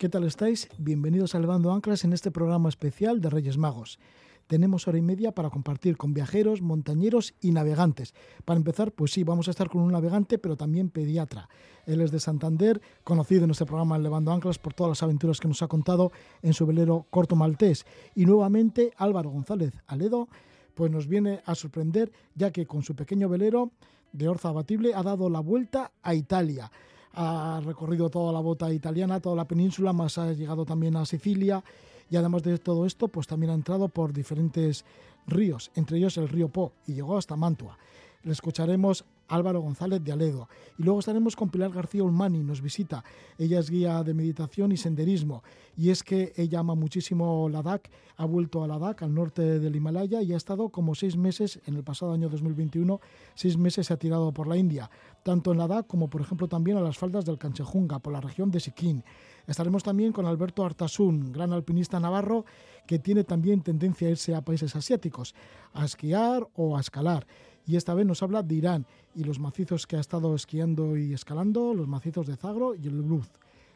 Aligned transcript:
¿Qué 0.00 0.08
tal 0.08 0.24
estáis? 0.24 0.66
Bienvenidos 0.78 1.34
a 1.34 1.40
Levando 1.40 1.70
Anclas 1.70 2.04
en 2.04 2.14
este 2.14 2.30
programa 2.30 2.70
especial 2.70 3.20
de 3.20 3.28
Reyes 3.28 3.58
Magos. 3.58 3.98
Tenemos 4.46 4.88
hora 4.88 4.96
y 4.96 5.02
media 5.02 5.32
para 5.32 5.50
compartir 5.50 5.98
con 5.98 6.14
viajeros, 6.14 6.62
montañeros 6.62 7.34
y 7.42 7.50
navegantes. 7.50 8.14
Para 8.46 8.56
empezar, 8.56 8.92
pues 8.92 9.12
sí, 9.12 9.24
vamos 9.24 9.48
a 9.48 9.50
estar 9.50 9.68
con 9.68 9.82
un 9.82 9.92
navegante, 9.92 10.38
pero 10.38 10.56
también 10.56 10.88
pediatra. 10.88 11.50
Él 11.84 12.00
es 12.00 12.12
de 12.12 12.18
Santander, 12.18 12.80
conocido 13.04 13.44
en 13.44 13.50
este 13.50 13.66
programa 13.66 13.98
Levando 13.98 14.32
Anclas 14.32 14.58
por 14.58 14.72
todas 14.72 14.88
las 14.88 15.02
aventuras 15.02 15.38
que 15.38 15.48
nos 15.48 15.60
ha 15.60 15.68
contado 15.68 16.12
en 16.40 16.54
su 16.54 16.64
velero 16.64 17.04
corto 17.10 17.36
maltés. 17.36 17.84
Y 18.14 18.24
nuevamente 18.24 18.94
Álvaro 18.96 19.28
González 19.28 19.74
Aledo, 19.86 20.28
pues 20.72 20.90
nos 20.90 21.08
viene 21.08 21.42
a 21.44 21.54
sorprender, 21.54 22.10
ya 22.34 22.50
que 22.52 22.64
con 22.64 22.82
su 22.82 22.96
pequeño 22.96 23.28
velero 23.28 23.70
de 24.12 24.28
Orza 24.28 24.48
Abatible 24.48 24.94
ha 24.94 25.02
dado 25.02 25.28
la 25.28 25.40
vuelta 25.40 25.92
a 26.02 26.14
Italia 26.14 26.70
ha 27.12 27.60
recorrido 27.64 28.10
toda 28.10 28.32
la 28.32 28.40
bota 28.40 28.72
italiana, 28.72 29.20
toda 29.20 29.36
la 29.36 29.46
península, 29.46 29.92
más 29.92 30.18
ha 30.18 30.32
llegado 30.32 30.64
también 30.64 30.96
a 30.96 31.06
Sicilia 31.06 31.62
y 32.10 32.16
además 32.16 32.42
de 32.42 32.58
todo 32.58 32.86
esto, 32.86 33.08
pues 33.08 33.26
también 33.26 33.50
ha 33.50 33.54
entrado 33.54 33.88
por 33.88 34.12
diferentes 34.12 34.84
ríos, 35.26 35.70
entre 35.74 35.98
ellos 35.98 36.16
el 36.16 36.28
río 36.28 36.48
Po, 36.48 36.72
y 36.86 36.94
llegó 36.94 37.16
hasta 37.16 37.36
Mantua. 37.36 37.78
Le 38.22 38.32
escucharemos 38.32 39.04
Álvaro 39.30 39.60
González 39.60 40.02
de 40.02 40.12
Aledo. 40.12 40.48
Y 40.76 40.82
luego 40.82 40.98
estaremos 40.98 41.36
con 41.36 41.48
Pilar 41.48 41.70
García 41.70 42.02
Ulmani, 42.02 42.42
nos 42.42 42.60
visita. 42.60 43.04
Ella 43.38 43.60
es 43.60 43.70
guía 43.70 44.02
de 44.02 44.12
meditación 44.12 44.72
y 44.72 44.76
senderismo. 44.76 45.42
Y 45.76 45.90
es 45.90 46.02
que 46.02 46.32
ella 46.36 46.58
ama 46.60 46.74
muchísimo 46.74 47.48
Ladakh, 47.48 47.88
ha 48.16 48.24
vuelto 48.26 48.62
a 48.62 48.66
Ladakh, 48.66 49.02
al 49.02 49.14
norte 49.14 49.60
del 49.60 49.76
Himalaya, 49.76 50.20
y 50.20 50.34
ha 50.34 50.36
estado 50.36 50.68
como 50.68 50.94
seis 50.94 51.16
meses, 51.16 51.60
en 51.66 51.76
el 51.76 51.84
pasado 51.84 52.12
año 52.12 52.28
2021, 52.28 53.00
seis 53.34 53.56
meses 53.56 53.86
se 53.86 53.94
ha 53.94 53.96
tirado 53.96 54.32
por 54.32 54.46
la 54.46 54.56
India, 54.56 54.90
tanto 55.22 55.52
en 55.52 55.58
Ladakh 55.58 55.86
como, 55.86 56.10
por 56.10 56.20
ejemplo, 56.20 56.48
también 56.48 56.76
a 56.76 56.80
las 56.80 56.98
faldas 56.98 57.24
del 57.24 57.38
Canchejunga, 57.38 58.00
por 58.00 58.12
la 58.12 58.20
región 58.20 58.50
de 58.50 58.60
Sikkim. 58.60 59.02
Estaremos 59.46 59.82
también 59.82 60.12
con 60.12 60.26
Alberto 60.26 60.64
Artasun, 60.64 61.32
gran 61.32 61.52
alpinista 61.52 61.98
navarro 61.98 62.44
que 62.86 62.98
tiene 62.98 63.24
también 63.24 63.62
tendencia 63.62 64.08
a 64.08 64.10
irse 64.10 64.34
a 64.34 64.42
países 64.42 64.76
asiáticos, 64.76 65.34
a 65.72 65.84
esquiar 65.84 66.46
o 66.54 66.76
a 66.76 66.80
escalar 66.80 67.26
y 67.66 67.76
esta 67.76 67.94
vez 67.94 68.06
nos 68.06 68.22
habla 68.22 68.42
de 68.42 68.54
Irán 68.54 68.86
y 69.14 69.24
los 69.24 69.38
macizos 69.38 69.86
que 69.86 69.96
ha 69.96 70.00
estado 70.00 70.34
esquiando 70.34 70.96
y 70.96 71.12
escalando, 71.12 71.74
los 71.74 71.88
macizos 71.88 72.26
de 72.26 72.36
Zagro 72.36 72.74
y 72.74 72.86
el 72.86 73.02
Bruz. 73.02 73.30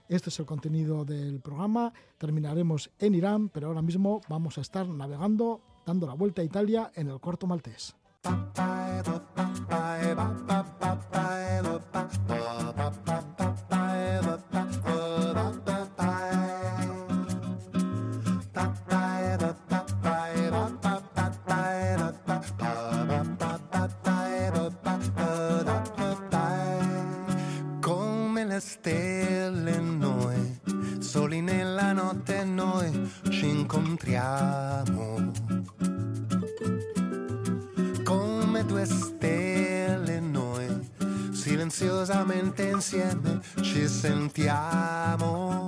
Este 0.09 0.29
es 0.29 0.39
el 0.39 0.47
contenido 0.47 1.05
del 1.05 1.41
programa. 1.41 1.93
Terminaremos 2.19 2.91
en 2.99 3.15
Irán, 3.15 3.49
pero 3.49 3.69
ahora 3.69 3.83
mismo 3.83 4.21
vamos 4.29 4.59
a 4.59 4.61
estar 4.61 4.87
navegando, 4.89 5.61
dando 5.87 6.07
la 6.07 6.15
vuelta 6.15 6.43
a 6.43 6.45
Italia 6.45 6.93
en 6.95 7.09
el 7.09 7.21
corto 7.21 7.47
maltés. 7.47 7.95
Incontriamo. 33.95 35.31
Come 38.03 38.65
due 38.67 38.85
stelle 38.85 40.21
noi, 40.21 40.67
silenziosamente 41.33 42.65
insieme 42.65 43.41
ci 43.63 43.87
sentiamo. 43.87 45.67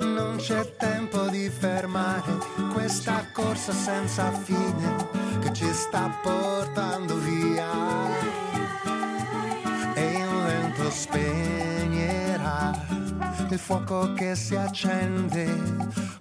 Non 0.00 0.36
c'è 0.38 0.76
tempo 0.76 1.28
di 1.28 1.50
fermare 1.50 2.38
questa 2.72 3.26
corsa 3.32 3.72
senza 3.72 4.32
fine 4.32 5.08
che 5.40 5.52
ci 5.52 5.70
sta 5.72 6.08
portando 6.22 7.16
via 7.18 8.19
il 13.54 13.58
fuoco 13.58 14.12
che 14.12 14.36
si 14.36 14.54
accende 14.54 15.46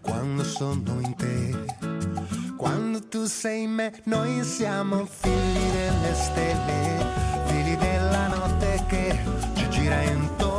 quando 0.02 0.44
sono 0.44 1.00
in 1.02 1.16
te. 1.16 2.56
Quando 2.58 3.08
tu 3.08 3.26
sei 3.26 3.64
in 3.64 3.72
me, 3.72 4.02
noi 4.06 4.44
siamo 4.44 5.06
figli 5.06 5.72
delle 5.72 6.14
stelle, 6.16 7.06
figli 7.46 7.78
della 7.78 8.28
notte 8.28 8.84
che 8.88 9.20
ci 9.54 9.70
gira 9.70 10.02
intorno. 10.02 10.59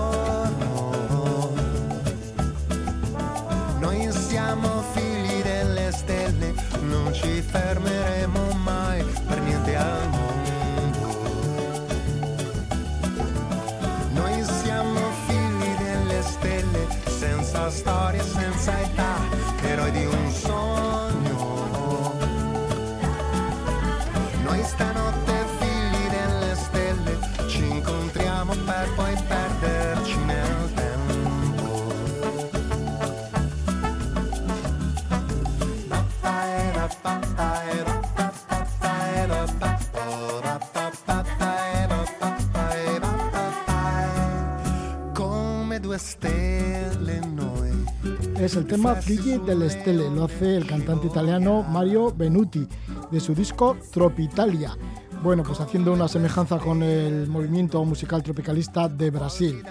Es 48.51 48.57
el 48.57 48.67
tema 48.67 48.97
Figli 48.97 49.39
del 49.39 49.71
Stelle, 49.71 50.11
lo 50.11 50.25
hace 50.25 50.57
el 50.57 50.67
cantante 50.67 51.07
italiano 51.07 51.63
Mario 51.63 52.13
Benuti, 52.13 52.67
de 53.09 53.21
su 53.21 53.33
disco 53.33 53.77
Tropitalia. 53.93 54.77
Bueno, 55.23 55.45
pues 55.45 55.61
haciendo 55.61 55.93
una 55.93 56.09
semejanza 56.09 56.59
con 56.59 56.83
el 56.83 57.29
movimiento 57.29 57.85
musical 57.85 58.25
tropicalista 58.25 58.89
de 58.89 59.11
Brasil. 59.11 59.63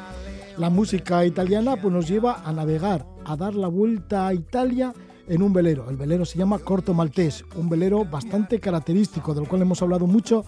La 0.57 0.69
música 0.69 1.25
italiana 1.25 1.75
pues, 1.75 1.93
nos 1.93 2.07
lleva 2.07 2.41
a 2.45 2.53
navegar, 2.53 3.05
a 3.25 3.35
dar 3.35 3.53
la 3.53 3.67
vuelta 3.67 4.27
a 4.27 4.33
Italia 4.33 4.93
en 5.27 5.41
un 5.41 5.51
velero. 5.51 5.89
El 5.89 5.97
velero 5.97 6.23
se 6.23 6.37
llama 6.37 6.59
Corto 6.59 6.93
Maltés, 6.93 7.43
un 7.57 7.67
velero 7.67 8.05
bastante 8.05 8.61
característico, 8.61 9.33
del 9.33 9.49
cual 9.49 9.63
hemos 9.63 9.81
hablado 9.81 10.07
mucho 10.07 10.45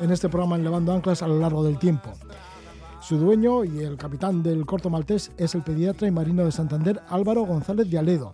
en 0.00 0.10
este 0.10 0.30
programa 0.30 0.56
en 0.56 0.64
Levando 0.64 0.94
Anclas 0.94 1.20
a 1.20 1.28
lo 1.28 1.38
largo 1.38 1.62
del 1.62 1.78
tiempo. 1.78 2.14
Su 3.06 3.18
dueño 3.18 3.64
y 3.64 3.80
el 3.80 3.98
capitán 3.98 4.42
del 4.42 4.64
corto 4.64 4.88
maltés 4.88 5.30
es 5.36 5.54
el 5.54 5.62
pediatra 5.62 6.08
y 6.08 6.10
marino 6.10 6.42
de 6.42 6.50
Santander 6.50 7.02
Álvaro 7.10 7.42
González 7.42 7.90
de 7.90 7.98
Aledo. 7.98 8.32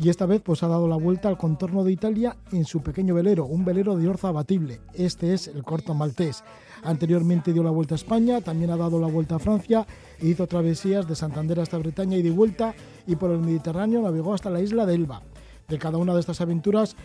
Y 0.00 0.08
esta 0.08 0.26
vez 0.26 0.42
pues 0.42 0.64
ha 0.64 0.66
dado 0.66 0.88
la 0.88 0.96
vuelta 0.96 1.28
al 1.28 1.38
contorno 1.38 1.84
de 1.84 1.92
Italia 1.92 2.36
en 2.50 2.64
su 2.64 2.82
pequeño 2.82 3.14
velero, 3.14 3.46
un 3.46 3.64
velero 3.64 3.96
de 3.96 4.08
orza 4.08 4.26
abatible. 4.26 4.80
Este 4.94 5.32
es 5.32 5.46
el 5.46 5.62
corto 5.62 5.94
maltés. 5.94 6.42
Anteriormente 6.82 7.52
dio 7.52 7.62
la 7.62 7.70
vuelta 7.70 7.94
a 7.94 8.02
España, 8.02 8.40
también 8.40 8.72
ha 8.72 8.76
dado 8.76 8.98
la 8.98 9.06
vuelta 9.06 9.36
a 9.36 9.38
Francia 9.38 9.86
e 10.18 10.26
hizo 10.26 10.48
travesías 10.48 11.06
de 11.06 11.14
Santander 11.14 11.60
hasta 11.60 11.78
Bretaña 11.78 12.16
y 12.16 12.22
de 12.22 12.32
vuelta 12.32 12.74
y 13.06 13.14
por 13.14 13.30
el 13.30 13.38
Mediterráneo 13.38 14.02
navegó 14.02 14.34
hasta 14.34 14.50
la 14.50 14.60
isla 14.60 14.86
de 14.86 14.94
Elba. 14.96 15.22
De 15.68 15.78
cada 15.78 15.98
una 15.98 16.14
de 16.14 16.20
estas 16.20 16.40
aventuras, 16.40 16.96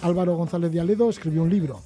Álvaro 0.00 0.36
González 0.36 0.70
de 0.70 0.78
Aledo 0.78 1.10
escribió 1.10 1.42
un 1.42 1.50
libro. 1.50 1.80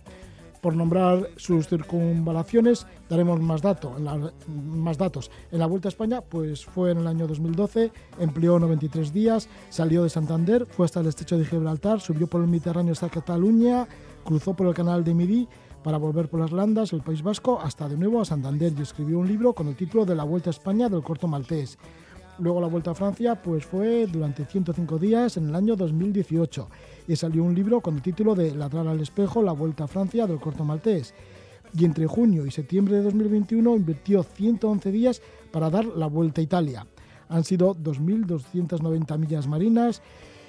Por 0.66 0.74
nombrar 0.74 1.30
sus 1.36 1.68
circunvalaciones, 1.68 2.88
daremos 3.08 3.40
más, 3.40 3.62
más 3.62 4.98
datos. 4.98 5.30
En 5.52 5.60
la 5.60 5.66
Vuelta 5.66 5.86
a 5.86 5.90
España, 5.90 6.22
pues 6.22 6.64
fue 6.64 6.90
en 6.90 6.98
el 6.98 7.06
año 7.06 7.28
2012, 7.28 7.92
empleó 8.18 8.58
93 8.58 9.12
días, 9.12 9.48
salió 9.70 10.02
de 10.02 10.10
Santander, 10.10 10.66
fue 10.66 10.86
hasta 10.86 10.98
el 10.98 11.06
estrecho 11.06 11.38
de 11.38 11.44
Gibraltar, 11.44 12.00
subió 12.00 12.26
por 12.26 12.40
el 12.40 12.48
Mediterráneo 12.48 12.94
hasta 12.94 13.08
Cataluña, 13.08 13.86
cruzó 14.24 14.54
por 14.54 14.66
el 14.66 14.74
canal 14.74 15.04
de 15.04 15.14
Midi 15.14 15.48
para 15.84 15.98
volver 15.98 16.28
por 16.28 16.40
las 16.40 16.50
Landas, 16.50 16.92
el 16.92 17.02
País 17.02 17.22
Vasco, 17.22 17.60
hasta 17.62 17.88
de 17.88 17.96
nuevo 17.96 18.20
a 18.20 18.24
Santander 18.24 18.72
y 18.76 18.82
escribió 18.82 19.20
un 19.20 19.28
libro 19.28 19.52
con 19.52 19.68
el 19.68 19.76
título 19.76 20.04
de 20.04 20.16
La 20.16 20.24
Vuelta 20.24 20.50
a 20.50 20.54
España 20.54 20.88
del 20.88 21.04
corto 21.04 21.28
maltés. 21.28 21.78
Luego 22.40 22.60
la 22.60 22.66
Vuelta 22.66 22.90
a 22.90 22.94
Francia 22.96 23.40
pues 23.40 23.64
fue 23.64 24.08
durante 24.08 24.44
105 24.44 24.98
días 24.98 25.36
en 25.36 25.48
el 25.48 25.54
año 25.54 25.76
2018 25.76 26.66
y 27.06 27.16
salió 27.16 27.42
un 27.44 27.54
libro 27.54 27.80
con 27.80 27.96
el 27.96 28.02
título 28.02 28.34
de 28.34 28.54
Ladrar 28.54 28.86
al 28.88 29.00
espejo, 29.00 29.42
la 29.42 29.52
Vuelta 29.52 29.84
a 29.84 29.88
Francia 29.88 30.26
del 30.26 30.40
corto 30.40 30.64
maltés. 30.64 31.14
Y 31.76 31.84
entre 31.84 32.06
junio 32.06 32.46
y 32.46 32.50
septiembre 32.50 32.96
de 32.96 33.02
2021 33.02 33.76
invirtió 33.76 34.22
111 34.22 34.90
días 34.92 35.22
para 35.50 35.70
dar 35.70 35.84
la 35.84 36.06
Vuelta 36.06 36.40
a 36.40 36.44
Italia. 36.44 36.86
Han 37.28 37.44
sido 37.44 37.74
2.290 37.74 39.18
millas 39.18 39.46
marinas 39.46 40.02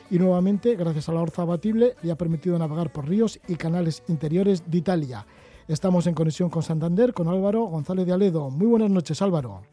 y 0.10 0.20
nuevamente, 0.20 0.76
gracias 0.76 1.10
a 1.10 1.14
la 1.14 1.22
orza 1.22 1.42
abatible, 1.42 1.96
le 2.02 2.12
ha 2.12 2.16
permitido 2.16 2.58
navegar 2.58 2.92
por 2.92 3.10
ríos 3.10 3.40
y 3.48 3.56
canales 3.56 4.04
interiores 4.08 4.64
de 4.70 4.78
Italia. 4.78 5.26
Estamos 5.68 6.08
en 6.08 6.14
conexión 6.14 6.50
con 6.50 6.64
Santander, 6.64 7.14
con 7.14 7.28
Álvaro 7.28 7.64
González 7.64 8.06
de 8.06 8.14
Aledo. 8.14 8.50
Muy 8.50 8.68
buenas 8.68 8.90
noches, 8.90 9.22
Álvaro. 9.22 9.64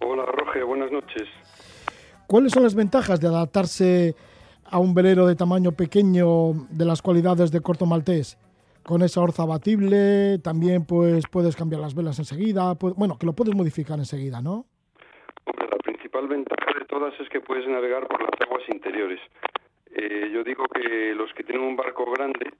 Hola. 0.00 0.24
Jorge, 0.26 0.62
buenas 0.62 0.92
noches. 0.92 1.28
¿Cuáles 2.26 2.52
son 2.52 2.62
las 2.62 2.74
ventajas 2.74 3.18
de 3.20 3.26
adaptarse 3.26 4.14
a 4.70 4.78
un 4.78 4.94
velero 4.94 5.26
de 5.26 5.34
tamaño 5.34 5.72
pequeño 5.72 6.52
de 6.70 6.84
las 6.84 7.02
cualidades 7.02 7.50
de 7.50 7.60
corto 7.60 7.86
maltés? 7.86 8.38
Con 8.82 9.02
esa 9.02 9.20
orza 9.20 9.42
abatible, 9.42 10.38
también 10.38 10.86
pues 10.86 11.24
puedes 11.30 11.54
cambiar 11.56 11.80
las 11.80 11.94
velas 11.94 12.18
enseguida, 12.18 12.74
bueno, 12.96 13.18
que 13.18 13.26
lo 13.26 13.34
puedes 13.34 13.54
modificar 13.54 13.98
enseguida, 13.98 14.40
¿no? 14.40 14.64
la 15.46 15.76
principal 15.78 16.28
ventaja 16.28 16.78
de 16.78 16.84
todas 16.86 17.18
es 17.20 17.28
que 17.28 17.40
puedes 17.40 17.66
navegar 17.68 18.06
por 18.06 18.20
las 18.22 18.40
aguas 18.40 18.62
interiores. 18.68 19.20
Eh, 19.92 20.30
yo 20.32 20.44
digo 20.44 20.64
que 20.72 21.14
los 21.14 21.32
que 21.34 21.44
tienen 21.44 21.64
un 21.64 21.76
barco 21.76 22.10
grande 22.10 22.50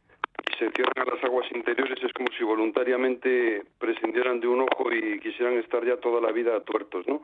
y 0.50 0.58
se 0.58 0.70
cierran 0.72 1.08
a 1.08 1.14
las 1.14 1.24
aguas 1.24 1.46
interiores 1.54 2.02
es 2.02 2.12
como 2.12 2.28
si 2.36 2.44
voluntariamente 2.44 3.62
prescindieran 3.78 4.40
de 4.40 4.48
un 4.48 4.60
ojo 4.62 4.92
y 4.92 5.20
quisieran 5.20 5.54
estar 5.58 5.84
ya 5.84 5.96
toda 5.96 6.20
la 6.20 6.32
vida 6.32 6.60
tuertos, 6.60 7.06
¿no? 7.06 7.22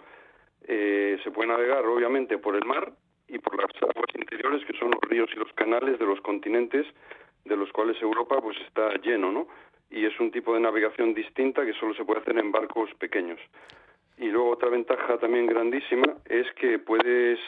Eh, 0.68 1.18
se 1.22 1.30
puede 1.30 1.48
navegar 1.48 1.84
obviamente 1.84 2.38
por 2.38 2.56
el 2.56 2.64
mar 2.64 2.92
y 3.28 3.38
por 3.38 3.56
las 3.56 3.70
aguas 3.82 4.14
interiores 4.14 4.64
que 4.64 4.78
son 4.78 4.90
los 4.90 5.00
ríos 5.02 5.30
y 5.34 5.38
los 5.38 5.52
canales 5.54 5.98
de 5.98 6.06
los 6.06 6.20
continentes 6.20 6.86
de 7.44 7.56
los 7.56 7.70
cuales 7.72 8.00
Europa 8.02 8.40
pues 8.40 8.56
está 8.66 8.94
lleno, 9.02 9.32
¿no? 9.32 9.46
Y 9.90 10.04
es 10.04 10.18
un 10.18 10.30
tipo 10.30 10.54
de 10.54 10.60
navegación 10.60 11.14
distinta 11.14 11.64
que 11.64 11.72
solo 11.74 11.94
se 11.94 12.04
puede 12.04 12.20
hacer 12.20 12.38
en 12.38 12.50
barcos 12.50 12.90
pequeños. 12.98 13.40
Y 14.18 14.26
luego 14.26 14.50
otra 14.50 14.68
ventaja 14.68 15.18
también 15.18 15.46
grandísima 15.46 16.16
es 16.24 16.50
que 16.54 16.78
puedes 16.78 17.38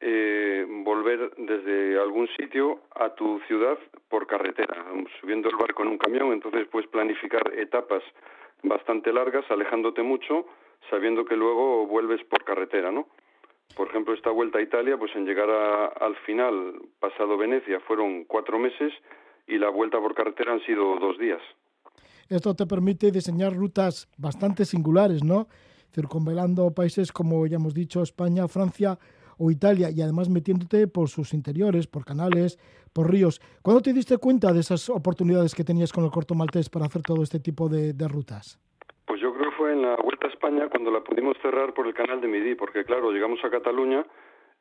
eh, 0.00 0.66
volver 0.66 1.30
desde 1.36 2.00
algún 2.00 2.26
sitio 2.28 2.80
a 2.94 3.10
tu 3.10 3.38
ciudad 3.46 3.78
por 4.08 4.26
carretera, 4.26 4.84
subiendo 5.20 5.48
el 5.50 5.56
barco 5.56 5.82
en 5.82 5.90
un 5.90 5.98
camión, 5.98 6.32
entonces 6.32 6.66
puedes 6.68 6.88
planificar 6.88 7.52
etapas 7.54 8.02
bastante 8.62 9.12
largas, 9.12 9.44
alejándote 9.50 10.02
mucho, 10.02 10.46
sabiendo 10.88 11.24
que 11.24 11.36
luego 11.36 11.86
vuelves 11.86 12.24
por 12.24 12.44
carretera, 12.44 12.90
¿no? 12.90 13.08
Por 13.76 13.88
ejemplo, 13.88 14.14
esta 14.14 14.30
vuelta 14.30 14.58
a 14.58 14.62
Italia, 14.62 14.96
pues 14.98 15.14
en 15.14 15.24
llegar 15.24 15.48
al 15.48 16.16
final, 16.26 16.74
pasado 16.98 17.36
Venecia, 17.36 17.80
fueron 17.80 18.24
cuatro 18.24 18.58
meses 18.58 18.92
y 19.46 19.58
la 19.58 19.70
vuelta 19.70 19.98
por 19.98 20.14
carretera 20.14 20.52
han 20.52 20.60
sido 20.60 20.98
dos 20.98 21.18
días. 21.18 21.40
Esto 22.28 22.54
te 22.54 22.66
permite 22.66 23.10
diseñar 23.10 23.54
rutas 23.54 24.08
bastante 24.16 24.64
singulares, 24.64 25.24
¿no? 25.24 25.48
Circunvelando 25.92 26.72
países 26.72 27.10
como 27.10 27.46
ya 27.46 27.56
hemos 27.56 27.74
dicho, 27.74 28.02
España, 28.02 28.46
Francia 28.46 28.98
o 29.38 29.50
Italia, 29.50 29.90
y 29.90 30.02
además 30.02 30.28
metiéndote 30.28 30.86
por 30.86 31.08
sus 31.08 31.32
interiores, 31.32 31.86
por 31.86 32.04
canales, 32.04 32.58
por 32.92 33.10
ríos. 33.10 33.40
¿Cuándo 33.62 33.80
te 33.80 33.92
diste 33.92 34.18
cuenta 34.18 34.52
de 34.52 34.60
esas 34.60 34.88
oportunidades 34.90 35.54
que 35.54 35.64
tenías 35.64 35.92
con 35.92 36.04
el 36.04 36.10
corto 36.10 36.34
maltés 36.34 36.68
para 36.68 36.86
hacer 36.86 37.02
todo 37.02 37.22
este 37.22 37.40
tipo 37.40 37.68
de 37.68 38.08
rutas? 38.08 38.60
Pues 39.06 39.20
yo 39.20 39.32
creo 39.34 39.50
que 39.50 39.56
fue 39.56 39.69
en 39.80 39.86
la 39.86 39.96
Vuelta 39.96 40.26
a 40.26 40.30
España 40.30 40.68
cuando 40.68 40.90
la 40.90 41.00
pudimos 41.00 41.36
cerrar 41.38 41.72
por 41.72 41.86
el 41.86 41.94
canal 41.94 42.20
de 42.20 42.28
Midi, 42.28 42.54
porque 42.54 42.84
claro, 42.84 43.10
llegamos 43.10 43.42
a 43.44 43.50
Cataluña 43.50 44.04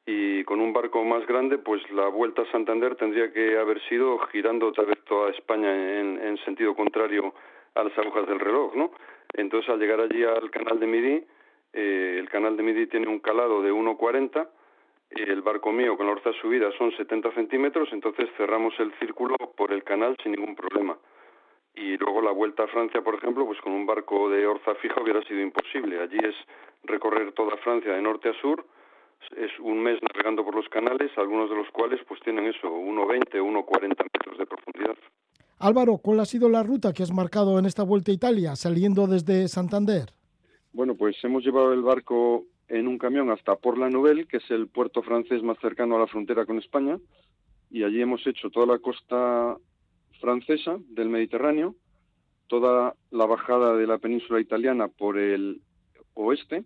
y 0.05 0.43
con 0.45 0.61
un 0.61 0.71
barco 0.71 1.03
más 1.03 1.27
grande, 1.27 1.57
pues 1.57 1.81
la 1.91 2.07
Vuelta 2.07 2.43
a 2.43 2.51
Santander 2.51 2.95
tendría 2.95 3.31
que 3.31 3.57
haber 3.57 3.81
sido 3.89 4.17
girando 4.31 4.67
otra 4.67 4.85
vez 4.85 4.97
toda 5.05 5.29
España 5.31 5.99
en, 5.99 6.37
sentido 6.45 6.73
contrario 6.73 7.33
a 7.75 7.83
las 7.83 7.97
agujas 7.97 8.27
del 8.27 8.39
reloj, 8.39 8.75
¿no? 8.75 8.91
Entonces, 9.33 9.69
al 9.69 9.79
llegar 9.79 9.99
allí 9.99 10.23
al 10.23 10.49
canal 10.49 10.79
de 10.79 10.87
Midi, 10.87 11.23
eh, 11.73 12.17
el 12.17 12.29
canal 12.29 12.55
de 12.55 12.63
Midi 12.63 12.87
tiene 12.87 13.07
un 13.07 13.19
calado 13.19 13.61
de 13.61 13.71
1,40, 13.71 14.47
el 15.11 15.41
barco 15.41 15.71
mío 15.71 15.97
con 15.97 16.05
la 16.05 16.13
orza 16.13 16.31
subida 16.41 16.71
son 16.77 16.91
70 16.91 17.31
centímetros, 17.33 17.89
entonces 17.91 18.29
cerramos 18.37 18.73
el 18.79 18.93
círculo 18.99 19.35
por 19.55 19.71
el 19.73 19.83
canal 19.83 20.15
sin 20.23 20.31
ningún 20.31 20.55
problema. 20.55 20.97
Y 21.75 21.97
luego 21.97 22.21
la 22.21 22.31
vuelta 22.31 22.63
a 22.63 22.67
Francia, 22.67 23.01
por 23.01 23.15
ejemplo, 23.15 23.45
pues 23.45 23.59
con 23.61 23.73
un 23.73 23.85
barco 23.85 24.29
de 24.29 24.45
orza 24.45 24.75
fija 24.75 25.01
hubiera 25.01 25.23
sido 25.23 25.41
imposible. 25.41 26.01
Allí 26.01 26.17
es 26.17 26.35
recorrer 26.83 27.31
toda 27.33 27.57
Francia 27.57 27.93
de 27.93 28.01
norte 28.01 28.29
a 28.29 28.33
sur, 28.41 28.65
es 29.35 29.51
un 29.59 29.83
mes 29.83 29.99
navegando 30.01 30.43
por 30.43 30.55
los 30.55 30.67
canales, 30.69 31.11
algunos 31.17 31.49
de 31.49 31.55
los 31.55 31.69
cuales 31.71 31.99
pues 32.07 32.19
tienen 32.21 32.45
eso, 32.45 32.67
1,20, 32.67 33.41
1,40 33.41 33.81
metros 33.81 34.37
de 34.37 34.45
profundidad. 34.45 34.95
Álvaro, 35.59 35.97
¿cuál 35.97 36.21
ha 36.21 36.25
sido 36.25 36.49
la 36.49 36.63
ruta 36.63 36.93
que 36.93 37.03
has 37.03 37.11
marcado 37.11 37.59
en 37.59 37.65
esta 37.65 37.83
vuelta 37.83 38.11
a 38.11 38.15
Italia, 38.15 38.55
saliendo 38.55 39.07
desde 39.07 39.47
Santander? 39.47 40.13
Bueno, 40.71 40.95
pues 40.95 41.17
hemos 41.23 41.43
llevado 41.43 41.73
el 41.73 41.81
barco 41.81 42.45
en 42.69 42.87
un 42.87 42.97
camión 42.97 43.29
hasta 43.29 43.55
Port 43.55 43.77
la 43.77 43.89
Nouvelle, 43.89 44.25
que 44.25 44.37
es 44.37 44.51
el 44.51 44.67
puerto 44.67 45.01
francés 45.01 45.43
más 45.43 45.57
cercano 45.59 45.95
a 45.95 45.99
la 45.99 46.07
frontera 46.07 46.45
con 46.45 46.57
España, 46.57 46.97
y 47.69 47.83
allí 47.83 48.01
hemos 48.01 48.25
hecho 48.25 48.49
toda 48.49 48.65
la 48.65 48.79
costa 48.79 49.57
francesa 50.19 50.77
del 50.89 51.09
Mediterráneo, 51.09 51.75
toda 52.47 52.95
la 53.11 53.25
bajada 53.25 53.75
de 53.75 53.87
la 53.87 53.97
península 53.97 54.39
italiana 54.39 54.87
por 54.87 55.17
el 55.17 55.61
oeste 56.13 56.65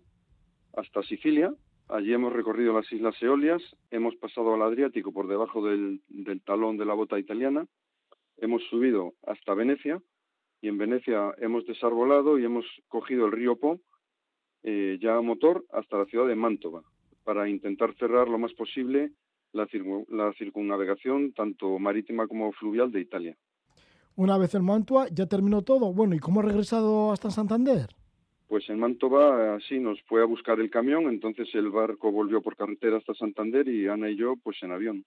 hasta 0.74 1.02
Sicilia. 1.02 1.54
Allí 1.88 2.12
hemos 2.12 2.32
recorrido 2.32 2.72
las 2.72 2.90
Islas 2.90 3.14
Eolias, 3.22 3.62
hemos 3.90 4.16
pasado 4.16 4.54
al 4.54 4.62
Adriático 4.62 5.12
por 5.12 5.28
debajo 5.28 5.66
del, 5.66 6.00
talón 6.44 6.78
de 6.78 6.86
la 6.86 6.94
bota 6.94 7.18
italiana, 7.18 7.66
hemos 8.38 8.62
subido 8.70 9.12
hasta 9.26 9.54
Venecia 9.54 10.00
y 10.62 10.68
en 10.68 10.78
Venecia 10.78 11.34
hemos 11.38 11.66
desarbolado 11.66 12.38
y 12.38 12.44
hemos 12.44 12.64
cogido 12.88 13.26
el 13.26 13.32
río 13.32 13.56
Po 13.56 13.80
eh, 14.62 14.98
ya 15.00 15.16
a 15.16 15.20
motor 15.20 15.64
hasta 15.70 15.98
la 15.98 16.06
ciudad 16.06 16.26
de 16.26 16.34
Mantova 16.34 16.82
para 17.22 17.48
intentar 17.50 17.94
cerrar 17.96 18.28
lo 18.28 18.38
más 18.38 18.54
posible 18.54 19.12
la, 19.54 19.66
la 20.08 20.32
circunnavegación 20.34 21.32
tanto 21.32 21.78
marítima 21.78 22.26
como 22.26 22.52
fluvial 22.52 22.92
de 22.92 23.00
Italia. 23.00 23.36
Una 24.16 24.38
vez 24.38 24.54
en 24.54 24.64
Mantua 24.64 25.08
ya 25.10 25.26
terminó 25.26 25.62
todo. 25.62 25.92
Bueno, 25.92 26.14
¿y 26.14 26.18
cómo 26.18 26.40
ha 26.40 26.44
regresado 26.44 27.10
hasta 27.10 27.30
Santander? 27.30 27.88
Pues 28.46 28.68
en 28.68 28.78
Mantova 28.78 29.56
así 29.56 29.80
nos 29.80 30.00
fue 30.02 30.22
a 30.22 30.26
buscar 30.26 30.60
el 30.60 30.70
camión, 30.70 31.08
entonces 31.08 31.48
el 31.54 31.70
barco 31.70 32.12
volvió 32.12 32.40
por 32.40 32.56
carretera 32.56 32.98
hasta 32.98 33.14
Santander 33.14 33.66
y 33.66 33.88
Ana 33.88 34.10
y 34.10 34.16
yo 34.16 34.34
pues 34.36 34.62
en 34.62 34.70
avión. 34.70 35.04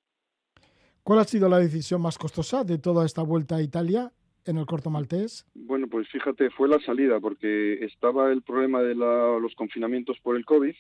¿Cuál 1.04 1.20
ha 1.20 1.24
sido 1.24 1.48
la 1.48 1.60
decisión 1.60 2.02
más 2.02 2.18
costosa 2.18 2.66
de 2.66 2.80
toda 2.80 3.06
esta 3.06 3.22
vuelta 3.22 3.56
a 3.56 3.62
Italia 3.62 4.12
en 4.44 4.58
el 4.58 4.66
corto 4.66 4.90
maltés? 4.90 5.46
Bueno, 5.54 5.88
pues 5.88 6.10
fíjate, 6.10 6.50
fue 6.50 6.68
la 6.68 6.80
salida 6.80 7.20
porque 7.22 7.86
estaba 7.86 8.32
el 8.32 8.42
problema 8.42 8.82
de 8.82 8.96
los 8.96 9.56
confinamientos 9.56 10.18
por 10.22 10.36
el 10.36 10.44
COVID. 10.44 10.76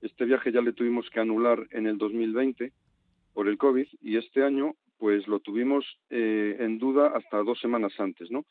Este 0.00 0.24
viaje 0.24 0.52
ya 0.52 0.62
le 0.62 0.72
tuvimos 0.72 1.10
que 1.10 1.20
anular 1.20 1.66
en 1.72 1.86
el 1.86 1.98
2020 1.98 2.72
por 3.38 3.46
el 3.46 3.56
COVID 3.56 3.86
y 4.00 4.16
este 4.16 4.42
año 4.42 4.74
pues 4.96 5.28
lo 5.28 5.38
tuvimos 5.38 5.86
eh, 6.10 6.56
en 6.58 6.76
duda 6.76 7.12
hasta 7.14 7.36
dos 7.44 7.60
semanas 7.60 7.92
antes, 7.98 8.32
¿no? 8.32 8.44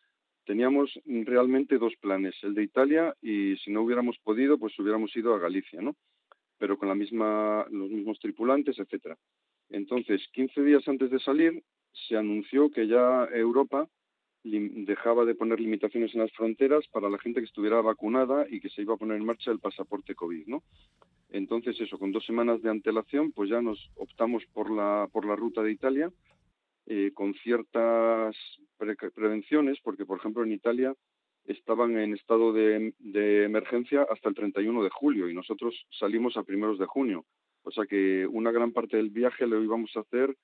Teníamos 0.45 0.97
realmente 1.05 1.77
dos 1.77 1.91
planes, 1.99 2.35
el 2.41 2.53
de 2.53 2.63
Italia 2.63 3.13
y 3.21 3.57
si 3.57 3.69
no 3.69 3.81
hubiéramos 3.81 4.17
podido, 4.23 4.57
pues 4.57 4.79
hubiéramos 4.79 5.13
ido 5.13 5.35
a 5.35 5.39
Galicia, 5.39 5.81
¿no? 5.81 5.97
Pero 6.57 6.77
con 6.77 6.87
la 6.87 6.95
misma, 6.95 7.65
los 7.69 7.89
mismos 7.89 8.17
tripulantes, 8.19 8.79
etcétera. 8.79 9.17
Entonces, 9.71 10.25
15 10.31 10.63
días 10.63 10.87
antes 10.87 11.11
de 11.11 11.19
salir, 11.19 11.61
se 12.07 12.15
anunció 12.15 12.71
que 12.71 12.87
ya 12.87 13.25
Europa 13.33 13.89
dejaba 14.85 15.25
de 15.25 15.35
poner 15.35 15.59
limitaciones 15.59 16.13
en 16.13 16.21
las 16.21 16.31
fronteras 16.33 16.87
para 16.91 17.09
la 17.09 17.19
gente 17.19 17.39
que 17.39 17.45
estuviera 17.45 17.81
vacunada 17.81 18.45
y 18.49 18.59
que 18.59 18.69
se 18.69 18.81
iba 18.81 18.93
a 18.93 18.97
poner 18.97 19.17
en 19.17 19.25
marcha 19.25 19.51
el 19.51 19.59
pasaporte 19.59 20.15
COVID, 20.15 20.47
¿no? 20.47 20.63
Entonces 21.29 21.79
eso, 21.81 21.99
con 21.99 22.11
dos 22.11 22.25
semanas 22.25 22.61
de 22.61 22.69
antelación, 22.69 23.31
pues 23.31 23.49
ya 23.49 23.61
nos 23.61 23.91
optamos 23.95 24.43
por 24.53 24.71
la 24.71 25.09
por 25.11 25.25
la 25.25 25.35
ruta 25.35 25.61
de 25.61 25.71
Italia 25.71 26.11
eh, 26.85 27.11
con 27.13 27.33
ciertas 27.35 28.35
prevenciones, 28.77 29.77
porque 29.83 30.05
por 30.05 30.19
ejemplo 30.19 30.43
en 30.43 30.53
Italia 30.53 30.95
estaban 31.45 31.97
en 31.97 32.13
estado 32.13 32.53
de, 32.53 32.93
de, 32.99 33.45
emergencia 33.45 34.05
hasta 34.09 34.29
el 34.29 34.35
31 34.35 34.83
de 34.83 34.89
julio 34.89 35.29
y 35.29 35.33
nosotros 35.33 35.73
salimos 35.97 36.37
a 36.37 36.43
primeros 36.43 36.77
de 36.77 36.85
junio. 36.85 37.25
O 37.63 37.71
sea 37.71 37.85
que 37.85 38.25
una 38.27 38.51
gran 38.51 38.71
parte 38.71 38.97
del 38.97 39.09
viaje 39.09 39.47
lo 39.47 39.61
íbamos 39.61 39.91
a 39.95 40.01
hacer 40.01 40.35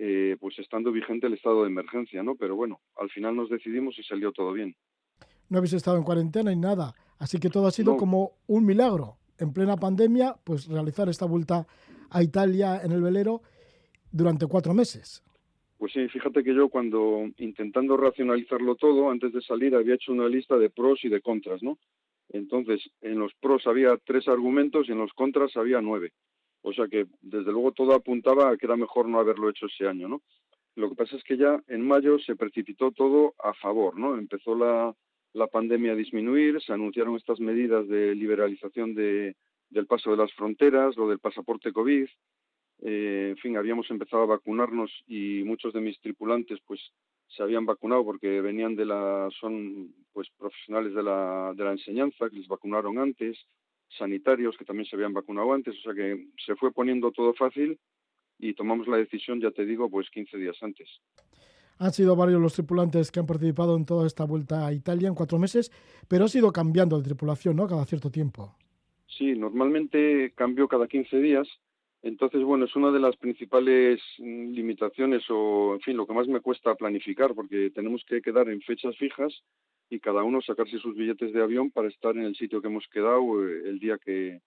eh, 0.00 0.36
pues 0.38 0.56
estando 0.60 0.92
vigente 0.92 1.26
el 1.26 1.34
estado 1.34 1.62
de 1.62 1.70
emergencia, 1.70 2.22
¿no? 2.22 2.36
Pero 2.36 2.54
bueno, 2.54 2.80
al 2.96 3.10
final 3.10 3.34
nos 3.34 3.50
decidimos 3.50 3.98
y 3.98 4.04
salió 4.04 4.30
todo 4.30 4.52
bien. 4.52 4.76
No 5.48 5.58
habéis 5.58 5.72
estado 5.72 5.96
en 5.96 6.04
cuarentena 6.04 6.50
ni 6.50 6.56
nada, 6.56 6.94
así 7.18 7.40
que 7.40 7.50
todo 7.50 7.66
ha 7.66 7.72
sido 7.72 7.96
como 7.96 8.32
un 8.46 8.64
milagro. 8.64 9.16
En 9.38 9.52
plena 9.52 9.76
pandemia, 9.76 10.36
pues 10.44 10.68
realizar 10.68 11.08
esta 11.08 11.26
vuelta 11.26 11.66
a 12.10 12.22
Italia 12.22 12.80
en 12.82 12.92
el 12.92 13.02
velero 13.02 13.42
durante 14.12 14.46
cuatro 14.46 14.72
meses. 14.72 15.22
Pues 15.78 15.92
sí, 15.92 16.08
fíjate 16.08 16.44
que 16.44 16.54
yo 16.54 16.68
cuando 16.68 17.26
intentando 17.38 17.96
racionalizarlo 17.96 18.76
todo, 18.76 19.10
antes 19.10 19.32
de 19.32 19.40
salir 19.40 19.74
había 19.74 19.94
hecho 19.94 20.12
una 20.12 20.28
lista 20.28 20.56
de 20.56 20.70
pros 20.70 21.04
y 21.04 21.08
de 21.08 21.20
contras, 21.20 21.62
¿no? 21.62 21.78
Entonces, 22.28 22.82
en 23.00 23.18
los 23.18 23.32
pros 23.40 23.66
había 23.66 23.96
tres 24.04 24.28
argumentos 24.28 24.88
y 24.88 24.92
en 24.92 24.98
los 24.98 25.12
contras 25.12 25.56
había 25.56 25.80
nueve. 25.80 26.12
O 26.68 26.72
sea 26.72 26.88
que, 26.88 27.06
desde 27.22 27.52
luego, 27.52 27.72
todo 27.72 27.94
apuntaba 27.94 28.50
a 28.50 28.56
que 28.56 28.66
era 28.66 28.76
mejor 28.76 29.08
no 29.08 29.18
haberlo 29.18 29.48
hecho 29.48 29.66
ese 29.66 29.86
año, 29.86 30.08
¿no? 30.08 30.22
Lo 30.76 30.88
que 30.88 30.96
pasa 30.96 31.16
es 31.16 31.24
que 31.24 31.36
ya 31.36 31.60
en 31.66 31.86
mayo 31.86 32.18
se 32.18 32.36
precipitó 32.36 32.92
todo 32.92 33.34
a 33.38 33.52
favor, 33.54 33.98
¿no? 33.98 34.16
Empezó 34.16 34.54
la, 34.54 34.94
la 35.32 35.46
pandemia 35.46 35.92
a 35.92 35.96
disminuir, 35.96 36.60
se 36.60 36.72
anunciaron 36.72 37.16
estas 37.16 37.40
medidas 37.40 37.88
de 37.88 38.14
liberalización 38.14 38.94
de, 38.94 39.34
del 39.70 39.86
paso 39.86 40.10
de 40.10 40.18
las 40.18 40.32
fronteras, 40.34 40.96
lo 40.96 41.08
del 41.08 41.18
pasaporte 41.18 41.72
COVID, 41.72 42.06
eh, 42.80 43.28
en 43.30 43.36
fin, 43.38 43.56
habíamos 43.56 43.90
empezado 43.90 44.22
a 44.22 44.26
vacunarnos 44.26 44.90
y 45.06 45.42
muchos 45.44 45.72
de 45.72 45.80
mis 45.80 45.98
tripulantes 46.00 46.60
pues 46.66 46.80
se 47.26 47.42
habían 47.42 47.66
vacunado 47.66 48.04
porque 48.04 48.40
venían 48.40 48.76
de 48.76 48.86
la, 48.86 49.28
son 49.40 49.92
pues 50.12 50.28
profesionales 50.38 50.94
de 50.94 51.02
la, 51.02 51.52
de 51.56 51.64
la 51.64 51.72
enseñanza, 51.72 52.30
que 52.30 52.36
les 52.36 52.48
vacunaron 52.48 52.98
antes, 52.98 53.36
sanitarios 53.96 54.56
que 54.56 54.64
también 54.64 54.86
se 54.86 54.96
habían 54.96 55.12
vacunado 55.12 55.52
antes, 55.52 55.74
o 55.78 55.82
sea 55.82 55.94
que 55.94 56.26
se 56.44 56.56
fue 56.56 56.72
poniendo 56.72 57.10
todo 57.12 57.34
fácil 57.34 57.78
y 58.38 58.54
tomamos 58.54 58.86
la 58.86 58.96
decisión, 58.96 59.40
ya 59.40 59.50
te 59.50 59.64
digo, 59.64 59.90
pues 59.90 60.08
15 60.10 60.36
días 60.36 60.56
antes. 60.62 60.88
Han 61.78 61.92
sido 61.92 62.16
varios 62.16 62.40
los 62.40 62.54
tripulantes 62.54 63.12
que 63.12 63.20
han 63.20 63.26
participado 63.26 63.76
en 63.76 63.86
toda 63.86 64.06
esta 64.06 64.24
vuelta 64.24 64.66
a 64.66 64.72
Italia 64.72 65.08
en 65.08 65.14
cuatro 65.14 65.38
meses, 65.38 65.70
pero 66.08 66.24
ha 66.24 66.28
sido 66.28 66.52
cambiando 66.52 66.98
de 66.98 67.04
tripulación, 67.04 67.56
¿no? 67.56 67.68
Cada 67.68 67.84
cierto 67.84 68.10
tiempo. 68.10 68.56
Sí, 69.06 69.32
normalmente 69.36 70.32
cambio 70.34 70.66
cada 70.68 70.88
15 70.88 71.18
días. 71.18 71.48
Entonces, 72.02 72.42
bueno, 72.42 72.64
es 72.64 72.76
una 72.76 72.92
de 72.92 73.00
las 73.00 73.16
principales 73.16 74.00
mm, 74.18 74.50
limitaciones 74.52 75.22
o, 75.30 75.74
en 75.74 75.80
fin, 75.80 75.96
lo 75.96 76.06
que 76.06 76.14
más 76.14 76.28
me 76.28 76.40
cuesta 76.40 76.74
planificar, 76.74 77.34
porque 77.34 77.70
tenemos 77.70 78.04
que 78.06 78.22
quedar 78.22 78.48
en 78.48 78.60
fechas 78.60 78.96
fijas 78.96 79.32
y 79.90 80.00
cada 80.00 80.22
uno 80.22 80.40
sacarse 80.42 80.78
sus 80.78 80.94
billetes 80.94 81.32
de 81.32 81.42
avión 81.42 81.70
para 81.70 81.88
estar 81.88 82.16
en 82.16 82.24
el 82.24 82.36
sitio 82.36 82.60
que 82.60 82.68
hemos 82.68 82.86
quedado 82.88 83.46
eh, 83.46 83.62
el 83.66 83.78
día 83.78 83.98
que, 83.98 84.40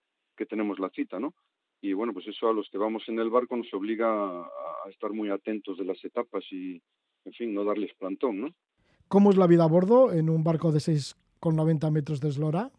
tenemos 0.49 0.79
la 0.79 0.89
cita, 0.89 1.19
¿no? 1.19 1.35
Y 1.81 1.93
bueno, 1.93 2.13
pues 2.13 2.27
eso 2.27 2.49
a 2.49 2.53
los 2.53 2.67
que 2.71 2.79
vamos 2.79 3.03
en 3.07 3.19
el 3.19 3.29
barco 3.29 3.55
nos 3.55 3.71
obliga 3.75 4.41
a, 4.41 4.89
estar 4.89 5.13
muy 5.13 5.29
atentos 5.29 5.77
de 5.77 5.85
las 5.85 6.03
etapas 6.03 6.43
y, 6.51 6.81
en 7.25 7.33
fin, 7.33 7.53
no 7.53 7.63
darles 7.63 7.93
plantón, 7.93 8.41
¿no? 8.41 8.49
¿Cómo 9.07 9.29
es 9.29 9.37
la 9.37 9.45
vida 9.45 9.65
a 9.65 9.67
bordo 9.67 10.11
en 10.11 10.31
un 10.31 10.43
barco 10.43 10.71
de 10.71 10.79
6,90 10.79 11.91
metros 11.91 12.21
de 12.21 12.29
eslora? 12.29 12.71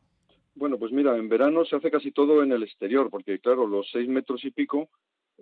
Bueno, 0.56 0.76
pues 0.76 0.90
mira, 0.90 1.16
en 1.16 1.28
verano 1.28 1.64
se 1.64 1.76
hace 1.76 1.88
casi 1.88 2.10
todo 2.10 2.42
en 2.42 2.50
el 2.50 2.64
exterior, 2.64 3.10
porque 3.10 3.38
claro, 3.38 3.64
los 3.64 3.88
6 3.92 4.08
metros 4.08 4.44
y 4.44 4.50
pico 4.50 4.88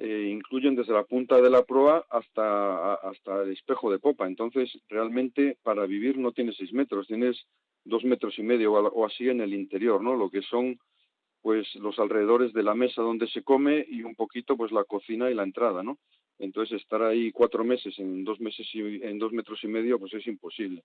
eh, 0.02 0.30
incluyen 0.32 0.74
desde 0.74 0.94
la 0.94 1.04
punta 1.04 1.42
de 1.42 1.50
la 1.50 1.62
proa 1.62 2.06
hasta, 2.08 2.94
hasta 2.94 3.42
el 3.42 3.52
espejo 3.52 3.92
de 3.92 3.98
popa. 3.98 4.26
Entonces, 4.26 4.72
realmente 4.88 5.58
para 5.62 5.84
vivir 5.84 6.16
no 6.16 6.32
tienes 6.32 6.56
seis 6.56 6.72
metros, 6.72 7.06
tienes 7.06 7.36
dos 7.84 8.02
metros 8.04 8.38
y 8.38 8.42
medio 8.42 8.72
o 8.72 9.04
así 9.04 9.28
en 9.28 9.42
el 9.42 9.52
interior, 9.52 10.02
¿no? 10.02 10.16
Lo 10.16 10.30
que 10.30 10.40
son 10.40 10.78
pues 11.42 11.74
los 11.74 11.98
alrededores 11.98 12.54
de 12.54 12.62
la 12.62 12.74
mesa 12.74 13.02
donde 13.02 13.28
se 13.28 13.42
come 13.42 13.84
y 13.86 14.02
un 14.02 14.14
poquito 14.14 14.56
pues 14.56 14.72
la 14.72 14.84
cocina 14.84 15.30
y 15.30 15.34
la 15.34 15.42
entrada, 15.42 15.82
¿no? 15.82 15.98
Entonces 16.38 16.80
estar 16.80 17.02
ahí 17.02 17.30
cuatro 17.30 17.62
meses 17.62 17.98
en 17.98 18.24
dos 18.24 18.40
meses 18.40 18.66
y 18.72 19.04
en 19.04 19.18
dos 19.18 19.32
metros 19.32 19.62
y 19.64 19.68
medio 19.68 19.98
pues 19.98 20.14
es 20.14 20.26
imposible. 20.26 20.82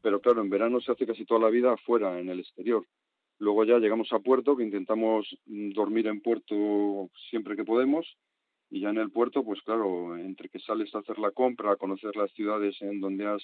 Pero 0.00 0.22
claro, 0.22 0.40
en 0.40 0.48
verano 0.48 0.80
se 0.80 0.90
hace 0.90 1.06
casi 1.06 1.26
toda 1.26 1.40
la 1.40 1.50
vida 1.50 1.74
afuera, 1.74 2.18
en 2.18 2.30
el 2.30 2.40
exterior. 2.40 2.86
Luego 3.40 3.66
ya 3.66 3.78
llegamos 3.78 4.10
a 4.14 4.20
puerto, 4.20 4.56
que 4.56 4.64
intentamos 4.64 5.28
mm, 5.44 5.72
dormir 5.72 6.06
en 6.06 6.22
puerto 6.22 7.10
siempre 7.28 7.54
que 7.54 7.64
podemos 7.64 8.06
y 8.70 8.80
ya 8.80 8.90
en 8.90 8.98
el 8.98 9.10
puerto, 9.10 9.42
pues 9.44 9.60
claro, 9.62 10.16
entre 10.16 10.48
que 10.48 10.58
sales 10.58 10.94
a 10.94 10.98
hacer 10.98 11.18
la 11.18 11.30
compra, 11.30 11.72
a 11.72 11.76
conocer 11.76 12.14
las 12.16 12.30
ciudades 12.32 12.76
en 12.80 13.00
donde 13.00 13.26
has 13.26 13.42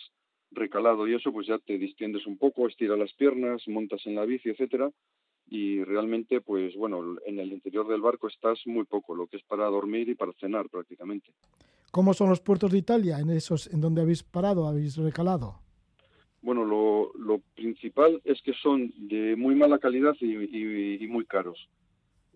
recalado 0.50 1.08
y 1.08 1.14
eso, 1.14 1.32
pues 1.32 1.46
ya 1.46 1.58
te 1.58 1.78
distiendes 1.78 2.26
un 2.26 2.36
poco, 2.36 2.68
estiras 2.68 2.98
las 2.98 3.12
piernas, 3.14 3.66
montas 3.66 4.02
en 4.06 4.14
la 4.14 4.24
bici, 4.24 4.50
etcétera, 4.50 4.90
y 5.48 5.82
realmente, 5.82 6.40
pues 6.40 6.74
bueno, 6.76 7.16
en 7.26 7.38
el 7.38 7.52
interior 7.52 7.88
del 7.88 8.00
barco 8.00 8.28
estás 8.28 8.60
muy 8.66 8.84
poco, 8.84 9.14
lo 9.14 9.26
que 9.26 9.38
es 9.38 9.42
para 9.44 9.66
dormir 9.66 10.08
y 10.08 10.14
para 10.14 10.32
cenar 10.34 10.68
prácticamente. 10.68 11.30
¿Cómo 11.90 12.12
son 12.12 12.28
los 12.28 12.40
puertos 12.40 12.72
de 12.72 12.78
Italia 12.78 13.18
en 13.18 13.30
esos 13.30 13.72
en 13.72 13.80
donde 13.80 14.02
habéis 14.02 14.22
parado, 14.22 14.66
habéis 14.66 14.96
recalado? 14.96 15.60
Bueno, 16.42 16.64
lo, 16.64 17.40
principal 17.54 18.20
es 18.24 18.42
que 18.42 18.52
son 18.52 18.92
de 18.96 19.34
muy 19.36 19.54
mala 19.54 19.78
calidad 19.78 20.14
y 20.20 21.06
muy 21.06 21.24
caros. 21.24 21.68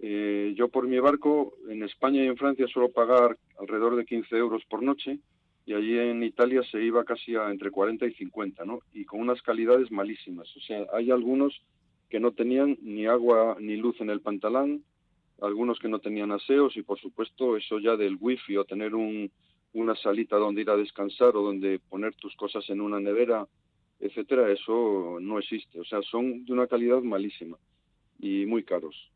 Eh, 0.00 0.54
yo 0.56 0.68
por 0.68 0.86
mi 0.86 0.98
barco 1.00 1.54
en 1.68 1.82
España 1.82 2.22
y 2.22 2.26
en 2.26 2.36
Francia 2.36 2.68
suelo 2.68 2.90
pagar 2.90 3.36
alrededor 3.58 3.96
de 3.96 4.04
15 4.04 4.36
euros 4.36 4.62
por 4.66 4.82
noche 4.82 5.18
y 5.66 5.74
allí 5.74 5.98
en 5.98 6.22
Italia 6.22 6.62
se 6.70 6.82
iba 6.82 7.04
casi 7.04 7.34
a 7.34 7.50
entre 7.50 7.70
40 7.70 8.06
y 8.06 8.14
50, 8.14 8.64
¿no? 8.64 8.80
Y 8.94 9.04
con 9.04 9.20
unas 9.20 9.42
calidades 9.42 9.90
malísimas. 9.90 10.48
O 10.56 10.60
sea, 10.60 10.86
hay 10.94 11.10
algunos 11.10 11.60
que 12.08 12.20
no 12.20 12.32
tenían 12.32 12.78
ni 12.80 13.06
agua 13.06 13.56
ni 13.60 13.76
luz 13.76 14.00
en 14.00 14.08
el 14.08 14.20
pantalán, 14.20 14.82
algunos 15.42 15.78
que 15.78 15.88
no 15.88 15.98
tenían 15.98 16.32
aseos 16.32 16.76
y 16.76 16.82
por 16.82 16.98
supuesto 16.98 17.56
eso 17.56 17.78
ya 17.80 17.96
del 17.96 18.16
wifi 18.18 18.56
o 18.56 18.64
tener 18.64 18.94
un, 18.94 19.30
una 19.74 19.94
salita 19.94 20.36
donde 20.36 20.62
ir 20.62 20.70
a 20.70 20.76
descansar 20.76 21.36
o 21.36 21.42
donde 21.42 21.80
poner 21.88 22.14
tus 22.14 22.34
cosas 22.36 22.68
en 22.70 22.80
una 22.80 22.98
nevera, 22.98 23.46
etcétera, 24.00 24.50
eso 24.50 25.18
no 25.20 25.38
existe. 25.38 25.80
O 25.80 25.84
sea, 25.84 26.00
son 26.02 26.44
de 26.44 26.52
una 26.52 26.66
calidad 26.66 27.02
malísima 27.02 27.58
y 28.18 28.46
muy 28.46 28.64
caros. 28.64 29.10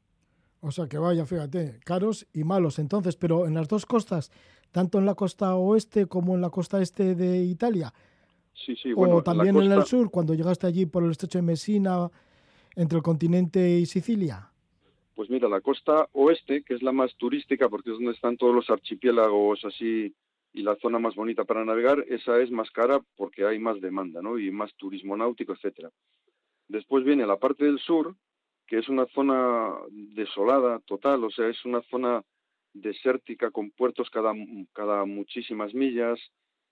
O 0.64 0.71
sea 0.71 0.88
que 0.88 0.97
vaya, 0.97 1.26
fíjate, 1.26 1.81
caros 1.85 2.25
y 2.33 2.45
malos 2.45 2.78
entonces, 2.78 3.16
pero 3.16 3.47
en 3.47 3.54
las 3.54 3.66
dos 3.66 3.85
costas, 3.85 4.31
tanto 4.71 4.99
en 4.99 5.07
la 5.07 5.16
costa 5.16 5.57
oeste 5.57 6.07
como 6.07 6.37
en 6.37 6.40
la 6.40 6.50
costa 6.50 6.81
este 6.81 7.16
de 7.16 7.42
Italia. 7.42 7.92
Sí, 8.54 8.76
sí, 8.76 8.92
bueno, 8.92 9.16
o 9.16 9.23
también 9.25 9.57
en, 9.57 9.73
el 9.73 9.83
sur, 9.83 10.09
cuando 10.11 10.35
llegaste 10.35 10.69
allí 10.69 10.87
por 10.87 11.02
el 11.02 11.11
estrecho 11.11 11.38
de 11.38 11.42
Messina, 11.42 12.09
entre 12.76 12.99
el 12.99 13.02
continente 13.02 13.71
y 13.71 13.87
Sicilia. 13.87 14.50
Pues 15.16 15.28
mira, 15.31 15.49
la 15.49 15.61
costa 15.61 16.09
oeste, 16.12 16.62
que 16.62 16.75
es 16.75 16.83
la 16.83 16.92
más 16.92 17.12
turística, 17.16 17.69
porque 17.69 17.90
es 17.90 17.97
donde 17.97 18.12
están 18.12 18.37
todos 18.37 18.54
los 18.54 18.71
archipiélagos 18.71 19.64
así 19.64 20.14
y 20.52 20.62
la 20.62 20.76
zona 20.76 21.00
más 21.00 21.16
bonita 21.16 21.45
para 21.45 21.64
navegar, 21.64 22.04
esa 22.09 22.38
es 22.40 22.52
más 22.52 22.71
cara 22.71 23.00
porque 23.16 23.45
hay 23.47 23.59
más 23.59 23.81
demanda, 23.81 24.23
¿no? 24.23 24.38
Y 24.38 24.52
más 24.52 24.73
turismo 24.75 25.16
náutico, 25.16 25.54
etcétera. 25.54 25.90
Después 26.69 27.04
viene 27.04 27.26
la 27.26 27.38
parte 27.38 27.64
del 27.64 27.81
sur, 27.81 28.14
que 28.73 28.79
es 28.79 28.88
una 28.88 29.05
zona 29.09 29.71
desolada 29.91 30.79
total, 30.87 31.23
o 31.25 31.31
sea, 31.31 31.47
es 31.47 31.62
una 31.67 31.83
zona 31.91 32.23
desértica 32.73 33.50
con 33.50 33.71
puertos 33.71 34.09
cada, 34.09 34.33
cada 34.73 35.05
muchísimas 35.05 35.75
millas, 35.75 36.19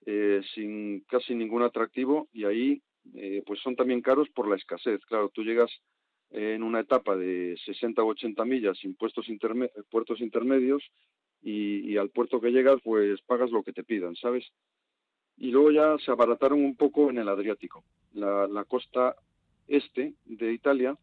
eh, 0.07 0.41
sin 0.55 1.01
casi 1.01 1.35
ningún 1.35 1.63
atractivo 1.63 2.27
y 2.33 2.47
ahí 2.47 2.83
eh, 3.17 3.43
pues 3.45 3.61
son 3.61 3.77
también 3.77 4.01
caros 4.01 4.31
por 4.31 4.49
la 4.49 4.57
escasez. 4.57 5.05
Claro, 5.05 5.29
tú 5.29 5.43
llegas 5.43 5.71
en 6.31 6.63
una 6.63 6.81
etapa 6.81 7.15
de 7.19 7.59
60 7.67 8.03
o 8.03 8.07
80 8.07 8.47
millas 8.47 8.79
sin 8.79 8.95
puestos 8.95 9.27
puertos 9.91 10.23
intermedios 10.23 10.83
y, 11.43 11.99
al 11.99 12.09
puerto 12.09 12.41
que 12.41 12.51
llegas 12.51 12.81
pues 12.83 13.21
pagas 13.27 13.51
lo 13.51 13.63
que 13.63 13.75
te 13.75 13.85
pidan, 13.85 14.17
¿sabes? 14.17 14.51
Y 15.37 15.51
luego 15.51 15.71
ya 15.71 15.99
se 16.03 16.11
abarataron 16.11 16.65
un 16.65 16.77
poco 16.77 17.11
en 17.11 17.19
el 17.19 17.29
Adriático. 17.29 17.85
la 18.15 18.65
costa 18.67 19.17
este 19.69 20.15
de 20.25 20.55
Italia 20.55 20.97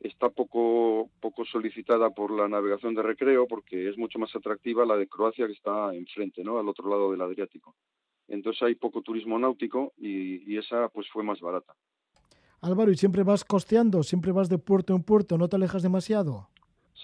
está 0.00 0.30
poco, 0.30 1.10
poco 1.20 1.44
solicitada 1.44 2.10
por 2.10 2.30
la 2.30 2.48
navegación 2.48 2.94
de 2.94 3.02
recreo 3.02 3.46
porque 3.46 3.88
es 3.88 3.98
mucho 3.98 4.18
más 4.18 4.34
atractiva 4.34 4.86
la 4.86 4.96
de 4.96 5.06
Croacia 5.06 5.46
que 5.46 5.52
está 5.52 5.94
enfrente, 5.94 6.42
¿no? 6.42 6.58
Al 6.58 6.68
otro 6.68 6.88
lado 6.88 7.10
del 7.10 7.20
Adriático. 7.20 7.76
Entonces 8.28 8.62
hay 8.62 8.74
poco 8.76 9.02
turismo 9.02 9.38
náutico 9.38 9.92
y, 9.98 10.56
esa 10.56 10.88
pues 10.88 11.08
fue 11.10 11.22
más 11.22 11.40
barata. 11.40 11.74
Álvaro, 12.62 12.90
¿y 12.90 12.96
siempre 12.96 13.22
vas 13.22 13.44
costeando? 13.44 14.02
¿Siempre 14.02 14.32
vas 14.32 14.48
de 14.48 14.58
puerto 14.58 14.94
en 14.94 15.02
puerto? 15.02 15.36
¿No 15.36 15.48
te 15.48 15.56
alejas 15.56 15.82
demasiado? 15.82 16.48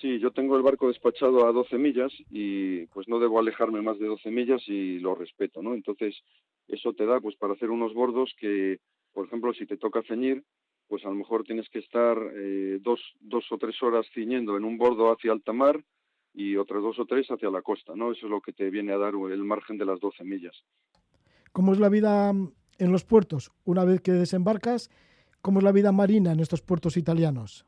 Sí, 0.00 0.18
yo 0.18 0.30
tengo 0.30 0.56
el 0.56 0.62
barco 0.62 0.88
despachado 0.88 1.46
a 1.46 1.52
12 1.52 1.78
millas 1.78 2.12
y 2.30 2.86
pues 2.86 3.08
no 3.08 3.18
debo 3.18 3.38
alejarme 3.38 3.80
más 3.80 3.98
de 3.98 4.06
12 4.06 4.30
millas 4.30 4.62
y 4.66 4.98
lo 4.98 5.14
respeto, 5.14 5.62
¿no? 5.62 5.74
Entonces 5.74 6.14
eso 6.68 6.92
te 6.92 7.06
da 7.06 7.20
pues 7.20 7.36
para 7.36 7.54
hacer 7.54 7.70
unos 7.70 7.94
bordos 7.94 8.34
que, 8.38 8.78
por 9.12 9.26
ejemplo, 9.26 9.54
si 9.54 9.66
te 9.66 9.78
toca 9.78 10.02
ceñir, 10.02 10.44
pues 10.88 11.04
a 11.04 11.08
lo 11.08 11.14
mejor 11.14 11.44
tienes 11.44 11.68
que 11.68 11.80
estar 11.80 12.16
eh, 12.34 12.78
dos, 12.80 13.00
dos 13.20 13.44
o 13.50 13.58
tres 13.58 13.82
horas 13.82 14.06
ciñendo 14.14 14.56
en 14.56 14.64
un 14.64 14.78
bordo 14.78 15.12
hacia 15.12 15.32
alta 15.32 15.52
mar 15.52 15.82
y 16.32 16.56
otras 16.56 16.82
dos 16.82 16.98
o 16.98 17.06
tres 17.06 17.26
hacia 17.30 17.50
la 17.50 17.62
costa, 17.62 17.94
¿no? 17.96 18.12
Eso 18.12 18.26
es 18.26 18.30
lo 18.30 18.40
que 18.40 18.52
te 18.52 18.70
viene 18.70 18.92
a 18.92 18.98
dar 18.98 19.14
el 19.14 19.44
margen 19.44 19.78
de 19.78 19.86
las 19.86 19.98
12 20.00 20.22
millas. 20.24 20.54
¿Cómo 21.52 21.72
es 21.72 21.80
la 21.80 21.88
vida 21.88 22.30
en 22.30 22.92
los 22.92 23.04
puertos? 23.04 23.50
Una 23.64 23.84
vez 23.84 24.02
que 24.02 24.12
desembarcas, 24.12 24.90
¿cómo 25.40 25.60
es 25.60 25.64
la 25.64 25.72
vida 25.72 25.92
marina 25.92 26.32
en 26.32 26.40
estos 26.40 26.60
puertos 26.60 26.98
italianos? 26.98 27.64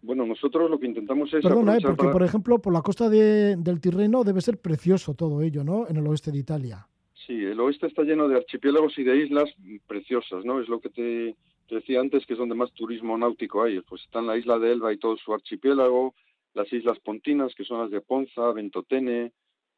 Bueno, 0.00 0.24
nosotros 0.24 0.70
lo 0.70 0.78
que 0.78 0.86
intentamos 0.86 1.34
es... 1.34 1.42
Perdona, 1.42 1.76
¿eh? 1.76 1.80
porque 1.82 2.06
por 2.06 2.22
ejemplo, 2.22 2.60
por 2.60 2.72
la 2.72 2.82
costa 2.82 3.08
del 3.08 3.80
Tirreno 3.80 4.22
debe 4.22 4.40
ser 4.40 4.58
precioso 4.58 5.14
todo 5.14 5.42
ello, 5.42 5.64
¿no? 5.64 5.88
En 5.88 5.96
el 5.96 6.06
oeste 6.06 6.30
de 6.30 6.38
Italia. 6.38 6.86
Sí, 7.26 7.34
el 7.34 7.58
oeste 7.58 7.88
está 7.88 8.04
lleno 8.04 8.28
de 8.28 8.36
archipiélagos 8.36 8.96
y 8.96 9.02
de 9.02 9.24
islas 9.24 9.50
preciosas, 9.88 10.44
¿no? 10.44 10.60
Es 10.60 10.68
lo 10.68 10.80
que 10.80 10.88
te 10.90 11.36
decía 11.76 12.00
antes 12.00 12.26
que 12.26 12.34
es 12.34 12.38
donde 12.38 12.54
más 12.54 12.72
turismo 12.72 13.16
náutico 13.16 13.62
hay. 13.62 13.80
Pues 13.80 14.02
están 14.02 14.26
la 14.26 14.36
isla 14.36 14.58
de 14.58 14.72
Elba 14.72 14.92
y 14.92 14.98
todo 14.98 15.16
su 15.16 15.32
archipiélago, 15.32 16.14
las 16.54 16.72
islas 16.72 16.98
pontinas, 17.00 17.54
que 17.54 17.64
son 17.64 17.80
las 17.80 17.90
de 17.90 18.00
Ponza, 18.00 18.52
Ventotene, 18.52 19.32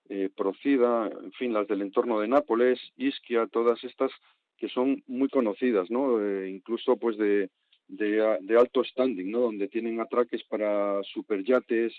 eh, 0.09 0.29
Procida, 0.35 1.09
en 1.09 1.33
fin, 1.33 1.53
las 1.53 1.69
del 1.69 1.83
entorno 1.83 2.21
de 2.21 2.29
Nápoles, 2.29 2.81
Ischia, 2.97 3.47
todas 3.47 3.83
estas 3.85 4.11
que 4.57 4.69
son 4.69 5.03
muy 5.07 5.29
conocidas, 5.29 5.91
¿no? 5.91 6.21
Eh, 6.21 6.51
incluso 6.51 6.97
pues 6.97 7.17
de, 7.17 7.49
de, 7.89 8.57
alto 8.59 8.85
standing, 8.85 9.31
¿no? 9.31 9.41
Donde 9.41 9.69
tienen 9.69 10.01
atraques 10.01 10.45
para 10.45 11.03
superyates, 11.03 11.95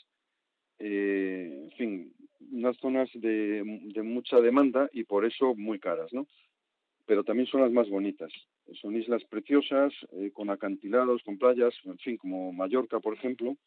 eh, 0.77 1.49
en 1.63 1.71
fin, 1.71 2.13
unas 2.51 2.77
zonas 2.77 3.09
de, 3.13 3.63
de 3.93 4.03
mucha 4.03 4.39
demanda 4.39 4.89
y 4.93 5.03
por 5.05 5.25
eso 5.25 5.55
muy 5.55 5.79
caras, 5.79 6.13
¿no? 6.13 6.27
Pero 7.05 7.23
también 7.23 7.47
son 7.47 7.61
las 7.61 7.71
más 7.71 7.89
bonitas. 7.89 8.31
Son 8.81 8.95
islas 8.95 9.23
preciosas, 9.25 9.93
eh, 10.13 10.31
con 10.33 10.49
acantilados, 10.49 11.21
con 11.23 11.37
playas, 11.37 11.73
en 11.85 11.97
fin, 11.97 12.17
como 12.17 12.51
Mallorca, 12.53 12.99
por 12.99 13.13
ejemplo, 13.13 13.57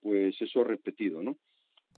pues 0.00 0.40
eso 0.40 0.64
repetido, 0.64 1.22
¿no? 1.22 1.36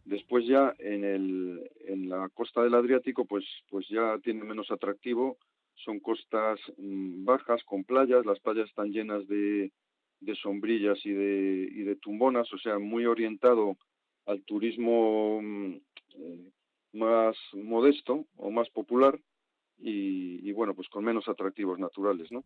Después 0.05 0.47
ya 0.47 0.75
en, 0.79 1.05
el, 1.05 1.71
en 1.87 2.09
la 2.09 2.29
costa 2.31 2.63
del 2.63 2.75
Adriático, 2.75 3.25
pues, 3.25 3.45
pues 3.71 3.89
ya 3.89 4.19
tiene 4.23 4.43
menos 4.43 4.71
atractivo, 4.71 5.39
son 5.77 6.01
costas 6.01 6.59
mm, 6.77 7.25
bajas 7.25 7.63
con 7.65 7.85
playas, 7.85 8.27
las 8.27 8.41
playas 8.41 8.69
están 8.69 8.93
llenas 8.93 9.27
de, 9.29 9.71
de 10.21 10.35
sombrillas 10.37 10.99
y 11.05 11.13
de, 11.13 11.69
y 11.71 11.83
de 11.83 11.97
tumbonas, 11.97 12.53
o 12.53 12.59
sea, 12.59 12.79
muy 12.79 13.07
orientado 13.07 13.77
al 14.27 14.43
turismo 14.43 15.41
mm, 15.41 15.75
eh, 16.17 16.51
más 16.93 17.37
modesto 17.55 18.27
o 18.37 18.51
más 18.51 18.69
popular 18.71 19.19
y, 19.83 20.49
y, 20.49 20.53
bueno, 20.53 20.75
pues 20.75 20.89
con 20.89 21.05
menos 21.05 21.29
atractivos 21.29 21.79
naturales, 21.79 22.31
¿no? 22.31 22.45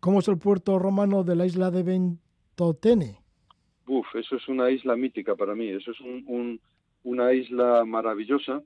¿Cómo 0.00 0.20
es 0.20 0.28
el 0.28 0.38
puerto 0.38 0.78
romano 0.78 1.24
de 1.24 1.36
la 1.36 1.46
isla 1.46 1.70
de 1.70 1.82
Ventotene? 1.82 3.18
Uf, 3.86 4.06
eso 4.14 4.36
es 4.36 4.46
una 4.48 4.70
isla 4.70 4.94
mítica 4.96 5.34
para 5.34 5.54
mí, 5.54 5.68
eso 5.68 5.90
es 5.90 6.00
un, 6.00 6.24
un, 6.26 6.60
una 7.04 7.32
isla 7.32 7.84
maravillosa 7.84 8.62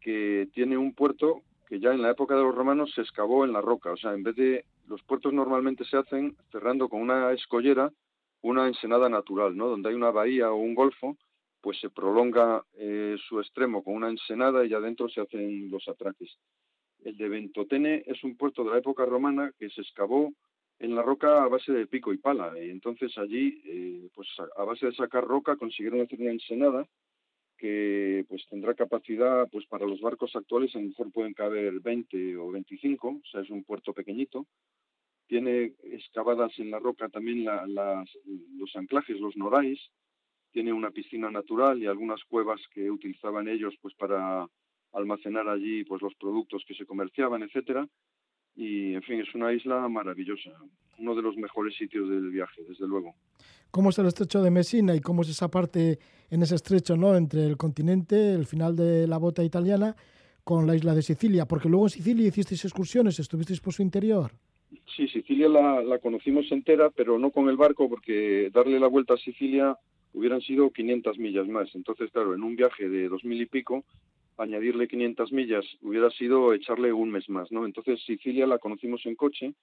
que 0.00 0.48
tiene 0.52 0.76
un 0.76 0.92
puerto 0.92 1.42
que 1.68 1.80
ya 1.80 1.92
en 1.92 2.02
la 2.02 2.10
época 2.10 2.36
de 2.36 2.42
los 2.42 2.54
romanos 2.54 2.92
se 2.94 3.00
excavó 3.00 3.44
en 3.44 3.52
la 3.52 3.60
roca, 3.60 3.90
o 3.92 3.96
sea, 3.96 4.12
en 4.12 4.22
vez 4.22 4.36
de 4.36 4.64
los 4.86 5.02
puertos 5.02 5.32
normalmente 5.32 5.84
se 5.84 5.96
hacen 5.96 6.36
cerrando 6.52 6.88
con 6.88 7.00
una 7.00 7.32
escollera 7.32 7.92
una 8.42 8.68
ensenada 8.68 9.08
natural, 9.08 9.56
¿no? 9.56 9.68
Donde 9.68 9.88
hay 9.88 9.94
una 9.94 10.10
bahía 10.10 10.52
o 10.52 10.56
un 10.56 10.74
golfo, 10.74 11.16
pues 11.60 11.80
se 11.80 11.90
prolonga 11.90 12.64
eh, 12.74 13.16
su 13.28 13.40
extremo 13.40 13.82
con 13.82 13.94
una 13.94 14.08
ensenada 14.08 14.64
y 14.64 14.72
adentro 14.72 15.08
se 15.08 15.20
hacen 15.20 15.68
los 15.70 15.88
atraques. 15.88 16.38
El 17.06 17.16
de 17.16 17.28
Ventotene 17.28 18.02
es 18.04 18.24
un 18.24 18.36
puerto 18.36 18.64
de 18.64 18.70
la 18.72 18.78
época 18.78 19.04
romana 19.04 19.52
que 19.60 19.70
se 19.70 19.80
excavó 19.80 20.32
en 20.80 20.96
la 20.96 21.02
roca 21.02 21.44
a 21.44 21.46
base 21.46 21.70
de 21.70 21.86
pico 21.86 22.12
y 22.12 22.18
pala. 22.18 22.52
Y 22.60 22.68
entonces 22.68 23.16
allí, 23.16 23.62
eh, 23.64 24.08
pues 24.12 24.26
a 24.56 24.64
base 24.64 24.86
de 24.86 24.92
sacar 24.92 25.22
roca, 25.22 25.54
consiguieron 25.54 26.00
hacer 26.00 26.20
una 26.20 26.32
ensenada 26.32 26.84
que 27.58 28.26
pues 28.28 28.44
tendrá 28.50 28.74
capacidad 28.74 29.48
pues 29.52 29.66
para 29.66 29.86
los 29.86 30.00
barcos 30.00 30.34
actuales 30.34 30.74
a 30.74 30.80
lo 30.80 30.88
mejor 30.88 31.12
pueden 31.12 31.32
caber 31.32 31.78
20 31.78 32.38
o 32.38 32.50
25, 32.50 33.08
o 33.08 33.22
sea, 33.30 33.42
es 33.42 33.50
un 33.50 33.62
puerto 33.62 33.92
pequeñito. 33.92 34.44
Tiene 35.28 35.74
excavadas 35.84 36.58
en 36.58 36.72
la 36.72 36.80
roca 36.80 37.08
también 37.08 37.44
la, 37.44 37.68
las, 37.68 38.10
los 38.56 38.74
anclajes, 38.74 39.20
los 39.20 39.36
norais. 39.36 39.78
Tiene 40.50 40.72
una 40.72 40.90
piscina 40.90 41.30
natural 41.30 41.80
y 41.80 41.86
algunas 41.86 42.24
cuevas 42.24 42.60
que 42.74 42.90
utilizaban 42.90 43.46
ellos 43.46 43.76
pues 43.80 43.94
para 43.94 44.48
almacenar 44.92 45.48
allí 45.48 45.84
pues 45.84 46.02
los 46.02 46.14
productos 46.14 46.64
que 46.66 46.74
se 46.74 46.86
comerciaban, 46.86 47.42
etcétera 47.42 47.88
y 48.56 48.94
en 48.94 49.02
fin, 49.02 49.20
es 49.20 49.34
una 49.34 49.52
isla 49.52 49.86
maravillosa, 49.88 50.50
uno 50.98 51.14
de 51.14 51.22
los 51.22 51.36
mejores 51.36 51.76
sitios 51.76 52.08
del 52.08 52.30
viaje, 52.30 52.62
desde 52.66 52.88
luego. 52.88 53.14
¿Cómo 53.70 53.90
es 53.90 53.98
el 53.98 54.06
estrecho 54.06 54.42
de 54.42 54.50
Messina 54.50 54.94
y 54.94 55.00
cómo 55.00 55.22
es 55.22 55.28
esa 55.28 55.50
parte 55.50 55.98
en 56.30 56.42
ese 56.42 56.54
estrecho, 56.54 56.96
¿no? 56.96 57.14
entre 57.14 57.44
el 57.44 57.58
continente, 57.58 58.32
el 58.32 58.46
final 58.46 58.74
de 58.74 59.06
la 59.06 59.18
bota 59.18 59.44
italiana, 59.44 59.94
con 60.42 60.66
la 60.66 60.74
isla 60.74 60.94
de 60.94 61.02
Sicilia? 61.02 61.44
Porque 61.44 61.68
luego 61.68 61.86
en 61.86 61.90
Sicilia 61.90 62.28
hicisteis 62.28 62.64
excursiones, 62.64 63.18
estuvisteis 63.18 63.60
por 63.60 63.74
su 63.74 63.82
interior. 63.82 64.32
Sí, 64.96 65.06
Sicilia 65.08 65.48
la, 65.48 65.82
la 65.82 65.98
conocimos 65.98 66.50
entera, 66.50 66.88
pero 66.90 67.18
no 67.18 67.30
con 67.30 67.50
el 67.50 67.58
barco, 67.58 67.90
porque 67.90 68.50
darle 68.54 68.80
la 68.80 68.86
vuelta 68.86 69.14
a 69.14 69.18
Sicilia 69.18 69.76
hubieran 70.14 70.40
sido 70.40 70.70
500 70.70 71.18
millas 71.18 71.46
más. 71.46 71.68
Entonces, 71.74 72.10
claro, 72.10 72.34
en 72.34 72.42
un 72.42 72.56
viaje 72.56 72.88
de 72.88 73.08
dos 73.08 73.22
mil 73.22 73.40
y 73.40 73.46
pico, 73.46 73.84
añadirle 74.36 74.88
500 74.88 75.32
millas 75.32 75.64
hubiera 75.82 76.10
sido 76.10 76.52
echarle 76.52 76.92
un 76.92 77.10
mes 77.10 77.28
más, 77.28 77.50
¿no? 77.50 77.64
Entonces 77.66 78.02
Sicilia 78.04 78.46
la 78.46 78.58
conocimos 78.58 79.04
en 79.06 79.16
coche. 79.16 79.54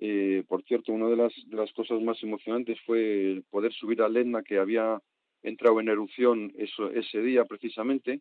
Eh, 0.00 0.44
por 0.46 0.62
cierto, 0.64 0.92
una 0.92 1.08
de 1.08 1.16
las, 1.16 1.32
las 1.50 1.72
cosas 1.72 2.00
más 2.00 2.22
emocionantes 2.22 2.78
fue 2.86 3.42
poder 3.50 3.72
subir 3.72 4.02
al 4.02 4.16
Etna 4.16 4.42
que 4.42 4.58
había 4.58 5.00
entrado 5.42 5.80
en 5.80 5.88
erupción 5.88 6.52
eso, 6.56 6.90
ese 6.90 7.20
día 7.22 7.44
precisamente 7.44 8.20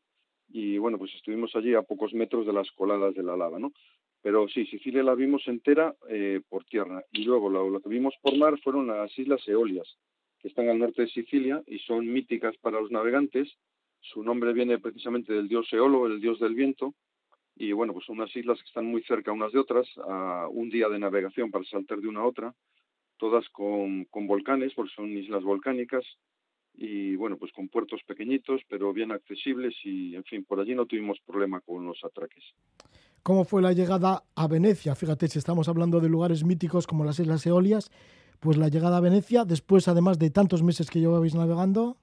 y 0.49 0.77
bueno, 0.77 0.97
pues 0.97 1.13
estuvimos 1.15 1.55
allí 1.55 1.73
a 1.73 1.81
pocos 1.81 2.13
metros 2.13 2.45
de 2.45 2.53
las 2.53 2.71
coladas 2.71 3.13
de 3.15 3.23
la 3.23 3.35
lava, 3.35 3.59
¿no? 3.59 3.73
Pero 4.21 4.47
sí, 4.47 4.65
Sicilia 4.65 5.03
la 5.03 5.15
vimos 5.15 5.47
entera 5.47 5.95
eh, 6.09 6.41
por 6.49 6.63
tierra 6.65 7.03
y 7.11 7.23
luego 7.23 7.49
lo, 7.49 7.69
lo 7.69 7.79
que 7.79 7.89
vimos 7.89 8.15
por 8.21 8.37
mar 8.37 8.59
fueron 8.63 8.87
las 8.87 9.17
Islas 9.17 9.47
Eolias, 9.47 9.97
que 10.39 10.47
están 10.47 10.69
al 10.69 10.79
norte 10.79 11.03
de 11.03 11.09
Sicilia 11.09 11.61
y 11.67 11.79
son 11.79 12.11
míticas 12.11 12.55
para 12.57 12.79
los 12.79 12.91
navegantes 12.91 13.57
su 14.01 14.23
nombre 14.23 14.53
viene 14.53 14.79
precisamente 14.79 15.33
del 15.33 15.47
dios 15.47 15.67
Eolo, 15.71 16.07
el 16.07 16.21
dios 16.21 16.39
del 16.39 16.55
viento, 16.55 16.93
y 17.55 17.71
bueno, 17.71 17.93
pues 17.93 18.05
son 18.05 18.19
unas 18.19 18.35
islas 18.35 18.59
que 18.59 18.67
están 18.67 18.85
muy 18.85 19.03
cerca 19.03 19.31
unas 19.31 19.51
de 19.51 19.59
otras, 19.59 19.87
a 20.07 20.47
un 20.49 20.69
día 20.69 20.89
de 20.89 20.99
navegación 20.99 21.49
para 21.51 21.65
saltar 21.65 21.99
de 21.99 22.07
una 22.07 22.21
a 22.21 22.27
otra, 22.27 22.53
todas 23.17 23.47
con, 23.49 24.05
con 24.05 24.27
volcanes, 24.27 24.73
porque 24.75 24.93
son 24.95 25.09
islas 25.17 25.43
volcánicas, 25.43 26.05
y 26.75 27.15
bueno, 27.15 27.37
pues 27.37 27.51
con 27.51 27.69
puertos 27.69 28.01
pequeñitos, 28.05 28.61
pero 28.69 28.93
bien 28.93 29.11
accesibles, 29.11 29.75
y 29.83 30.15
en 30.15 30.23
fin, 30.23 30.45
por 30.45 30.59
allí 30.59 30.75
no 30.75 30.85
tuvimos 30.85 31.19
problema 31.25 31.59
con 31.61 31.85
los 31.85 32.03
atraques. 32.03 32.43
¿Cómo 33.23 33.43
fue 33.43 33.61
la 33.61 33.73
llegada 33.73 34.23
a 34.35 34.47
Venecia? 34.47 34.95
Fíjate, 34.95 35.27
si 35.27 35.39
estamos 35.39 35.67
hablando 35.67 35.99
de 35.99 36.07
lugares 36.07 36.45
míticos 36.45 36.85
como 36.85 37.03
las 37.03 37.19
Islas 37.19 37.45
Eolias, 37.45 37.91
pues 38.39 38.57
la 38.57 38.69
llegada 38.69 38.97
a 38.97 39.01
Venecia, 39.01 39.43
después 39.43 39.87
además 39.87 40.19
de 40.19 40.29
tantos 40.29 40.61
meses 40.63 40.89
que 40.89 40.99
llevabais 40.99 41.35
navegando. 41.35 41.97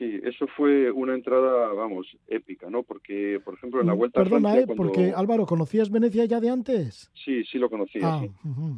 Sí, 0.00 0.18
eso 0.24 0.46
fue 0.56 0.90
una 0.90 1.12
entrada, 1.12 1.74
vamos, 1.74 2.06
épica, 2.26 2.70
¿no? 2.70 2.82
Porque, 2.84 3.38
por 3.44 3.52
ejemplo, 3.52 3.82
en 3.82 3.86
la 3.88 3.92
Mm, 3.94 3.98
vuelta 3.98 4.20
Perdona, 4.22 4.48
a 4.48 4.52
Francia... 4.52 4.60
¿eh? 4.62 4.66
cuando- 4.74 4.82
porque 4.94 5.12
Álvaro, 5.14 5.44
¿conocías 5.44 5.90
Venecia 5.90 6.24
ya 6.24 6.40
de 6.40 6.48
antes? 6.48 7.10
Sí, 7.12 7.44
sí 7.44 7.58
lo 7.58 7.68
conocía, 7.68 8.08
Ah, 8.08 8.18
sí. 8.18 8.30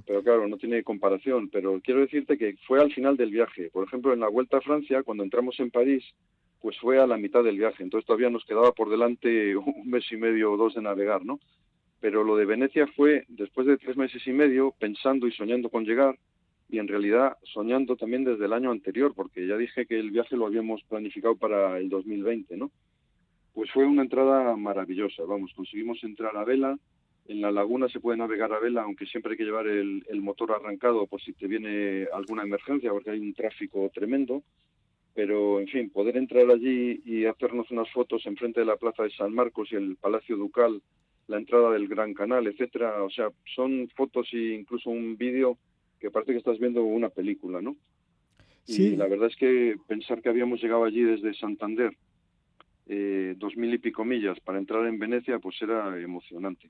Pero 0.04 0.20
claro, 0.24 0.48
no 0.48 0.56
tiene 0.56 0.82
comparación. 0.82 1.48
Pero 1.48 1.80
quiero 1.80 2.00
decirte 2.00 2.37
que 2.37 2.56
fue 2.66 2.80
al 2.80 2.92
final 2.92 3.16
del 3.16 3.30
viaje. 3.30 3.70
Por 3.70 3.87
ejemplo, 3.87 4.12
en 4.12 4.18
la 4.18 4.26
vuelta 4.28 4.56
a 4.56 4.62
Francia, 4.62 5.04
cuando 5.04 5.22
entramos 5.22 5.61
en 5.61 5.70
París, 5.70 6.02
pues 6.61 6.76
fue 6.80 6.98
a 6.98 7.06
la 7.06 7.16
mitad 7.16 7.44
del 7.44 7.56
viaje. 7.56 7.85
Entonces 7.85 8.04
todavía 8.04 8.28
nos 8.28 8.44
quedaba 8.44 8.72
por 8.72 8.90
delante 8.90 9.56
un 9.56 9.88
mes 9.88 10.04
y 10.11 10.16
medio 10.16 10.50
o 10.50 10.56
dos 10.56 10.74
de 10.74 10.82
navegar, 10.82 11.24
¿no? 11.24 11.38
Pero 12.00 12.24
lo 12.24 12.35
de 12.35 12.46
Venecia 12.46 12.88
fue 12.96 13.24
después 13.28 13.64
de 13.68 13.76
tres 13.76 13.96
meses 13.96 14.26
y 14.26 14.32
medio, 14.32 14.74
pensando 14.76 15.28
y 15.28 15.32
soñando 15.32 15.68
con 15.70 15.85
llegar, 15.85 16.18
y 16.72 16.78
en 16.78 16.88
realidad 16.88 17.37
soñando 17.42 17.96
también 17.96 18.24
desde 18.24 18.46
el 18.46 18.54
año 18.54 18.70
anterior, 18.70 19.12
porque 19.14 19.46
ya 19.46 19.58
dije 19.58 19.85
que 19.85 20.00
el 20.00 20.11
viaje 20.11 20.38
lo 20.38 20.46
habíamos 20.46 20.82
planificado 20.85 21.37
para 21.37 21.78
el 21.78 21.90
2020, 21.90 22.56
¿no? 22.56 22.70
Pues 23.52 23.70
fue 23.70 23.85
una 23.85 24.00
entrada 24.00 24.56
maravillosa, 24.56 25.22
vamos, 25.24 25.52
conseguimos 25.54 26.02
entrar 26.02 26.35
a 26.35 26.44
vela, 26.44 26.78
en 27.28 27.42
la 27.42 27.52
laguna 27.52 27.90
se 27.90 28.00
puede 28.00 28.16
navegar 28.16 28.54
a 28.54 28.58
vela, 28.58 28.85
aunque 28.85 29.04
siempre 29.04 29.32
hay 29.32 29.37
que 29.37 29.44
llevar 29.44 29.66
el, 29.66 30.02
motor 30.22 30.52
arrancado 30.52 31.06
por 31.06 31.20
si 31.20 31.35
te 31.35 31.46
viene 31.46 32.06
alguna 32.11 32.42
emergencia, 32.42 32.90
porque 32.90 33.11
hay 33.11 33.20
un 33.20 33.35
tráfico 33.35 33.90
tremendo. 33.94 34.42
Pero, 35.14 35.61
en 35.61 35.68
fin, 35.68 35.90
poder 35.90 36.16
entrar 36.16 36.50
allí 36.50 37.02
y 37.04 37.26
hacernos 37.26 37.70
unas 37.70 37.90
fotos 37.90 38.24
enfrente 38.24 38.61
de 38.61 38.66
la 38.66 38.76
Plaza 38.76 39.02
de 39.02 39.11
San 39.11 39.35
Marcos 39.35 39.70
y 39.70 39.76
el 39.76 39.96
Palacio 39.96 40.38
Ducal, 40.38 40.80
la 41.26 41.37
entrada 41.37 41.70
del 41.70 41.87
Gran 41.87 42.14
Canal, 42.14 42.46
etcétera, 42.46 43.02
o 43.04 43.11
sea, 43.11 43.28
son 43.54 43.90
fotos 43.94 44.26
e 44.32 44.54
incluso 44.54 44.88
un 44.88 45.18
vídeo 45.18 45.58
que 46.02 46.10
parece 46.10 46.32
que 46.32 46.38
estás 46.38 46.58
viendo 46.58 46.82
una 46.82 47.08
película, 47.08 47.62
¿no? 47.62 47.76
Sí. 48.64 48.88
Y 48.88 48.96
la 48.96 49.06
verdad 49.06 49.28
es 49.28 49.36
que 49.36 49.76
pensar 49.86 50.20
que 50.20 50.28
habíamos 50.28 50.60
llegado 50.60 50.84
allí 50.84 51.02
desde 51.02 51.32
Santander, 51.34 51.96
eh, 52.86 53.34
dos 53.38 53.56
mil 53.56 53.72
y 53.72 53.78
pico 53.78 54.04
millas, 54.04 54.38
para 54.40 54.58
entrar 54.58 54.84
en 54.86 54.98
Venecia, 54.98 55.38
pues 55.38 55.56
era 55.62 55.98
emocionante. 56.00 56.68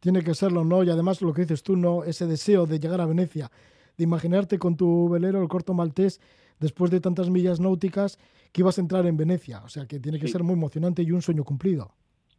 Tiene 0.00 0.22
que 0.22 0.34
serlo, 0.34 0.64
¿no? 0.64 0.84
Y 0.84 0.90
además 0.90 1.22
lo 1.22 1.32
que 1.32 1.42
dices 1.42 1.62
tú, 1.62 1.76
¿no? 1.76 2.04
Ese 2.04 2.26
deseo 2.26 2.66
de 2.66 2.78
llegar 2.78 3.00
a 3.00 3.06
Venecia, 3.06 3.50
de 3.96 4.04
imaginarte 4.04 4.58
con 4.58 4.76
tu 4.76 5.08
velero, 5.08 5.40
el 5.42 5.48
corto 5.48 5.72
maltés, 5.72 6.20
después 6.60 6.90
de 6.90 7.00
tantas 7.00 7.30
millas 7.30 7.58
náuticas, 7.58 8.18
que 8.52 8.60
ibas 8.60 8.76
a 8.76 8.82
entrar 8.82 9.06
en 9.06 9.16
Venecia. 9.16 9.62
O 9.64 9.68
sea, 9.68 9.86
que 9.86 9.98
tiene 9.98 10.20
que 10.20 10.26
Sí. 10.26 10.32
ser 10.34 10.42
muy 10.42 10.52
emocionante 10.54 11.02
y 11.02 11.10
un 11.10 11.22
sueño 11.22 11.42
cumplido. 11.42 11.90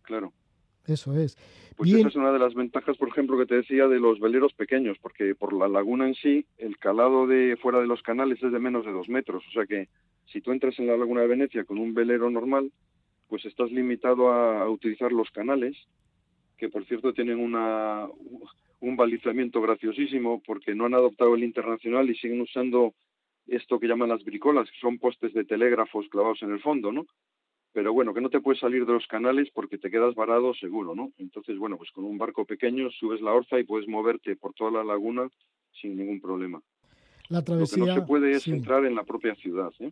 Claro. 0.03 0.31
Eso 0.87 1.17
es. 1.17 1.35
Pues 1.75 1.89
Bien. 1.89 1.99
esa 1.99 2.09
es 2.09 2.15
una 2.15 2.31
de 2.31 2.39
las 2.39 2.53
ventajas, 2.53 2.97
por 2.97 3.09
ejemplo, 3.09 3.37
que 3.37 3.45
te 3.45 3.55
decía 3.55 3.87
de 3.87 3.99
los 3.99 4.19
veleros 4.19 4.53
pequeños, 4.53 4.97
porque 5.01 5.35
por 5.35 5.53
la 5.53 5.67
laguna 5.67 6.07
en 6.07 6.15
sí, 6.15 6.45
el 6.57 6.77
calado 6.77 7.27
de 7.27 7.57
fuera 7.57 7.79
de 7.79 7.87
los 7.87 8.01
canales 8.01 8.41
es 8.41 8.51
de 8.51 8.59
menos 8.59 8.85
de 8.85 8.91
dos 8.91 9.09
metros. 9.09 9.43
O 9.47 9.51
sea 9.51 9.65
que 9.65 9.89
si 10.31 10.41
tú 10.41 10.51
entras 10.51 10.77
en 10.79 10.87
la 10.87 10.97
laguna 10.97 11.21
de 11.21 11.27
Venecia 11.27 11.65
con 11.65 11.77
un 11.77 11.93
velero 11.93 12.29
normal, 12.29 12.71
pues 13.27 13.45
estás 13.45 13.71
limitado 13.71 14.31
a, 14.31 14.61
a 14.61 14.69
utilizar 14.69 15.11
los 15.11 15.29
canales, 15.31 15.75
que 16.57 16.69
por 16.69 16.85
cierto 16.85 17.13
tienen 17.13 17.39
una, 17.39 18.07
un 18.79 18.95
balizamiento 18.95 19.61
graciosísimo, 19.61 20.41
porque 20.45 20.75
no 20.75 20.85
han 20.85 20.93
adoptado 20.93 21.35
el 21.35 21.43
internacional 21.43 22.09
y 22.09 22.15
siguen 22.15 22.41
usando 22.41 22.93
esto 23.47 23.79
que 23.79 23.87
llaman 23.87 24.09
las 24.09 24.23
bricolas, 24.23 24.69
que 24.69 24.79
son 24.79 24.97
postes 24.97 25.33
de 25.33 25.43
telégrafos 25.43 26.07
clavados 26.09 26.41
en 26.41 26.51
el 26.51 26.61
fondo, 26.61 26.91
¿no? 26.91 27.05
Pero 27.75 27.91
bueno, 27.91 28.13
que 28.13 28.21
no 28.21 28.29
te 28.29 28.39
puedes 28.39 28.61
salir 28.61 28.85
de 28.85 28.93
los 28.93 29.05
canales 29.07 29.49
porque 29.53 29.77
te 29.77 29.91
quedas 29.91 30.15
varado 30.15 30.53
seguro, 30.53 30.95
¿no? 30.95 31.11
Entonces, 31.17 31.57
bueno, 31.57 31.75
pues 31.77 31.91
con 31.91 32.05
un 32.05 32.17
barco 32.17 32.45
pequeño 32.45 32.89
subes 32.89 33.19
la 33.19 33.33
orza 33.33 33.59
y 33.59 33.65
puedes 33.65 33.85
moverte 33.89 34.37
por 34.37 34.53
toda 34.53 34.71
la 34.71 34.83
laguna 34.85 35.27
sin 35.81 35.97
ningún 35.97 36.21
problema. 36.21 36.61
La 37.27 37.39
Lo 37.39 37.43
que 37.67 37.77
no 37.77 37.85
se 37.93 38.01
puede 38.07 38.31
es 38.31 38.43
sí. 38.43 38.51
entrar 38.51 38.85
en 38.85 38.95
la 38.95 39.03
propia 39.03 39.35
ciudad, 39.35 39.73
¿eh? 39.79 39.91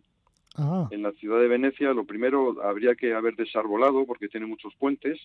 Ah, 0.56 0.88
En 0.90 1.02
la 1.02 1.12
ciudad 1.12 1.38
de 1.40 1.48
Venecia, 1.48 1.92
lo 1.92 2.04
primero 2.06 2.62
habría 2.62 2.94
que 2.94 3.12
haber 3.12 3.36
desarbolado 3.36 4.06
porque 4.06 4.28
tiene 4.28 4.46
muchos 4.46 4.74
puentes. 4.76 5.20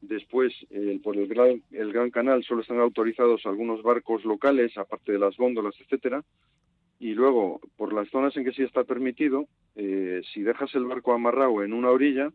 Después, 0.00 0.54
el- 0.70 1.00
por 1.00 1.16
el 1.16 1.26
gran, 1.26 1.60
el 1.72 1.92
gran 1.92 2.10
Canal 2.10 2.44
solo 2.44 2.60
están 2.62 2.78
autorizados 2.78 3.44
algunos 3.46 3.82
barcos 3.82 4.24
locales, 4.24 4.78
aparte 4.78 5.10
de 5.10 5.18
las 5.18 5.36
góndolas, 5.36 5.74
etcétera. 5.80 6.22
Y 7.00 7.14
luego, 7.14 7.60
por 7.78 7.94
las 7.94 8.10
zonas 8.10 8.36
en 8.36 8.44
que 8.44 8.52
sí 8.52 8.62
está 8.62 8.84
permitido, 8.84 9.46
eh, 9.74 10.20
si 10.34 10.42
dejas 10.42 10.74
el 10.74 10.84
barco 10.84 11.14
amarrado 11.14 11.64
en 11.64 11.72
una 11.72 11.90
orilla, 11.90 12.30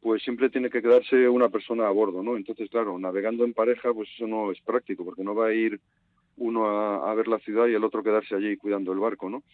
pues 0.00 0.20
siempre 0.24 0.50
tiene 0.50 0.68
que 0.68 0.82
quedarse 0.82 1.28
una 1.28 1.48
persona 1.48 1.86
a 1.86 1.92
bordo, 1.92 2.20
¿no? 2.20 2.36
Entonces, 2.36 2.68
claro, 2.68 2.98
navegando 2.98 3.44
en 3.44 3.54
pareja, 3.54 3.94
pues 3.94 4.08
eso 4.12 4.26
no 4.26 4.50
es 4.50 4.60
práctico, 4.62 5.04
porque 5.04 5.22
no 5.22 5.36
va 5.36 5.46
a 5.46 5.54
ir 5.54 5.80
uno 6.38 6.66
a, 6.66 7.14
ver 7.14 7.28
la 7.28 7.38
ciudad 7.38 7.68
y 7.68 7.74
el 7.74 7.84
otro 7.84 8.02
quedarse 8.02 8.34
allí 8.34 8.56
cuidando 8.56 8.92
el 8.92 8.98
barco, 8.98 9.30
¿no? 9.30 9.44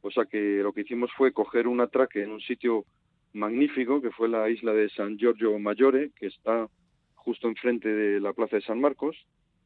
O 0.00 0.10
sea 0.10 0.24
que 0.24 0.60
lo 0.62 0.72
que 0.72 0.80
hicimos 0.80 1.12
fue 1.16 1.32
coger 1.32 1.68
un 1.68 1.80
atraque 1.80 2.22
en 2.24 2.32
un 2.32 2.40
sitio 2.40 2.86
magnífico, 3.32 4.02
que 4.02 4.10
fue 4.10 4.28
la 4.28 4.50
isla 4.50 4.72
de 4.72 4.88
San 4.88 5.18
Giorgio 5.18 5.56
Maggiore, 5.60 6.10
que 6.18 6.26
está 6.26 6.66
justo 7.14 7.46
enfrente 7.46 7.88
de 7.88 8.18
la 8.18 8.32
plaza 8.32 8.56
de 8.56 8.62
San 8.62 8.80
Marcos, 8.80 9.16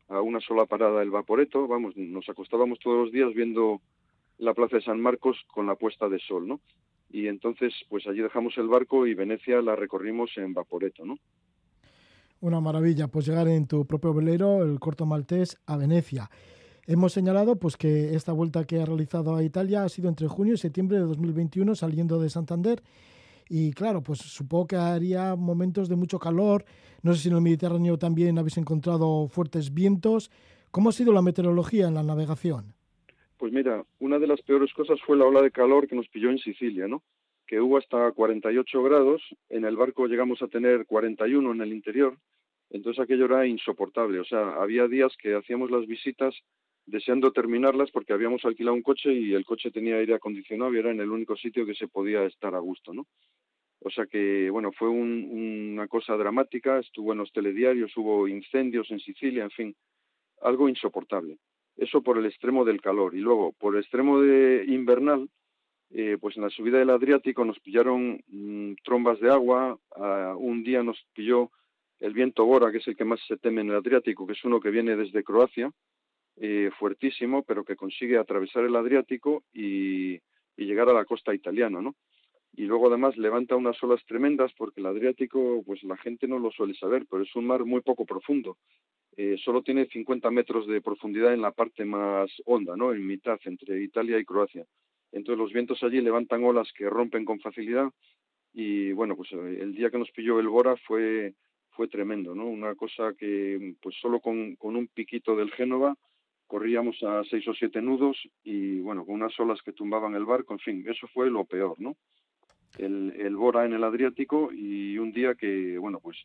a 0.08 0.20
una 0.20 0.40
sola 0.40 0.66
parada 0.66 1.00
del 1.00 1.10
Vaporeto. 1.10 1.66
Vamos, 1.66 1.96
nos 1.96 2.28
acostábamos 2.28 2.78
todos 2.80 3.04
los 3.04 3.12
días 3.12 3.32
viendo 3.32 3.80
la 4.38 4.54
plaza 4.54 4.76
de 4.76 4.82
San 4.82 5.00
Marcos 5.00 5.36
con 5.52 5.66
la 5.66 5.76
puesta 5.76 6.08
de 6.08 6.18
sol, 6.18 6.46
¿no? 6.46 6.60
Y 7.10 7.28
entonces, 7.28 7.72
pues 7.88 8.06
allí 8.06 8.20
dejamos 8.20 8.58
el 8.58 8.68
barco 8.68 9.06
y 9.06 9.14
Venecia 9.14 9.60
la 9.62 9.76
recorrimos 9.76 10.30
en 10.36 10.52
Vaporeto, 10.52 11.04
¿no? 11.04 11.16
Una 12.40 12.60
maravilla, 12.60 13.08
pues 13.08 13.26
llegar 13.26 13.48
en 13.48 13.66
tu 13.66 13.86
propio 13.86 14.12
velero, 14.12 14.62
el 14.62 14.78
corto 14.80 15.06
maltés, 15.06 15.58
a 15.66 15.76
Venecia. 15.76 16.28
Hemos 16.86 17.12
señalado 17.12 17.56
pues 17.56 17.76
que 17.76 18.14
esta 18.14 18.32
vuelta 18.32 18.66
que 18.66 18.80
ha 18.80 18.84
realizado 18.84 19.34
a 19.34 19.42
Italia 19.42 19.84
ha 19.84 19.88
sido 19.88 20.08
entre 20.08 20.28
junio 20.28 20.54
y 20.54 20.58
septiembre 20.58 20.98
de 20.98 21.04
2021 21.04 21.74
saliendo 21.74 22.20
de 22.20 22.28
Santander 22.28 22.82
y 23.48 23.72
claro, 23.72 24.02
pues 24.02 24.20
supongo 24.20 24.66
que 24.66 24.76
haría 24.76 25.36
momentos 25.36 25.88
de 25.88 25.96
mucho 25.96 26.18
calor. 26.18 26.64
No 27.02 27.14
sé 27.14 27.22
si 27.22 27.28
en 27.28 27.34
el 27.34 27.40
Mediterráneo 27.40 27.98
también 27.98 28.38
habéis 28.38 28.56
encontrado 28.58 29.28
fuertes 29.28 29.72
vientos. 29.74 30.30
¿Cómo 30.70 30.88
ha 30.88 30.92
sido 30.92 31.12
la 31.12 31.22
meteorología 31.22 31.88
en 31.88 31.94
la 31.94 32.02
navegación? 32.02 32.74
Pues 33.44 33.52
mira, 33.52 33.84
una 33.98 34.18
de 34.18 34.26
las 34.26 34.40
peores 34.40 34.72
cosas 34.72 34.98
fue 35.02 35.18
la 35.18 35.26
ola 35.26 35.42
de 35.42 35.50
calor 35.50 35.86
que 35.86 35.94
nos 35.94 36.08
pilló 36.08 36.30
en 36.30 36.38
Sicilia, 36.38 36.88
¿no? 36.88 37.02
Que 37.46 37.60
hubo 37.60 37.76
hasta 37.76 38.10
48 38.10 38.82
grados, 38.82 39.20
en 39.50 39.66
el 39.66 39.76
barco 39.76 40.06
llegamos 40.06 40.40
a 40.40 40.48
tener 40.48 40.86
41 40.86 41.52
en 41.52 41.60
el 41.60 41.74
interior, 41.74 42.16
entonces 42.70 43.02
aquello 43.02 43.26
era 43.26 43.46
insoportable, 43.46 44.18
o 44.18 44.24
sea, 44.24 44.54
había 44.62 44.88
días 44.88 45.14
que 45.18 45.34
hacíamos 45.34 45.70
las 45.70 45.86
visitas 45.86 46.34
deseando 46.86 47.32
terminarlas 47.32 47.90
porque 47.90 48.14
habíamos 48.14 48.42
alquilado 48.46 48.76
un 48.76 48.82
coche 48.82 49.12
y 49.12 49.34
el 49.34 49.44
coche 49.44 49.70
tenía 49.70 49.96
aire 49.96 50.14
acondicionado 50.14 50.72
y 50.72 50.78
era 50.78 50.90
en 50.90 51.00
el 51.00 51.10
único 51.10 51.36
sitio 51.36 51.66
que 51.66 51.74
se 51.74 51.86
podía 51.86 52.24
estar 52.24 52.54
a 52.54 52.60
gusto, 52.60 52.94
¿no? 52.94 53.06
O 53.80 53.90
sea 53.90 54.06
que, 54.06 54.48
bueno, 54.48 54.72
fue 54.72 54.88
una 54.88 55.86
cosa 55.86 56.16
dramática, 56.16 56.78
estuvo 56.78 57.12
en 57.12 57.18
los 57.18 57.30
telediarios, 57.30 57.94
hubo 57.98 58.26
incendios 58.26 58.90
en 58.90 59.00
Sicilia, 59.00 59.44
en 59.44 59.50
fin, 59.50 59.76
algo 60.40 60.66
insoportable. 60.66 61.36
Eso 61.76 62.02
por 62.02 62.18
el 62.18 62.26
extremo 62.26 62.64
del 62.64 62.80
calor. 62.80 63.14
Y 63.14 63.20
luego, 63.20 63.52
por 63.52 63.74
el 63.74 63.82
extremo 63.82 64.20
de 64.20 64.64
invernal, 64.66 65.28
eh, 65.90 66.18
pues 66.20 66.36
en 66.36 66.42
la 66.42 66.50
subida 66.50 66.78
del 66.78 66.90
Adriático 66.90 67.44
nos 67.44 67.58
pillaron 67.60 68.20
mm, 68.28 68.74
trombas 68.84 69.20
de 69.20 69.30
agua, 69.30 69.78
un 70.36 70.62
día 70.64 70.82
nos 70.82 71.04
pilló 71.14 71.50
el 72.00 72.12
viento 72.12 72.44
Bora, 72.44 72.72
que 72.72 72.78
es 72.78 72.88
el 72.88 72.96
que 72.96 73.04
más 73.04 73.20
se 73.26 73.36
teme 73.36 73.60
en 73.60 73.70
el 73.70 73.76
Adriático, 73.76 74.26
que 74.26 74.32
es 74.32 74.44
uno 74.44 74.60
que 74.60 74.70
viene 74.70 74.96
desde 74.96 75.22
Croacia, 75.22 75.70
eh, 76.36 76.70
fuertísimo, 76.78 77.44
pero 77.44 77.64
que 77.64 77.76
consigue 77.76 78.18
atravesar 78.18 78.64
el 78.64 78.76
Adriático 78.76 79.44
y, 79.52 80.14
y 80.14 80.64
llegar 80.64 80.88
a 80.88 80.94
la 80.94 81.04
costa 81.04 81.34
italiana, 81.34 81.80
¿no? 81.80 81.94
y 82.56 82.62
luego 82.64 82.88
además 82.88 83.16
levanta 83.16 83.56
unas 83.56 83.82
olas 83.82 84.04
tremendas 84.06 84.52
porque 84.56 84.80
el 84.80 84.86
Adriático, 84.86 85.62
pues 85.66 85.82
la 85.82 85.96
gente 85.96 86.28
no 86.28 86.38
lo 86.38 86.50
suele 86.50 86.74
saber, 86.74 87.04
pero 87.10 87.22
es 87.22 87.34
un 87.34 87.46
mar 87.46 87.64
muy 87.64 87.80
poco 87.80 88.04
profundo. 88.04 88.58
Eh, 89.16 89.36
solo 89.44 89.62
tiene 89.62 89.86
50 89.86 90.30
metros 90.30 90.66
de 90.66 90.80
profundidad 90.80 91.32
en 91.32 91.42
la 91.42 91.52
parte 91.52 91.84
más 91.84 92.30
honda, 92.46 92.76
¿no? 92.76 92.92
En 92.92 93.06
mitad, 93.06 93.38
entre 93.44 93.82
Italia 93.82 94.18
y 94.18 94.24
Croacia. 94.24 94.64
Entonces 95.12 95.38
los 95.38 95.52
vientos 95.52 95.82
allí 95.82 96.00
levantan 96.00 96.44
olas 96.44 96.72
que 96.76 96.90
rompen 96.90 97.24
con 97.24 97.40
facilidad 97.40 97.90
y 98.52 98.92
bueno, 98.92 99.16
pues 99.16 99.32
eh, 99.32 99.58
el 99.60 99.74
día 99.74 99.90
que 99.90 99.98
nos 99.98 100.10
pilló 100.10 100.40
el 100.40 100.48
Bora 100.48 100.76
fue 100.76 101.34
fue 101.70 101.88
tremendo, 101.88 102.34
¿no? 102.34 102.46
Una 102.46 102.74
cosa 102.76 103.14
que 103.18 103.74
pues 103.82 103.96
solo 104.00 104.20
con, 104.20 104.54
con 104.56 104.76
un 104.76 104.86
piquito 104.88 105.34
del 105.34 105.50
Génova 105.52 105.96
corríamos 106.46 107.02
a 107.02 107.24
seis 107.24 107.46
o 107.48 107.54
siete 107.54 107.82
nudos 107.82 108.16
y 108.44 108.78
bueno, 108.80 109.04
con 109.04 109.16
unas 109.16 109.38
olas 109.40 109.60
que 109.62 109.72
tumbaban 109.72 110.14
el 110.14 110.24
barco, 110.24 110.52
en 110.52 110.60
fin, 110.60 110.84
eso 110.88 111.08
fue 111.08 111.30
lo 111.30 111.44
peor, 111.44 111.80
¿no? 111.80 111.96
el, 112.78 113.36
Bora 113.36 113.64
en 113.64 113.72
el 113.72 113.84
Adriático 113.84 114.50
y 114.52 114.98
un 114.98 115.12
día 115.12 115.34
que, 115.34 115.78
bueno, 115.78 116.00
pues 116.00 116.16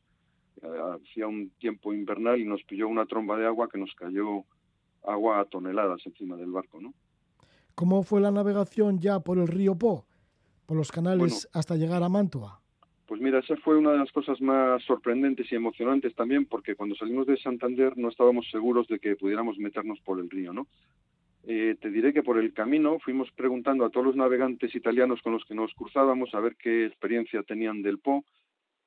hacía 0.62 1.28
un 1.28 1.52
tiempo 1.60 1.94
invernal 1.94 2.40
y 2.40 2.46
nos 2.46 2.64
pilló 2.64 2.88
una 2.88 3.06
tromba 3.06 3.38
de 3.38 3.46
agua 3.46 3.70
que 3.70 3.78
nos 3.78 3.94
cayó 3.96 4.46
agua 5.04 5.40
a 5.40 5.46
toneladas 5.46 6.06
encima 6.06 6.36
del 6.36 6.52
barco, 6.52 6.82
¿no? 6.82 6.94
¿Cómo 7.76 8.04
fue 8.04 8.20
la 8.20 8.32
navegación 8.32 9.00
ya 9.00 9.22
por 9.22 9.38
el 9.38 9.48
río 9.48 9.76
Po, 9.76 10.06
por 10.66 10.76
los 10.76 10.92
canales 10.92 11.48
hasta 11.54 11.76
llegar 11.76 12.04
a 12.04 12.10
Mantua? 12.10 12.62
Pues 13.08 13.22
mira, 13.22 13.40
esa 13.40 13.56
fue 13.58 13.78
una 13.78 13.92
de 13.92 13.98
las 13.98 14.12
cosas 14.12 14.40
más 14.42 14.84
sorprendentes 14.84 15.52
y 15.52 15.56
emocionantes 15.56 16.14
también, 16.14 16.46
porque 16.46 16.76
cuando 16.76 16.96
salimos 16.96 17.26
de 17.26 17.38
Santander 17.38 17.98
no 17.98 18.10
estábamos 18.10 18.48
seguros 18.52 18.88
de 18.88 19.00
que 19.00 19.16
pudiéramos 19.16 19.58
meternos 19.58 20.00
por 20.02 20.20
el 20.20 20.30
río, 20.30 20.54
¿no? 20.54 20.68
Eh, 21.44 21.76
te 21.82 21.90
diré 21.90 22.14
que 22.14 22.22
por 22.22 22.38
el 22.38 22.54
camino 22.54 23.00
fuimos 23.00 23.32
preguntando 23.32 23.86
a 23.86 23.90
todos 23.90 24.06
los 24.06 24.16
navegantes 24.16 24.76
italianos 24.76 25.22
con 25.22 25.34
los 25.34 25.46
que 25.46 25.56
nos 25.56 25.74
cruzábamos 25.74 26.36
a 26.36 26.40
ver 26.40 26.56
qué 26.58 26.86
experiencia 26.86 27.42
tenían 27.44 27.82
del 27.82 27.98
Po 27.98 28.26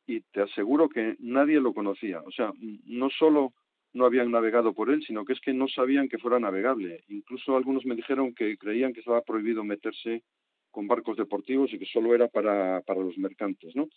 y 0.06 0.20
te 0.20 0.42
aseguro 0.42 0.88
que 0.88 1.16
nadie 1.20 1.60
lo 1.60 1.72
conocía. 1.72 2.20
O 2.22 2.30
sea, 2.30 2.52
no 2.84 3.10
solo 3.10 3.52
no 3.94 4.06
habían 4.06 4.30
navegado 4.30 4.72
por 4.72 4.90
él, 4.90 5.02
sino 5.06 5.24
que 5.24 5.34
es 5.34 5.40
que 5.40 5.52
no 5.52 5.68
sabían 5.68 6.08
que 6.08 6.18
fuera 6.18 6.40
navegable. 6.40 7.04
Incluso 7.08 7.56
algunos 7.56 7.84
me 7.84 7.94
dijeron 7.94 8.34
que 8.34 8.56
creían 8.56 8.92
que 8.92 9.00
estaba 9.00 9.20
prohibido 9.22 9.64
meterse 9.64 10.22
con 10.70 10.88
barcos 10.88 11.18
deportivos 11.18 11.72
y 11.72 11.78
que 11.78 11.86
solo 11.86 12.14
era 12.14 12.28
para, 12.28 12.80
para 12.80 13.00
los 13.00 13.18
mercantes, 13.18 13.76
¿no? 13.76 13.88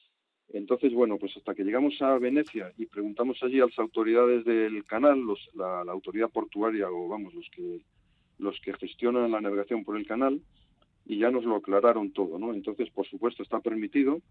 Entonces, 0.50 0.94
bueno, 0.94 1.18
pues 1.18 1.36
hasta 1.38 1.56
que 1.56 1.64
llegamos 1.64 2.00
a 2.02 2.20
Venecia 2.20 2.72
y 2.78 2.86
preguntamos 2.86 3.42
allí 3.42 3.60
a 3.62 3.66
las 3.66 3.80
autoridades 3.80 4.46
del 4.46 4.84
canal, 4.84 5.20
los, 5.20 5.50
la 5.56 5.82
autoridad 5.88 6.30
portuaria 6.30 6.90
o 6.90 7.08
vamos, 7.08 7.34
los 7.34 7.50
que 7.50 7.82
los 8.38 8.60
que 8.62 8.74
gestionan 8.74 9.32
la 9.32 9.42
navegación 9.42 9.84
por 9.84 9.98
el 9.98 10.06
canal 10.06 10.42
y 11.06 11.20
ya 11.20 11.30
nos 11.30 11.46
lo 11.46 11.56
aclararon 11.56 12.12
todo, 12.12 12.40
¿no? 12.40 12.54
Entonces, 12.54 12.90
por 12.90 13.06
supuesto, 13.08 13.44
está 13.44 13.60
permitido, 13.60 14.22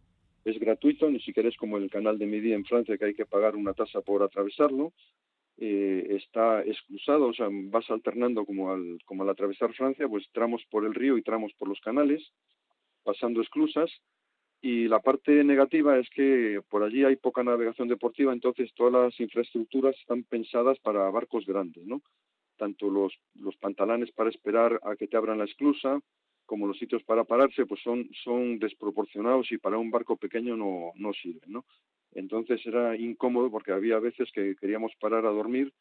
es 0.45 0.59
gratuito, 0.59 1.11
ni 1.11 1.21
siquiera 1.21 1.49
es 1.49 1.57
como 1.57 1.77
el 1.79 1.91
canal 1.91 2.19
de 2.19 2.27
Midi 2.27 2.53
en 2.53 2.65
Francia 2.65 2.99
que 2.99 3.07
hay 3.07 3.15
que 3.15 3.27
pagar 3.27 3.57
una 3.57 3.75
tasa 3.75 4.01
por 4.03 4.23
atravesarlo, 4.23 4.93
eh, 5.57 6.07
está 6.11 6.63
exclusado, 6.63 7.27
o 7.27 7.33
sea, 7.33 7.49
vas 7.51 7.89
alternando 7.91 8.45
como 8.45 8.73
al, 8.73 8.99
como 9.05 9.23
al 9.23 9.31
atravesar 9.31 9.73
Francia, 9.75 10.09
pues 10.09 10.27
tramos 10.33 10.65
por 10.71 10.85
el 10.85 10.95
río 10.95 11.17
y 11.17 11.23
tramos 11.23 11.53
por 11.55 11.69
los 11.69 11.81
canales, 11.81 12.23
pasando 13.03 13.41
esclusas, 13.41 13.91
y 14.61 14.89
la 14.89 15.01
parte 15.01 15.45
negativa 15.45 15.99
es 15.99 16.09
que 16.11 16.61
por 16.71 16.83
allí 16.83 17.05
hay 17.05 17.17
poca 17.17 17.43
navegación 17.43 17.89
deportiva, 17.89 18.33
entonces 18.33 18.73
todas 18.75 18.93
las 18.93 19.21
infraestructuras 19.21 19.95
están 20.01 20.25
pensadas 20.25 20.79
para 20.81 21.11
barcos 21.11 21.47
grandes, 21.47 21.85
¿no? 21.87 22.03
tanto 22.57 22.89
los, 22.89 23.13
los 23.35 23.57
pantalanes 23.57 24.11
para 24.13 24.31
esperar 24.31 24.81
a 24.85 24.97
que 24.97 25.07
te 25.07 25.17
abran 25.17 25.39
la 25.39 25.45
esclusa 25.45 26.01
como 26.47 26.67
los 26.67 26.79
sitios 26.79 27.03
para 27.05 27.25
pararse, 27.25 27.67
pues 27.67 27.81
son, 27.83 28.09
son 28.23 28.59
desproporcionados 28.59 29.51
y 29.53 29.59
para 29.59 29.79
un 29.79 29.91
barco 29.91 30.17
pequeño 30.17 30.57
no, 30.57 30.93
no 30.95 31.13
sirven, 31.13 31.53
¿no? 31.53 31.65
Entonces 32.13 32.65
era 32.67 32.97
incómodo 32.97 33.51
porque 33.51 33.73
había 33.73 33.99
veces 33.99 34.31
que 34.33 34.55
queríamos 34.57 34.93
parar 35.01 35.27
a 35.27 35.31
dormir 35.31 35.73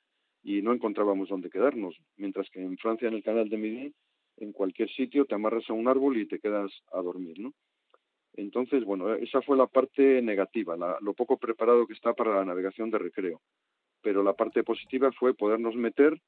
y 0.41 0.62
no 0.62 0.73
encontrábamos 0.73 1.30
dónde 1.30 1.49
quedarnos, 1.49 1.95
mientras 2.17 2.49
que 2.49 2.62
en 2.62 2.78
Francia, 2.78 3.08
en 3.08 3.13
el 3.13 3.23
canal 3.23 3.49
de 3.49 3.58
Midi, 3.58 3.93
en 4.38 4.52
cualquier 4.52 4.89
sitio 4.89 5.26
te 5.26 5.36
amarras 5.36 5.69
a 5.69 5.73
un 5.73 5.88
árbol 5.88 6.17
y 6.17 6.28
te 6.28 6.39
quedas 6.39 6.71
a 6.91 7.02
dormir, 7.02 7.39
¿no? 7.39 7.54
Entonces, 8.36 8.84
bueno, 8.84 9.13
esa 9.13 9.41
fue 9.41 9.56
la 9.56 9.67
parte 9.67 10.21
negativa, 10.21 10.76
lo 11.02 11.13
poco 11.13 11.38
preparado 11.38 11.86
que 11.86 11.93
está 11.93 12.13
para 12.13 12.36
la 12.36 12.45
navegación 12.45 12.89
de 12.89 12.97
recreo. 12.97 13.41
Pero 14.02 14.23
la 14.23 14.34
parte 14.34 14.63
positiva 14.63 15.12
fue 15.12 15.36
podernos 15.36 15.76
meter 15.76 16.19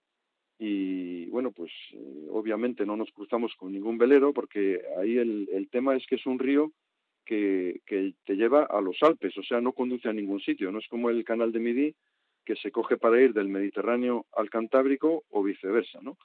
y 0.58 1.26
bueno, 1.28 1.52
pues 1.52 1.72
eh, 1.92 2.28
obviamente 2.32 2.86
no 2.86 2.96
nos 2.96 3.12
cruzamos 3.12 3.54
con 3.56 3.74
ningún 3.74 3.98
velero 3.98 4.34
porque 4.34 4.82
ahí 4.98 5.18
el, 5.18 5.50
el 5.52 5.70
tema 5.70 5.96
es 5.96 6.06
que 6.08 6.16
es 6.16 6.26
un 6.26 6.40
río 6.40 6.72
que, 7.26 7.82
que, 7.86 8.14
te 8.26 8.36
lleva 8.36 8.64
a 8.64 8.80
los 8.82 9.02
Alpes, 9.02 9.38
o 9.38 9.44
sea, 9.44 9.60
no 9.60 9.74
conduce 9.74 10.08
a 10.08 10.14
ningún 10.14 10.40
sitio, 10.40 10.72
no 10.72 10.80
es 10.80 10.88
como 10.88 11.10
el 11.10 11.24
canal 11.26 11.52
de 11.52 11.60
Midi 11.60 11.96
que 12.46 12.56
se 12.56 12.72
coge 12.72 12.98
para 12.98 13.20
ir 13.22 13.34
del 13.34 13.50
Mediterráneo 13.50 14.28
al 14.34 14.50
Cantábrico 14.50 15.24
o 15.30 15.44
viceversa, 15.44 16.00
¿no? 16.02 16.18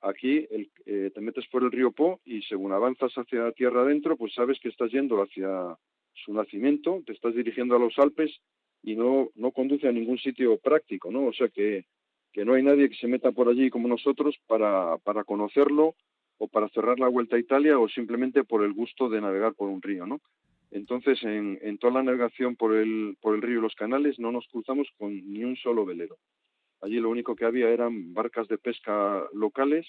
Aquí 0.00 0.48
el, 0.50 0.68
eh, 0.84 1.12
te 1.14 1.20
metes 1.20 1.46
por 1.46 1.62
el 1.62 1.70
río 1.70 1.92
Po 1.92 2.20
y 2.24 2.42
según 2.42 2.72
avanzas 2.72 3.12
hacia 3.14 3.52
tierra 3.52 3.82
adentro, 3.82 4.16
pues 4.16 4.34
sabes 4.34 4.58
que 4.58 4.68
estás 4.68 4.90
yendo 4.90 5.22
hacia 5.22 5.76
su 6.12 6.34
nacimiento, 6.34 7.02
te 7.06 7.12
estás 7.12 7.34
dirigiendo 7.36 7.76
a 7.76 7.78
los 7.78 7.96
Alpes 7.98 8.36
y 8.82 8.96
no, 8.96 9.30
no 9.36 9.52
conduce 9.52 9.86
a 9.86 9.92
ningún 9.92 10.18
sitio 10.18 10.58
práctico, 10.58 11.12
¿no? 11.12 11.26
O 11.26 11.32
sea 11.32 11.48
que 11.48 11.84
que 12.32 12.44
no 12.44 12.54
hay 12.54 12.62
nadie 12.62 12.88
que 12.88 12.96
se 12.96 13.08
meta 13.08 13.32
por 13.32 13.48
allí 13.48 13.70
como 13.70 13.88
nosotros 13.88 14.36
para, 14.46 14.98
para 14.98 15.24
conocerlo 15.24 15.94
o 16.38 16.48
para 16.48 16.68
cerrar 16.70 16.98
la 16.98 17.08
vuelta 17.08 17.36
a 17.36 17.40
Italia 17.40 17.78
o 17.78 17.88
simplemente 17.88 18.44
por 18.44 18.64
el 18.64 18.72
gusto 18.72 19.08
de 19.08 19.20
navegar 19.20 19.54
por 19.54 19.68
un 19.68 19.82
río, 19.82 20.06
¿no? 20.06 20.20
Entonces, 20.70 21.22
en, 21.22 21.58
en 21.60 21.76
toda 21.76 21.92
la 21.94 22.02
navegación 22.02 22.56
por 22.56 22.74
el, 22.74 23.16
por 23.20 23.34
el 23.34 23.42
río 23.42 23.58
y 23.58 23.62
los 23.62 23.74
canales 23.74 24.18
no 24.18 24.32
nos 24.32 24.48
cruzamos 24.48 24.88
con 24.96 25.14
ni 25.30 25.44
un 25.44 25.56
solo 25.56 25.84
velero. 25.84 26.16
Allí 26.80 26.98
lo 26.98 27.10
único 27.10 27.36
que 27.36 27.44
había 27.44 27.68
eran 27.68 28.14
barcas 28.14 28.48
de 28.48 28.58
pesca 28.58 29.22
locales, 29.34 29.86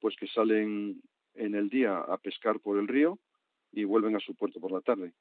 pues 0.00 0.14
que 0.16 0.28
salen 0.28 1.02
en 1.34 1.54
el 1.54 1.68
día 1.68 1.98
a 1.98 2.16
pescar 2.18 2.60
por 2.60 2.78
el 2.78 2.88
río 2.88 3.18
y 3.72 3.84
vuelven 3.84 4.16
a 4.16 4.20
su 4.20 4.34
puerto 4.34 4.60
por 4.60 4.72
la 4.72 4.80
tarde. 4.80 5.12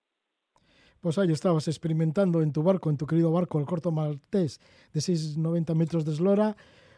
Pues 1.02 1.18
ahí 1.18 1.32
estabas 1.32 1.68
experimentando 1.68 2.42
en 2.42 2.52
tu 2.52 2.62
barco, 2.62 2.90
en 2.90 2.98
tu 2.98 3.06
querido 3.06 3.32
barco, 3.32 3.60
el 3.60 3.66
corto 3.66 3.92
maltés 3.92 4.60
de 4.94 5.00
6,90 5.00 5.76
metros 5.76 6.06
de 6.06 6.14
eslora, 6.14 6.58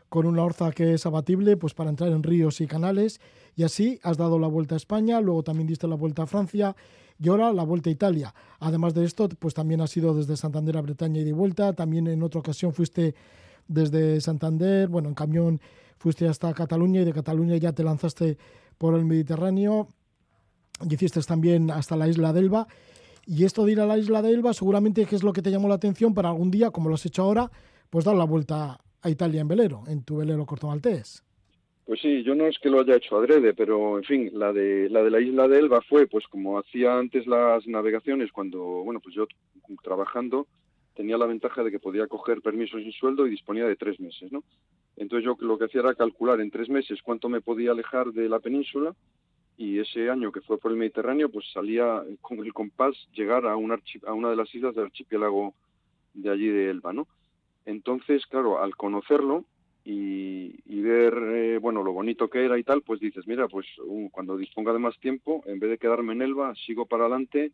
con 0.10 0.26
una 0.26 0.44
orza 0.44 0.72
que 0.72 0.94
es 0.94 1.06
abatible 1.06 1.56
pues 1.56 1.74
para 1.74 1.90
entrar 1.90 2.12
en 2.12 2.22
ríos 2.22 2.60
y 2.60 2.68
canales 2.68 3.22
y 3.56 3.64
así 3.64 4.00
has 4.04 4.18
dado 4.18 4.40
la 4.40 4.48
vuelta 4.48 4.76
a 4.76 4.78
España, 4.78 5.22
luego 5.22 5.44
también 5.44 5.68
diste 5.68 5.88
la 5.88 5.96
vuelta 5.96 6.24
a 6.24 6.28
Francia 6.28 6.76
y 7.18 7.30
ahora 7.30 7.54
la 7.54 7.64
vuelta 7.64 7.90
a 7.90 7.94
Italia. 7.94 8.34
Además 8.60 8.94
de 8.94 9.06
esto, 9.06 9.30
pues 9.30 9.54
también 9.54 9.80
has 9.80 9.96
ido 9.96 10.14
desde 10.14 10.36
Santander 10.36 10.78
a 10.78 10.82
Bretaña 10.82 11.22
y 11.22 11.24
de 11.24 11.34
vuelta, 11.34 11.74
también 11.74 12.08
en 12.08 12.24
otra 12.24 12.42
ocasión 12.42 12.74
fuiste 12.74 13.16
desde 13.68 14.20
Santander, 14.20 14.90
bueno, 14.90 15.08
en 15.08 15.16
camión 15.16 15.62
fuiste 15.98 16.28
hasta 16.28 16.54
Cataluña 16.54 17.02
y 17.02 17.06
de 17.06 17.14
Cataluña 17.14 17.56
ya 17.58 17.72
te 17.72 17.84
lanzaste 17.84 18.38
por 18.78 18.96
el 18.96 19.06
Mediterráneo 19.06 19.88
y 20.82 20.94
hiciste 20.94 21.22
también 21.22 21.70
hasta 21.70 21.96
la 21.96 22.08
isla 22.08 22.34
de 22.34 22.40
Elba. 22.40 22.68
Y 23.34 23.46
esto 23.46 23.64
de 23.64 23.72
ir 23.72 23.80
a 23.80 23.86
la 23.86 23.98
isla 23.98 24.22
de 24.22 24.30
Elba 24.30 24.54
seguramente 24.54 25.08
es 25.10 25.24
lo 25.24 25.32
que 25.32 25.42
te 25.42 25.52
llamó 25.52 25.70
la 25.70 25.76
atención 25.76 26.14
para 26.14 26.28
algún 26.28 26.52
día, 26.52 26.70
como 26.70 26.90
lo 26.90 26.96
has 26.96 27.06
hecho 27.06 27.22
ahora, 27.22 27.50
pues 27.90 28.04
dar 28.04 28.14
la 28.14 28.26
vuelta 28.26 28.78
a 29.02 29.10
Italia 29.10 29.40
en 29.40 29.48
velero, 29.48 29.84
en 29.88 30.04
tu 30.04 30.18
velero 30.18 30.46
corto 30.46 30.68
maltés. 30.68 31.24
Pues 31.86 32.02
sí, 32.02 32.24
yo 32.24 32.36
no 32.36 32.46
es 32.46 32.60
que 32.60 32.70
lo 32.70 32.82
haya 32.82 32.98
hecho 32.98 33.16
adrede, 33.16 33.54
pero 33.54 33.98
en 33.98 34.04
fin, 34.04 34.32
la 34.34 34.52
de 34.52 34.90
la 34.90 35.02
de 35.02 35.12
la 35.12 35.22
isla 35.22 35.48
de 35.48 35.60
Elba 35.60 35.80
fue 35.80 36.08
pues 36.08 36.28
como 36.28 36.60
hacía 36.60 36.98
antes 36.98 37.26
las 37.26 37.66
navegaciones 37.68 38.34
cuando, 38.34 38.60
bueno, 38.60 39.00
pues 39.00 39.16
yo 39.16 39.26
trabajando 39.82 40.48
tenía 40.94 41.18
la 41.18 41.26
ventaja 41.26 41.64
de 41.64 41.72
que 41.72 41.80
podía 41.80 42.08
coger 42.08 42.42
permisos 42.42 42.82
sin 42.82 42.92
sueldo 42.92 43.26
y 43.26 43.30
disponía 43.30 43.66
de 43.66 43.78
tres 43.78 43.98
meses, 44.02 44.30
¿no? 44.30 44.44
Entonces 44.98 45.24
yo 45.24 45.38
lo 45.40 45.58
que 45.58 45.66
hacía 45.66 45.80
era 45.80 45.96
calcular 45.96 46.42
en 46.42 46.52
tres 46.52 46.68
meses 46.68 47.00
cuánto 47.02 47.30
me 47.30 47.40
podía 47.40 47.72
alejar 47.72 48.12
de 48.12 48.28
la 48.28 48.42
península 48.42 48.94
y 49.62 49.78
ese 49.78 50.10
año 50.10 50.32
que 50.32 50.42
fue 50.42 50.58
por 50.58 50.72
el 50.72 50.78
Mediterráneo, 50.78 51.30
pues 51.30 51.46
salía 51.54 52.04
con 52.22 52.40
el 52.40 52.52
compás 52.52 52.96
llegar 53.14 53.46
a, 53.46 53.56
un 53.56 53.72
a 53.72 54.14
una 54.14 54.32
de 54.32 54.36
las 54.36 54.54
islas 54.56 54.74
del 54.74 54.86
archipiélago 54.86 55.54
de 56.16 56.32
allí 56.32 56.48
de 56.48 56.72
Elba, 56.72 56.94
¿no? 56.94 57.08
Entonces, 57.66 58.26
claro, 58.26 58.60
al 58.60 58.76
conocerlo 58.76 59.46
y, 59.86 60.82
ver, 60.82 61.14
eh, 61.16 61.58
bueno, 61.60 61.84
lo 61.84 61.94
bonito 61.94 62.28
que 62.28 62.44
era 62.44 62.58
y 62.58 62.64
tal, 62.64 62.82
pues 62.82 63.00
dices, 63.00 63.28
mira, 63.28 63.48
pues 63.48 63.68
uh, 63.86 64.10
cuando 64.10 64.36
disponga 64.36 64.74
de 64.74 64.80
más 64.80 65.00
tiempo, 65.00 65.44
en 65.46 65.60
vez 65.60 65.70
de 65.70 65.78
quedarme 65.78 66.14
en 66.14 66.24
Elba, 66.24 66.56
sigo 66.66 66.88
para 66.88 67.04
adelante 67.04 67.52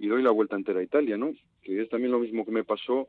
y 0.00 0.08
doy 0.08 0.24
la 0.24 0.32
vuelta 0.32 0.56
entera 0.56 0.80
a 0.80 0.84
Italia, 0.84 1.16
¿no? 1.16 1.34
Que 1.62 1.82
es 1.82 1.88
también 1.88 2.10
lo 2.10 2.18
mismo 2.18 2.44
que 2.44 2.50
me 2.50 2.64
pasó 2.64 3.06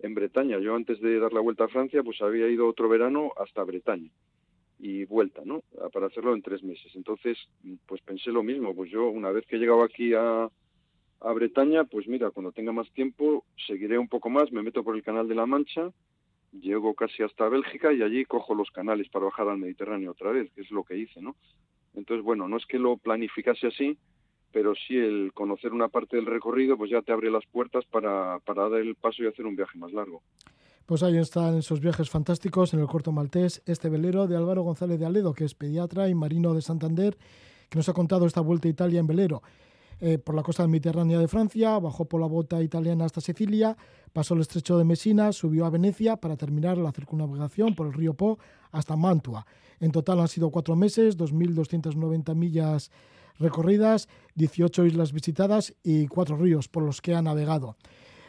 en 0.00 0.12
Bretaña. 0.12 0.58
Yo 0.58 0.74
antes 0.74 1.00
de 1.00 1.18
dar 1.18 1.32
la 1.32 1.40
vuelta 1.40 1.64
a 1.64 1.68
Francia, 1.68 2.02
pues 2.02 2.20
había 2.20 2.46
ido 2.46 2.68
otro 2.68 2.90
verano 2.90 3.32
hasta 3.38 3.64
Bretaña 3.64 4.10
y 4.78 5.04
vuelta, 5.04 5.42
¿no? 5.44 5.62
Para 5.92 6.06
hacerlo 6.06 6.34
en 6.34 6.42
tres 6.42 6.62
meses. 6.62 6.94
Entonces, 6.94 7.38
pues 7.86 8.00
pensé 8.02 8.30
lo 8.30 8.42
mismo. 8.42 8.74
Pues 8.74 8.90
yo, 8.90 9.08
una 9.08 9.30
vez 9.30 9.46
que 9.46 9.56
he 9.56 9.58
llegado 9.58 9.82
aquí 9.82 10.12
a, 10.14 10.50
Bretaña, 11.34 11.84
pues 11.84 12.06
mira, 12.06 12.30
cuando 12.30 12.52
tenga 12.52 12.72
más 12.72 12.90
tiempo, 12.92 13.44
seguiré 13.66 13.98
un 13.98 14.08
poco 14.08 14.30
más, 14.30 14.52
me 14.52 14.62
meto 14.62 14.84
por 14.84 14.94
el 14.94 15.02
Canal 15.02 15.26
de 15.26 15.34
la 15.34 15.46
Mancha, 15.46 15.90
llego 16.52 16.94
casi 16.94 17.22
hasta 17.22 17.48
Bélgica 17.48 17.92
y 17.92 18.02
allí 18.02 18.24
cojo 18.24 18.54
los 18.54 18.70
canales 18.70 19.08
para 19.08 19.24
bajar 19.24 19.48
al 19.48 19.58
Mediterráneo 19.58 20.12
otra 20.12 20.30
vez, 20.30 20.52
que 20.52 20.60
es 20.60 20.70
lo 20.70 20.84
que 20.84 20.96
hice, 20.96 21.20
¿no? 21.20 21.34
Entonces, 21.94 22.24
bueno, 22.24 22.46
no 22.48 22.56
es 22.56 22.66
que 22.66 22.78
lo 22.78 22.96
planificase 22.96 23.66
así, 23.66 23.98
pero 24.52 24.74
sí 24.74 24.96
el 24.96 25.32
conocer 25.34 25.72
una 25.72 25.88
parte 25.88 26.16
del 26.16 26.26
recorrido, 26.26 26.76
pues 26.76 26.90
ya 26.90 27.02
te 27.02 27.12
abre 27.12 27.30
las 27.30 27.44
puertas 27.46 27.84
para, 27.86 28.38
para 28.40 28.68
dar 28.68 28.80
el 28.80 28.94
paso 28.94 29.22
y 29.22 29.26
hacer 29.26 29.46
un 29.46 29.56
viaje 29.56 29.78
más 29.78 29.92
largo. 29.92 30.22
Pues 30.86 31.02
ahí 31.02 31.16
están 31.18 31.56
esos 31.56 31.80
viajes 31.80 32.08
fantásticos 32.08 32.72
en 32.72 32.78
el 32.78 32.86
corto 32.86 33.10
maltés, 33.10 33.60
este 33.66 33.88
velero 33.88 34.28
de 34.28 34.36
Álvaro 34.36 34.62
González 34.62 35.00
de 35.00 35.06
Aledo, 35.06 35.34
que 35.34 35.44
es 35.44 35.52
pediatra 35.52 36.08
y 36.08 36.14
marino 36.14 36.54
de 36.54 36.62
Santander, 36.62 37.18
que 37.68 37.76
nos 37.76 37.88
ha 37.88 37.92
contado 37.92 38.24
esta 38.24 38.40
vuelta 38.40 38.68
a 38.68 38.70
Italia 38.70 39.00
en 39.00 39.08
velero. 39.08 39.42
Eh, 39.98 40.18
por 40.18 40.36
la 40.36 40.44
costa 40.44 40.64
mediterránea 40.68 41.18
de 41.18 41.26
Francia, 41.26 41.76
bajó 41.80 42.04
por 42.04 42.20
la 42.20 42.28
bota 42.28 42.62
italiana 42.62 43.04
hasta 43.04 43.20
Sicilia, 43.20 43.76
pasó 44.12 44.34
el 44.34 44.42
estrecho 44.42 44.78
de 44.78 44.84
Messina, 44.84 45.32
subió 45.32 45.66
a 45.66 45.70
Venecia 45.70 46.18
para 46.18 46.36
terminar 46.36 46.78
la 46.78 46.92
circunnavegación 46.92 47.74
por 47.74 47.88
el 47.88 47.92
río 47.92 48.14
Po 48.14 48.38
hasta 48.70 48.94
Mantua. 48.94 49.44
En 49.80 49.90
total 49.90 50.20
han 50.20 50.28
sido 50.28 50.50
cuatro 50.50 50.76
meses, 50.76 51.18
2.290 51.18 52.32
millas 52.36 52.92
recorridas, 53.40 54.08
18 54.36 54.86
islas 54.86 55.12
visitadas 55.12 55.74
y 55.82 56.06
cuatro 56.06 56.36
ríos 56.36 56.68
por 56.68 56.84
los 56.84 57.00
que 57.00 57.16
ha 57.16 57.22
navegado. 57.22 57.76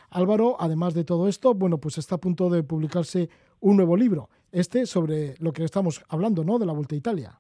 Álvaro, 0.10 0.56
además 0.60 0.94
de 0.94 1.04
todo 1.04 1.28
esto, 1.28 1.54
bueno, 1.54 1.78
pues 1.78 1.98
está 1.98 2.16
a 2.16 2.20
punto 2.20 2.50
de 2.50 2.64
publicarse 2.64 3.30
un 3.60 3.78
nuevo 3.78 3.98
libro, 3.98 4.30
este 4.52 4.86
sobre 4.86 5.36
lo 5.40 5.52
que 5.52 5.64
estamos 5.64 6.04
hablando, 6.10 6.44
¿no? 6.44 6.60
De 6.60 6.66
la 6.66 6.74
Vuelta 6.74 6.96
a 6.96 6.98
Italia. 6.98 7.40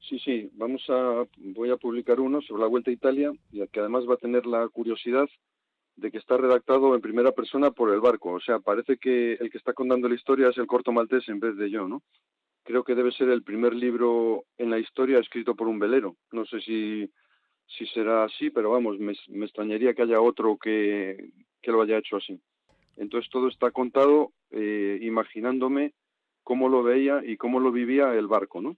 Sí, 0.00 0.18
sí, 0.18 0.50
vamos 0.54 0.82
a, 0.88 1.24
voy 1.36 1.70
a 1.70 1.76
publicar 1.76 2.18
uno 2.20 2.40
sobre 2.40 2.62
la 2.62 2.68
Vuelta 2.68 2.90
a 2.90 2.94
Italia, 2.94 3.32
y 3.52 3.66
que 3.68 3.80
además 3.80 4.04
va 4.08 4.14
a 4.14 4.18
tener 4.18 4.46
la 4.46 4.66
curiosidad 4.68 5.28
de 5.96 6.10
que 6.10 6.18
está 6.18 6.36
redactado 6.36 6.94
en 6.94 7.00
primera 7.00 7.32
persona 7.32 7.70
por 7.72 7.92
el 7.92 8.00
barco. 8.00 8.32
O 8.32 8.40
sea, 8.40 8.60
parece 8.60 8.96
que 8.98 9.34
el 9.34 9.50
que 9.50 9.58
está 9.58 9.72
contando 9.72 10.08
la 10.08 10.14
historia 10.14 10.48
es 10.48 10.56
el 10.56 10.66
corto 10.66 10.92
maltés 10.92 11.28
en 11.28 11.40
vez 11.40 11.56
de 11.56 11.70
yo, 11.70 11.88
¿no? 11.88 12.02
Creo 12.62 12.84
que 12.84 12.94
debe 12.94 13.12
ser 13.12 13.28
el 13.30 13.42
primer 13.42 13.74
libro 13.74 14.44
en 14.56 14.70
la 14.70 14.78
historia 14.78 15.18
escrito 15.18 15.54
por 15.54 15.68
un 15.68 15.78
velero. 15.78 16.16
No 16.32 16.44
sé 16.46 16.60
si, 16.60 17.10
si 17.68 17.86
será 17.86 18.24
así, 18.24 18.50
pero 18.50 18.70
vamos, 18.70 18.98
me, 18.98 19.12
extrañaría 19.44 19.94
que 19.94 20.02
haya 20.02 20.20
otro 20.20 20.56
que, 20.56 21.30
que, 21.60 21.70
lo 21.70 21.82
haya 21.82 21.98
hecho 21.98 22.16
así. 22.16 22.40
Entonces 22.96 23.30
todo 23.30 23.48
está 23.48 23.70
contado 23.70 24.32
eh, 24.50 24.98
imaginándome 25.02 25.92
cómo 26.42 26.68
lo 26.68 26.82
veía 26.82 27.22
y 27.24 27.36
cómo 27.36 27.60
lo 27.60 27.70
vivía 27.70 28.14
el 28.14 28.26
barco, 28.26 28.60
¿no? 28.60 28.76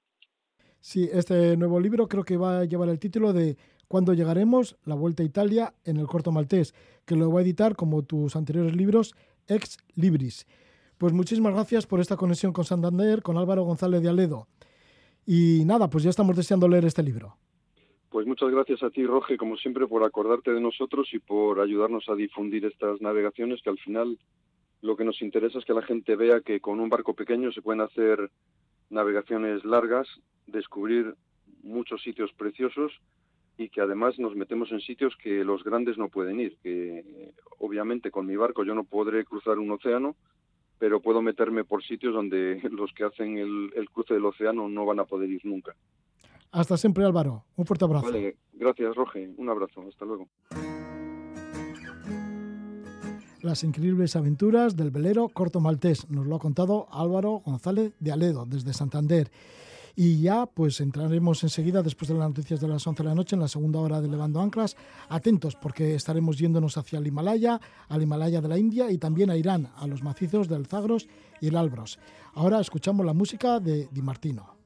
Sí, 0.80 1.08
este 1.12 1.56
nuevo 1.56 1.78
libro 1.78 2.08
creo 2.08 2.24
que 2.24 2.36
va 2.36 2.60
a 2.60 2.64
llevar 2.64 2.88
el 2.88 2.98
título 2.98 3.32
de 3.32 3.56
Cuando 3.86 4.14
llegaremos? 4.14 4.76
La 4.84 4.94
Vuelta 4.94 5.22
a 5.22 5.26
Italia 5.26 5.74
en 5.84 5.98
el 5.98 6.06
corto 6.06 6.32
maltés, 6.32 6.74
que 7.04 7.16
lo 7.16 7.30
va 7.30 7.40
a 7.40 7.42
editar 7.42 7.76
como 7.76 8.02
tus 8.02 8.34
anteriores 8.34 8.74
libros, 8.74 9.14
Ex 9.46 9.78
Libris. 9.94 10.46
Pues 10.98 11.12
muchísimas 11.12 11.54
gracias 11.54 11.86
por 11.86 12.00
esta 12.00 12.16
conexión 12.16 12.52
con 12.52 12.64
Santander, 12.64 13.22
con 13.22 13.38
Álvaro 13.38 13.62
González 13.62 14.02
de 14.02 14.08
Aledo. 14.08 14.48
Y 15.26 15.64
nada, 15.64 15.88
pues 15.88 16.02
ya 16.02 16.10
estamos 16.10 16.36
deseando 16.36 16.66
leer 16.66 16.86
este 16.86 17.02
libro. 17.02 17.36
Pues 18.10 18.26
muchas 18.26 18.50
gracias 18.50 18.82
a 18.82 18.90
ti, 18.90 19.06
Roge, 19.06 19.36
como 19.36 19.56
siempre, 19.56 19.86
por 19.86 20.02
acordarte 20.02 20.52
de 20.52 20.60
nosotros 20.60 21.08
y 21.14 21.20
por 21.20 21.60
ayudarnos 21.60 22.08
a 22.08 22.16
difundir 22.16 22.64
estas 22.64 23.00
navegaciones, 23.00 23.62
que 23.62 23.70
al 23.70 23.78
final 23.78 24.18
lo 24.82 24.96
que 24.96 25.04
nos 25.04 25.22
interesa 25.22 25.60
es 25.60 25.64
que 25.64 25.74
la 25.74 25.82
gente 25.82 26.16
vea 26.16 26.40
que 26.40 26.60
con 26.60 26.80
un 26.80 26.88
barco 26.88 27.14
pequeño 27.14 27.52
se 27.52 27.62
pueden 27.62 27.82
hacer 27.82 28.30
navegaciones 28.88 29.64
largas, 29.64 30.08
descubrir 30.48 31.14
muchos 31.62 32.02
sitios 32.02 32.32
preciosos 32.32 32.92
y 33.56 33.68
que 33.68 33.80
además 33.80 34.18
nos 34.18 34.34
metemos 34.34 34.72
en 34.72 34.80
sitios 34.80 35.14
que 35.16 35.44
los 35.44 35.62
grandes 35.62 35.96
no 35.96 36.08
pueden 36.08 36.40
ir, 36.40 36.56
que 36.64 37.32
obviamente 37.58 38.10
con 38.10 38.26
mi 38.26 38.34
barco 38.34 38.64
yo 38.64 38.74
no 38.74 38.82
podré 38.82 39.24
cruzar 39.24 39.60
un 39.60 39.70
océano, 39.70 40.16
pero 40.80 41.00
puedo 41.00 41.22
meterme 41.22 41.62
por 41.62 41.84
sitios 41.84 42.14
donde 42.14 42.60
los 42.72 42.92
que 42.92 43.04
hacen 43.04 43.38
el, 43.38 43.88
cruce 43.92 44.14
del 44.14 44.24
océano 44.24 44.68
no 44.68 44.84
van 44.84 44.98
a 44.98 45.04
poder 45.04 45.30
ir 45.30 45.44
nunca. 45.44 45.76
Hasta 46.52 46.76
siempre, 46.76 47.04
Álvaro. 47.04 47.44
Un 47.56 47.66
fuerte 47.66 47.84
abrazo. 47.84 48.06
Vale, 48.06 48.36
gracias, 48.52 48.94
Roge. 48.96 49.30
Un 49.36 49.48
abrazo. 49.48 49.82
Hasta 49.88 50.04
luego. 50.04 50.28
Las 53.42 53.64
increíbles 53.64 54.16
aventuras 54.16 54.76
del 54.76 54.90
velero 54.90 55.28
corto 55.28 55.60
maltés. 55.60 56.10
Nos 56.10 56.26
lo 56.26 56.36
ha 56.36 56.38
contado 56.38 56.88
Álvaro 56.90 57.40
González 57.44 57.94
de 57.98 58.12
Aledo, 58.12 58.44
desde 58.44 58.74
Santander. 58.74 59.30
Y 59.96 60.20
ya 60.20 60.46
pues 60.46 60.80
entraremos 60.80 61.42
enseguida, 61.42 61.82
después 61.82 62.08
de 62.08 62.14
las 62.14 62.28
noticias 62.28 62.60
de 62.60 62.68
las 62.68 62.86
11 62.86 63.02
de 63.02 63.08
la 63.08 63.14
noche, 63.14 63.36
en 63.36 63.40
la 63.40 63.48
segunda 63.48 63.80
hora 63.80 64.00
de 64.00 64.08
Levando 64.08 64.40
Anclas. 64.40 64.76
Atentos, 65.08 65.56
porque 65.56 65.94
estaremos 65.94 66.38
yéndonos 66.38 66.76
hacia 66.76 66.98
el 66.98 67.06
Himalaya, 67.06 67.60
al 67.88 68.02
Himalaya 68.02 68.40
de 68.40 68.48
la 68.48 68.58
India 68.58 68.90
y 68.90 68.98
también 68.98 69.30
a 69.30 69.36
Irán, 69.36 69.68
a 69.76 69.86
los 69.86 70.02
macizos 70.02 70.48
del 70.48 70.66
Zagros 70.66 71.08
y 71.40 71.48
el 71.48 71.56
Albros. 71.56 71.98
Ahora 72.34 72.60
escuchamos 72.60 73.06
la 73.06 73.14
música 73.14 73.58
de 73.58 73.88
Di 73.90 74.02
Martino. 74.02 74.59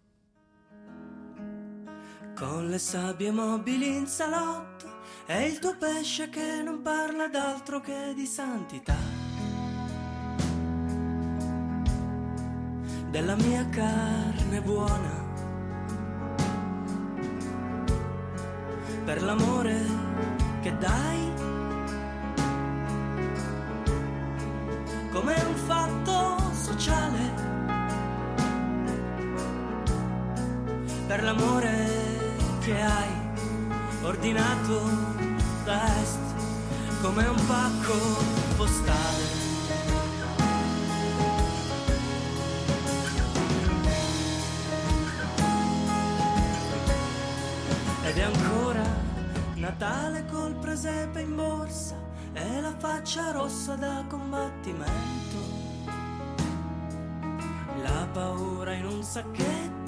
Con 2.37 2.69
le 2.69 2.79
sabbie 2.79 3.31
mobili 3.31 3.95
in 3.97 4.09
salotto 4.09 4.87
è 5.25 5.37
il 5.37 5.61
tuo 5.61 5.77
pesce 5.77 6.29
che 6.31 6.63
non 6.65 6.83
parla 6.83 7.29
d'altro 7.29 7.81
che 7.81 8.13
di 8.13 8.27
santità. 8.27 8.97
Della 13.09 13.37
mia 13.37 13.69
carne 13.69 14.61
buona. 14.63 15.23
Per 19.05 19.23
l'amore 19.23 19.81
che 20.61 20.77
dai. 20.77 21.33
Come 25.13 25.35
un 25.35 25.55
fatto 25.55 26.53
sociale. 26.53 27.43
Per 31.07 31.23
l'amore 31.23 32.04
che 32.65 32.81
hai 32.81 33.13
ordinato 34.03 34.81
da 35.65 35.85
est 36.01 36.19
come 37.03 37.27
un 37.27 37.47
pacco 37.47 37.95
postale. 38.57 39.43
Ed 48.05 48.17
è 48.17 48.23
ancora 48.23 48.83
Natale 49.57 50.25
col 50.31 50.55
presepe 50.55 51.21
in 51.21 51.37
borsa 51.37 51.97
e 52.33 52.61
la 52.63 52.75
faccia 52.79 53.31
rossa 53.33 53.75
da 53.75 54.05
combattimento. 54.09 55.55
la 57.83 58.09
paura 58.13 58.73
in 58.73 58.87
un 58.87 59.03
sacchetto 59.03 59.84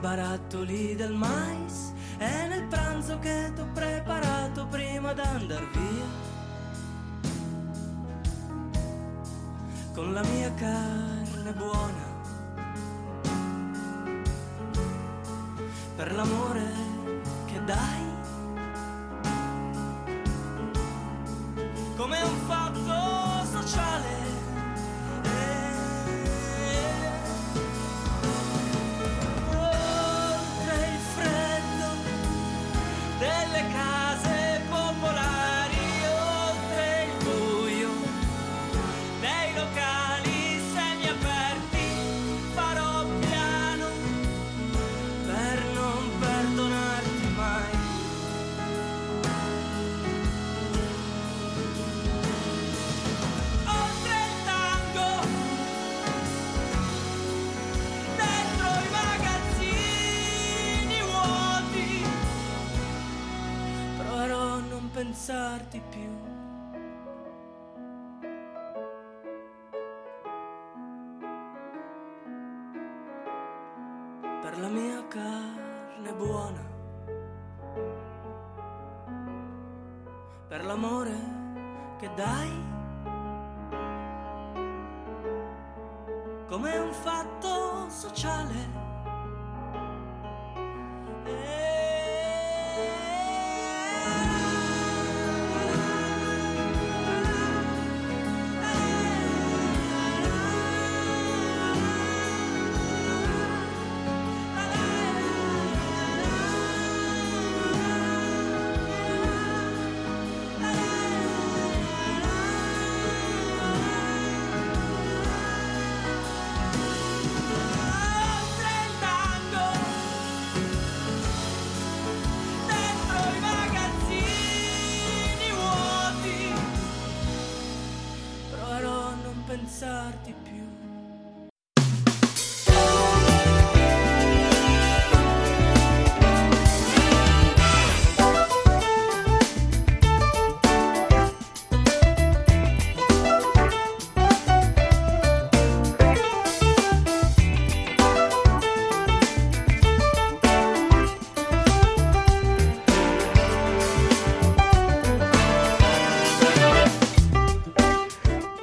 barattoli 0.00 0.94
del 0.96 1.12
mais 1.12 1.92
e 2.18 2.46
nel 2.48 2.66
pranzo 2.68 3.18
che 3.18 3.52
t'ho 3.54 3.66
preparato 3.72 4.66
prima 4.66 5.12
d'andar 5.12 5.66
via. 5.72 6.28
Con 9.94 10.12
la 10.14 10.22
mia 10.22 10.52
carne 10.54 11.52
buona, 11.52 12.06
per 15.96 16.12
l'amore 16.14 16.72
che 17.46 17.64
dai. 17.64 18.09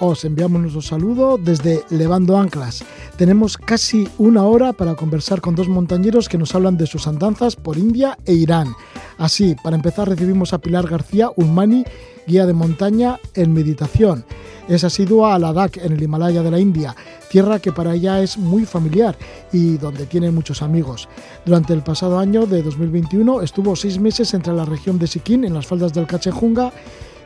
Os 0.10 0.24
enviamos 0.24 0.62
nuestro 0.62 0.82
saludo 0.82 1.38
desde 1.38 1.84
Levando 1.90 2.38
Anclas. 2.38 2.86
Tenemos 3.18 3.58
casi 3.58 4.08
una 4.18 4.46
hora 4.46 4.72
para 4.72 4.96
conversar 4.96 5.42
con 5.42 5.54
dos 5.54 5.68
montañeros 5.68 6.30
que 6.30 6.38
nos 6.38 6.56
hablan 6.56 6.78
de 6.78 6.88
sus 6.88 7.08
andanzas 7.08 7.58
por 7.58 7.78
India 7.78 8.18
e 8.26 8.32
Irán. 8.32 8.70
Así, 9.18 9.54
para 9.62 9.76
empezar 9.76 10.08
recibimos 10.08 10.54
a 10.54 10.60
Pilar 10.60 10.88
García 10.88 11.30
Ulmani, 11.36 11.84
guía 12.26 12.46
de 12.46 12.54
montaña 12.54 13.20
en 13.34 13.52
meditación. 13.52 14.24
Es 14.70 14.86
asidua 14.86 15.36
a 15.36 15.40
Ladakh, 15.40 15.76
en 15.76 15.92
el 15.92 16.02
Himalaya 16.02 16.42
de 16.42 16.52
la 16.52 16.60
India, 16.60 16.96
tierra 17.30 17.60
que 17.60 17.74
para 17.74 17.94
ella 17.94 18.22
es 18.22 18.38
muy 18.38 18.66
familiar 18.66 19.18
y 19.52 19.78
donde 19.78 20.06
tiene 20.06 20.32
muchos 20.32 20.62
amigos. 20.62 21.10
Durante 21.46 21.74
el 21.74 21.84
pasado 21.84 22.18
año 22.18 22.46
de 22.46 22.64
2021 22.64 23.42
estuvo 23.42 23.76
seis 23.76 24.00
meses 24.00 24.34
entre 24.34 24.54
la 24.54 24.64
región 24.64 25.00
de 25.00 25.08
Sikkim, 25.08 25.44
en 25.44 25.54
las 25.54 25.68
faldas 25.68 25.92
del 25.92 26.08
Cachejunga, 26.08 26.72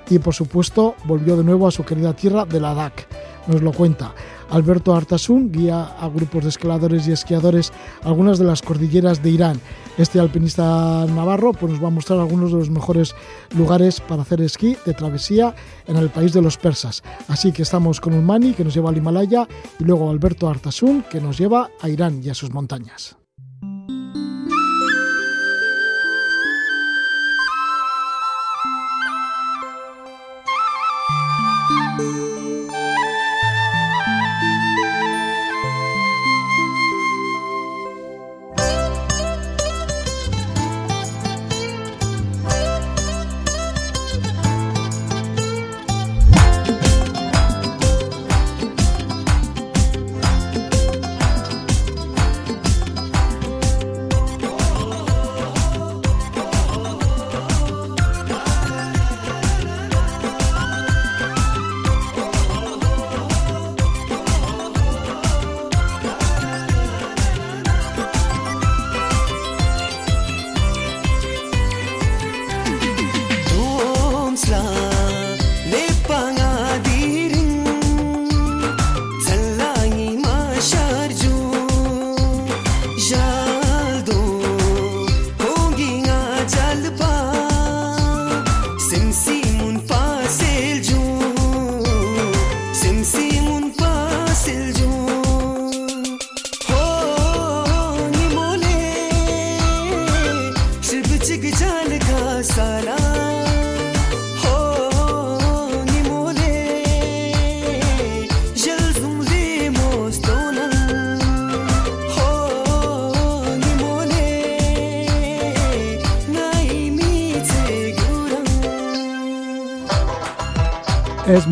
y 0.10 0.20
por 0.20 0.34
supuesto 0.34 0.96
volvió 1.06 1.38
de 1.38 1.44
nuevo 1.44 1.68
a 1.68 1.72
su 1.72 1.84
querida 1.84 2.14
tierra 2.14 2.46
de 2.46 2.60
Ladakh. 2.60 3.08
Nos 3.48 3.62
lo 3.62 3.72
cuenta 3.72 4.14
Alberto 4.52 4.94
Artasun, 4.94 5.52
guía 5.52 5.96
a 5.98 6.10
grupos 6.10 6.44
de 6.44 6.50
escaladores 6.50 7.08
y 7.08 7.14
esquiadores 7.14 7.72
algunas 8.04 8.38
de 8.38 8.46
las 8.46 8.62
cordilleras 8.62 9.24
de 9.24 9.30
Irán. 9.30 9.62
Este 9.98 10.20
alpinista 10.20 11.06
navarro 11.08 11.54
pues, 11.54 11.72
nos 11.72 11.84
va 11.84 11.88
a 11.88 11.92
mostrar 11.92 12.20
algunos 12.20 12.52
de 12.52 12.58
los 12.58 12.70
mejores 12.70 13.16
lugares 13.56 14.02
para 14.02 14.24
hacer 14.24 14.42
esquí 14.42 14.76
de 14.86 14.94
travesía 14.94 15.56
en 15.88 15.96
el 15.96 16.10
país 16.10 16.34
de 16.34 16.42
los 16.42 16.58
persas. 16.58 17.02
Así 17.30 17.52
que 17.54 17.62
estamos 17.62 18.02
con 18.02 18.14
Ulmani, 18.14 18.54
que 18.54 18.66
nos 18.66 18.74
lleva 18.74 18.90
al 18.90 18.98
Himalaya, 18.98 19.48
y 19.80 19.84
luego 19.86 20.10
Alberto 20.10 20.50
Artasun, 20.50 21.04
que 21.10 21.22
nos 21.22 21.38
lleva 21.38 21.70
a 21.82 21.90
Irán 21.90 22.22
y 22.24 22.30
a 22.30 22.34
sus 22.34 22.52
montañas. 22.52 23.21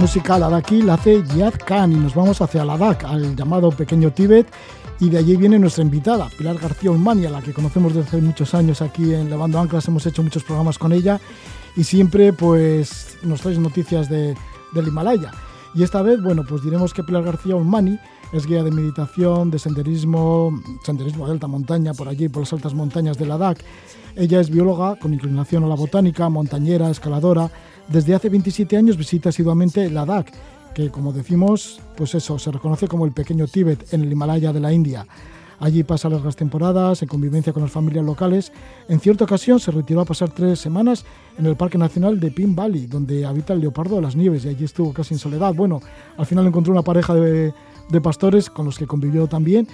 Es 0.09 0.15
música 0.15 0.39
ladakí, 0.39 0.81
la 0.81 0.95
hace 0.95 1.23
Yad 1.35 1.53
Khan 1.67 1.91
y 1.91 1.95
nos 1.95 2.15
vamos 2.15 2.41
hacia 2.41 2.65
Ladakh, 2.65 3.03
al 3.03 3.35
llamado 3.35 3.69
Pequeño 3.69 4.11
Tíbet. 4.11 4.47
Y 4.99 5.07
de 5.07 5.19
allí 5.19 5.35
viene 5.35 5.59
nuestra 5.59 5.83
invitada, 5.83 6.29
Pilar 6.35 6.57
García 6.57 6.89
Ulmani, 6.89 7.27
a 7.27 7.29
la 7.29 7.43
que 7.43 7.53
conocemos 7.53 7.93
desde 7.93 8.07
hace 8.07 8.21
muchos 8.21 8.55
años 8.55 8.81
aquí 8.81 9.13
en 9.13 9.29
Levando 9.29 9.59
Anclas. 9.59 9.87
Hemos 9.87 10.07
hecho 10.07 10.23
muchos 10.23 10.43
programas 10.43 10.79
con 10.79 10.93
ella 10.93 11.21
y 11.75 11.83
siempre 11.83 12.33
pues 12.33 13.17
nos 13.21 13.41
traes 13.41 13.59
noticias 13.59 14.09
de, 14.09 14.35
del 14.73 14.87
Himalaya. 14.87 15.31
Y 15.75 15.83
esta 15.83 16.01
vez, 16.01 16.19
bueno, 16.23 16.43
pues 16.43 16.63
diremos 16.63 16.91
que 16.91 17.03
Pilar 17.03 17.23
García 17.23 17.55
Ulmani 17.55 17.99
es 18.33 18.47
guía 18.47 18.63
de 18.63 18.71
meditación, 18.71 19.51
de 19.51 19.59
senderismo, 19.59 20.59
senderismo 20.83 21.27
de 21.27 21.33
alta 21.33 21.45
montaña, 21.45 21.93
por 21.93 22.07
allí, 22.07 22.29
por 22.29 22.41
las 22.41 22.53
altas 22.53 22.73
montañas 22.73 23.19
de 23.19 23.27
Ladakh. 23.27 23.59
Ella 24.15 24.41
es 24.41 24.49
bióloga 24.49 24.95
con 24.95 25.13
inclinación 25.13 25.65
a 25.65 25.67
la 25.67 25.75
botánica, 25.75 26.29
montañera, 26.29 26.89
escaladora. 26.89 27.51
Desde 27.89 28.15
hace 28.15 28.29
27 28.29 28.77
años 28.77 28.97
visita 28.97 29.29
asiduamente 29.29 29.89
Ladakh 29.89 30.31
que 30.73 30.89
como 30.89 31.11
decimos, 31.11 31.79
pues 31.97 32.15
eso, 32.15 32.39
se 32.39 32.51
reconoce 32.51 32.87
como 32.87 33.05
el 33.05 33.11
pequeño 33.11 33.47
Tíbet 33.47 33.93
en 33.93 34.03
el 34.03 34.11
Himalaya 34.11 34.53
de 34.53 34.59
la 34.59 34.71
India. 34.71 35.05
Allí 35.59 35.83
pasa 35.83 36.07
largas 36.07 36.37
temporadas 36.37 37.01
en 37.01 37.09
convivencia 37.09 37.51
con 37.51 37.63
las 37.63 37.71
familias 37.71 38.05
locales. 38.05 38.53
En 38.87 39.01
cierta 39.01 39.25
ocasión 39.25 39.59
se 39.59 39.71
retiró 39.71 39.99
a 39.99 40.05
pasar 40.05 40.29
tres 40.29 40.59
semanas 40.59 41.03
en 41.37 41.45
el 41.45 41.57
Parque 41.57 41.77
Nacional 41.77 42.17
de 42.19 42.31
Pin 42.31 42.55
Valley, 42.55 42.87
donde 42.87 43.25
habita 43.25 43.53
el 43.53 43.59
leopardo 43.59 43.97
de 43.97 44.01
las 44.01 44.15
nieves, 44.15 44.45
y 44.45 44.49
allí 44.49 44.63
estuvo 44.63 44.93
casi 44.93 45.15
en 45.15 45.19
soledad. 45.19 45.53
Bueno, 45.53 45.81
al 46.17 46.25
final 46.25 46.47
encontró 46.47 46.71
una 46.71 46.83
pareja 46.83 47.13
de, 47.13 47.53
de 47.89 48.01
pastores 48.01 48.49
con 48.49 48.65
los 48.65 48.77
que 48.77 48.87
convivió 48.87 49.27
también. 49.27 49.67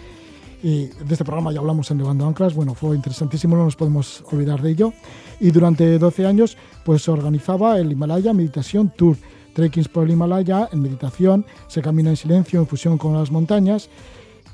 Y 0.63 0.87
de 0.87 1.11
este 1.11 1.23
programa 1.25 1.51
ya 1.51 1.59
hablamos 1.59 1.91
en 1.91 1.97
Levando 1.99 2.25
Anclas. 2.25 2.53
Bueno, 2.53 2.73
fue 2.73 2.95
interesantísimo, 2.95 3.55
no 3.55 3.65
nos 3.65 3.75
podemos 3.75 4.23
olvidar 4.31 4.61
de 4.61 4.71
ello. 4.71 4.93
Y 5.39 5.51
durante 5.51 5.99
12 5.99 6.25
años, 6.25 6.57
pues 6.83 7.07
organizaba 7.07 7.77
el 7.79 7.91
Himalaya 7.91 8.33
Meditation 8.33 8.91
Tour 8.95 9.17
trekkings 9.55 9.87
por 9.87 10.03
el 10.03 10.11
Himalaya, 10.11 10.69
en 10.71 10.81
meditación, 10.81 11.45
se 11.67 11.81
camina 11.81 12.11
en 12.11 12.17
silencio, 12.17 12.59
en 12.59 12.67
fusión 12.67 12.97
con 12.97 13.13
las 13.13 13.31
montañas. 13.31 13.89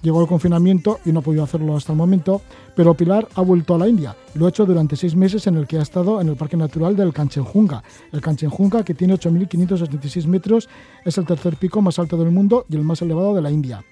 Llegó 0.02 0.22
el 0.22 0.28
confinamiento 0.28 1.00
y 1.06 1.12
no 1.12 1.20
ha 1.20 1.24
podido 1.24 1.44
hacerlo 1.44 1.76
hasta 1.76 1.92
el 1.92 1.98
momento, 1.98 2.42
pero 2.76 2.96
Pilar 2.96 3.28
ha 3.36 3.42
vuelto 3.42 3.76
a 3.76 3.78
la 3.78 3.88
India. 3.88 4.16
Lo 4.34 4.46
ha 4.46 4.50
hecho 4.50 4.66
durante 4.66 4.96
seis 4.96 5.16
meses 5.16 5.46
en 5.46 5.58
el 5.58 5.68
que 5.68 5.78
ha 5.78 5.82
estado 5.82 6.22
en 6.22 6.30
el 6.30 6.36
Parque 6.36 6.58
Natural 6.58 6.96
del 6.96 7.14
Kanchenjunga. 7.14 7.84
El 8.12 8.22
Kanchenjunga, 8.22 8.84
que 8.84 8.96
tiene 8.96 9.14
8.576 9.16 10.26
metros, 10.26 10.70
es 11.06 11.18
el 11.20 11.26
tercer 11.26 11.56
pico 11.56 11.82
más 11.82 12.00
alto 12.00 12.18
del 12.18 12.32
mundo 12.32 12.66
y 12.68 12.76
el 12.78 12.84
más 12.84 13.02
elevado 13.02 13.36
de 13.36 13.42
la 13.42 13.52
India. 13.52 13.84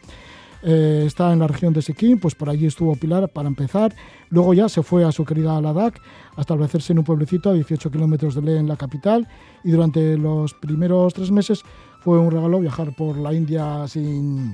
Eh, 0.62 1.04
está 1.06 1.32
en 1.32 1.40
la 1.40 1.48
región 1.48 1.74
de 1.74 1.82
Sikkim, 1.82 2.20
pues 2.20 2.36
por 2.36 2.50
allí 2.50 2.66
estuvo 2.66 2.96
Pilar 2.96 3.30
para 3.30 3.48
empezar. 3.48 3.96
Luego 4.30 4.54
ya 4.54 4.68
se 4.68 4.84
fue 4.84 5.06
a 5.06 5.12
su 5.12 5.24
querida 5.26 5.60
Ladakh 5.62 6.00
a 6.36 6.42
establecerse 6.42 6.94
en 6.94 7.00
un 7.00 7.06
pueblecito 7.06 7.50
a 7.50 7.54
18 7.54 7.92
kilómetros 7.92 8.36
de 8.36 8.42
Leh, 8.42 8.58
en 8.58 8.68
la 8.68 8.76
capital. 8.76 9.28
Y 9.64 9.72
durante 9.72 10.18
los 10.18 10.54
primeros 10.54 11.14
tres 11.14 11.32
meses 11.32 11.64
fue 12.02 12.20
un 12.20 12.32
regalo 12.32 12.60
viajar 12.60 12.96
por 12.96 13.18
la 13.18 13.34
India 13.34 13.88
sin, 13.88 14.54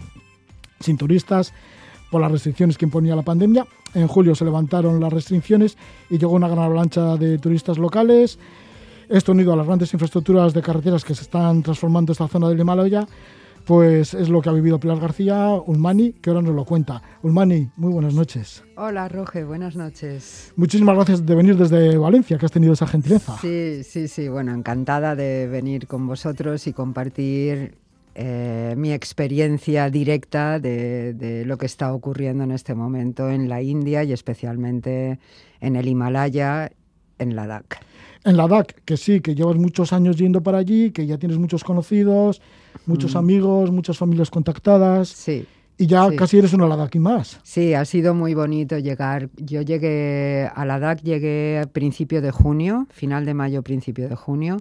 sin 0.80 0.97
turistas, 0.97 1.53
por 2.12 2.22
las 2.22 2.32
restricciones 2.32 2.78
que 2.78 2.86
imponía 2.86 3.16
la 3.16 3.24
pandemia. 3.24 3.66
En 3.93 4.08
julio 4.08 4.36
se 4.36 4.45
levantaron 4.45 4.99
las 4.99 5.12
restricciones 5.12 5.78
y 6.10 6.18
llegó 6.18 6.34
una 6.34 6.47
gran 6.47 6.66
avalancha 6.66 7.18
de 7.18 7.38
turistas 7.39 7.78
locales. 7.78 8.38
Esto 9.10 9.34
unido 9.34 9.53
a 9.53 9.56
las 9.56 9.68
grandes 9.68 9.93
infraestructuras 9.93 10.53
de 10.53 10.62
carreteras 10.62 11.03
que 11.03 11.14
se 11.14 11.24
están 11.24 11.62
transformando 11.62 12.12
esta 12.12 12.28
zona 12.28 12.49
del 12.49 12.60
Himalaya, 12.60 13.08
pues 13.66 14.13
es 14.13 14.30
lo 14.30 14.41
que 14.41 14.49
ha 14.49 14.53
vivido 14.53 14.80
Pilar 14.80 14.99
García, 14.99 15.49
Ulmani, 15.66 16.13
que 16.13 16.30
ahora 16.30 16.41
nos 16.41 16.55
lo 16.55 16.66
cuenta. 16.66 17.01
Ulmani, 17.24 17.70
muy 17.76 17.91
buenas 17.91 18.13
noches. 18.13 18.63
Hola, 18.78 19.09
Roge, 19.09 19.43
buenas 19.43 19.76
noches. 19.76 20.53
Muchísimas 20.55 20.95
gracias 20.95 21.26
de 21.26 21.36
venir 21.36 21.57
desde 21.57 21.97
Valencia, 21.97 22.38
que 22.38 22.45
has 22.45 22.51
tenido 22.51 22.74
esa 22.74 22.88
gentileza. 22.88 23.38
Sí, 23.41 23.84
sí, 23.84 24.07
sí, 24.07 24.30
bueno, 24.30 24.53
encantada 24.53 25.16
de 25.16 25.47
venir 25.47 25.88
con 25.88 26.07
vosotros 26.07 26.68
y 26.68 26.74
compartir 26.74 27.76
eh, 28.13 28.76
mi 28.78 28.93
experiencia 28.93 29.89
directa 29.89 30.59
de, 30.59 31.13
de, 31.13 31.45
lo 31.45 31.57
que 31.57 31.66
está 31.66 31.93
ocurriendo 31.93 32.43
en 32.43 32.51
este 32.51 32.76
momento 32.76 33.30
en 33.30 33.49
la 33.49 33.61
India 33.61 34.03
y 34.03 34.13
especialmente 34.13 35.20
en 35.59 35.76
el 35.76 35.88
Himalaya, 35.88 36.72
en 37.18 37.36
Ladakh 37.36 37.80
en 38.26 38.38
la 38.38 38.47
DAC, 38.47 38.82
que 38.84 38.97
sí, 38.97 39.22
que 39.22 39.36
llevas 39.36 39.55
muchos 39.55 39.93
años 39.93 40.18
yendo 40.18 40.41
para 40.41 40.57
allí, 40.57 40.91
que 40.91 41.05
ya 41.05 41.18
tienes 41.18 41.38
muchos 41.38 41.63
conocidos, 41.63 42.41
muchos 42.88 43.16
mm. 43.16 43.18
amigos, 43.18 43.72
muchas 43.72 43.98
familias 43.98 44.30
contactadas. 44.30 45.10
Sí. 45.10 45.46
Y 45.78 45.88
ya 45.88 46.10
casi 46.16 46.38
eres 46.38 46.54
una 46.54 46.68
Ladakh 46.68 46.96
y 46.96 47.00
más. 47.00 47.40
Sí, 47.44 47.74
ha 47.74 47.84
sido 47.84 48.14
muy 48.14 48.34
bonito 48.34 48.78
llegar. 48.78 49.30
Yo 49.36 49.62
llegué 49.62 50.50
a 50.54 50.64
Ladakh, 50.64 51.02
llegué 51.02 51.60
a 51.60 51.68
principio 51.68 52.22
de 52.22 52.32
junio, 52.32 52.88
final 52.92 53.26
de 53.26 53.34
mayo, 53.34 53.62
principio 53.62 54.08
de 54.08 54.16
junio. 54.16 54.58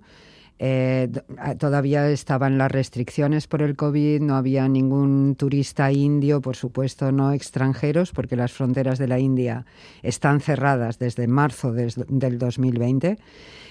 Eh, 0.58 1.10
todavía 1.58 2.08
estaban 2.08 2.58
las 2.58 2.70
restricciones 2.70 3.48
por 3.48 3.60
el 3.60 3.74
COVID, 3.74 4.20
no 4.20 4.36
había 4.36 4.68
ningún 4.68 5.34
turista 5.36 5.90
indio, 5.90 6.40
por 6.40 6.54
supuesto 6.54 7.10
no 7.10 7.32
extranjeros, 7.32 8.12
porque 8.12 8.36
las 8.36 8.52
fronteras 8.52 8.98
de 8.98 9.08
la 9.08 9.18
India 9.18 9.66
están 10.02 10.40
cerradas 10.40 10.98
desde 10.98 11.26
marzo 11.26 11.72
del 11.72 12.38
2020. 12.38 13.18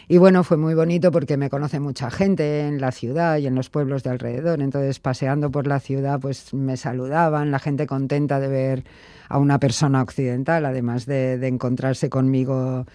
Y 0.10 0.18
bueno, 0.18 0.44
fue 0.44 0.58
muy 0.58 0.74
bonito 0.74 1.12
porque 1.12 1.38
me 1.38 1.50
conoce 1.50 1.80
mucha 1.80 2.12
gente 2.12 2.68
en 2.68 2.82
la 2.82 2.92
ciudad 2.92 3.38
y 3.38 3.48
en 3.48 3.56
los 3.56 3.70
pueblos 3.70 4.04
de 4.04 4.10
alrededor. 4.10 4.62
Entonces, 4.62 5.00
paseando 5.00 5.50
por 5.50 5.66
la 5.66 5.80
ciudad, 5.80 6.20
pues 6.20 6.54
me 6.54 6.76
saludaban, 6.76 7.52
la 7.52 7.60
gente 7.60 7.88
contenta 7.88 8.42
de 8.42 8.50
ver 8.50 8.84
a 9.30 9.38
una 9.38 9.60
persona 9.60 10.02
occidental, 10.02 10.66
además 10.66 11.06
de, 11.06 11.38
de 11.38 11.48
encontrarse 11.48 12.10
conmigo 12.10 12.86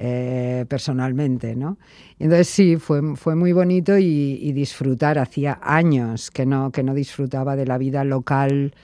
eh, 0.00 0.64
personalmente, 0.68 1.56
¿no? 1.56 1.76
entonces 2.20 2.46
sí, 2.46 2.76
fue, 2.76 3.16
fue 3.16 3.34
muy 3.34 3.50
bonito 3.50 3.98
y, 3.98 4.52
disfrutar. 4.52 5.18
Hacía 5.18 5.58
años 5.60 6.30
que 6.30 6.46
no, 6.46 6.70
que 6.70 6.84
no 6.84 6.94
disfrutaba 6.94 7.56
de 7.56 7.66
la 7.66 7.78
vida 7.78 8.04
local 8.04 8.74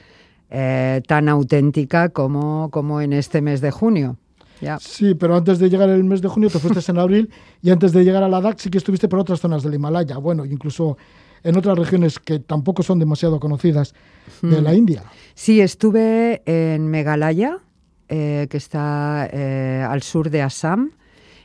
eh, 0.50 1.02
tan 1.06 1.28
auténtica 1.28 2.08
como, 2.08 2.68
como 2.72 3.00
en 3.00 3.12
este 3.12 3.42
mes 3.42 3.60
de 3.60 3.70
junio. 3.70 4.16
Sí, 4.80 5.14
pero 5.14 5.36
antes 5.36 5.60
de 5.60 5.70
llegar 5.70 5.88
el 5.88 6.02
mes 6.02 6.20
de 6.20 6.26
junio 6.26 6.50
te 6.50 6.58
fuiste 6.58 6.80
en 6.90 6.98
abril 6.98 7.30
y 7.62 7.70
antes 7.70 7.92
de 7.92 8.02
llegar 8.02 8.24
a 8.24 8.28
la 8.28 8.40
DAC 8.40 8.58
sí 8.58 8.70
que 8.70 8.78
estuviste 8.78 9.06
por 9.06 9.20
otras 9.20 9.38
zonas 9.38 9.62
del 9.62 9.74
Himalaya, 9.74 10.18
bueno, 10.18 10.44
incluso 10.44 10.96
en 11.44 11.56
otras 11.56 11.78
regiones 11.78 12.18
que 12.18 12.40
tampoco 12.40 12.82
son 12.82 12.98
demasiado 12.98 13.38
conocidas 13.38 13.94
de 14.42 14.60
la 14.60 14.72
mm. 14.72 14.76
India. 14.76 15.04
Sí, 15.34 15.60
estuve 15.60 16.42
en 16.46 16.88
Meghalaya, 16.88 17.58
eh, 18.08 18.48
que 18.50 18.56
está 18.56 19.24
al 19.24 20.02
sur 20.02 20.28
de 20.30 20.42
Assam, 20.42 20.90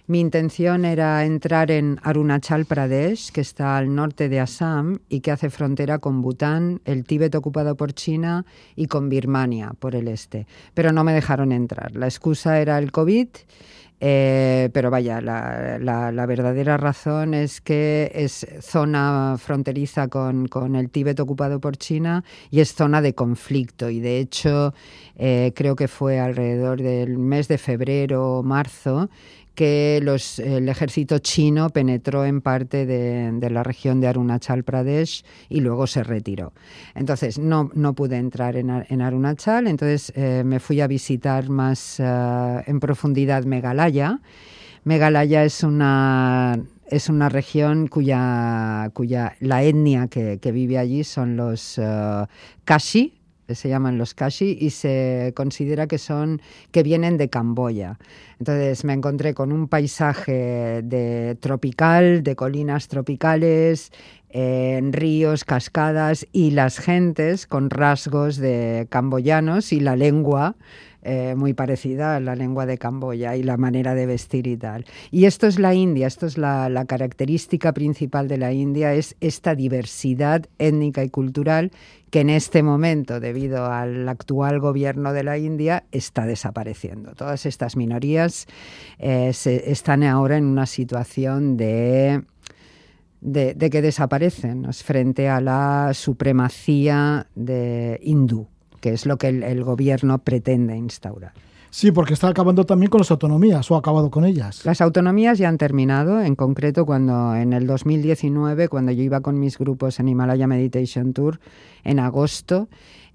mi 0.09 0.21
intención 0.21 0.85
era 0.85 1.23
entrar 1.23 1.69
en 1.69 1.99
Arunachal 2.01 2.65
Pradesh, 2.65 3.31
que 3.31 3.41
está 3.41 3.77
al 3.77 3.93
norte 3.93 4.27
de 4.27 4.39
Assam 4.39 4.97
y 5.07 5.19
que 5.19 5.29
hace 5.29 5.51
frontera 5.51 5.99
con 5.99 6.23
Bután, 6.23 6.81
el 6.85 7.03
Tíbet 7.03 7.35
ocupado 7.35 7.77
por 7.77 7.93
China 7.93 8.43
y 8.75 8.87
con 8.87 9.07
Birmania 9.07 9.73
por 9.77 9.93
el 9.93 10.07
este. 10.07 10.47
Pero 10.73 10.91
no 10.91 11.03
me 11.03 11.13
dejaron 11.13 11.51
entrar. 11.51 11.95
La 11.95 12.07
excusa 12.07 12.59
era 12.59 12.79
el 12.79 12.91
COVID. 12.91 13.27
Eh, 14.01 14.69
pero 14.71 14.89
vaya, 14.89 15.19
la, 15.19 16.25
verdadera 16.25 16.77
razón 16.77 17.33
es 17.33 17.59
que 17.59 18.09
es 18.15 18.47
zona 18.61 19.35
fronteriza 19.37 20.07
con, 20.07 20.47
con, 20.47 20.77
el 20.77 20.89
Tíbet 20.89 21.19
ocupado 21.19 21.59
por 21.59 21.75
China 21.75 22.23
y 22.49 22.61
es 22.61 22.73
zona 22.73 23.01
de 23.01 23.13
conflicto. 23.13 23.89
Y 23.89 23.99
de 23.99 24.19
hecho, 24.19 24.73
eh, 25.17 25.51
creo 25.53 25.75
que 25.75 25.89
fue 25.89 26.17
alrededor 26.19 26.81
del 26.81 27.17
mes 27.17 27.49
de 27.49 27.57
febrero 27.57 28.37
o 28.37 28.43
marzo 28.43 29.09
que 29.59 29.97
el 29.97 30.69
ejército 30.69 31.19
chino 31.19 31.69
penetró 31.69 32.23
en 32.23 32.39
parte 32.39 32.85
de, 32.85 33.49
la 33.49 33.61
región 33.61 33.99
de 33.99 34.07
Arunachal 34.07 34.63
Pradesh 34.63 35.25
y 35.49 35.59
luego 35.59 35.85
se 35.85 36.01
retiró. 36.01 36.53
Entonces 36.95 37.37
no, 37.37 37.69
no 37.73 37.93
pude 37.93 38.15
entrar 38.15 38.55
en, 38.55 39.01
Arunachal, 39.01 39.67
entonces 39.67 40.13
eh, 40.15 40.43
me 40.45 40.61
fui 40.61 40.79
a 40.79 40.87
visitar 40.87 41.49
más 41.49 41.99
uh, 41.99 42.61
en 42.65 42.79
profundidad 42.79 43.43
Meghalaya. 43.43 44.21
Meghalaya 44.85 45.43
es 45.43 45.61
una 45.61 46.57
es 46.87 47.09
una 47.09 47.27
región 47.27 47.87
cuya, 47.87 48.89
cuya 48.93 49.35
la 49.41 49.61
etnia 49.63 50.07
que, 50.07 50.39
que 50.41 50.53
vive 50.53 50.77
allí 50.77 51.03
son 51.03 51.35
los 51.35 51.77
uh, 51.77 52.27
Kashi, 52.63 53.18
se 53.55 53.69
llaman 53.69 53.97
los 53.97 54.13
Kashi 54.13 54.57
y 54.59 54.69
se 54.69 55.33
considera 55.35 55.87
que 55.87 55.97
son 55.97 56.41
que 56.71 56.83
vienen 56.83 57.17
de 57.17 57.29
Camboya. 57.29 57.99
Entonces 58.39 58.83
me 58.85 58.93
encontré 58.93 59.33
con 59.33 59.51
un 59.51 59.67
paisaje 59.67 60.81
de 60.83 61.37
tropical, 61.39 62.23
de 62.23 62.35
colinas 62.35 62.87
tropicales, 62.87 63.91
en 64.29 64.93
ríos, 64.93 65.43
cascadas 65.43 66.27
y 66.31 66.51
las 66.51 66.79
gentes 66.79 67.47
con 67.47 67.69
rasgos 67.69 68.37
de 68.37 68.87
camboyanos 68.89 69.73
y 69.73 69.79
la 69.79 69.95
lengua 69.95 70.55
eh, 71.01 71.33
muy 71.35 71.53
parecida 71.53 72.17
a 72.17 72.19
la 72.19 72.35
lengua 72.35 72.65
de 72.65 72.77
Camboya 72.77 73.37
y 73.37 73.43
la 73.43 73.55
manera 73.55 73.95
de 73.95 74.05
vestir 74.05 74.47
y 74.47 74.57
tal. 74.57 74.83
Y 75.11 75.25
esto 75.25 75.47
es 75.47 75.57
la 75.57 75.73
India, 75.73 76.07
esto 76.07 76.25
es 76.25 76.37
la, 76.37 76.67
la 76.67 76.83
característica 76.83 77.71
principal 77.71 78.27
de 78.27 78.37
la 78.37 78.51
India, 78.51 78.93
es 78.93 79.15
esta 79.21 79.55
diversidad 79.55 80.45
étnica 80.57 81.01
y 81.01 81.09
cultural 81.09 81.71
que 82.11 82.21
en 82.21 82.29
este 82.29 82.63
momento, 82.63 83.19
debido 83.19 83.65
al 83.65 84.07
actual 84.09 84.59
gobierno 84.59 85.13
de 85.13 85.23
la 85.23 85.37
India, 85.37 85.83
está 85.91 86.25
desapareciendo. 86.25 87.13
Todas 87.13 87.45
estas 87.45 87.75
minorías 87.75 88.47
eh, 88.97 89.33
se, 89.33 89.71
están 89.71 90.03
ahora 90.03 90.37
en 90.37 90.45
una 90.45 90.65
situación 90.65 91.57
de 91.57 92.23
que 93.21 93.81
desaparecen 93.81 94.71
frente 94.73 95.29
a 95.29 95.41
la 95.41 95.91
supremacía 95.93 97.27
de 97.35 97.99
hindú, 98.01 98.47
que 98.81 98.93
es 98.93 99.05
lo 99.05 99.17
que 99.17 99.27
el, 99.27 99.63
gobierno 99.63 100.19
pretende 100.19 100.75
instaurar. 100.75 101.33
Sí, 101.71 101.91
porque 101.91 102.13
está 102.13 102.27
acabando 102.29 102.65
también 102.65 102.89
con 102.89 102.99
las 102.99 103.11
autonomías 103.11 103.69
o 103.69 103.75
ha 103.75 103.79
acabado 103.79 104.09
con 104.09 104.25
ellas. 104.25 104.65
Las 104.65 104.81
autonomías 104.81 105.37
ya 105.37 105.49
han 105.49 105.57
terminado, 105.57 106.21
en 106.21 106.35
concreto 106.35 106.85
cuando 106.85 107.35
en 107.35 107.53
el 107.53 107.67
2019, 107.67 108.69
cuando 108.69 108.91
yo 108.91 109.03
iba 109.03 109.21
con 109.21 109.39
mis 109.39 109.57
grupos 109.57 109.99
en 109.99 110.09
Himalaya 110.09 110.47
Meditation 110.47 111.13
Tour, 111.13 111.39
en 111.83 111.99
agosto, 111.99 112.69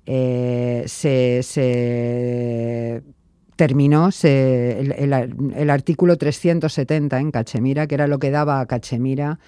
eh, 0.07 0.85
se, 0.87 1.43
terminó 3.57 4.11
el, 4.23 5.71
artículo 5.71 6.17
370 6.17 7.19
en 7.19 7.31
Cachemira, 7.31 7.87
que 7.87 7.95
era 7.95 8.07
lo 8.07 8.19
que 8.19 8.31
daba 8.31 8.61
a 8.61 8.67
Cachemira 8.67 9.39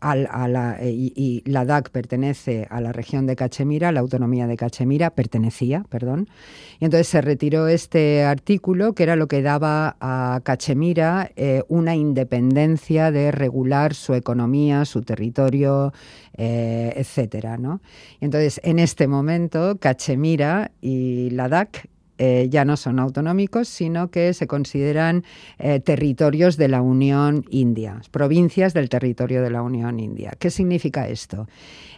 a 0.00 0.14
la, 0.16 0.76
eh, 0.80 0.92
y, 0.92 1.42
la 1.46 1.64
DAC 1.64 1.90
pertenece 1.90 2.66
a 2.70 2.80
la 2.80 2.92
región 2.92 3.26
de 3.26 3.36
Cachemira, 3.36 3.92
la 3.92 4.00
autonomía 4.00 4.46
de 4.46 4.56
Cachemira 4.56 5.10
pertenecía, 5.10 5.84
perdón. 5.88 6.28
Y 6.80 6.84
entonces 6.84 7.08
se 7.08 7.20
retiró 7.20 7.68
este 7.68 8.24
artículo 8.24 8.92
que 8.94 9.02
era 9.02 9.16
lo 9.16 9.28
que 9.28 9.42
daba 9.42 9.96
a 10.00 10.40
Cachemira 10.42 11.30
eh, 11.36 11.62
una 11.68 11.96
independencia 11.96 13.10
de 13.10 13.32
regular 13.32 13.94
su 13.94 14.14
economía, 14.14 14.84
su 14.84 15.02
territorio, 15.02 15.92
eh, 16.36 16.92
etcétera, 16.96 17.58
¿no? 17.58 17.80
Entonces 18.20 18.60
en 18.64 18.78
este 18.78 19.06
momento 19.06 19.76
Cachemira 19.78 20.72
y 20.80 21.30
la 21.30 21.48
DAC 21.48 21.88
eh, 22.18 22.48
ya 22.50 22.64
no 22.64 22.76
son 22.76 22.98
autonómicos, 22.98 23.68
sino 23.68 24.10
que 24.10 24.34
se 24.34 24.46
consideran 24.46 25.24
eh, 25.58 25.80
territorios 25.80 26.56
de 26.56 26.68
la 26.68 26.82
Unión 26.82 27.44
India, 27.50 28.00
provincias 28.10 28.74
del 28.74 28.88
territorio 28.88 29.42
de 29.42 29.50
la 29.50 29.62
Unión 29.62 29.98
India. 29.98 30.32
¿Qué 30.38 30.50
significa 30.50 31.08
esto? 31.08 31.48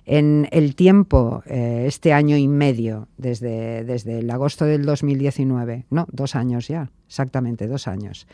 En 0.07 0.49
el 0.53 0.77
tiempo, 0.77 1.43
eh, 1.47 1.85
este 1.87 2.13
año 2.13 2.37
y 2.37 2.47
medio, 2.47 3.09
desde, 3.17 3.85
desde 3.85 4.21
el 4.21 4.31
agosto 4.31 4.65
del 4.65 4.85
2019, 4.85 5.87
no, 5.91 6.07
dos 6.13 6.37
años 6.37 6.69
ya, 6.69 6.91
exactamente 7.07 7.67
dos 7.67 7.89
años, 7.89 8.27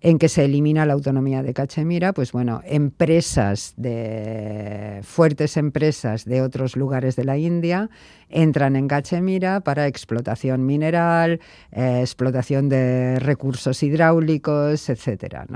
en 0.00 0.18
que 0.18 0.28
se 0.28 0.44
elimina 0.44 0.86
la 0.86 0.92
autonomía 0.92 1.42
de 1.42 1.54
Cachemira, 1.54 2.12
pues 2.12 2.32
bueno, 2.32 2.60
empresas 2.64 3.74
de 3.76 5.00
fuertes 5.02 5.56
empresas 5.56 6.24
de 6.24 6.42
otros 6.42 6.76
lugares 6.76 7.16
de 7.16 7.24
la 7.24 7.38
India 7.38 7.88
entran 8.28 8.76
en 8.76 8.88
Cachemira 8.88 9.60
para 9.60 9.86
explotación 9.86 10.66
mineral, 10.66 11.40
eh, 11.72 12.00
explotación 12.00 12.68
de 12.68 13.18
recursos 13.20 13.82
hidráulicos, 13.82 14.88
etcétera. 14.88 15.46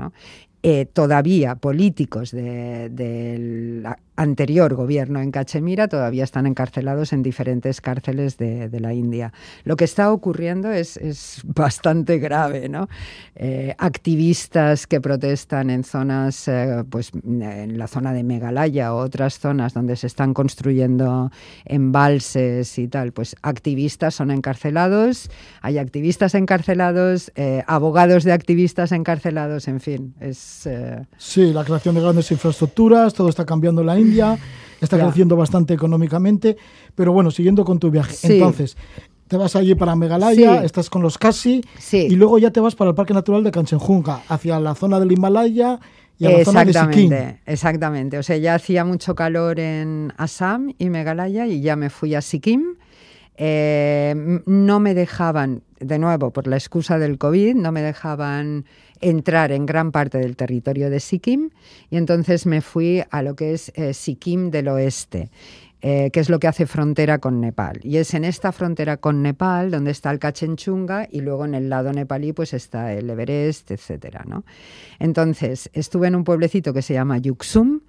Eh, 0.63 0.85
todavía 0.85 1.55
políticos 1.55 2.31
del 2.31 3.83
anterior 4.15 4.75
gobierno 4.75 5.21
en 5.21 5.31
Cachemira 5.31 5.87
todavía 5.87 6.23
están 6.23 6.45
encarcelados 6.45 7.13
en 7.13 7.23
diferentes 7.23 7.81
cárceles 7.81 8.37
de, 8.37 8.69
la 8.79 8.93
India. 8.93 9.33
Lo 9.63 9.75
que 9.75 9.83
está 9.83 10.11
ocurriendo 10.11 10.71
es, 10.71 10.99
bastante 11.43 12.19
grave. 12.19 12.69
¿no? 12.69 12.87
Eh, 13.35 13.75
activistas 13.77 14.87
que 14.87 15.01
protestan 15.01 15.69
en 15.69 15.83
zonas, 15.83 16.47
eh, 16.47 16.83
pues 16.89 17.11
en 17.23 17.77
la 17.77 17.87
zona 17.87 18.13
de 18.13 18.23
Megalaya 18.23 18.93
o 18.93 18.97
otras 18.97 19.39
zonas 19.39 19.73
donde 19.73 19.95
se 19.95 20.07
están 20.07 20.33
construyendo 20.33 21.31
embalses 21.65 22.77
y 22.77 22.87
tal, 22.87 23.11
pues 23.11 23.35
activistas 23.41 24.15
son 24.15 24.31
encarcelados, 24.31 25.29
hay 25.61 25.77
activistas 25.77 26.35
encarcelados, 26.35 27.31
abogados 27.67 28.23
de 28.23 28.31
activistas 28.31 28.91
encarcelados, 28.91 29.67
en 29.67 29.79
fin, 29.79 30.13
es 30.19 30.65
eh, 30.65 31.05
sí, 31.17 31.53
la 31.53 31.63
creación 31.63 31.95
de 31.95 32.01
grandes 32.01 32.31
infraestructuras, 32.31 33.13
todo 33.13 33.29
está 33.29 33.45
cambiando 33.45 33.81
en 33.81 33.87
la 33.87 33.99
India, 33.99 34.00
está 34.81 34.99
creciendo 34.99 35.35
bastante 35.35 35.73
económicamente, 35.73 36.57
pero 36.95 37.13
bueno, 37.13 37.31
siguiendo 37.31 37.63
con 37.63 37.79
tu 37.79 37.91
viaje. 37.91 38.15
Entonces, 38.23 38.75
te 39.27 39.37
vas 39.37 39.55
allí 39.55 39.75
para 39.75 39.95
Megalaya, 39.95 40.63
estás 40.63 40.89
con 40.89 41.01
los 41.01 41.17
Kasi 41.17 41.63
y 41.91 42.15
luego 42.15 42.37
ya 42.37 42.51
te 42.51 42.59
vas 42.59 42.75
para 42.75 42.89
el 42.89 42.95
Parque 42.95 43.13
Natural 43.13 43.43
de 43.43 43.51
Kanchenjunga, 43.51 44.23
hacia 44.27 44.59
la 44.59 44.75
zona 44.75 44.99
del 44.99 45.11
Himalaya 45.11 45.79
y 46.17 46.25
a 46.25 46.31
la 46.31 46.43
zona 46.43 46.65
de 46.65 46.73
Sikkim. 46.73 47.11
Exactamente, 47.45 48.17
o 48.17 48.23
sea, 48.23 48.37
ya 48.37 48.55
hacía 48.55 48.83
mucho 48.83 49.15
calor 49.15 49.59
en 49.59 50.13
Assam 50.17 50.73
y 50.77 50.89
Megalaya 50.89 51.47
y 51.47 51.61
ya 51.61 51.75
me 51.75 51.89
fui 51.89 52.13
a 52.13 52.21
Sikkim. 52.21 52.75
Eh, 53.37 54.41
no 54.45 54.79
me 54.79 54.93
dejaban, 54.93 55.63
de 55.79 55.97
nuevo, 55.97 56.31
por 56.31 56.45
la 56.47 56.57
excusa 56.57 56.99
del 56.99 57.17
COVID, 57.17 57.55
no 57.55 57.71
me 57.71 57.81
dejaban 57.81 58.65
entrar 59.01 59.51
en 59.51 59.65
gran 59.65 59.91
parte 59.91 60.17
del 60.17 60.35
territorio 60.35 60.89
de 60.89 60.99
Sikkim 60.99 61.49
y 61.89 61.97
entonces 61.97 62.45
me 62.45 62.61
fui 62.61 63.03
a 63.09 63.21
lo 63.21 63.35
que 63.35 63.53
es 63.53 63.71
eh, 63.75 63.93
Sikkim 63.93 64.51
del 64.51 64.67
oeste. 64.69 65.29
Eh, 65.83 66.11
que 66.11 66.19
es 66.19 66.29
lo 66.29 66.39
que 66.39 66.47
hace 66.47 66.67
frontera 66.67 67.17
con 67.17 67.41
Nepal. 67.41 67.79
Y 67.81 67.97
es 67.97 68.13
en 68.13 68.23
esta 68.23 68.51
frontera 68.51 68.97
con 68.97 69.23
Nepal 69.23 69.71
donde 69.71 69.89
está 69.89 70.11
el 70.11 70.19
Kachenchunga 70.19 71.07
y 71.09 71.21
luego 71.21 71.43
en 71.43 71.55
el 71.55 71.69
lado 71.69 71.91
nepalí 71.91 72.33
pues 72.33 72.53
está 72.53 72.93
el 72.93 73.09
Everest, 73.09 73.71
etc. 73.71 74.19
¿no? 74.27 74.43
Entonces, 74.99 75.71
estuve 75.73 76.07
en 76.07 76.15
un 76.15 76.23
pueblecito 76.23 76.71
que 76.71 76.83
se 76.83 76.93
llama 76.93 77.17
Yuksum, 77.17 77.79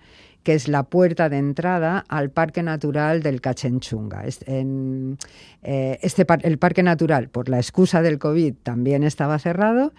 que 0.43 0.55
es 0.55 0.69
la 0.69 0.85
puerta 0.85 1.29
de 1.29 1.39
entrada 1.39 2.05
al 2.09 2.31
Parque 2.31 2.63
Natural 2.63 3.23
del 3.23 3.41
Kachenchunga. 3.41 4.25
Eh, 4.25 5.99
este, 6.03 6.27
el 6.43 6.59
Parque 6.59 6.83
Natural, 6.83 7.29
por 7.29 7.49
la 7.49 7.59
excusa 7.59 8.03
del 8.03 8.19
COVID, 8.19 8.55
también 8.63 9.03
estaba 9.03 9.39
cerrado. 9.39 9.93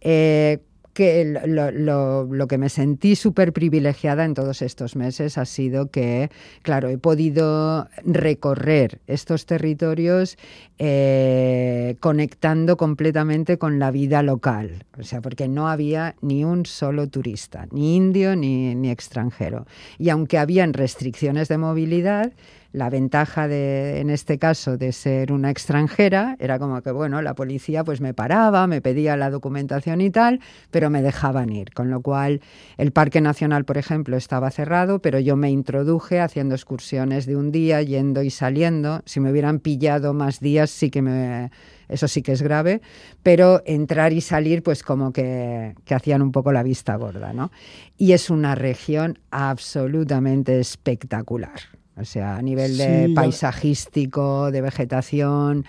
Eh, 0.00 0.58
que 0.98 1.24
lo, 1.46 2.48
que 2.48 2.58
me 2.58 2.68
sentí 2.68 3.14
súper 3.14 3.52
privilegiada 3.52 4.24
en 4.24 4.34
todos 4.34 4.62
estos 4.62 4.96
meses 4.96 5.38
ha 5.38 5.44
sido 5.44 5.92
que, 5.92 6.28
claro, 6.62 6.88
he 6.88 6.98
podido 6.98 7.88
recorrer 8.04 8.98
estos 9.06 9.46
territorios 9.46 10.36
eh, 10.80 11.94
conectando 12.00 12.76
completamente 12.76 13.58
con 13.58 13.78
la 13.78 13.92
vida 13.92 14.24
local. 14.24 14.86
O 14.98 15.04
sea, 15.04 15.20
porque 15.20 15.46
no 15.46 15.68
había 15.68 16.16
ni 16.20 16.44
un 16.44 16.66
solo 16.66 17.06
turista, 17.06 17.68
ni 17.70 17.94
indio 17.94 18.34
ni, 18.34 18.74
ni 18.74 18.90
extranjero. 18.90 19.66
Y 19.98 20.08
aunque 20.08 20.36
habían 20.36 20.72
restricciones 20.72 21.46
de 21.46 21.58
movilidad, 21.58 22.32
la 22.72 22.90
ventaja 22.90 23.48
de, 23.48 24.00
en 24.00 24.10
este 24.10 24.38
caso, 24.38 24.76
de 24.76 24.92
ser 24.92 25.32
una 25.32 25.50
extranjera 25.50 26.36
era 26.38 26.58
como 26.58 26.82
que, 26.82 26.90
bueno, 26.90 27.22
la 27.22 27.34
policía 27.34 27.82
pues 27.82 28.00
me 28.00 28.12
paraba, 28.12 28.66
me 28.66 28.82
pedía 28.82 29.16
la 29.16 29.30
documentación 29.30 30.00
y 30.00 30.10
tal, 30.10 30.40
pero 30.70 30.90
me 30.90 31.02
dejaban 31.02 31.50
ir. 31.50 31.72
Con 31.72 31.90
lo 31.90 32.02
cual, 32.02 32.40
el 32.76 32.92
Parque 32.92 33.20
Nacional, 33.20 33.64
por 33.64 33.78
ejemplo, 33.78 34.16
estaba 34.16 34.50
cerrado, 34.50 35.00
pero 35.00 35.18
yo 35.18 35.36
me 35.36 35.50
introduje 35.50 36.20
haciendo 36.20 36.54
excursiones 36.54 37.24
de 37.26 37.36
un 37.36 37.52
día, 37.52 37.80
yendo 37.82 38.22
y 38.22 38.30
saliendo. 38.30 39.00
Si 39.06 39.20
me 39.20 39.30
hubieran 39.30 39.60
pillado 39.60 40.12
más 40.12 40.40
días, 40.40 40.70
sí 40.70 40.90
que 40.90 41.02
me 41.02 41.50
eso 41.88 42.06
sí 42.06 42.20
que 42.20 42.32
es 42.32 42.42
grave, 42.42 42.82
pero 43.22 43.62
entrar 43.64 44.12
y 44.12 44.20
salir 44.20 44.62
pues 44.62 44.82
como 44.82 45.10
que, 45.10 45.74
que, 45.86 45.94
hacían 45.94 46.20
un 46.20 46.32
poco 46.32 46.52
la 46.52 46.62
vista 46.62 46.96
gorda, 46.96 47.32
¿no? 47.32 47.50
Y 47.96 48.12
es 48.12 48.28
una 48.28 48.54
región 48.54 49.18
absolutamente 49.30 50.60
espectacular. 50.60 51.77
O 52.00 52.04
sea, 52.04 52.36
a 52.36 52.42
nivel 52.42 52.76
de 52.76 53.12
paisajístico, 53.14 54.50
de 54.50 54.60
vegetación, 54.60 55.64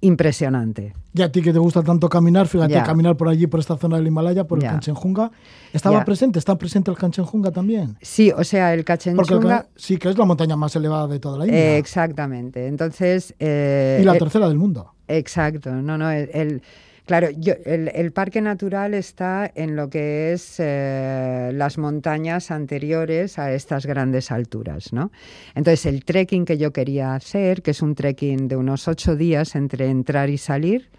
impresionante. 0.00 0.94
Y 1.12 1.22
a 1.22 1.30
ti 1.30 1.42
que 1.42 1.52
te 1.52 1.58
gusta 1.58 1.82
tanto 1.82 2.08
caminar, 2.08 2.46
fíjate, 2.46 2.82
caminar 2.82 3.16
por 3.16 3.28
allí, 3.28 3.46
por 3.46 3.60
esta 3.60 3.76
zona 3.76 3.96
del 3.96 4.06
Himalaya, 4.06 4.44
por 4.44 4.62
el 4.62 4.68
Kanchenjunga. 4.68 5.30
¿Estaba 5.72 6.04
presente? 6.04 6.38
¿Está 6.38 6.56
presente 6.56 6.90
el 6.90 6.96
Kanchenjunga 6.96 7.50
también? 7.50 7.96
Sí, 8.00 8.30
o 8.30 8.44
sea, 8.44 8.72
el 8.74 8.84
Kanchenjunga... 8.84 9.66
sí, 9.76 9.98
que 9.98 10.08
es 10.08 10.18
la 10.18 10.24
montaña 10.24 10.56
más 10.56 10.74
elevada 10.76 11.06
de 11.06 11.18
toda 11.18 11.38
la 11.38 11.46
India. 11.46 11.76
exactamente. 11.76 12.66
Entonces... 12.66 13.34
Eh, 13.38 13.98
y 14.00 14.04
la 14.04 14.14
tercera 14.14 14.48
del 14.48 14.58
mundo. 14.58 14.92
Exacto. 15.08 15.72
No, 15.72 15.98
no, 15.98 16.10
el 16.10 16.62
Claro, 17.06 17.28
el, 17.64 18.12
parque 18.12 18.40
natural 18.40 18.94
está 18.94 19.50
en 19.54 19.74
lo 19.74 19.90
que 19.90 20.32
es 20.32 20.56
eh, 20.58 21.50
las 21.54 21.78
montañas 21.78 22.50
anteriores 22.50 23.38
a 23.38 23.52
estas 23.52 23.86
grandes 23.86 24.30
alturas, 24.30 24.92
¿no? 24.92 25.10
Entonces, 25.54 25.86
el 25.86 26.04
trekking 26.04 26.44
que 26.44 26.58
yo 26.58 26.72
quería 26.72 27.14
hacer, 27.14 27.62
que 27.62 27.72
es 27.72 27.82
un 27.82 27.94
trekking 27.94 28.48
de 28.48 28.56
unos 28.56 28.86
ocho 28.86 29.16
días 29.16 29.56
entre 29.56 29.88
entrar 29.88 30.30
y 30.30 30.38
salir, 30.38 30.90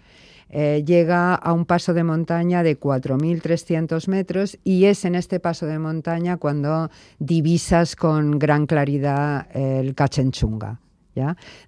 eh, 0.54 0.84
llega 0.86 1.34
a 1.34 1.52
un 1.54 1.64
paso 1.64 1.94
de 1.94 2.04
montaña 2.04 2.62
de 2.62 2.78
4.300 2.78 4.06
metros 4.08 4.58
y 4.62 4.84
es 4.84 5.06
en 5.06 5.14
este 5.14 5.40
paso 5.40 5.64
de 5.64 5.78
montaña 5.78 6.36
cuando 6.36 6.90
divisas 7.18 7.96
con 7.96 8.38
gran 8.38 8.66
claridad 8.66 9.46
el 9.54 9.94
Cachenchunga. 9.94 10.81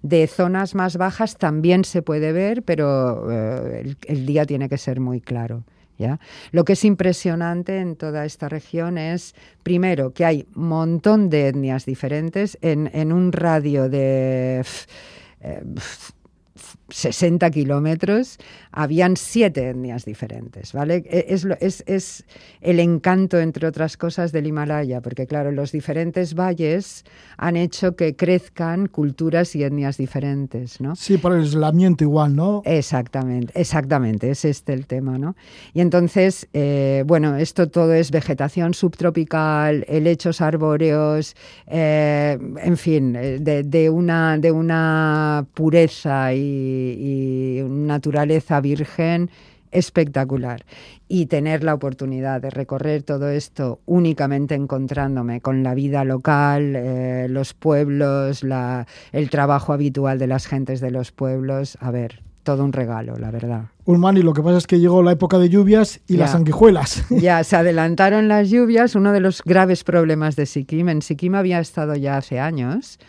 De 0.01 0.27
zonas 0.27 0.75
más 0.75 0.97
bajas 0.97 1.37
también 1.37 1.83
se 1.85 2.01
puede 2.01 2.31
ver, 2.31 2.63
pero 2.63 3.31
eh, 3.31 3.95
el, 4.07 4.25
día 4.25 4.45
tiene 4.45 4.69
que 4.69 4.77
ser 4.77 4.99
muy 4.99 5.21
claro. 5.21 5.63
¿Ya? 5.97 6.19
Lo 6.51 6.65
que 6.65 6.73
es 6.73 6.83
impresionante 6.83 7.77
en 7.77 7.95
toda 7.95 8.25
esta 8.25 8.49
región 8.49 8.97
es, 8.97 9.33
primero, 9.63 10.11
que 10.11 10.25
hay 10.25 10.45
un 10.53 10.67
montón 10.67 11.29
de 11.29 11.47
etnias 11.47 11.85
diferentes 11.85 12.57
en, 12.61 13.13
un 13.13 13.31
radio 13.31 13.87
de 13.87 14.61
60 16.89 17.49
kilómetros, 17.49 18.37
habían 18.71 19.17
siete 19.17 19.69
etnias 19.69 20.05
diferentes, 20.05 20.71
¿vale? 20.71 21.03
E, 21.09 21.25
es, 21.29 21.45
es, 21.59 21.83
es, 21.87 22.25
el 22.61 22.79
encanto, 22.79 23.39
entre 23.39 23.67
otras 23.67 23.97
cosas, 23.97 24.31
del 24.31 24.47
Himalaya, 24.47 25.01
porque 25.01 25.25
claro, 25.25 25.51
los 25.51 25.71
diferentes 25.71 26.35
valles 26.35 27.03
han 27.37 27.55
hecho 27.55 27.95
que 27.95 28.15
crezcan 28.15 28.87
culturas 28.87 29.55
y 29.55 29.63
etnias 29.63 29.97
diferentes, 29.97 30.79
¿no? 30.79 30.95
Sí, 30.95 31.17
por 31.17 31.33
el 31.33 31.41
aislamiento 31.41 32.03
igual, 32.03 32.35
¿no? 32.35 32.61
Exactamente, 32.65 33.59
exactamente, 33.59 34.29
es 34.29 34.45
este 34.45 34.73
el 34.73 34.85
tema, 34.85 35.17
¿no? 35.17 35.35
Y 35.73 35.81
entonces, 35.81 36.47
eh, 36.53 37.03
bueno, 37.07 37.35
esto 37.35 37.67
todo 37.69 37.93
es 37.93 38.11
vegetación 38.11 38.73
subtropical, 38.73 39.85
helechos 39.87 40.39
arbóreos, 40.39 41.35
eh, 41.65 42.37
en 42.61 42.77
fin, 42.77 43.15
eh, 43.15 43.39
de, 43.39 43.63
de, 43.63 43.89
una, 43.89 44.37
de 44.37 44.51
una 44.51 45.47
pureza 45.53 46.33
y 46.33 46.74
y, 46.75 47.63
naturaleza 47.67 48.61
virgen 48.61 49.29
espectacular. 49.71 50.65
Y 51.07 51.25
tener 51.25 51.63
la 51.63 51.73
oportunidad 51.73 52.41
de 52.41 52.49
recorrer 52.49 53.03
todo 53.03 53.29
esto 53.29 53.79
únicamente 53.85 54.55
encontrándome 54.55 55.41
con 55.41 55.63
la 55.63 55.73
vida 55.73 56.03
local, 56.03 56.75
eh, 56.75 57.27
los 57.29 57.53
pueblos, 57.53 58.43
la, 58.43 58.87
el 59.11 59.29
trabajo 59.29 59.73
habitual 59.73 60.17
de 60.17 60.27
las 60.27 60.47
gentes 60.47 60.79
de 60.79 60.91
los 60.91 61.11
pueblos, 61.11 61.77
a 61.81 61.91
ver, 61.91 62.21
todo 62.45 62.63
un 62.63 62.71
regalo, 62.71 63.17
la 63.17 63.31
verdad. 63.31 63.63
Ulmani, 63.85 64.21
lo 64.21 64.33
que 64.33 64.41
pasa 64.41 64.59
es 64.59 64.67
que 64.67 64.79
llegó 64.79 65.03
la 65.03 65.11
época 65.11 65.37
de 65.37 65.49
lluvias 65.49 65.99
y 66.07 66.15
las 66.15 66.31
sanguijuelas. 66.31 67.03
Ya, 67.09 67.43
se 67.43 67.57
adelantaron 67.57 68.27
las 68.27 68.49
lluvias, 68.49 68.95
uno 68.95 69.11
de 69.11 69.19
los 69.19 69.41
graves 69.43 69.83
problemas 69.83 70.35
de 70.35 70.45
Sikkim. 70.45 70.87
En 70.89 71.01
Sikkim 71.01 71.35
había 71.35 71.59
estado 71.59 71.95
ya 71.95 72.17
hace 72.17 72.39
años 72.39 72.99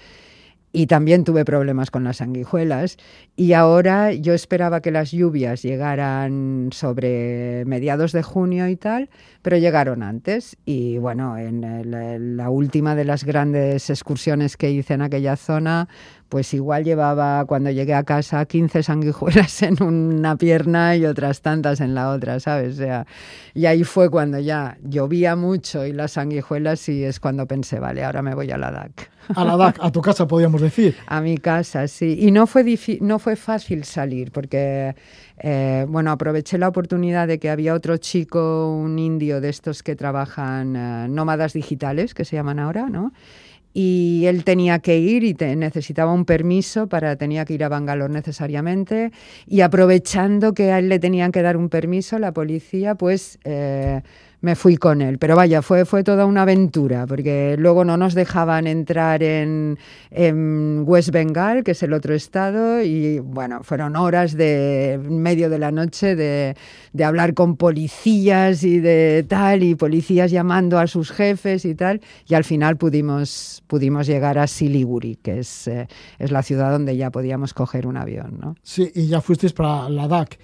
y 0.77 0.89
también 0.89 1.25
tuve 1.25 1.47
problemas 1.47 1.91
con 1.91 2.05
las 2.05 2.19
sanguijuelas. 2.19 2.99
Y 3.35 3.55
ahora 3.55 4.13
yo 4.13 4.35
esperaba 4.35 4.83
que 4.83 4.91
las 4.91 5.11
lluvias 5.11 5.63
llegaran 5.63 6.69
sobre 6.71 7.65
mediados 7.65 8.13
de 8.13 8.23
junio 8.23 8.69
y 8.69 8.77
tal, 8.77 9.09
pero 9.41 9.57
llegaron 9.57 10.03
antes. 10.03 10.59
Y 10.67 10.99
bueno, 10.99 11.39
en 11.39 12.37
la 12.37 12.51
última 12.51 12.95
de 12.95 13.07
las 13.07 13.25
grandes 13.25 13.89
excursiones 13.89 14.59
que 14.59 14.71
hice 14.71 14.93
en 14.93 15.01
aquella 15.01 15.37
zona, 15.37 15.89
pues 16.29 16.53
igual 16.55 16.85
llevaba 16.85 17.45
cuando 17.47 17.71
llegué 17.71 17.95
a 17.95 18.03
casa 18.03 18.45
15 18.45 18.83
sanguijuelas 18.83 19.63
en 19.63 19.83
una 19.83 20.37
pierna 20.37 20.97
y 20.97 21.07
otras 21.07 21.41
tantas 21.41 21.81
en 21.81 21.95
la 21.95 22.11
otra, 22.11 22.41
¿sabes? 22.41 22.75
O 22.75 22.79
sea, 22.79 23.07
y 23.55 23.67
ahí 23.67 23.85
fue 23.85 24.11
cuando 24.11 24.39
ya 24.39 24.77
llovía 24.83 25.37
mucho 25.37 25.87
y 25.87 25.93
las 25.93 26.13
sanguijuelas 26.13 26.89
y 26.89 27.05
es 27.05 27.21
cuando 27.21 27.47
pensé, 27.47 27.79
vale, 27.79 28.05
ahora 28.05 28.23
me 28.23 28.35
voy 28.35 28.51
a 28.51 28.59
la 28.59 28.71
DAC. 28.71 29.11
A 29.35 29.45
la 29.45 29.57
DAC, 29.57 29.79
a 29.81 29.91
tu 29.91 30.01
casa 30.01 30.27
podríamos 30.27 30.61
decir. 30.61 30.97
A 31.07 31.21
mi 31.21 31.39
casa, 31.39 31.89
sí. 31.89 32.17
Y 32.21 32.31
no 32.31 32.47
fue, 32.47 32.65
no 33.01 33.19
fue 33.19 33.35
fácil 33.35 33.85
salir 33.85 34.31
porque, 34.31 34.95
eh, 35.39 35.85
bueno, 35.89 36.13
aproveché 36.13 36.59
la 36.59 36.69
oportunidad 36.69 37.27
de 37.27 37.39
que 37.39 37.51
había 37.51 37.75
otro 37.75 37.97
chico, 37.97 38.71
un 38.71 38.99
indio 38.99 39.41
de 39.41 39.49
estos 39.49 39.83
que 39.83 39.97
trabajan, 39.97 40.77
eh, 40.77 41.09
nómadas 41.09 41.55
digitales, 41.55 42.15
que 42.15 42.25
se 42.25 42.37
llaman 42.37 42.59
ahora, 42.61 42.89
¿no? 42.89 43.13
Y 43.79 44.25
él 44.25 44.43
tenía 44.43 44.79
que 44.79 44.97
ir 44.97 45.23
y 45.23 45.35
necesitaba 45.55 46.11
un 46.11 46.25
permiso 46.25 46.87
para 46.87 47.17
tenía 47.17 47.45
que 47.45 47.53
ir 47.53 47.63
a 47.63 47.69
Bangalore 47.69 48.11
necesariamente. 48.11 49.13
Y 49.47 49.61
aprovechando 49.61 50.55
que 50.55 50.73
a 50.73 50.79
él 50.79 50.89
le 50.89 50.99
tenían 50.99 51.31
que 51.31 51.43
dar 51.43 51.59
un 51.59 51.69
permiso 51.69 52.19
la 52.19 52.33
policía 52.33 52.95
pues 52.95 53.39
eh, 53.45 54.01
me 54.41 54.55
fui 54.57 54.77
con 54.77 55.03
él. 55.03 55.19
Pero 55.19 55.37
vaya, 55.37 55.63
fue, 55.63 55.85
fue 55.85 56.05
toda 56.05 56.27
una 56.27 56.43
aventura, 56.43 57.07
porque 57.07 57.57
luego 57.59 57.85
no 57.85 57.97
nos 57.97 58.15
dejaban 58.15 58.67
entrar 58.67 59.23
en, 59.23 59.79
West 60.87 61.11
Bengal, 61.11 61.65
que 61.65 61.73
es 61.73 61.83
el 61.83 61.93
otro 61.93 62.15
estado, 62.15 62.83
y 62.83 63.19
bueno, 63.19 63.63
fueron 63.63 63.97
horas 63.97 64.37
de 64.37 65.01
medio 65.03 65.51
de 65.51 65.59
la 65.59 65.71
noche 65.71 66.17
de, 66.17 66.55
hablar 67.05 67.35
con 67.35 67.57
policías 67.57 68.63
y 68.65 68.81
de 68.81 69.25
tal, 69.29 69.63
y 69.63 69.75
policías 69.75 70.31
llamando 70.31 70.79
a 70.79 70.87
sus 70.87 71.11
jefes 71.11 71.65
y 71.65 71.75
tal, 71.75 72.01
y 72.27 72.35
al 72.35 72.45
final 72.45 72.77
pudimos, 72.77 73.63
pudimos 73.67 74.07
llegar 74.07 74.39
a 74.39 74.47
Siliguri, 74.47 75.17
que 75.17 75.41
es, 75.41 75.69
eh, 75.69 75.89
es 76.19 76.31
la 76.31 76.43
ciudad 76.43 76.71
donde 76.71 76.97
ya 76.97 77.11
podíamos 77.11 77.55
coger 77.55 77.87
un 77.87 77.97
avión. 77.97 78.39
¿no? 78.41 78.57
Sí, 78.63 78.91
y 78.95 79.07
ya 79.09 79.21
fuisteis 79.21 79.53
para 79.53 79.89
Ladakh 79.89 80.39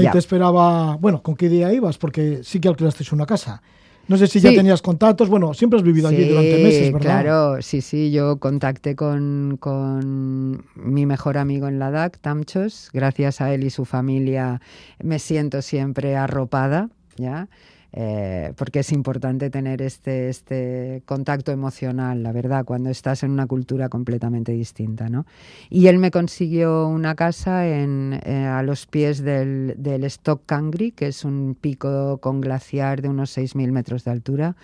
que 0.00 0.06
ahí 0.06 0.12
te 0.12 0.18
esperaba, 0.18 0.96
bueno, 0.96 1.22
¿con 1.22 1.36
qué 1.36 1.48
día 1.48 1.72
ibas? 1.72 1.98
Porque 1.98 2.40
sí 2.42 2.60
que 2.60 2.68
alquilasteis 2.68 3.12
una 3.12 3.26
casa. 3.26 3.62
No 4.06 4.18
sé 4.18 4.26
si 4.26 4.38
ya 4.38 4.50
tenías 4.50 4.82
contactos, 4.82 5.30
bueno, 5.30 5.54
siempre 5.54 5.78
has 5.78 5.82
vivido 5.82 6.08
allí 6.08 6.28
durante 6.28 6.62
meses, 6.62 6.92
¿verdad? 6.92 7.22
Claro, 7.22 7.62
sí, 7.62 7.80
sí, 7.80 8.10
yo 8.10 8.36
contacté 8.36 8.94
con, 8.96 9.56
con 9.58 10.66
mi 10.74 11.06
mejor 11.06 11.38
amigo 11.38 11.68
en 11.68 11.78
Ladakh, 11.78 12.18
Tamchos, 12.18 12.90
gracias 12.92 13.40
a 13.40 13.54
él 13.54 13.64
y 13.64 13.70
su 13.70 13.86
familia 13.86 14.60
me 15.02 15.18
siento 15.18 15.62
siempre 15.62 16.16
arropada, 16.16 16.90
¿ya? 17.16 17.48
Eh, 17.96 18.52
porque 18.56 18.80
es 18.80 18.90
importante 18.90 19.50
tener 19.50 19.80
este, 19.80 20.28
este 20.28 21.04
contacto 21.06 21.52
emocional, 21.52 22.24
la 22.24 22.32
verdad, 22.32 22.64
cuando 22.64 22.90
estás 22.90 23.22
en 23.22 23.30
una 23.30 23.46
cultura 23.46 23.88
completamente 23.88 24.50
distinta. 24.50 25.08
¿no? 25.08 25.26
Y 25.70 25.86
él 25.86 25.98
me 25.98 26.10
consiguió 26.10 26.88
una 26.88 27.14
casa 27.14 27.68
en, 27.68 28.20
eh, 28.24 28.46
a 28.46 28.64
los 28.64 28.86
pies 28.86 29.22
del, 29.22 29.74
del 29.78 30.02
Stock 30.04 30.42
Kangri, 30.44 30.90
que 30.90 31.06
es 31.06 31.24
un 31.24 31.56
pico 31.60 32.18
con 32.18 32.40
glaciar 32.40 33.00
de 33.00 33.08
unos 33.08 33.36
6.000 33.36 33.70
metros 33.70 34.02
de 34.02 34.10
altura 34.10 34.56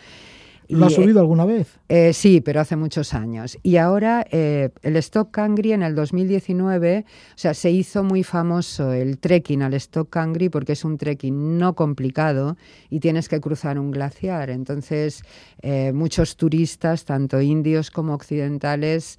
¿Lo 0.70 0.86
has 0.86 0.94
subido 0.94 1.20
alguna 1.20 1.44
vez? 1.44 1.78
Eh, 1.88 2.12
sí, 2.12 2.40
pero 2.40 2.60
hace 2.60 2.76
muchos 2.76 3.14
años. 3.14 3.58
Y 3.62 3.76
ahora 3.76 4.24
eh, 4.30 4.70
el 4.82 4.96
Stock 4.96 5.30
Kangri 5.30 5.72
en 5.72 5.82
el 5.82 5.94
2019, 5.94 7.04
o 7.06 7.38
sea, 7.38 7.54
se 7.54 7.70
hizo 7.70 8.04
muy 8.04 8.22
famoso 8.22 8.92
el 8.92 9.18
trekking 9.18 9.62
al 9.62 9.74
Stock 9.74 10.08
Kangri 10.08 10.48
porque 10.48 10.72
es 10.72 10.84
un 10.84 10.98
trekking 10.98 11.58
no 11.58 11.74
complicado 11.74 12.56
y 12.88 13.00
tienes 13.00 13.28
que 13.28 13.40
cruzar 13.40 13.78
un 13.78 13.90
glaciar. 13.90 14.50
Entonces, 14.50 15.22
eh, 15.62 15.92
muchos 15.92 16.36
turistas, 16.36 17.04
tanto 17.04 17.40
indios 17.40 17.90
como 17.90 18.14
occidentales, 18.14 19.18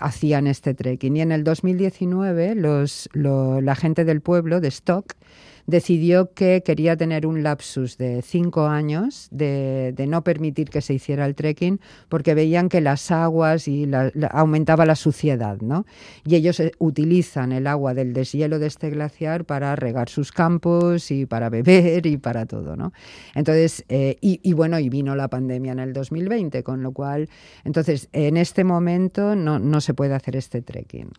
hacían 0.00 0.46
este 0.46 0.72
trekking. 0.72 1.18
Y 1.18 1.20
en 1.20 1.32
el 1.32 1.44
2019 1.44 2.54
los, 2.54 3.10
la 3.12 3.74
gente 3.76 4.06
del 4.06 4.22
pueblo 4.22 4.58
de 4.58 4.68
Stock 4.68 5.14
decidió 5.66 6.32
que 6.32 6.62
quería 6.64 6.96
tener 6.96 7.26
un 7.26 7.42
lapsus 7.42 7.96
de 7.96 8.22
cinco 8.22 8.66
años 8.66 9.28
de, 9.30 9.94
no 10.08 10.24
permitir 10.24 10.70
que 10.70 10.80
se 10.80 10.94
hiciera 10.94 11.26
el 11.26 11.34
trekking 11.34 11.80
porque 12.08 12.34
veían 12.34 12.68
que 12.68 12.80
las 12.80 13.10
aguas 13.10 13.68
y 13.68 13.88
aumentaba 14.30 14.86
la 14.86 14.96
suciedad, 14.96 15.58
¿no? 15.60 15.86
Y 16.24 16.34
ellos 16.34 16.58
eh, 16.60 16.72
utilizan 16.78 17.52
el 17.52 17.66
agua 17.66 17.94
del 17.94 18.12
deshielo 18.12 18.58
de 18.58 18.66
este 18.66 18.90
glaciar 18.90 19.44
para 19.44 19.76
regar 19.76 20.08
sus 20.08 20.32
campos 20.32 21.10
y 21.10 21.26
para 21.26 21.48
beber 21.50 22.06
y 22.06 22.16
para 22.16 22.46
todo, 22.46 22.76
¿no? 22.76 22.92
Entonces, 23.34 23.84
eh, 23.88 24.16
y, 24.20 24.52
bueno, 24.52 24.78
y 24.78 24.88
vino 24.88 25.14
la 25.14 25.28
pandemia 25.28 25.72
en 25.72 25.78
el 25.78 25.92
2020, 25.92 26.62
con 26.62 26.82
lo 26.82 26.92
cual, 26.92 27.28
entonces, 27.64 28.08
en 28.12 28.36
este 28.36 28.64
momento 28.64 29.36
no, 29.36 29.58
no 29.58 29.80
se 29.80 29.94
puede 29.94 30.14
hacer 30.14 30.36
este 30.36 30.62
trekking. 30.62 31.10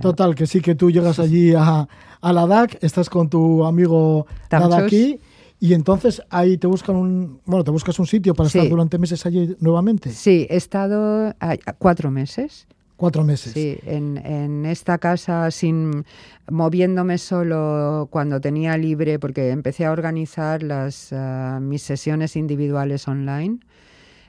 Total, 0.00 0.34
que 0.34 0.46
sí 0.46 0.60
que 0.60 0.74
tú 0.74 0.90
llegas 0.90 1.18
allí 1.18 1.54
a, 1.54 1.88
a 2.20 2.32
la 2.32 2.46
DAC, 2.46 2.78
estás 2.82 3.08
con 3.08 3.28
tu 3.28 3.64
amigo 3.64 4.26
aquí 4.50 5.20
y 5.60 5.72
entonces 5.72 6.20
ahí 6.30 6.58
te 6.58 6.66
buscan 6.66 6.96
un, 6.96 7.40
bueno, 7.46 7.64
te 7.64 7.70
buscas 7.70 7.98
un 7.98 8.06
sitio 8.06 8.34
para 8.34 8.48
estar 8.48 8.68
durante 8.68 8.98
meses 8.98 9.24
allí 9.24 9.56
nuevamente. 9.60 10.10
Sí, 10.10 10.46
he 10.50 10.56
estado 10.56 11.34
cuatro 11.78 12.10
meses. 12.10 12.66
Cuatro 12.96 13.24
meses. 13.24 13.52
Sí, 13.54 13.78
en, 13.86 14.18
en, 14.18 14.66
esta 14.66 14.98
casa 14.98 15.50
sin 15.50 16.04
moviéndome 16.50 17.18
solo 17.18 18.08
cuando 18.10 18.40
tenía 18.40 18.76
libre, 18.76 19.18
porque 19.18 19.50
empecé 19.50 19.84
a 19.84 19.90
organizar 19.90 20.62
las, 20.62 21.12
ah, 21.12 21.58
mis 21.60 21.82
sesiones 21.82 22.36
individuales 22.36 23.08
online. 23.08 23.58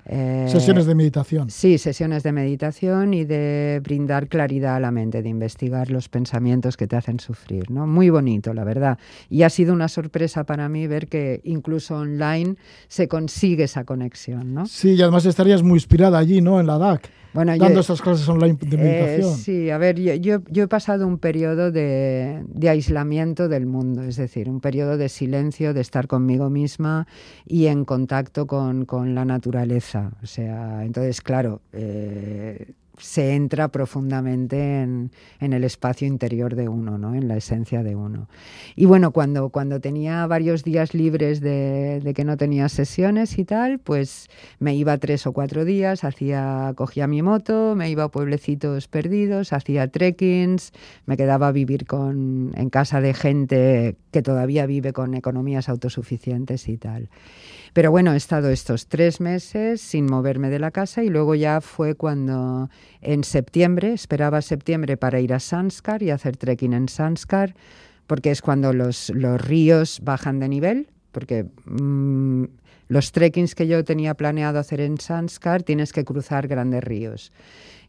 Eh, 0.08 0.46
sesiones 0.50 0.86
de 0.86 0.94
meditación. 0.94 1.50
Sí, 1.50 1.78
sesiones 1.78 2.24
de 2.24 2.32
meditación 2.32 3.14
y 3.14 3.26
de 3.26 3.82
brindar 3.84 4.28
claridad 4.28 4.76
a 4.76 4.80
la 4.80 4.92
mente, 4.92 5.24
de 5.24 5.30
investigar 5.30 5.90
los 5.90 6.10
pensamientos 6.10 6.78
que 6.78 6.88
te 6.88 6.96
hacen 6.96 7.20
sufrir. 7.20 7.72
¿no? 7.72 7.88
Muy 7.88 8.10
bonito, 8.10 8.54
la 8.54 8.64
verdad. 8.64 9.00
Y 9.30 9.44
ha 9.44 9.50
sido 9.50 9.74
una 9.74 9.88
sorpresa 9.88 10.44
para 10.44 10.70
mí 10.70 10.86
ver 10.88 11.08
que 11.08 11.42
incluso 11.44 11.98
online 11.98 12.56
se 12.88 13.08
consigue 13.08 13.64
esa 13.64 13.84
conexión. 13.84 14.54
¿no? 14.54 14.68
Sí, 14.68 14.94
y 14.94 15.02
además 15.02 15.26
estarías 15.26 15.64
muy 15.64 15.78
inspirada 15.78 16.20
allí, 16.20 16.42
¿no? 16.42 16.60
En 16.60 16.68
la 16.68 16.78
DAC 16.78 17.10
dando 17.44 17.82
esas 17.82 18.02
clases 18.02 18.28
online 18.30 18.58
de 18.60 18.78
meditación. 18.78 19.34
Eh, 19.34 19.38
sí, 19.38 19.70
a 19.70 19.78
ver, 19.78 20.00
yo, 20.00 20.40
yo, 20.50 20.64
he 20.64 20.68
pasado 20.68 21.06
un 21.06 21.18
periodo 21.18 21.72
de, 21.72 22.44
de, 22.48 22.70
aislamiento 22.70 23.48
del 23.50 23.66
mundo, 23.66 24.04
es 24.04 24.16
decir, 24.16 24.50
un 24.50 24.62
periodo 24.62 24.98
de 24.98 25.10
silencio, 25.10 25.74
de 25.74 25.82
estar 25.82 26.08
conmigo 26.08 26.50
misma 26.50 27.08
y 27.46 27.68
en 27.68 27.86
contacto 27.86 28.48
con, 28.48 28.86
con 28.86 29.14
la 29.16 29.26
naturaleza. 29.26 30.12
O 30.24 30.28
sea, 30.28 30.84
entonces, 30.86 31.22
claro, 31.22 31.62
eh, 31.74 32.74
se 33.00 33.34
entra 33.34 33.70
profundamente 33.70 34.82
en, 34.82 35.12
el 35.40 35.64
espacio 35.64 36.08
interior 36.08 36.56
de 36.56 36.68
uno, 36.68 36.98
¿no? 36.98 37.14
en 37.16 37.28
la 37.28 37.38
esencia 37.38 37.84
de 37.84 37.96
uno. 37.96 38.28
Y 38.76 38.86
bueno, 38.86 39.12
cuando, 39.12 39.50
cuando 39.50 39.80
tenía 39.80 40.26
varios 40.28 40.64
días 40.64 40.94
libres 40.94 41.42
de, 41.42 42.14
que 42.16 42.24
no 42.24 42.38
tenía 42.38 42.70
sesiones 42.70 43.38
y 43.38 43.46
tal, 43.46 43.80
pues 43.80 44.28
me 44.60 44.76
iba 44.76 44.98
tres 44.98 45.28
o 45.28 45.34
cuatro 45.34 45.66
días, 45.66 46.04
hacía, 46.04 46.74
cogía 46.76 47.08
mi 47.08 47.22
moto, 47.22 47.76
me 47.76 47.90
iba 47.90 48.04
a 48.04 48.10
pueblecitos 48.10 48.88
perdidos, 48.88 49.54
hacía 49.54 49.88
trekkings, 49.88 50.72
me 51.06 51.18
quedaba 51.18 51.50
a 51.50 51.52
vivir 51.52 51.86
con, 51.86 52.52
en 52.56 52.70
casa 52.70 53.02
de 53.02 53.14
gente 53.14 53.96
que 54.12 54.22
todavía 54.22 54.66
vive 54.66 54.94
con 54.94 55.14
economías 55.14 55.70
autosuficientes 55.70 56.68
y 56.70 56.78
tal. 56.78 57.10
Pero 57.76 57.92
bueno, 57.92 58.14
he 58.14 58.16
estado 58.16 58.52
estos 58.52 58.88
tres 58.88 59.20
meses 59.20 59.82
sin 59.82 60.06
moverme 60.06 60.50
de 60.50 60.60
la 60.60 60.72
casa 60.72 61.04
y 61.04 61.10
luego 61.10 61.36
ya 61.36 61.60
fue 61.60 61.96
cuando 61.96 62.70
en 63.02 63.26
septiembre, 63.26 63.92
esperaba 63.92 64.42
septiembre 64.42 64.96
para 64.96 65.20
ir 65.20 65.34
a 65.34 65.42
Sanskar 65.42 66.02
y 66.02 66.10
hacer 66.10 66.38
trekking 66.38 66.72
en 66.72 66.88
Sanskar, 66.88 67.54
porque 68.08 68.32
es 68.32 68.42
cuando 68.42 68.72
los, 68.72 69.10
los 69.10 69.42
ríos 69.42 70.00
bajan 70.02 70.40
de 70.40 70.48
nivel, 70.48 70.88
porque 71.12 71.48
mm, 71.66 72.46
los 72.88 73.12
trekkings 73.12 73.56
que 73.56 73.68
yo 73.68 73.84
tenía 73.84 74.14
planeado 74.14 74.58
hacer 74.58 74.80
en 74.80 74.98
Sanskar 74.98 75.64
tienes 75.64 75.92
que 75.92 76.06
cruzar 76.06 76.48
grandes 76.48 76.82
ríos. 76.82 77.34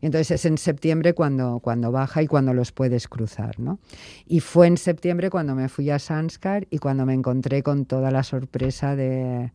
Entonces 0.00 0.32
es 0.32 0.46
en 0.46 0.58
septiembre 0.58 1.12
cuando, 1.12 1.60
cuando 1.60 1.92
baja 1.92 2.24
y 2.24 2.26
cuando 2.26 2.54
los 2.54 2.72
puedes 2.72 3.06
cruzar. 3.06 3.60
¿no? 3.60 3.78
Y 4.26 4.40
fue 4.40 4.66
en 4.66 4.78
septiembre 4.78 5.30
cuando 5.30 5.54
me 5.54 5.68
fui 5.68 5.90
a 5.90 6.00
Sanskar 6.00 6.66
y 6.70 6.78
cuando 6.78 7.06
me 7.06 7.14
encontré 7.14 7.62
con 7.62 7.84
toda 7.84 8.10
la 8.10 8.24
sorpresa 8.24 8.96
de, 8.96 9.52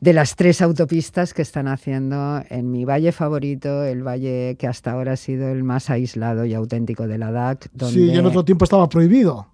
de 0.00 0.12
las 0.12 0.36
tres 0.36 0.60
autopistas 0.60 1.32
que 1.32 1.42
están 1.42 1.68
haciendo 1.68 2.42
en 2.50 2.70
mi 2.70 2.84
valle 2.84 3.12
favorito, 3.12 3.82
el 3.84 4.06
valle 4.06 4.56
que 4.58 4.66
hasta 4.66 4.92
ahora 4.92 5.12
ha 5.12 5.16
sido 5.16 5.48
el 5.48 5.64
más 5.64 5.88
aislado 5.90 6.44
y 6.44 6.54
auténtico 6.54 7.06
de 7.06 7.18
Ladakh. 7.18 7.68
Donde... 7.72 7.94
Sí, 7.94 8.04
y 8.12 8.16
en 8.16 8.26
otro 8.26 8.44
tiempo 8.44 8.64
estaba 8.64 8.88
prohibido. 8.88 9.46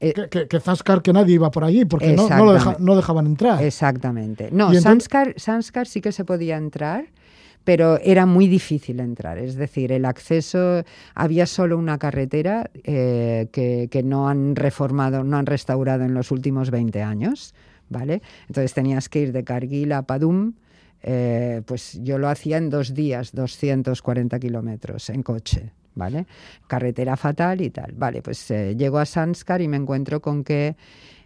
Eh, 0.00 0.12
que, 0.30 0.48
que, 0.48 0.60
Zanskar, 0.60 1.00
que 1.00 1.12
nadie 1.12 1.36
iba 1.36 1.50
por 1.50 1.64
allí, 1.64 1.86
porque 1.86 2.14
no, 2.14 2.28
no, 2.78 2.96
dejaban 2.96 3.26
entrar. 3.26 3.62
Exactamente. 3.62 4.50
No, 4.52 4.72
Sanskar, 4.74 5.86
sí 5.86 6.00
que 6.02 6.12
se 6.12 6.26
podía 6.26 6.58
entrar, 6.58 7.06
pero 7.62 7.98
era 8.02 8.26
muy 8.26 8.46
difícil 8.46 9.00
entrar. 9.00 9.38
Es 9.38 9.54
decir, 9.54 9.92
el 9.92 10.04
acceso, 10.04 10.82
había 11.14 11.46
solo 11.46 11.78
una 11.78 11.96
carretera 11.96 12.70
eh, 12.82 13.48
que, 13.50 13.88
que 13.90 14.02
no 14.02 14.28
han 14.28 14.56
reformado, 14.56 15.24
no 15.24 15.38
han 15.38 15.46
restaurado 15.46 16.04
en 16.04 16.12
los 16.12 16.30
últimos 16.30 16.70
20 16.70 17.02
años 17.02 17.54
Entonces 18.02 18.74
tenías 18.74 19.08
que 19.08 19.20
ir 19.20 19.32
de 19.32 19.44
Cargill 19.44 19.92
a 19.92 20.02
Padum, 20.02 20.54
eh, 21.06 21.60
pues 21.66 22.00
yo 22.02 22.18
lo 22.18 22.28
hacía 22.28 22.56
en 22.56 22.70
dos 22.70 22.94
días, 22.94 23.32
240 23.32 24.38
kilómetros 24.40 25.10
en 25.10 25.22
coche. 25.22 25.70
Carretera 26.66 27.16
fatal 27.16 27.60
y 27.60 27.70
tal. 27.70 27.92
Vale, 27.92 28.22
pues 28.22 28.50
eh, 28.50 28.74
llego 28.74 28.98
a 28.98 29.04
Sanskar 29.04 29.60
y 29.60 29.68
me 29.68 29.76
encuentro 29.76 30.20
con 30.20 30.42
que 30.42 30.76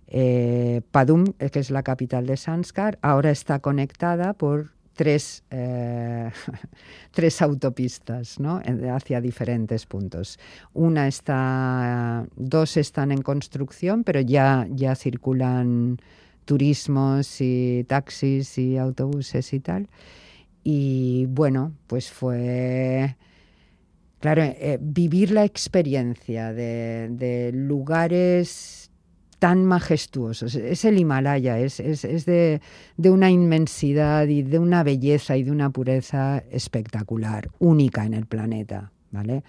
eh, 0.09 0.83
Padum, 0.91 1.25
que 1.33 1.61
es 1.61 1.71
la 1.71 1.85
capital 1.85 2.27
de 2.27 2.37
Sanskar, 2.37 2.99
ahora 3.01 3.31
está 3.31 3.61
conectada 3.61 4.35
por 4.35 4.73
tres, 4.95 5.45
tres 7.13 7.41
autopistas 7.41 8.41
¿no? 8.41 8.61
hacia 8.93 9.21
diferentes 9.21 9.87
puntos. 9.87 10.41
Una 10.75 11.07
está, 11.07 12.27
dos 12.35 12.77
están 12.77 13.13
en 13.13 13.23
construcción, 13.23 14.03
pero 14.03 14.21
ya, 14.21 14.67
ya 14.71 14.97
circulan 14.97 15.99
turismos 16.49 17.43
y 17.43 17.85
taxis 17.87 18.57
y 18.57 18.79
autobuses 18.79 19.53
y 19.53 19.61
tal. 19.61 19.87
Y 20.65 21.27
bueno, 21.27 21.75
pues 21.87 22.11
fue, 22.11 23.17
claro, 24.19 24.43
eh, 24.45 24.79
vivir 24.81 25.31
la 25.31 25.45
experiencia 25.45 26.55
de, 26.55 27.51
lugares 27.53 28.91
tan 29.39 29.67
majestuosos. 29.67 30.55
Es 30.55 30.87
el 30.87 30.99
Himalaya, 30.99 31.59
es, 31.59 31.77
de, 31.77 32.61
una 32.97 33.31
inmensidad 33.31 34.27
y 34.27 34.41
de 34.41 34.59
una 34.59 34.83
belleza 34.83 35.37
y 35.37 35.43
de 35.43 35.51
una 35.51 35.69
pureza 35.69 36.43
espectacular, 36.51 37.51
única 37.59 38.07
en 38.07 38.15
el 38.15 38.25
planeta, 38.25 38.91
¿vale? 39.11 39.45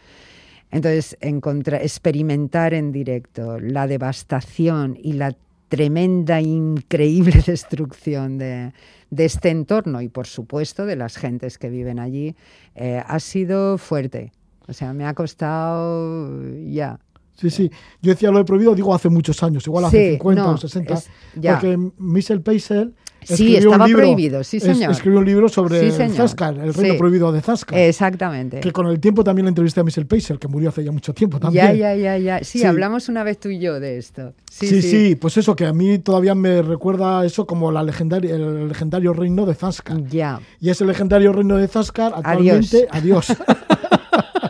Entonces, 0.70 1.18
experimentar 1.22 2.74
en 2.74 2.92
directo 2.92 3.58
la 3.58 3.88
devastación 3.88 4.98
y 5.02 5.14
la 5.14 5.34
tremenda, 5.70 6.42
increíble 6.42 7.42
destrucción 7.46 8.38
de, 8.38 8.74
este 9.16 9.50
entorno 9.50 10.02
y 10.02 10.10
por 10.10 10.28
supuesto 10.28 10.86
de 10.86 10.96
las 10.96 11.16
gentes 11.16 11.58
que 11.58 11.70
viven 11.70 12.00
allí, 12.00 12.36
eh, 12.76 13.02
ha 13.06 13.20
sido 13.20 13.78
fuerte. 13.78 14.32
O 14.68 14.74
sea, 14.74 14.94
me 14.94 15.06
ha 15.06 15.14
costado 15.14 16.44
ya. 16.66 17.00
Sí, 17.36 17.50
sí. 17.50 17.72
Yo 18.02 18.12
decía 18.12 18.32
lo 18.32 18.40
he 18.40 18.44
prohibido, 18.44 18.76
digo 18.76 18.94
hace 18.94 19.10
muchos 19.10 19.42
años, 19.42 19.66
igual 19.66 19.86
hace 19.86 20.12
50 20.12 20.50
o 20.50 20.58
60. 20.58 20.96
porque 21.34 21.92
Michel 21.98 22.42
Peisel 22.42 22.94
Sí, 23.24 23.56
estaba 23.56 23.86
prohibido, 23.86 24.44
sí, 24.44 24.60
señor. 24.60 24.92
escribió 24.92 25.20
un 25.20 25.26
libro 25.26 25.50
sobre 25.50 25.92
Zaskar, 25.92 26.58
el 26.58 26.74
reino 26.74 26.98
prohibido 26.98 27.32
de 27.32 27.42
Zaskar. 27.42 27.78
Exactamente. 27.78 28.60
Que 28.60 28.72
con 28.72 28.88
el 28.88 29.00
tiempo 29.00 29.24
también 29.24 29.46
le 29.46 29.50
entrevisté 29.50 29.82
a 29.82 29.84
Michel 29.84 30.06
Peiser, 30.06 30.40
que 30.40 30.48
murió 30.48 30.70
hace 30.70 30.84
ya 30.84 30.92
mucho 30.92 31.14
tiempo 31.14 31.40
también. 31.40 31.78
Ya, 31.78 31.96
ya, 31.96 31.96
ya, 31.96 32.18
ya. 32.18 32.44
Sí, 32.44 32.64
hablamos 32.64 33.10
una 33.10 33.24
vez 33.24 33.40
tú 33.40 33.50
y 33.50 33.60
yo 33.60 33.80
de 33.80 33.98
esto. 33.98 34.34
Sí 34.50 34.82
sí, 34.82 35.16
pues 35.16 35.38
eso, 35.38 35.56
que 35.56 35.66
a 35.66 35.74
mí 35.74 36.00
todavía 36.00 36.36
me 36.36 36.62
recuerda 36.62 37.26
eso 37.26 37.46
como 37.46 37.72
la 37.72 37.84
legendaria, 37.84 38.36
el 38.36 38.68
legendario 38.68 39.14
reino 39.14 39.46
de 39.46 39.56
Zaskar. 39.56 40.04
Ya. 40.08 40.40
Y 40.60 40.70
ese 40.70 40.86
legendario 40.86 41.32
reino 41.32 41.58
de 41.58 41.68
Zaskar, 41.68 42.14
actualmente, 42.16 42.88
adiós. 42.92 43.30
Adiós. 43.30 43.38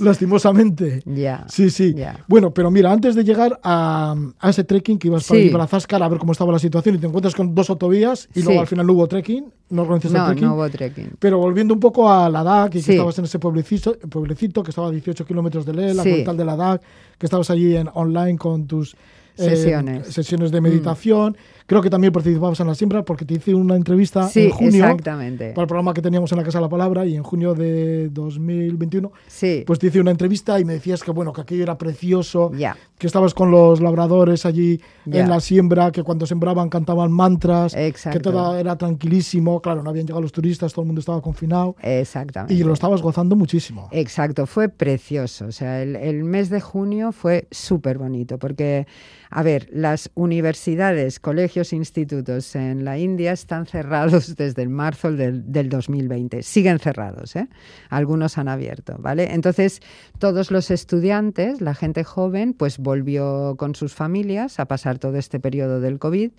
Lastimosamente. 0.00 1.02
Ya. 1.04 1.44
Sí, 1.48 1.70
sí. 1.70 1.94
Bueno, 2.26 2.52
pero 2.52 2.70
mira, 2.70 2.92
antes 2.92 3.14
de 3.14 3.24
llegar 3.24 3.58
a, 3.62 4.14
ese 4.42 4.64
trekking 4.64 4.98
que 4.98 5.08
ibas 5.08 5.26
para, 5.26 5.40
ir 5.40 5.52
para 5.52 5.66
Zascar 5.66 6.02
a 6.02 6.08
ver 6.08 6.18
cómo 6.18 6.32
estaba 6.32 6.52
la 6.52 6.58
situación 6.58 6.94
y 6.94 6.98
te 6.98 7.06
encuentras 7.06 7.34
con 7.34 7.54
dos 7.54 7.70
autovías 7.70 8.28
y 8.34 8.42
luego 8.42 8.60
al 8.60 8.66
final 8.66 8.86
no 8.86 8.92
hubo 8.92 9.06
trekking, 9.06 9.52
no 9.70 9.82
organizaste 9.82 10.18
el 10.18 10.24
trekking. 10.26 10.44
No 10.44 10.54
hubo 10.54 10.70
trekking. 10.70 11.10
Pero 11.18 11.38
volviendo 11.38 11.74
un 11.74 11.80
poco 11.80 12.10
a 12.10 12.28
Ladakh 12.28 12.74
y 12.74 12.82
que 12.82 12.92
estabas 12.92 13.18
en 13.18 13.24
ese 13.24 13.38
pueblecito, 13.38 13.96
pueblecito 13.98 14.62
que 14.62 14.70
estaba 14.70 14.88
a 14.88 14.90
18 14.90 15.24
kilómetros 15.24 15.66
de 15.66 15.74
Leh, 15.74 15.94
la 15.94 16.04
capital 16.04 16.36
de 16.36 16.44
Ladakh, 16.44 16.82
que 17.18 17.26
estabas 17.26 17.50
allí 17.50 17.76
en 17.76 17.88
online 17.94 18.38
con 18.38 18.66
tus 18.66 18.96
sesiones, 19.34 20.06
sesiones 20.08 20.50
de 20.50 20.60
meditación. 20.60 21.36
Creo 21.66 21.82
que 21.82 21.90
también 21.90 22.12
participabas 22.12 22.60
en 22.60 22.68
la 22.68 22.74
siembra 22.76 23.04
porque 23.04 23.24
te 23.24 23.34
hice 23.34 23.52
una 23.52 23.74
entrevista 23.74 24.30
en 24.34 24.50
junio 24.50 24.84
exactamente. 24.84 25.50
para 25.50 25.62
el 25.62 25.68
programa 25.68 25.92
que 25.92 26.00
teníamos 26.00 26.30
en 26.30 26.38
la 26.38 26.44
Casa 26.44 26.58
de 26.58 26.62
la 26.62 26.68
Palabra 26.68 27.04
y 27.04 27.16
en 27.16 27.24
junio 27.24 27.54
de 27.54 28.08
2021 28.10 29.10
sí. 29.26 29.64
pues 29.66 29.80
te 29.80 29.88
hice 29.88 30.00
una 30.00 30.12
entrevista 30.12 30.60
y 30.60 30.64
me 30.64 30.74
decías 30.74 31.02
que 31.02 31.10
bueno 31.10 31.32
que 31.32 31.40
aquello 31.40 31.64
era 31.64 31.76
precioso, 31.76 32.52
que 32.98 33.06
estabas 33.06 33.34
con 33.34 33.50
los 33.50 33.80
labradores 33.80 34.46
allí 34.46 34.80
en 35.06 35.28
la 35.28 35.40
siembra, 35.40 35.90
que 35.90 36.04
cuando 36.04 36.24
sembraban 36.26 36.68
cantaban 36.68 37.10
mantras, 37.10 37.74
que 37.74 38.20
todo 38.20 38.56
era 38.56 38.76
tranquilísimo, 38.76 39.60
claro, 39.60 39.82
no 39.82 39.90
habían 39.90 40.06
llegado 40.06 40.22
los 40.22 40.32
turistas, 40.32 40.72
todo 40.72 40.82
el 40.82 40.86
mundo 40.86 41.00
estaba 41.00 41.20
confinado. 41.20 41.74
Exactamente. 41.82 42.54
Y 42.54 42.62
lo 42.62 42.72
estabas 42.72 43.02
gozando 43.02 43.34
muchísimo. 43.34 43.88
Exacto, 43.90 44.46
fue 44.46 44.68
precioso, 44.68 45.46
o 45.46 45.52
sea, 45.52 45.82
el, 45.82 45.96
el 45.96 46.22
mes 46.22 46.48
de 46.48 46.60
junio 46.60 47.12
fue 47.12 47.48
súper 47.50 47.98
bonito 47.98 48.38
porque 48.38 48.86
a 49.30 49.42
ver, 49.42 49.68
las 49.72 50.10
universidades, 50.14 51.20
colegios, 51.20 51.55
institutos 51.72 52.54
en 52.54 52.84
la 52.84 52.98
India 52.98 53.32
están 53.32 53.66
cerrados 53.66 54.36
desde 54.36 54.62
el 54.62 54.68
marzo 54.68 55.12
del, 55.12 55.50
del 55.50 55.68
2020. 55.68 56.42
Siguen 56.42 56.78
cerrados, 56.78 57.36
¿eh? 57.36 57.48
Algunos 57.88 58.38
han 58.38 58.48
abierto, 58.48 58.96
¿vale? 58.98 59.32
Entonces, 59.32 59.80
todos 60.18 60.50
los 60.50 60.70
estudiantes, 60.70 61.60
la 61.60 61.74
gente 61.74 62.04
joven, 62.04 62.52
pues 62.52 62.78
volvió 62.78 63.56
con 63.56 63.74
sus 63.74 63.94
familias 63.94 64.60
a 64.60 64.66
pasar 64.66 64.98
todo 64.98 65.16
este 65.16 65.40
periodo 65.40 65.80
del 65.80 65.98
COVID 65.98 66.30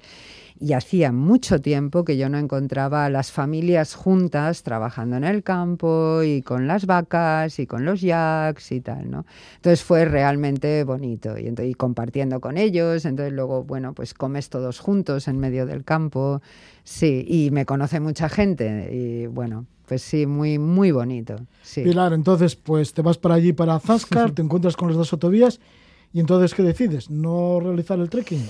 y 0.59 0.73
hacía 0.73 1.11
mucho 1.11 1.61
tiempo 1.61 2.03
que 2.03 2.17
yo 2.17 2.29
no 2.29 2.37
encontraba 2.37 3.05
a 3.05 3.09
las 3.09 3.31
familias 3.31 3.95
juntas 3.95 4.63
trabajando 4.63 5.17
en 5.17 5.23
el 5.23 5.43
campo 5.43 6.23
y 6.23 6.41
con 6.41 6.67
las 6.67 6.85
vacas 6.85 7.59
y 7.59 7.67
con 7.67 7.85
los 7.85 8.01
yaks 8.01 8.71
y 8.71 8.81
tal, 8.81 9.09
¿no? 9.11 9.25
Entonces 9.55 9.83
fue 9.83 10.05
realmente 10.05 10.83
bonito 10.83 11.37
y, 11.37 11.47
entonces, 11.47 11.75
compartiendo 11.75 12.39
con 12.39 12.57
ellos, 12.57 13.05
entonces 13.05 13.33
luego, 13.33 13.63
bueno, 13.63 13.93
pues 13.93 14.13
comes 14.13 14.49
todos 14.49 14.79
juntos 14.79 15.27
en 15.27 15.39
medio 15.39 15.65
del 15.65 15.83
campo, 15.83 16.41
sí, 16.83 17.25
y 17.27 17.51
me 17.51 17.65
conoce 17.65 17.99
mucha 17.99 18.29
gente 18.29 18.89
y 18.91 19.27
bueno, 19.27 19.65
pues 19.87 20.01
sí, 20.01 20.25
muy, 20.25 20.57
muy 20.59 20.91
bonito. 20.91 21.35
Sí. 21.61 21.83
Pilar, 21.83 22.13
entonces 22.13 22.55
pues 22.55 22.93
te 22.93 23.01
vas 23.01 23.17
para 23.17 23.35
allí, 23.35 23.53
para 23.53 23.79
Zaskar, 23.79 24.31
te 24.35 24.41
encuentras 24.41 24.75
con 24.75 24.87
las 24.87 24.97
dos 24.97 25.13
autovías 25.13 25.59
y 26.13 26.19
entonces 26.19 26.53
¿qué 26.53 26.63
decides? 26.63 27.09
¿No 27.09 27.59
realizar 27.59 27.99
el 27.99 28.09
trekking? 28.09 28.43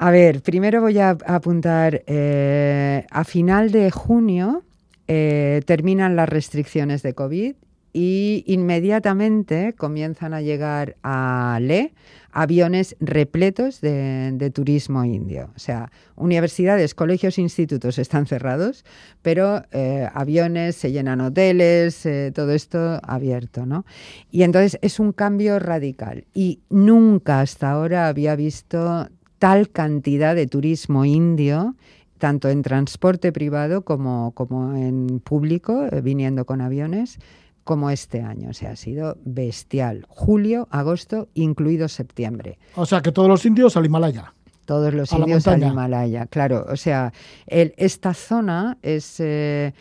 A 0.00 0.12
ver, 0.12 0.42
primero 0.42 0.80
voy 0.80 0.96
a 0.98 1.18
apuntar, 1.26 2.04
eh, 2.06 3.04
a 3.10 3.24
final 3.24 3.72
de 3.72 3.90
junio 3.90 4.62
eh, 5.08 5.60
terminan 5.66 6.14
las 6.14 6.28
restricciones 6.28 7.02
de 7.02 7.14
COVID 7.14 7.56
y 7.92 8.44
inmediatamente 8.46 9.74
comienzan 9.76 10.34
a 10.34 10.40
llegar 10.40 10.94
a 11.02 11.58
Le 11.60 11.94
aviones 12.30 12.94
repletos 13.00 13.80
de, 13.80 14.52
turismo 14.54 15.04
indio. 15.04 15.50
O 15.56 15.58
sea, 15.58 15.90
universidades, 16.14 16.94
colegios, 16.94 17.36
institutos 17.36 17.98
están 17.98 18.26
cerrados, 18.26 18.84
pero 19.22 19.64
eh, 19.72 20.08
aviones, 20.14 20.76
se 20.76 20.92
llenan 20.92 21.20
hoteles, 21.20 22.06
todo 22.34 22.52
esto 22.52 23.00
abierto, 23.02 23.66
¿no? 23.66 23.84
Y 24.30 24.44
entonces 24.44 24.78
es 24.80 25.00
un 25.00 25.10
cambio 25.12 25.58
radical. 25.58 26.24
Y 26.34 26.60
nunca 26.70 27.40
hasta 27.40 27.72
ahora 27.72 28.06
había 28.06 28.36
visto 28.36 29.08
tal 29.38 29.70
cantidad 29.70 30.34
de 30.34 30.46
turismo 30.46 31.04
indio 31.04 31.74
tanto 32.18 32.48
en 32.48 32.62
transporte 32.62 33.32
privado 33.32 33.82
como, 33.82 34.32
como 34.32 34.74
en 34.74 35.20
público, 35.20 35.86
eh, 35.90 36.00
viniendo 36.02 36.44
con 36.44 36.60
aviones, 36.60 37.18
como 37.64 37.90
este 37.90 38.22
año. 38.22 38.50
O 38.50 38.52
sea, 38.52 38.72
ha 38.72 38.76
sido 38.76 39.16
bestial. 39.24 40.04
Julio, 40.08 40.68
agosto, 40.70 41.28
incluido 41.34 41.88
septiembre. 41.88 42.58
O 42.74 42.84
sea, 42.84 43.00
que 43.00 43.12
todos 43.12 43.28
los 43.28 43.44
indios 43.46 43.76
al 43.76 43.86
Himalaya. 43.86 44.34
Todos 44.64 44.92
los 44.92 45.10
indios 45.12 45.46
al 45.46 45.62
Himalaya, 45.62 46.26
claro. 46.26 46.66
O 46.68 46.76
sea, 46.76 47.12
el, 47.46 47.72
esta 47.76 48.12
zona 48.14 48.76
es... 48.82 49.16
Eh, 49.20 49.72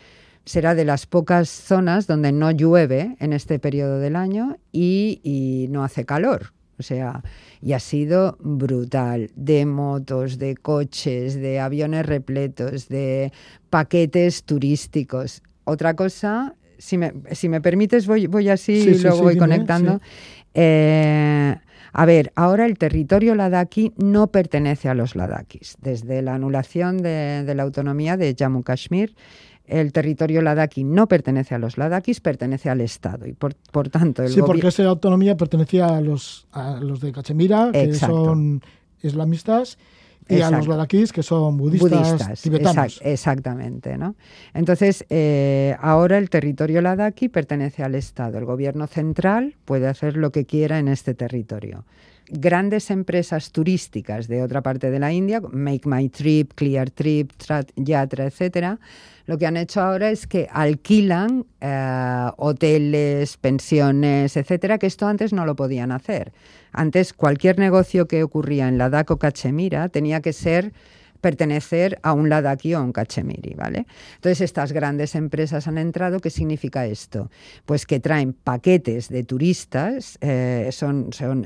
será 0.46 0.76
de 0.76 0.86
las 0.86 1.06
pocas 1.06 1.50
zonas 1.50 2.08
donde 2.08 2.32
no 2.32 2.52
llueve 2.52 3.18
en 3.20 3.34
este 3.34 3.60
periodo 3.60 4.00
del 4.00 4.16
año 4.16 4.56
y, 4.72 5.20
y 5.22 5.68
no 5.70 5.84
hace 5.84 6.06
calor. 6.06 6.54
O 6.80 6.84
sea, 6.84 7.24
y 7.62 7.74
ha 7.74 7.80
sido 7.80 8.38
brutal, 8.40 9.32
de 9.36 9.66
motos, 9.66 10.38
de 10.38 10.56
coches, 10.56 11.36
de 11.36 11.60
aviones 11.60 12.06
repletos, 12.06 12.88
de 12.88 13.32
paquetes 13.70 14.44
turísticos. 14.44 15.42
Otra 15.64 15.96
cosa, 15.96 16.56
si 16.78 16.98
me, 16.98 17.14
si 17.32 17.50
me 17.50 17.62
permites, 17.62 18.06
voy, 18.06 18.28
voy 18.28 18.50
así 18.50 18.74
y 18.74 19.00
luego 19.00 19.24
voy 19.24 19.38
conectando. 19.38 20.00
Eh, 20.54 21.56
a 21.94 22.06
ver, 22.06 22.32
ahora 22.36 22.66
el 22.66 22.78
territorio 22.78 23.34
ladaki 23.34 23.94
no 23.98 24.28
pertenece 24.28 24.88
a 24.88 24.94
los 24.94 25.16
ladakis. 25.16 25.78
Desde 25.82 26.22
la 26.22 26.36
anulación 26.36 26.98
de, 26.98 27.44
de 27.44 27.56
la 27.56 27.64
autonomía 27.64 28.18
de 28.18 28.36
Jammu 28.38 28.62
Kashmir, 28.62 29.16
el 29.68 29.92
territorio 29.92 30.42
ladaki 30.42 30.84
no 30.84 31.08
pertenece 31.08 31.56
a 31.56 31.60
los 31.60 31.78
ladakis, 31.78 32.22
pertenece 32.22 32.70
al 32.70 32.82
Estado. 32.82 33.28
Y 33.28 33.34
por, 33.34 33.56
por 33.72 33.90
tanto, 33.90 34.24
el 34.24 34.30
Sí, 34.30 34.42
porque 34.46 34.68
esa 34.68 34.86
autonomía 34.86 35.36
pertenecía 35.36 35.88
a 35.88 36.02
los, 36.02 36.48
a 36.52 36.80
los 36.80 37.02
de 37.02 37.12
Cachemira, 37.12 37.72
que 37.72 37.94
son 37.94 38.62
islamistas, 39.04 39.78
y 40.30 40.42
a 40.42 40.52
los 40.52 40.68
ladakis, 40.68 41.14
que 41.14 41.24
son 41.24 41.58
budistas, 41.58 42.42
tibetanos. 42.42 43.00
exactamente. 43.04 43.98
¿no? 43.98 44.16
Entonces, 44.54 45.06
eh, 45.10 45.76
ahora 45.80 46.18
el 46.18 46.30
territorio 46.30 46.82
ladaki 46.82 47.30
pertenece 47.30 47.84
al 47.84 47.96
Estado. 47.96 48.38
El 48.38 48.46
gobierno 48.46 48.88
central 48.88 49.56
puede 49.66 49.88
hacer 49.88 50.18
lo 50.18 50.32
que 50.32 50.46
quiera 50.46 50.80
en 50.80 50.88
este 50.88 51.14
territorio 51.14 51.86
grandes 52.30 52.92
empresas 52.92 53.52
turísticas 53.52 54.28
de 54.28 54.44
otra 54.44 54.62
parte 54.62 54.92
de 54.92 55.00
la 55.00 55.14
India, 55.14 55.40
Make 55.40 55.88
My 55.88 56.10
Trip, 56.10 56.52
Clear 56.56 56.90
Trip, 56.92 57.32
Yatra, 57.76 58.26
etcétera, 58.26 58.80
lo 59.28 59.38
que 59.38 59.46
han 59.46 59.58
hecho 59.58 59.82
ahora 59.82 60.10
es 60.10 60.26
que 60.26 60.48
alquilan 60.52 61.46
eh, 61.62 62.30
hoteles, 62.38 63.38
pensiones, 63.38 64.38
etcétera, 64.38 64.78
que 64.78 64.88
esto 64.88 65.06
antes 65.06 65.34
no 65.34 65.46
lo 65.46 65.56
podían 65.56 65.92
hacer. 65.92 66.32
Antes 66.72 67.14
cualquier 67.14 67.60
negocio 67.60 68.08
que 68.08 68.24
ocurría 68.24 68.68
en 68.70 68.78
Ladakh 68.78 69.12
o 69.12 69.20
Cachemira 69.20 69.90
tenía 69.90 70.22
que 70.22 70.34
ser 70.34 70.74
pertenecer 71.20 72.00
a 72.04 72.14
un 72.14 72.30
Ladaki 72.30 72.74
o 72.76 72.82
un 72.82 72.94
Cachemiri, 72.94 73.54
¿vale? 73.56 73.86
Entonces 74.16 74.42
estas 74.42 74.72
grandes 74.72 75.16
empresas 75.16 75.68
han 75.68 75.78
entrado, 75.78 76.20
¿qué 76.20 76.30
significa 76.30 76.86
esto? 76.86 77.30
Pues 77.66 77.86
que 77.86 78.00
traen 78.00 78.32
paquetes 78.32 79.10
de 79.10 79.24
turistas, 79.24 80.18
eh, 80.22 80.70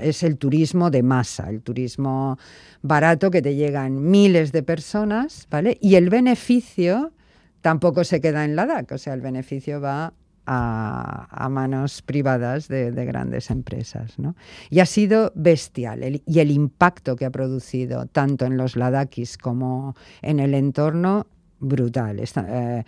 es 0.01 0.23
el 0.23 0.37
turismo 0.37 0.91
de 0.91 1.01
masa, 1.01 1.49
el 1.49 1.61
turismo 1.61 2.37
barato 2.83 3.31
que 3.31 3.41
te 3.41 3.55
llegan 3.55 4.11
miles 4.11 4.51
de 4.51 4.61
personas, 4.61 5.47
¿vale? 5.49 5.77
Y 5.81 5.95
el 5.95 6.09
beneficio 6.09 7.13
tampoco 7.61 8.03
se 8.03 8.21
queda 8.21 8.45
en 8.45 8.55
Ladakh, 8.55 8.91
o 8.91 8.97
sea, 8.97 9.13
el 9.13 9.21
beneficio 9.21 9.79
va 9.79 10.13
a, 10.45 11.47
manos 11.49 12.01
privadas 12.01 12.67
de, 12.67 12.91
grandes 12.91 13.49
empresas. 13.51 14.17
¿no? 14.19 14.35
Y 14.69 14.79
ha 14.79 14.85
sido 14.85 15.31
bestial. 15.35 16.21
y 16.25 16.39
el 16.39 16.51
impacto 16.51 17.15
que 17.15 17.25
ha 17.25 17.29
producido 17.29 18.05
tanto 18.07 18.45
en 18.45 18.57
los 18.57 18.75
ladakis 18.75 19.37
como 19.37 19.95
en 20.21 20.39
el 20.39 20.53
entorno, 20.53 21.27
brutal. 21.59 22.19
Eh, 22.19 22.83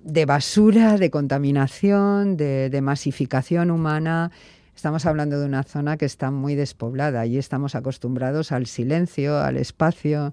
de 0.00 0.26
basura, 0.26 0.96
de 0.96 1.10
contaminación, 1.10 2.36
de, 2.36 2.70
de 2.70 2.80
masificación 2.80 3.70
humana. 3.70 4.30
Estamos 4.74 5.04
hablando 5.04 5.38
de 5.38 5.44
una 5.44 5.62
zona 5.62 5.98
que 5.98 6.06
está 6.06 6.30
muy 6.30 6.54
despoblada 6.54 7.26
y 7.26 7.36
estamos 7.36 7.74
acostumbrados 7.74 8.50
al 8.50 8.66
silencio, 8.66 9.38
al 9.38 9.58
espacio. 9.58 10.32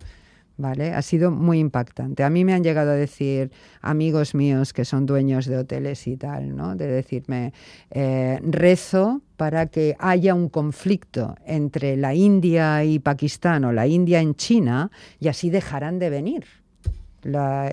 ¿Vale? 0.58 0.94
Ha 0.94 1.02
sido 1.02 1.32
muy 1.32 1.60
impactante. 1.60 2.24
A 2.24 2.30
mí 2.30 2.44
me 2.44 2.54
han 2.54 2.64
llegado 2.64 2.92
a 2.92 2.96
decir 2.96 3.52
amigos 3.82 4.36
míos 4.36 4.74
que 4.74 4.86
son 4.86 5.06
dueños 5.06 5.46
de 5.46 5.58
hoteles 5.58 6.06
y 6.08 6.18
tal, 6.18 6.56
¿no? 6.56 6.76
De 6.76 6.88
decirme, 6.88 7.54
eh, 7.92 8.40
rezo 8.44 9.22
para 9.38 9.68
que 9.68 9.96
haya 10.00 10.34
un 10.34 10.50
conflicto 10.50 11.36
entre 11.46 11.96
la 11.96 12.14
India 12.16 12.84
y 12.84 13.00
Pakistán 13.00 13.66
o 13.66 13.72
la 13.72 13.88
India 13.88 14.20
en 14.20 14.36
China 14.36 14.92
y 15.20 15.28
así 15.28 15.50
dejarán 15.50 16.00
de 16.00 16.10
venir. 16.10 16.46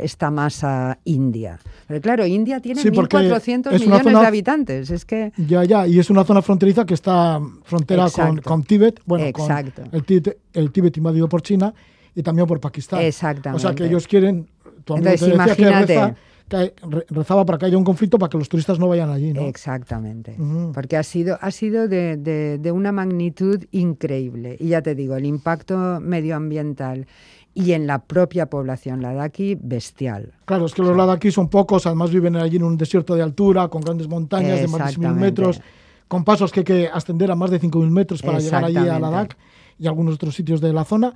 esta 0.02 0.30
masa 0.32 0.98
india. 1.04 1.60
Pero 1.86 2.00
claro, 2.00 2.26
India 2.26 2.58
tiene 2.60 2.82
1.400 2.82 3.78
millones 3.78 4.04
de 4.04 4.26
habitantes. 4.26 4.90
Es 4.90 5.04
que... 5.04 5.32
Ya, 5.36 5.62
ya, 5.62 5.86
y 5.86 6.00
es 6.00 6.10
una 6.10 6.24
zona 6.24 6.42
fronteriza 6.42 6.84
que 6.84 6.94
está 6.94 7.40
frontera 7.62 8.10
con, 8.10 8.38
con, 8.38 8.64
Tíbet, 8.64 9.00
bueno, 9.06 9.26
Exacto. 9.26 9.82
el, 9.92 10.02
Tíbet, 10.04 10.38
el 10.54 10.72
Tíbet 10.72 10.96
invadido 10.96 11.28
por 11.28 11.42
China 11.42 11.72
y 12.14 12.22
también 12.22 12.46
por 12.46 12.60
Pakistán. 12.60 13.00
Exactamente. 13.02 13.56
O 13.56 13.60
sea 13.60 13.74
que 13.74 13.86
ellos 13.86 14.06
quieren. 14.06 14.48
Tu 14.84 14.94
amigo 14.94 15.10
Entonces, 15.10 15.34
imagínate. 15.34 16.14
Que 16.48 16.74
rezaba 17.08 17.46
para 17.46 17.56
que 17.56 17.66
haya 17.66 17.78
un 17.78 17.84
conflicto 17.84 18.18
para 18.18 18.28
que 18.28 18.36
los 18.36 18.50
turistas 18.50 18.78
no 18.78 18.86
vayan 18.86 19.08
allí, 19.10 19.32
¿no? 19.32 19.42
Exactamente. 19.42 20.36
Porque 20.74 20.98
ha 20.98 21.02
sido, 21.02 21.38
ha 21.40 21.50
sido 21.50 21.88
de, 21.88 22.18
de, 22.18 22.72
una 22.72 22.92
magnitud 22.92 23.64
increíble. 23.70 24.56
Y 24.60 24.68
ya 24.68 24.82
te 24.82 24.94
digo, 24.94 25.16
el 25.16 25.24
impacto 25.24 26.00
medioambiental 26.00 27.06
y 27.54 27.72
en 27.72 27.86
la 27.86 28.00
propia 28.00 28.50
población 28.50 29.00
ladaki, 29.00 29.56
bestial. 29.58 30.34
Claro, 30.44 30.66
es 30.66 30.74
que 30.74 30.82
los 30.82 30.94
ladakis 30.94 31.32
son 31.32 31.48
pocos, 31.48 31.86
además 31.86 32.10
viven 32.10 32.36
allí 32.36 32.56
en 32.56 32.64
un 32.64 32.76
desierto 32.76 33.14
de 33.14 33.22
altura, 33.22 33.68
con 33.68 33.80
grandes 33.80 34.08
montañas 34.08 34.60
de 34.60 34.68
más 34.68 34.94
de 34.94 35.00
6.000 35.00 35.14
metros, 35.14 35.60
con 36.08 36.24
pasos 36.24 36.52
que 36.52 36.60
hay 36.60 36.64
que 36.64 36.88
ascender 36.92 37.30
a 37.30 37.36
más 37.36 37.50
de 37.50 37.60
5.000 37.60 37.90
metros 37.90 38.20
para 38.20 38.38
llegar 38.38 38.64
allí 38.64 38.76
a 38.76 38.98
Ladakh 38.98 39.34
y 39.78 39.86
algunos 39.86 40.16
otros 40.16 40.34
sitios 40.34 40.60
de 40.60 40.72
la 40.72 40.84
zona 40.84 41.14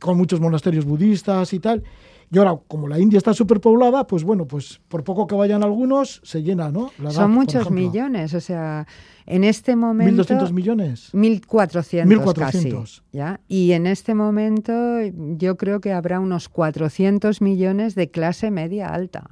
con 0.00 0.16
muchos 0.16 0.40
monasterios 0.40 0.84
budistas 0.84 1.52
y 1.52 1.60
tal. 1.60 1.84
Y 2.32 2.38
ahora, 2.38 2.56
como 2.68 2.86
la 2.86 3.00
India 3.00 3.18
está 3.18 3.34
superpoblada, 3.34 4.06
pues 4.06 4.22
bueno, 4.22 4.46
pues 4.46 4.80
por 4.86 5.02
poco 5.02 5.26
que 5.26 5.34
vayan 5.34 5.64
algunos, 5.64 6.20
se 6.22 6.44
llena, 6.44 6.70
¿no? 6.70 6.92
Son 7.10 7.32
muchos 7.32 7.72
millones, 7.72 8.34
o 8.34 8.40
sea, 8.40 8.86
en 9.26 9.42
este 9.42 9.74
momento... 9.74 10.22
¿1.200 10.22 10.52
millones? 10.52 11.10
1.400 11.12 12.06
1.400. 12.06 12.34
casi, 12.34 13.02
¿ya? 13.10 13.40
Y 13.48 13.72
en 13.72 13.88
este 13.88 14.14
momento 14.14 14.72
yo 15.12 15.56
creo 15.56 15.80
que 15.80 15.92
habrá 15.92 16.20
unos 16.20 16.48
400 16.48 17.40
millones 17.40 17.96
de 17.96 18.12
clase 18.12 18.52
media 18.52 18.94
alta. 18.94 19.30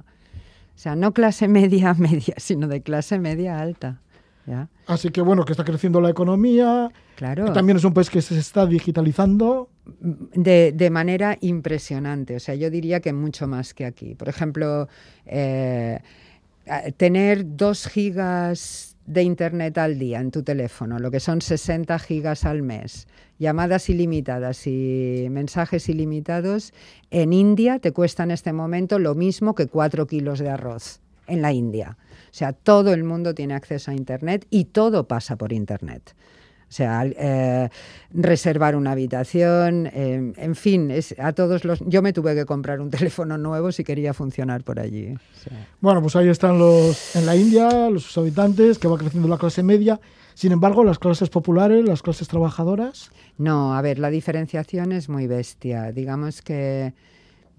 O 0.75 0.81
sea, 0.81 0.97
no 0.97 1.13
clase 1.13 1.47
media 1.49 1.93
media, 1.93 2.33
sino 2.35 2.67
de 2.67 2.81
clase 2.81 3.17
media 3.17 3.61
alta. 3.61 4.01
¿ya? 4.45 4.67
Así 4.87 5.09
que 5.09 5.21
bueno, 5.21 5.45
que 5.45 5.53
está 5.53 5.63
creciendo 5.63 6.01
la 6.01 6.09
economía. 6.09 6.89
Claro. 7.15 7.53
También 7.53 7.77
es 7.77 7.85
un 7.85 7.93
país 7.93 8.09
que 8.09 8.21
se 8.21 8.37
está 8.37 8.65
digitalizando 8.65 9.69
de, 9.99 10.89
manera 10.91 11.37
impresionante. 11.41 12.35
O 12.35 12.39
sea, 12.39 12.55
yo 12.55 12.69
diría 12.69 12.99
que 12.99 13.13
mucho 13.13 13.47
más 13.47 13.73
que 13.73 13.85
aquí. 13.85 14.15
Por 14.15 14.29
ejemplo, 14.29 14.87
eh, 15.25 15.99
tener 16.97 17.55
dos 17.55 17.87
gigas 17.87 18.95
de 19.05 19.23
internet 19.23 19.77
al 19.79 19.97
día 19.97 20.19
en 20.19 20.29
tu 20.29 20.43
teléfono, 20.43 20.99
lo 20.99 21.09
que 21.09 21.19
son 21.19 21.41
60 21.41 21.97
gigas 21.97 22.45
al 22.45 22.61
mes, 22.61 23.07
llamadas 23.39 23.89
ilimitadas 23.89 24.67
y 24.67 25.27
mensajes 25.31 25.89
ilimitados, 25.89 26.73
en 27.09 27.33
India 27.33 27.79
te 27.79 27.91
cuesta 27.91 28.23
en 28.23 28.31
este 28.31 28.53
momento 28.53 28.99
lo 28.99 29.15
mismo 29.15 29.55
que 29.55 29.65
4 29.65 30.05
kilos 30.05 30.37
de 30.37 30.49
arroz 30.49 31.01
en 31.25 31.41
la 31.41 31.53
India. 31.53 31.97
O 32.25 32.33
sea, 32.33 32.53
todo 32.53 32.93
el 32.93 33.03
mundo 33.03 33.33
tiene 33.33 33.55
acceso 33.55 33.89
a 33.89 33.95
Internet 33.95 34.45
y 34.51 34.65
todo 34.65 35.07
pasa 35.07 35.35
por 35.37 35.53
Internet. 35.53 36.13
O 36.69 36.71
sea, 36.71 37.03
eh, 37.03 37.69
reservar 38.13 38.75
una 38.75 38.91
habitación, 38.91 39.87
eh, 39.87 40.33
en 40.37 40.55
fin, 40.55 40.91
es, 40.91 41.15
a 41.17 41.33
todos 41.33 41.65
los. 41.65 41.79
Yo 41.87 42.03
me 42.03 42.13
tuve 42.13 42.35
que 42.35 42.45
comprar 42.45 42.79
un 42.79 42.89
teléfono 42.91 43.39
nuevo 43.39 43.71
si 43.71 43.83
quería 43.83 44.13
funcionar 44.13 44.63
por 44.63 44.79
allí. 44.79 45.15
Bueno, 45.81 46.01
pues 46.01 46.15
ahí 46.15 46.29
están 46.29 46.59
los 46.59 47.15
en 47.15 47.25
la 47.25 47.35
India, 47.35 47.89
los 47.89 48.15
habitantes, 48.19 48.77
que 48.77 48.87
va 48.87 48.99
creciendo 48.99 49.27
la 49.27 49.39
clase 49.39 49.63
media. 49.63 49.99
Sin 50.35 50.51
embargo, 50.51 50.83
las 50.83 50.99
clases 50.99 51.29
populares, 51.29 51.83
las 51.83 52.03
clases 52.03 52.27
trabajadoras. 52.27 53.11
No, 53.37 53.75
a 53.75 53.81
ver, 53.81 53.97
la 53.97 54.11
diferenciación 54.11 54.91
es 54.91 55.09
muy 55.09 55.25
bestia. 55.25 55.91
Digamos 55.91 56.43
que 56.43 56.93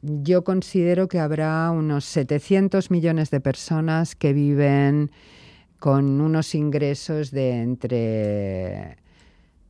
yo 0.02 0.44
considero 0.44 1.08
que 1.08 1.18
habrá 1.18 1.70
unos 1.72 2.04
700 2.04 2.90
millones 2.90 3.30
de 3.30 3.40
personas 3.40 4.14
que 4.14 4.32
viven 4.32 5.10
con 5.80 6.20
unos 6.20 6.54
ingresos 6.54 7.30
de 7.30 7.62
entre 7.62 8.98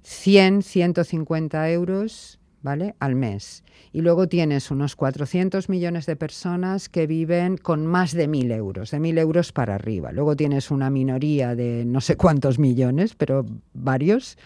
100, 0.02 0.62
150 0.62 1.70
euros 1.70 2.40
¿vale? 2.62 2.96
al 2.98 3.14
mes. 3.14 3.62
Y 3.92 4.00
luego 4.02 4.28
tienes 4.28 4.72
unos 4.72 4.96
400 4.96 5.68
millones 5.68 6.06
de 6.06 6.16
personas 6.16 6.88
que 6.88 7.06
viven 7.06 7.56
con 7.56 7.86
más 7.86 8.12
de 8.12 8.28
1.000 8.28 8.52
euros, 8.52 8.90
de 8.90 8.98
1.000 8.98 9.18
euros 9.20 9.52
para 9.52 9.76
arriba. 9.76 10.10
Luego 10.10 10.36
tienes 10.36 10.72
una 10.72 10.90
minoría 10.90 11.54
de 11.54 11.84
no 11.86 12.00
sé 12.00 12.16
cuántos 12.16 12.58
millones, 12.58 13.14
pero 13.14 13.46
varios, 13.72 14.36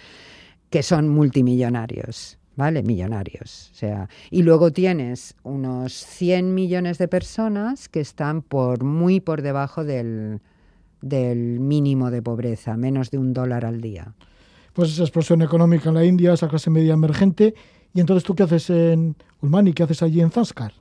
que 0.71 0.83
son 0.83 1.09
multimillonarios. 1.09 2.39
¿Vale? 2.57 2.85
Millonarios. 2.85 3.71
O 3.73 3.75
sea, 3.75 4.09
y 4.31 4.43
luego 4.43 4.71
tienes 4.71 5.35
unos 5.43 5.93
100 5.93 6.55
millones 6.55 6.99
de 6.99 7.09
personas 7.09 7.89
que 7.89 7.99
están 7.99 8.43
por 8.43 8.85
muy 8.85 9.19
por 9.19 9.43
debajo 9.43 9.83
del, 9.83 10.41
del 11.05 11.61
mínimo 11.61 12.11
de 12.11 12.23
pobreza, 12.23 12.77
menos 12.77 13.11
de 13.11 13.19
un 13.19 13.33
dólar 13.33 13.65
al 13.65 13.81
día. 13.81 14.15
Pues 14.73 14.91
esa 14.93 15.03
explosión 15.03 15.43
económica 15.43 15.89
en 15.89 15.95
la 15.95 16.05
India, 16.05 16.33
esa 16.33 16.49
clase 16.49 16.71
media 16.71 16.95
emergente. 16.95 17.55
¿Y 17.93 18.01
entonces 18.01 18.25
tú 18.25 18.35
qué 18.35 18.43
haces 18.43 18.71
en 18.71 19.15
Ulmani? 19.41 19.73
¿Qué 19.73 19.85
haces 19.85 20.03
allí 20.03 20.21
en 20.21 20.31
Zanskar? 20.31 20.73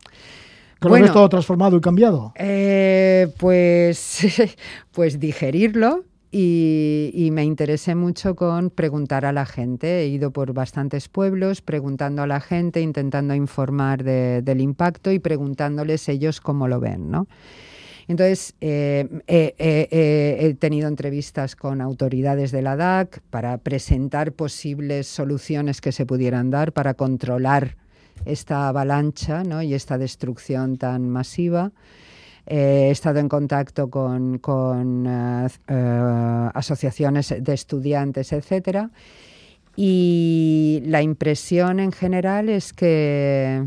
¿Que 0.81 0.87
lo 0.87 0.95
ves 0.95 1.11
todo 1.11 1.29
transformado 1.29 1.77
y 1.77 1.81
cambiado? 1.81 2.33
Eh, 2.35 3.27
pues, 3.37 4.25
pues 4.91 5.19
digerirlo, 5.19 6.03
y, 6.35 7.29
me 7.31 7.45
interesé 7.45 7.93
mucho 7.93 8.35
con 8.35 8.71
preguntar 8.71 9.23
a 9.23 9.31
la 9.31 9.45
gente. 9.45 10.01
He 10.01 10.07
ido 10.07 10.31
por 10.31 10.51
bastantes 10.51 11.07
pueblos 11.07 11.61
preguntando 11.61 12.23
a 12.23 12.27
la 12.27 12.41
gente, 12.41 12.81
intentando 12.81 13.35
informar 13.35 14.03
del 14.03 14.59
impacto 14.59 15.11
y 15.11 15.19
preguntándoles 15.19 16.09
ellos 16.09 16.41
cómo 16.41 16.67
lo 16.67 16.79
ven, 16.79 17.11
¿no? 17.11 17.27
Entonces, 18.07 18.55
eh, 18.61 19.07
he 19.27 20.55
tenido 20.59 20.87
entrevistas 20.87 21.55
con 21.55 21.81
autoridades 21.81 22.51
de 22.51 22.61
la 22.61 22.75
DAC 22.75 23.21
para 23.29 23.57
presentar 23.57 24.33
posibles 24.33 25.07
soluciones 25.07 25.79
que 25.79 25.91
se 25.91 26.05
pudieran 26.05 26.49
dar 26.49 26.73
para 26.73 26.95
controlar 26.95 27.77
esta 28.25 28.67
avalancha 28.67 29.43
¿no? 29.43 29.61
y 29.61 29.73
esta 29.73 29.97
destrucción 29.97 30.77
tan 30.77 31.09
masiva. 31.09 31.71
he 32.45 32.89
estado 32.91 33.19
en 33.19 33.29
contacto 33.29 33.89
con, 33.89 35.05
eh, 35.07 35.47
eh, 35.67 36.49
asociaciones 36.53 37.33
de 37.39 37.53
estudiantes, 37.53 38.33
etcétera, 38.33 38.89
y 39.75 40.83
la 40.85 41.01
impresión 41.01 41.79
en 41.79 41.91
general 41.91 42.49
es 42.49 42.73
que 42.73 43.63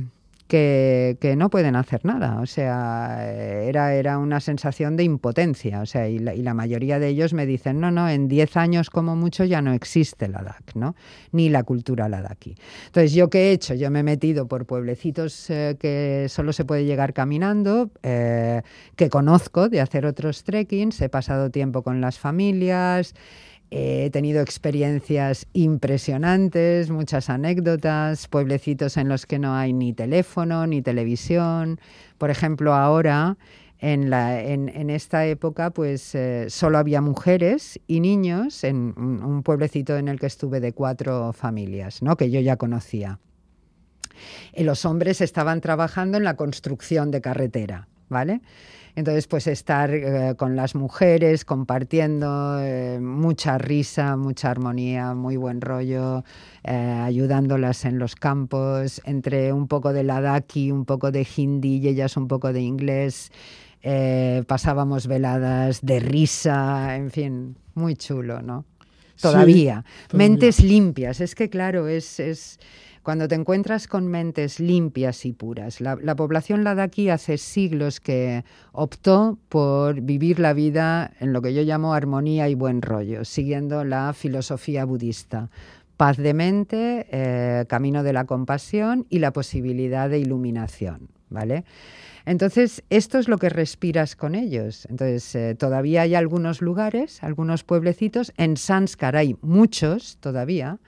que, 0.47 1.35
no 1.37 1.51
pueden 1.51 1.77
hacer 1.77 2.05
nada. 2.05 2.41
O 2.41 2.47
sea, 2.47 3.27
era, 3.33 3.95
era 3.95 4.19
una 4.19 4.41
sensación 4.41 4.97
de 4.97 5.05
impotencia. 5.05 5.81
O 5.81 5.87
sea, 5.87 6.09
y 6.09 6.19
la, 6.19 6.55
mayoría 6.55 6.99
de 6.99 7.09
ellos 7.09 7.35
me 7.35 7.47
dicen, 7.47 7.81
no, 7.81 7.91
no, 7.91 8.09
en 8.09 8.29
10 8.29 8.57
años 8.57 8.91
como 8.91 9.17
mucho 9.17 9.45
ya 9.45 9.61
no 9.61 9.73
existe 9.73 10.29
la 10.29 10.43
DAC, 10.43 10.75
¿no? 10.75 10.95
Ni 11.33 11.49
la 11.49 11.63
cultura 11.63 12.09
Ladaki. 12.09 12.55
Entonces, 12.87 13.13
¿yo 13.13 13.29
qué 13.29 13.49
he 13.49 13.53
hecho? 13.53 13.75
Yo 13.75 13.91
me 13.91 14.01
he 14.01 14.03
metido 14.03 14.47
por 14.47 14.67
pueblecitos 14.67 15.51
eh, 15.51 15.77
que 15.79 16.27
solo 16.29 16.53
se 16.53 16.65
puede 16.65 16.85
llegar 16.85 17.13
caminando, 17.13 17.91
eh, 18.03 18.63
que 18.97 19.11
conozco 19.11 19.69
de 19.69 19.81
hacer 19.81 20.07
otros 20.07 20.45
trekkings, 20.45 21.01
he 21.01 21.09
pasado 21.09 21.51
tiempo 21.51 21.83
con 21.83 22.01
las 22.01 22.19
familias, 22.19 23.15
He 23.71 24.11
tenido 24.11 24.43
experiencias 24.43 25.47
impresionantes, 25.53 26.91
muchas 26.91 27.29
anécdotas, 27.29 28.29
pueblecitos 28.29 28.97
en 28.97 29.09
los 29.09 29.27
que 29.27 29.41
no 29.41 29.55
hay 29.55 29.73
ni 29.73 29.93
teléfono 29.93 30.67
ni 30.67 30.83
televisión. 30.83 31.81
Por 32.17 32.31
ejemplo, 32.31 32.75
ahora, 32.75 33.37
en, 33.81 34.91
esta 34.91 35.27
época, 35.27 35.71
pues 35.71 36.15
eh, 36.15 36.47
solo 36.49 36.79
había 36.79 37.01
mujeres 37.01 37.81
y 37.87 38.01
niños 38.01 38.65
en 38.65 38.95
un, 38.97 39.43
pueblecito 39.43 39.97
en 39.97 40.09
el 40.09 40.19
que 40.21 40.27
estuve 40.27 40.61
de 40.61 40.73
cuatro 40.73 41.33
familias, 41.33 42.03
¿no? 42.03 42.17
que 42.17 42.31
yo 42.31 42.41
ya 42.41 42.57
conocía. 42.57 43.19
Y 44.55 44.65
los 44.65 44.85
hombres 44.85 45.21
estaban 45.21 45.61
trabajando 45.61 46.17
en 46.17 46.25
la 46.25 46.37
construcción 46.37 47.11
de 47.11 47.21
carretera, 47.21 47.89
¿vale? 48.09 48.41
Entonces, 48.97 49.27
pues 49.27 49.47
estar 49.47 49.95
eh, 49.95 50.35
con 50.39 50.57
las 50.57 50.75
mujeres, 50.75 51.45
compartiendo 51.45 52.59
eh, 52.63 52.99
mucha 52.99 53.59
risa, 53.59 54.17
mucha 54.17 54.51
armonía, 54.51 55.13
muy 55.13 55.37
buen 55.37 55.61
rollo, 55.61 56.25
eh, 56.65 56.73
ayudándolas 56.73 57.85
en 57.85 57.99
los 57.99 58.15
campos, 58.15 59.03
entre 59.05 59.53
un 59.53 59.69
poco 59.69 59.93
de 59.93 60.03
ladaki, 60.03 60.73
un 60.73 60.87
poco 60.87 61.13
de 61.13 61.27
hindi 61.37 61.77
y 61.77 61.89
ellas 61.89 62.17
un 62.17 62.27
poco 62.27 62.55
de 62.55 62.63
inglés. 62.63 63.31
pasábamos 64.47 65.07
veladas 65.07 65.81
de 65.83 66.01
risa, 66.01 66.97
en 66.97 67.11
fin, 67.11 67.57
muy 67.75 67.97
chulo, 67.97 68.41
¿no? 68.41 68.65
Todavía. 69.21 69.85
Mentes 70.13 70.63
limpias, 70.63 71.21
es 71.21 71.35
que 71.35 71.49
claro, 71.49 71.87
es, 71.87 72.19
es 72.19 72.59
cuando 73.07 73.29
te 73.29 73.37
encuentras 73.37 73.87
con 73.87 74.09
mentes 74.09 74.59
limpias 74.59 75.27
y 75.27 75.33
puras. 75.33 75.81
La, 75.81 76.17
población 76.17 76.65
ladaki 76.65 77.09
hace 77.09 77.39
siglos 77.39 78.01
que 78.01 78.45
optó 78.73 79.39
por 79.49 80.01
vivir 80.01 80.41
la 80.41 80.53
vida 80.53 81.13
en 81.21 81.33
lo 81.33 81.41
que 81.41 81.55
yo 81.55 81.63
llamo 81.63 81.95
armonía 81.95 82.49
y 82.49 82.57
buen 82.57 82.83
rollo, 82.83 83.25
siguiendo 83.25 83.85
la 83.85 84.13
filosofía 84.13 84.85
budista. 84.85 85.51
Paz 85.97 86.17
de 86.17 86.35
mente, 86.35 87.07
eh, 87.13 87.65
camino 87.69 88.03
de 88.03 88.13
la 88.13 88.25
compasión 88.25 89.07
y 89.09 89.21
la 89.21 89.33
posibilidad 89.33 90.11
de 90.11 90.19
iluminación, 90.19 91.09
¿vale? 91.31 91.65
Entonces, 92.25 92.83
esto 92.91 93.21
es 93.21 93.29
lo 93.29 93.39
que 93.39 93.51
respiras 93.51 94.17
con 94.17 94.35
ellos. 94.35 94.85
Entonces, 94.91 95.33
eh, 95.37 95.55
todavía 95.55 96.03
hay 96.03 96.17
algunos 96.17 96.61
lugares, 96.61 97.23
algunos 97.23 97.63
pueblecitos, 97.63 98.33
en 98.37 98.57
Sanskar 98.57 99.15
hay 99.15 99.37
muchos 99.43 100.17
todavía, 100.19 100.81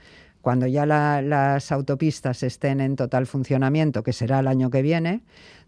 cuando 0.49 0.67
ya 0.67 0.87
las 0.87 1.73
autopistas 1.73 2.43
estén 2.43 2.81
en 2.81 2.97
total 2.97 3.27
funcionamiento, 3.27 4.03
que 4.03 4.15
será 4.15 4.39
el 4.39 4.47
año 4.47 4.71
que 4.71 4.81
viene, 4.81 5.21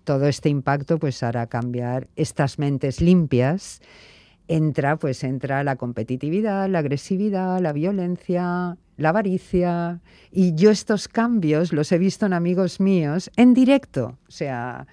todo 0.04 0.26
este 0.26 0.48
impacto 0.48 0.98
pues 0.98 1.22
hará 1.22 1.48
cambiar 1.48 2.08
estas 2.16 2.58
mentes 2.58 3.02
limpias. 3.02 3.82
Entra, 4.48 4.96
pues 4.96 5.22
entra 5.22 5.62
la 5.64 5.76
competitividad, 5.76 6.66
la 6.70 6.78
agresividad, 6.78 7.60
la 7.60 7.74
violencia, 7.74 8.78
la 8.96 9.08
avaricia. 9.10 10.00
Y 10.32 10.54
yo 10.54 10.70
estos 10.70 11.08
cambios 11.08 11.74
los 11.74 11.92
he 11.92 11.98
visto 11.98 12.24
en 12.24 12.32
amigos 12.32 12.80
míos 12.80 13.30
en 13.36 13.52
directo. 13.52 14.16
O 14.28 14.30
sea, 14.30 14.86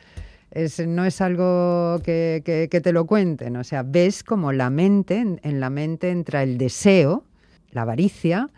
no 0.85 1.05
es 1.05 1.21
algo 1.21 2.01
que, 2.03 2.67
te 2.69 2.91
lo 2.91 3.05
cuenten. 3.05 3.55
O 3.55 3.63
sea, 3.63 3.83
ves 3.83 4.21
como 4.25 4.51
la 4.51 4.69
mente, 4.69 5.21
en 5.41 5.59
la 5.61 5.69
mente 5.69 6.09
entra 6.09 6.43
el 6.43 6.57
deseo, 6.57 7.23
la 7.71 7.83
avaricia, 7.83 8.49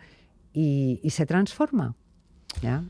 y, 0.52 1.00
se 1.10 1.26
transforma. 1.26 1.94
¿ya? 2.62 2.82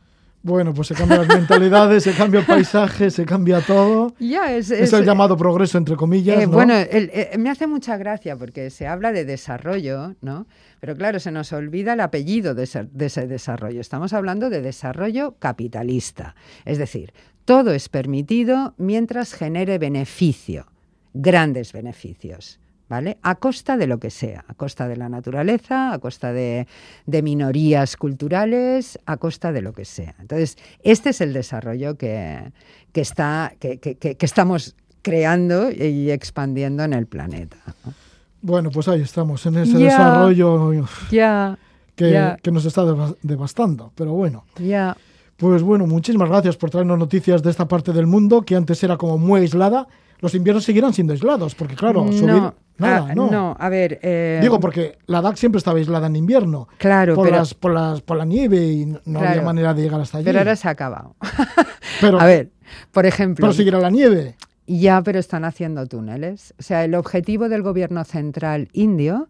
Bueno, 0.42 0.72
pues 0.72 0.88
se 0.88 0.94
cambian 0.94 1.28
las 1.28 1.28
mentalidades, 1.28 2.02
se 2.02 2.14
cambia 2.14 2.40
el 2.40 2.46
paisaje, 2.46 3.10
se 3.10 3.26
cambia 3.26 3.60
todo. 3.60 4.14
Ya, 4.18 4.54
es, 4.54 4.70
el 4.70 5.04
llamado 5.04 5.36
progreso, 5.36 5.76
entre 5.76 5.96
comillas. 5.96 6.42
Eh, 6.42 6.46
bueno, 6.46 6.74
eh, 6.74 7.36
me 7.38 7.50
hace 7.50 7.66
mucha 7.66 7.98
gracia 7.98 8.36
porque 8.36 8.70
se 8.70 8.86
habla 8.86 9.12
de 9.12 9.26
desarrollo, 9.26 10.14
¿no? 10.22 10.46
Pero 10.80 10.96
claro, 10.96 11.20
se 11.20 11.30
nos 11.30 11.52
olvida 11.52 11.92
el 11.92 12.00
apellido 12.00 12.54
de 12.54 12.62
ese 12.62 13.26
desarrollo. 13.26 13.82
Estamos 13.82 14.14
hablando 14.14 14.48
de 14.48 14.62
desarrollo 14.62 15.36
capitalista. 15.38 16.34
Es 16.64 16.78
decir, 16.78 17.12
todo 17.44 17.72
es 17.72 17.90
permitido 17.90 18.74
mientras 18.78 19.34
genere 19.34 19.76
beneficio, 19.78 20.66
grandes 21.12 21.72
beneficios. 21.72 22.60
¿Vale? 22.90 23.18
A 23.22 23.36
costa 23.36 23.76
de 23.76 23.86
lo 23.86 23.98
que 24.00 24.10
sea, 24.10 24.44
a 24.48 24.54
costa 24.54 24.88
de 24.88 24.96
la 24.96 25.08
naturaleza, 25.08 25.92
a 25.92 25.98
costa 26.00 26.32
de, 26.32 26.66
minorías 27.06 27.96
culturales, 27.96 28.98
a 29.06 29.16
costa 29.16 29.52
de 29.52 29.62
lo 29.62 29.72
que 29.72 29.84
sea. 29.84 30.16
Entonces, 30.18 30.58
este 30.82 31.10
es 31.10 31.20
el 31.20 31.32
desarrollo 31.32 31.96
que, 31.96 32.52
está, 32.92 33.54
que, 33.60 34.16
estamos 34.20 34.74
creando 35.02 35.70
y 35.70 36.10
expandiendo 36.10 36.82
en 36.82 36.92
el 36.92 37.06
planeta. 37.06 37.58
Bueno, 38.42 38.70
pues 38.70 38.88
ahí 38.88 39.02
estamos, 39.02 39.46
en 39.46 39.58
ese 39.58 39.78
desarrollo 39.78 40.72
que, 41.94 42.50
nos 42.50 42.64
está 42.64 42.84
devastando, 43.22 43.92
pero 43.94 44.14
bueno. 44.14 44.44
Ya. 44.58 44.96
Pues 45.36 45.62
bueno, 45.62 45.86
muchísimas 45.86 46.28
gracias 46.28 46.56
por 46.56 46.70
traernos 46.70 46.98
noticias 46.98 47.40
de 47.40 47.50
esta 47.50 47.68
parte 47.68 47.92
del 47.92 48.08
mundo 48.08 48.42
que 48.42 48.56
antes 48.56 48.82
era 48.82 48.96
como 48.96 49.16
muy 49.16 49.42
aislada. 49.42 49.86
Los 50.20 50.34
inviernos 50.34 50.64
seguirán 50.64 50.92
siendo 50.92 51.14
aislados, 51.14 51.54
porque 51.54 51.74
claro, 51.74 52.12
subir, 52.12 52.52
Ah, 52.80 53.12
no. 53.14 53.56
a 53.58 53.68
ver. 53.68 53.98
Eh, 54.02 54.38
Digo, 54.42 54.60
porque 54.60 54.98
la 55.06 55.20
DAC 55.20 55.36
siempre 55.36 55.58
estaba 55.58 55.78
aislada 55.78 56.06
en 56.06 56.16
invierno. 56.16 56.68
Claro, 56.78 57.14
por, 57.14 57.30
las, 57.30 57.54
por, 57.54 57.72
las, 57.72 58.00
por 58.00 58.16
la 58.16 58.24
nieve 58.24 58.64
y 58.66 58.86
no 59.04 59.20
había 59.20 59.42
manera 59.42 59.74
de 59.74 59.82
llegar 59.82 60.00
hasta 60.00 60.18
allí. 60.18 60.24
Pero 60.24 60.38
ahora 60.38 60.56
se 60.56 60.68
ha 60.68 60.72
acabado. 60.72 61.16
pero, 62.00 62.20
a 62.20 62.26
ver, 62.26 62.50
por 62.92 63.06
ejemplo. 63.06 63.42
Pero 63.42 63.52
seguirá 63.52 63.78
la 63.78 63.90
nieve. 63.90 64.36
Ya, 64.66 65.02
pero 65.02 65.18
están 65.18 65.44
haciendo 65.44 65.86
túneles. 65.86 66.54
O 66.58 66.62
sea, 66.62 66.84
el 66.84 66.94
objetivo 66.94 67.48
del 67.48 67.62
gobierno 67.62 68.04
central 68.04 68.68
indio 68.72 69.28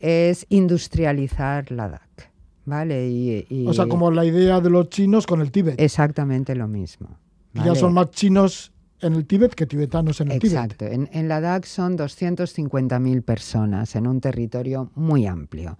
es 0.00 0.46
industrializar 0.48 1.70
la 1.70 1.88
DAC. 1.88 2.30
¿Vale? 2.64 3.08
Y, 3.08 3.66
O 3.66 3.72
sea, 3.72 3.86
como 3.86 4.10
la 4.10 4.24
idea 4.24 4.60
de 4.60 4.70
los 4.70 4.88
chinos 4.88 5.26
con 5.26 5.40
el 5.40 5.50
Tíbet. 5.50 5.80
Exactamente 5.80 6.54
lo 6.54 6.68
mismo. 6.68 7.18
Ya 7.54 7.74
son 7.74 7.92
más 7.92 8.10
chinos 8.10 8.72
en 9.02 9.14
el 9.14 9.26
Tíbet 9.26 9.54
que 9.54 9.66
tibetanos 9.66 10.20
en 10.20 10.30
el 10.30 10.36
Exacto. 10.36 10.86
En, 10.86 11.08
en 11.12 11.28
Ladakh 11.28 11.64
son 11.64 11.98
250.000 11.98 13.22
personas 13.22 13.96
en 13.96 14.06
un 14.06 14.20
territorio 14.20 14.90
muy 14.94 15.26
amplio. 15.26 15.76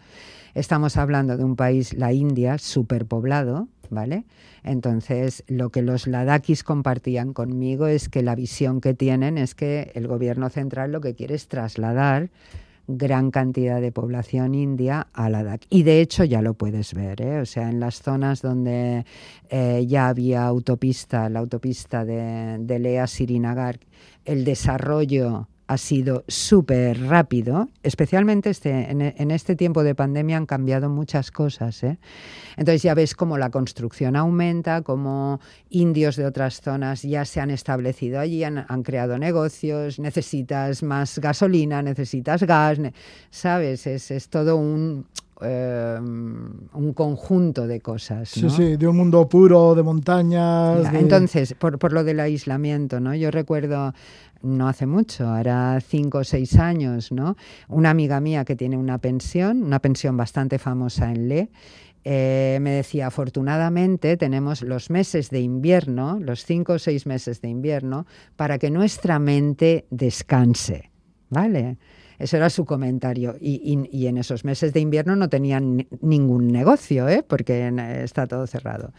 Estamos 0.54 0.96
hablando 0.96 1.36
de 1.36 1.44
un 1.44 1.56
país, 1.56 1.94
la 1.94 2.12
India, 2.12 2.58
superpoblado, 2.58 3.68
¿vale? 3.88 4.24
Entonces, 4.64 5.44
lo 5.46 5.70
que 5.70 5.80
los 5.80 6.06
ladakis 6.06 6.62
compartían 6.62 7.32
conmigo 7.32 7.86
es 7.86 8.08
que 8.08 8.22
la 8.22 8.34
visión 8.34 8.80
que 8.80 8.92
tienen 8.92 9.38
es 9.38 9.54
que 9.54 9.92
el 9.94 10.06
gobierno 10.08 10.50
central 10.50 10.92
lo 10.92 11.00
que 11.00 11.14
quiere 11.14 11.36
es 11.36 11.48
trasladar 11.48 12.30
gran 12.86 13.30
cantidad 13.30 13.80
de 13.80 13.92
población 13.92 14.54
india 14.54 15.06
a 15.12 15.28
Ladakh. 15.28 15.62
Y 15.70 15.82
de 15.82 16.00
hecho 16.00 16.24
ya 16.24 16.42
lo 16.42 16.54
puedes 16.54 16.94
ver, 16.94 17.22
¿eh? 17.22 17.40
o 17.40 17.46
sea, 17.46 17.68
en 17.68 17.80
las 17.80 18.02
zonas 18.02 18.42
donde 18.42 19.04
eh, 19.50 19.84
ya 19.86 20.08
había 20.08 20.44
autopista, 20.44 21.28
la 21.28 21.40
autopista 21.40 22.04
de, 22.04 22.58
de 22.60 22.78
Lea 22.78 23.06
Sirinagar, 23.06 23.78
el 24.24 24.44
desarrollo 24.44 25.48
ha 25.72 25.78
sido 25.78 26.24
súper 26.28 27.00
rápido, 27.00 27.68
especialmente 27.82 28.50
este, 28.50 28.90
en, 28.90 29.30
este 29.30 29.56
tiempo 29.56 29.82
de 29.82 29.94
pandemia 29.94 30.36
han 30.36 30.46
cambiado 30.46 30.90
muchas 30.90 31.30
cosas. 31.30 31.82
¿eh? 31.82 31.98
Entonces 32.56 32.82
ya 32.82 32.94
ves 32.94 33.14
cómo 33.14 33.38
la 33.38 33.50
construcción 33.50 34.14
aumenta, 34.14 34.82
cómo 34.82 35.40
indios 35.70 36.16
de 36.16 36.26
otras 36.26 36.60
zonas 36.60 37.02
ya 37.02 37.24
se 37.24 37.40
han 37.40 37.50
establecido 37.50 38.20
allí, 38.20 38.44
han, 38.44 38.82
creado 38.82 39.18
negocios, 39.18 39.98
necesitas 39.98 40.82
más 40.82 41.18
gasolina, 41.18 41.82
necesitas 41.82 42.42
gas, 42.42 42.78
¿sabes? 43.30 43.86
Es, 43.86 44.10
es 44.10 44.28
todo 44.28 44.56
un, 44.56 45.06
em, 45.44 46.68
un 46.74 46.92
conjunto 46.94 47.66
de 47.66 47.80
cosas. 47.80 48.28
Sí, 48.28 48.48
sí, 48.50 48.76
de 48.76 48.86
un 48.86 48.96
mundo 48.96 49.28
puro, 49.28 49.74
de 49.74 49.82
montañas. 49.82 50.92
Entonces, 50.94 51.54
por, 51.54 51.78
por, 51.78 51.92
lo 51.92 52.04
del 52.04 52.20
aislamiento, 52.20 53.00
¿no? 53.00 53.14
Yo 53.14 53.30
recuerdo 53.30 53.92
no 54.42 54.68
hace 54.68 54.86
mucho, 54.86 55.28
hará 55.28 55.80
cinco 55.80 56.18
o 56.18 56.24
seis 56.24 56.56
años, 56.56 57.12
¿no? 57.12 57.36
Una 57.68 57.90
amiga 57.90 58.20
mía 58.20 58.44
que 58.44 58.56
tiene 58.56 58.76
una 58.76 58.98
pensión, 58.98 59.62
una 59.62 59.78
pensión 59.78 60.16
bastante 60.16 60.58
famosa 60.58 61.10
en 61.10 61.28
Le, 61.28 61.50
eh, 62.04 62.58
me 62.60 62.70
decía, 62.72 63.06
afortunadamente 63.06 64.16
tenemos 64.16 64.62
los 64.62 64.90
meses 64.90 65.30
de 65.30 65.40
invierno, 65.40 66.18
los 66.20 66.44
cinco 66.44 66.74
o 66.74 66.78
seis 66.78 67.06
meses 67.06 67.40
de 67.40 67.48
invierno, 67.48 68.06
para 68.36 68.58
que 68.58 68.70
nuestra 68.70 69.18
mente 69.20 69.86
descanse, 69.90 70.90
¿vale? 71.30 71.78
Eso 72.22 72.36
era 72.36 72.50
su 72.50 72.64
comentario. 72.64 73.34
Y, 73.40 74.06
en 74.06 74.16
esos 74.16 74.44
meses 74.44 74.72
de 74.72 74.78
invierno 74.78 75.16
no 75.16 75.28
tenían 75.28 75.88
ningún 76.00 76.48
negocio, 76.48 77.08
¿eh? 77.08 77.24
porque 77.26 77.68
está 78.02 78.28
todo 78.28 78.46
cerrado. 78.46 78.92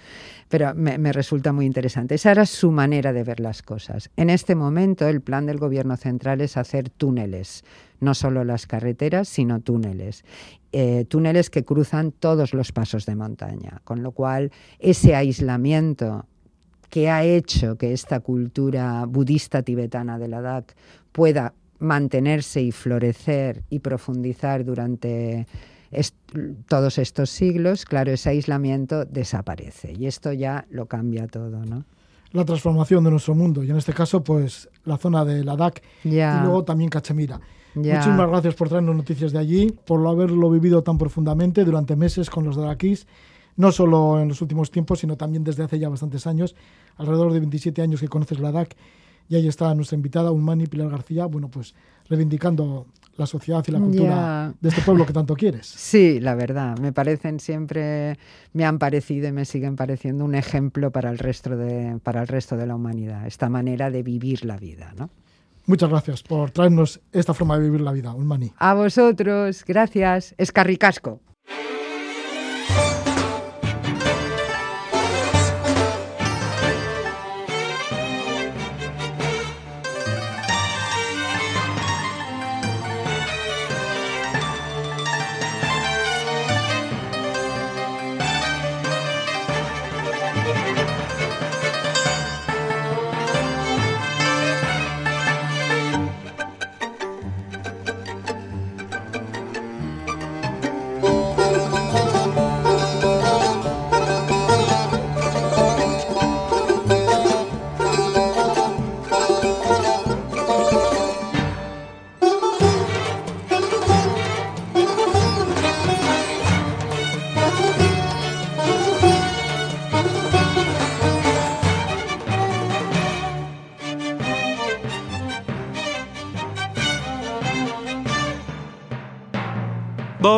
Pero 0.49 0.75
me, 0.75 1.13
resulta 1.13 1.53
muy 1.53 1.65
interesante. 1.65 2.15
Esa 2.15 2.31
era 2.31 2.45
su 2.45 2.71
manera 2.71 3.13
de 3.13 3.23
ver 3.23 3.39
las 3.39 3.61
cosas. 3.61 4.11
En 4.17 4.29
este 4.29 4.55
momento 4.55 5.07
el 5.07 5.21
plan 5.21 5.45
del 5.45 5.57
Gobierno 5.57 5.95
central 5.95 6.41
es 6.41 6.57
hacer 6.57 6.89
túneles, 6.89 7.63
no 8.01 8.13
solo 8.13 8.43
las 8.43 8.67
carreteras, 8.67 9.29
sino 9.29 9.61
túneles. 9.61 10.25
Eh, 10.73 11.05
túneles 11.07 11.49
que 11.49 11.63
cruzan 11.63 12.11
todos 12.11 12.53
los 12.53 12.73
pasos 12.73 13.05
de 13.05 13.15
montaña. 13.15 13.79
Con 13.85 14.03
lo 14.03 14.11
cual, 14.11 14.51
ese 14.79 15.15
aislamiento 15.15 16.25
que 16.89 17.09
ha 17.09 17.23
hecho 17.23 17.77
que 17.77 17.93
esta 17.93 18.19
cultura 18.19 19.05
budista 19.05 19.63
tibetana 19.63 20.19
de 20.19 20.27
Ladakh 20.27 20.75
pueda 21.11 21.53
mantenerse 21.83 22.61
y 22.61 22.71
florecer 22.71 23.63
y 23.69 23.79
profundizar 23.79 24.65
durante 24.65 25.45
todos 26.67 26.97
estos 26.97 27.29
siglos, 27.29 27.85
claro, 27.85 28.11
ese 28.11 28.29
aislamiento 28.29 29.05
desaparece 29.05 29.93
y 29.93 30.07
esto 30.07 30.33
ya 30.33 30.65
lo 30.71 30.87
cambia 30.87 31.27
todo, 31.27 31.63
¿no? 31.65 31.85
La 32.31 32.45
transformación 32.45 33.03
de 33.03 33.11
nuestro 33.11 33.35
mundo 33.35 33.63
y 33.63 33.69
en 33.69 33.77
este 33.77 33.93
caso, 33.93 34.23
pues 34.23 34.67
la 34.85 34.97
zona 34.97 35.23
de 35.23 35.43
Ladakh 35.43 35.83
y 36.03 36.15
luego 36.15 36.63
también 36.63 36.89
Cachemira. 36.89 37.39
Muchísimas 37.75 38.27
gracias 38.29 38.55
por 38.55 38.69
traernos 38.69 38.95
noticias 38.95 39.31
de 39.31 39.39
allí, 39.39 39.71
por 39.85 40.05
haberlo 40.07 40.49
vivido 40.49 40.81
tan 40.81 40.97
profundamente 40.97 41.63
durante 41.63 41.95
meses 41.95 42.29
con 42.29 42.43
los 42.45 42.55
Ladakis, 42.57 43.05
no 43.55 43.71
solo 43.71 44.19
en 44.19 44.29
los 44.29 44.41
últimos 44.41 44.71
tiempos, 44.71 44.99
sino 44.99 45.15
también 45.15 45.43
desde 45.43 45.63
hace 45.63 45.77
ya 45.77 45.89
bastantes 45.89 46.25
años, 46.25 46.55
alrededor 46.97 47.33
de 47.33 47.39
27 47.39 47.81
años 47.83 47.99
que 47.99 48.07
conoces 48.07 48.39
Ladakh 48.39 48.75
y 49.29 49.35
ahí 49.35 49.47
está 49.47 49.73
nuestra 49.75 49.95
invitada, 49.95 50.31
Unmani 50.31 50.67
Pilar 50.67 50.89
García, 50.89 51.25
bueno, 51.25 51.49
pues 51.49 51.73
reivindicando 52.09 52.87
la 53.15 53.25
sociedad 53.25 53.63
y 53.67 53.71
la 53.71 53.79
cultura 53.79 54.53
de 54.59 54.69
este 54.69 54.81
pueblo 54.81 55.05
que 55.05 55.13
tanto 55.13 55.35
quieres. 55.35 55.67
Sí, 55.93 56.19
la 56.19 56.33
verdad, 56.33 56.77
me 56.79 56.91
parecen 56.91 57.39
siempre, 57.39 58.17
me 58.53 58.65
han 58.65 58.79
parecido 58.79 59.27
y 59.27 59.31
me 59.31 59.45
siguen 59.45 59.75
pareciendo 59.75 60.25
un 60.25 60.33
ejemplo 60.33 60.91
para 60.91 61.11
el 61.11 61.19
resto 61.19 61.55
de, 61.55 61.99
para 62.01 62.21
el 62.21 62.27
resto 62.27 62.57
de 62.57 62.65
la 62.65 62.75
humanidad, 62.75 63.27
esta 63.27 63.49
manera 63.49 63.91
de 63.91 64.01
vivir 64.01 64.43
la 64.43 64.57
vida, 64.57 64.93
¿no? 64.97 65.09
Muchas 65.65 65.89
gracias 65.89 66.23
por 66.23 66.51
traernos 66.51 66.99
esta 67.13 67.33
forma 67.33 67.57
de 67.57 67.63
vivir 67.63 67.81
la 67.81 67.93
vida, 67.93 68.13
Unmani. 68.13 68.51
A 68.57 68.73
vosotros, 68.73 69.63
gracias. 69.65 70.35
Escarricasco. 70.37 71.21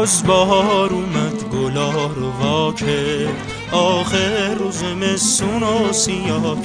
باز 0.06 0.24
بهار 0.24 0.90
اومد 0.90 1.44
گلا 1.44 2.08
رو 2.08 2.32
وا 2.32 2.74
آخر 3.72 4.54
روز 4.60 4.84
مسون 4.84 5.64
و 5.64 5.94
سیاه 5.94 6.56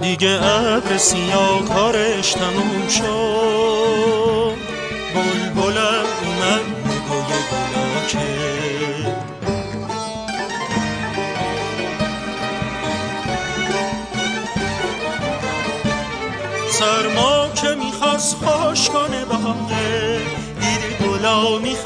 دیگه 0.00 0.40
ابر 0.42 0.96
سیاه 0.96 1.64
کارش 1.64 2.32
تموم 2.32 2.88
شد. 2.88 3.33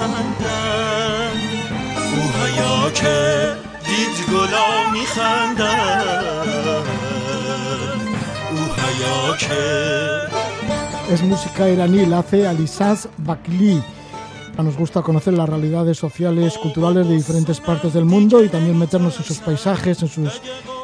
میخندن 0.08 1.32
او 2.16 2.22
هیا 2.40 2.92
که 2.92 3.52
دید 3.86 4.18
گلا 4.32 4.92
میخندن 4.94 6.14
او 8.52 8.58
هیا 8.58 9.38
که 9.38 10.24
Es 11.14 11.22
música 11.22 11.70
iraní, 11.70 12.06
la 12.06 12.20
hace 12.20 12.48
Alisas 12.48 13.00
Bakli. 13.28 13.76
Nos 14.58 14.78
gusta 14.84 15.02
conocer 15.02 15.34
las 15.34 15.50
realidades 15.54 15.98
sociales, 16.06 16.58
culturales 16.58 17.08
de 17.10 17.16
diferentes 17.22 17.60
partes 17.60 17.92
del 17.94 18.06
mundo 18.06 18.36
y 18.44 18.50
también 18.50 18.80
meternos 18.80 19.18
en 19.20 19.26
sus 19.26 19.40
paisajes, 19.40 20.02
en 20.02 20.08
sus 20.08 20.42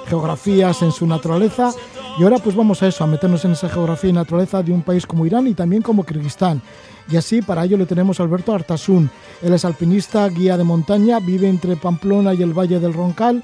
geografías, 0.09 0.81
en 0.81 0.91
su 0.91 1.07
naturaleza 1.07 1.71
y 2.18 2.22
ahora 2.22 2.38
pues 2.38 2.54
vamos 2.54 2.82
a 2.82 2.86
eso, 2.86 3.02
a 3.02 3.08
meternos 3.08 3.44
en 3.44 3.52
esa 3.52 3.68
geografía 3.68 4.10
y 4.10 4.12
naturaleza 4.12 4.62
de 4.62 4.72
un 4.72 4.82
país 4.82 5.04
como 5.04 5.26
Irán 5.26 5.48
y 5.48 5.54
también 5.54 5.82
como 5.82 6.04
Kirguistán. 6.04 6.62
Y 7.10 7.16
así 7.16 7.42
para 7.42 7.64
ello 7.64 7.76
le 7.76 7.86
tenemos 7.86 8.20
a 8.20 8.22
Alberto 8.22 8.54
Artasun. 8.54 9.10
Él 9.42 9.52
es 9.52 9.64
alpinista, 9.64 10.28
guía 10.28 10.56
de 10.56 10.64
montaña, 10.64 11.18
vive 11.18 11.48
entre 11.48 11.76
Pamplona 11.76 12.32
y 12.32 12.42
el 12.42 12.56
Valle 12.56 12.78
del 12.78 12.94
Roncal. 12.94 13.42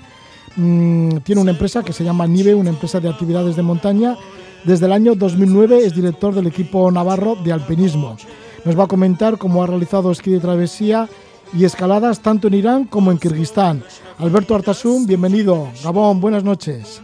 Mm, 0.56 1.18
tiene 1.18 1.40
una 1.40 1.51
empresa 1.51 1.82
que 1.82 1.92
se 1.92 2.05
llama 2.05 2.26
Nive, 2.26 2.55
una 2.55 2.70
empresa 2.70 3.01
de 3.01 3.09
actividades 3.09 3.56
de 3.56 3.62
montaña. 3.62 4.16
Desde 4.64 4.86
el 4.86 4.92
año 4.92 5.14
2009 5.14 5.84
es 5.84 5.94
director 5.94 6.34
del 6.34 6.47
equipo 6.47 6.90
navarro 6.90 7.34
de 7.34 7.52
alpinismo. 7.52 8.16
Nos 8.64 8.78
va 8.78 8.84
a 8.84 8.88
comentar 8.88 9.36
cómo 9.36 9.64
ha 9.64 9.66
realizado 9.66 10.12
esquí 10.12 10.30
de 10.30 10.40
travesía 10.40 11.09
y 11.52 11.64
escaladas 11.64 12.20
tanto 12.20 12.48
en 12.48 12.55
Irán 12.55 12.84
como 12.84 13.10
en 13.10 13.18
Kirguistán. 13.18 13.82
Alberto 14.18 14.55
Artasun, 14.55 15.06
bienvenido. 15.06 15.68
Gabón, 15.82 16.20
buenas 16.20 16.44
noches. 16.44 17.02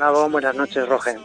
Gabón, 0.00 0.32
buenas 0.32 0.56
noches, 0.56 0.88
Roger. 0.88 1.18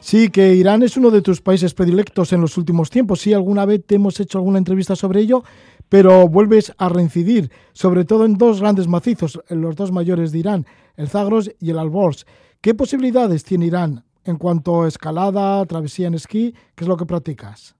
Sí, 0.00 0.30
que 0.30 0.54
Irán 0.54 0.82
es 0.82 0.96
uno 0.96 1.10
de 1.10 1.20
tus 1.20 1.42
países 1.42 1.74
predilectos 1.74 2.32
en 2.32 2.40
los 2.40 2.56
últimos 2.56 2.88
tiempos. 2.88 3.20
Sí, 3.20 3.34
alguna 3.34 3.66
vez 3.66 3.84
te 3.84 3.96
hemos 3.96 4.18
hecho 4.18 4.38
alguna 4.38 4.56
entrevista 4.56 4.96
sobre 4.96 5.20
ello, 5.20 5.42
pero 5.90 6.26
vuelves 6.26 6.74
a 6.78 6.88
reincidir, 6.88 7.50
sobre 7.72 8.04
todo 8.04 8.24
en 8.24 8.38
dos 8.38 8.60
grandes 8.60 8.88
macizos, 8.88 9.42
en 9.48 9.60
los 9.60 9.76
dos 9.76 9.92
mayores 9.92 10.32
de 10.32 10.38
Irán, 10.38 10.64
el 10.96 11.08
Zagros 11.08 11.50
y 11.60 11.70
el 11.70 11.78
Alborz. 11.78 12.24
¿Qué 12.62 12.74
posibilidades 12.74 13.44
tiene 13.44 13.66
Irán 13.66 14.04
en 14.24 14.38
cuanto 14.38 14.82
a 14.82 14.88
escalada, 14.88 15.64
travesía 15.66 16.08
en 16.08 16.14
esquí? 16.14 16.54
¿Qué 16.74 16.84
es 16.84 16.88
lo 16.88 16.96
que 16.96 17.04
practicas? 17.04 17.76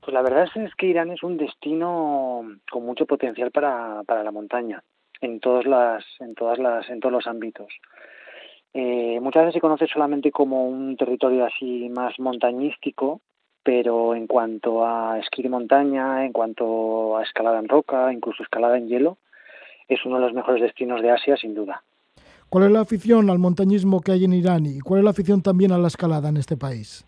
Pues 0.00 0.12
la 0.12 0.22
verdad 0.22 0.48
es 0.56 0.74
que 0.74 0.86
Irán 0.86 1.10
es 1.12 1.22
un 1.22 1.36
destino 1.36 2.42
con 2.70 2.84
mucho 2.84 3.06
potencial 3.06 3.52
para, 3.52 4.02
para 4.04 4.24
la 4.24 4.32
montaña 4.32 4.82
en 5.20 5.38
todas 5.38 5.66
las 5.66 6.04
en 6.20 6.34
todas 6.34 6.58
las 6.58 6.88
en 6.88 7.00
todos 7.00 7.12
los 7.12 7.26
ámbitos. 7.26 7.68
Eh, 8.72 9.18
muchas 9.20 9.42
veces 9.42 9.54
se 9.54 9.60
conoce 9.60 9.86
solamente 9.86 10.30
como 10.30 10.68
un 10.68 10.96
territorio 10.96 11.44
así 11.44 11.88
más 11.88 12.18
montañístico, 12.18 13.20
pero 13.62 14.14
en 14.14 14.26
cuanto 14.26 14.86
a 14.86 15.18
esquí 15.18 15.42
de 15.42 15.48
montaña, 15.48 16.24
en 16.24 16.32
cuanto 16.32 17.16
a 17.16 17.22
escalada 17.22 17.58
en 17.58 17.68
roca, 17.68 18.12
incluso 18.12 18.42
escalada 18.42 18.78
en 18.78 18.88
hielo, 18.88 19.18
es 19.88 20.04
uno 20.04 20.16
de 20.16 20.22
los 20.22 20.34
mejores 20.34 20.62
destinos 20.62 21.02
de 21.02 21.10
Asia, 21.10 21.36
sin 21.36 21.54
duda. 21.54 21.82
¿Cuál 22.48 22.64
es 22.64 22.70
la 22.70 22.80
afición 22.80 23.30
al 23.30 23.38
montañismo 23.38 24.00
que 24.00 24.12
hay 24.12 24.24
en 24.24 24.32
Irán 24.32 24.66
y 24.66 24.80
cuál 24.80 25.00
es 25.00 25.04
la 25.04 25.10
afición 25.10 25.42
también 25.42 25.72
a 25.72 25.78
la 25.78 25.88
escalada 25.88 26.28
en 26.28 26.36
este 26.36 26.56
país? 26.56 27.06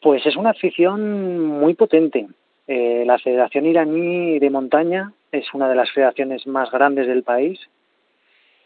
Pues 0.00 0.24
es 0.26 0.36
una 0.36 0.50
afición 0.50 1.46
muy 1.46 1.74
potente. 1.74 2.28
Eh, 2.66 3.04
la 3.06 3.18
Federación 3.18 3.66
Iraní 3.66 4.38
de 4.38 4.50
Montaña 4.50 5.12
es 5.32 5.52
una 5.54 5.68
de 5.68 5.74
las 5.74 5.90
federaciones 5.90 6.46
más 6.46 6.70
grandes 6.70 7.06
del 7.06 7.22
país 7.22 7.58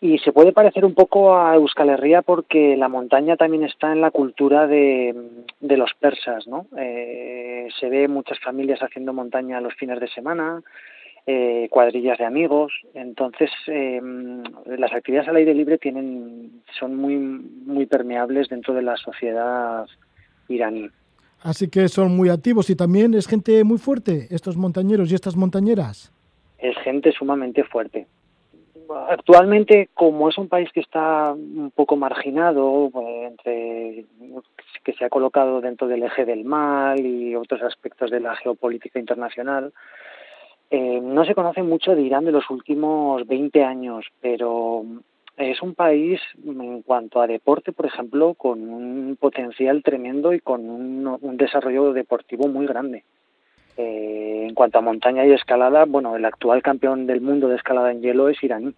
y 0.02 0.18
se 0.18 0.32
puede 0.32 0.50
parecer 0.50 0.84
un 0.84 0.94
poco 0.94 1.36
a 1.36 1.54
Euskal 1.54 1.90
Herria 1.90 2.22
porque 2.22 2.76
la 2.76 2.88
montaña 2.88 3.36
también 3.36 3.62
está 3.62 3.92
en 3.92 4.00
la 4.00 4.10
cultura 4.10 4.66
de, 4.66 5.14
de 5.60 5.76
los 5.76 5.94
persas, 5.94 6.48
¿no? 6.48 6.66
Eh, 6.76 7.68
se 7.78 7.88
ve 7.88 8.08
muchas 8.08 8.40
familias 8.40 8.80
haciendo 8.80 9.12
montaña 9.12 9.60
los 9.60 9.74
fines 9.74 10.00
de 10.00 10.08
semana, 10.08 10.60
eh, 11.24 11.68
cuadrillas 11.70 12.18
de 12.18 12.24
amigos, 12.24 12.72
entonces 12.94 13.48
eh, 13.68 14.00
las 14.76 14.92
actividades 14.92 15.28
al 15.28 15.36
aire 15.36 15.54
libre 15.54 15.78
tienen 15.78 16.64
son 16.80 16.96
muy 16.96 17.16
muy 17.16 17.86
permeables 17.86 18.48
dentro 18.48 18.74
de 18.74 18.82
la 18.82 18.96
sociedad 18.96 19.86
iraní. 20.48 20.90
Así 21.42 21.70
que 21.70 21.86
son 21.86 22.16
muy 22.16 22.28
activos 22.28 22.70
y 22.70 22.74
también 22.74 23.14
es 23.14 23.28
gente 23.28 23.62
muy 23.62 23.78
fuerte, 23.78 24.26
estos 24.30 24.56
montañeros 24.56 25.12
y 25.12 25.14
estas 25.14 25.36
montañeras. 25.36 26.12
Es 26.58 26.76
gente 26.78 27.12
sumamente 27.12 27.62
fuerte 27.62 28.08
actualmente, 29.08 29.88
como 29.94 30.28
es 30.28 30.38
un 30.38 30.48
país 30.48 30.70
que 30.72 30.80
está 30.80 31.32
un 31.32 31.72
poco 31.74 31.96
marginado, 31.96 32.90
eh, 32.94 33.26
entre 33.26 34.04
que 34.84 34.92
se 34.94 35.04
ha 35.04 35.10
colocado 35.10 35.60
dentro 35.60 35.86
del 35.88 36.02
eje 36.02 36.24
del 36.24 36.44
mal 36.44 37.04
y 37.04 37.36
otros 37.36 37.62
aspectos 37.62 38.10
de 38.10 38.20
la 38.20 38.36
geopolítica 38.36 38.98
internacional, 38.98 39.72
eh, 40.70 41.00
no 41.02 41.24
se 41.24 41.34
conoce 41.34 41.62
mucho 41.62 41.94
de 41.94 42.02
Irán 42.02 42.24
de 42.24 42.32
los 42.32 42.48
últimos 42.50 43.26
20 43.26 43.62
años, 43.62 44.06
pero 44.20 44.84
es 45.36 45.62
un 45.62 45.74
país 45.74 46.20
en 46.44 46.82
cuanto 46.82 47.20
a 47.20 47.26
deporte, 47.26 47.72
por 47.72 47.86
ejemplo, 47.86 48.34
con 48.34 48.68
un 48.68 49.16
potencial 49.20 49.82
tremendo 49.82 50.32
y 50.32 50.40
con 50.40 50.68
un, 50.68 51.18
un 51.20 51.36
desarrollo 51.36 51.92
deportivo 51.92 52.48
muy 52.48 52.66
grande. 52.66 53.04
Eh, 53.76 54.46
en 54.48 54.54
cuanto 54.54 54.78
a 54.78 54.82
montaña 54.82 55.24
y 55.24 55.32
escalada, 55.32 55.84
bueno, 55.84 56.16
el 56.16 56.24
actual 56.24 56.62
campeón 56.62 57.06
del 57.06 57.20
mundo 57.20 57.48
de 57.48 57.56
escalada 57.56 57.90
en 57.90 58.02
hielo 58.02 58.28
es 58.28 58.42
iraní. 58.42 58.74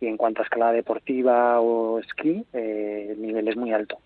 Y 0.00 0.06
en 0.06 0.16
cuanto 0.16 0.42
a 0.42 0.44
escalada 0.44 0.72
deportiva 0.72 1.60
o 1.60 1.98
esquí, 1.98 2.44
eh, 2.52 3.08
el 3.12 3.22
nivel 3.22 3.48
es 3.48 3.56
muy 3.56 3.72
alto. 3.72 3.96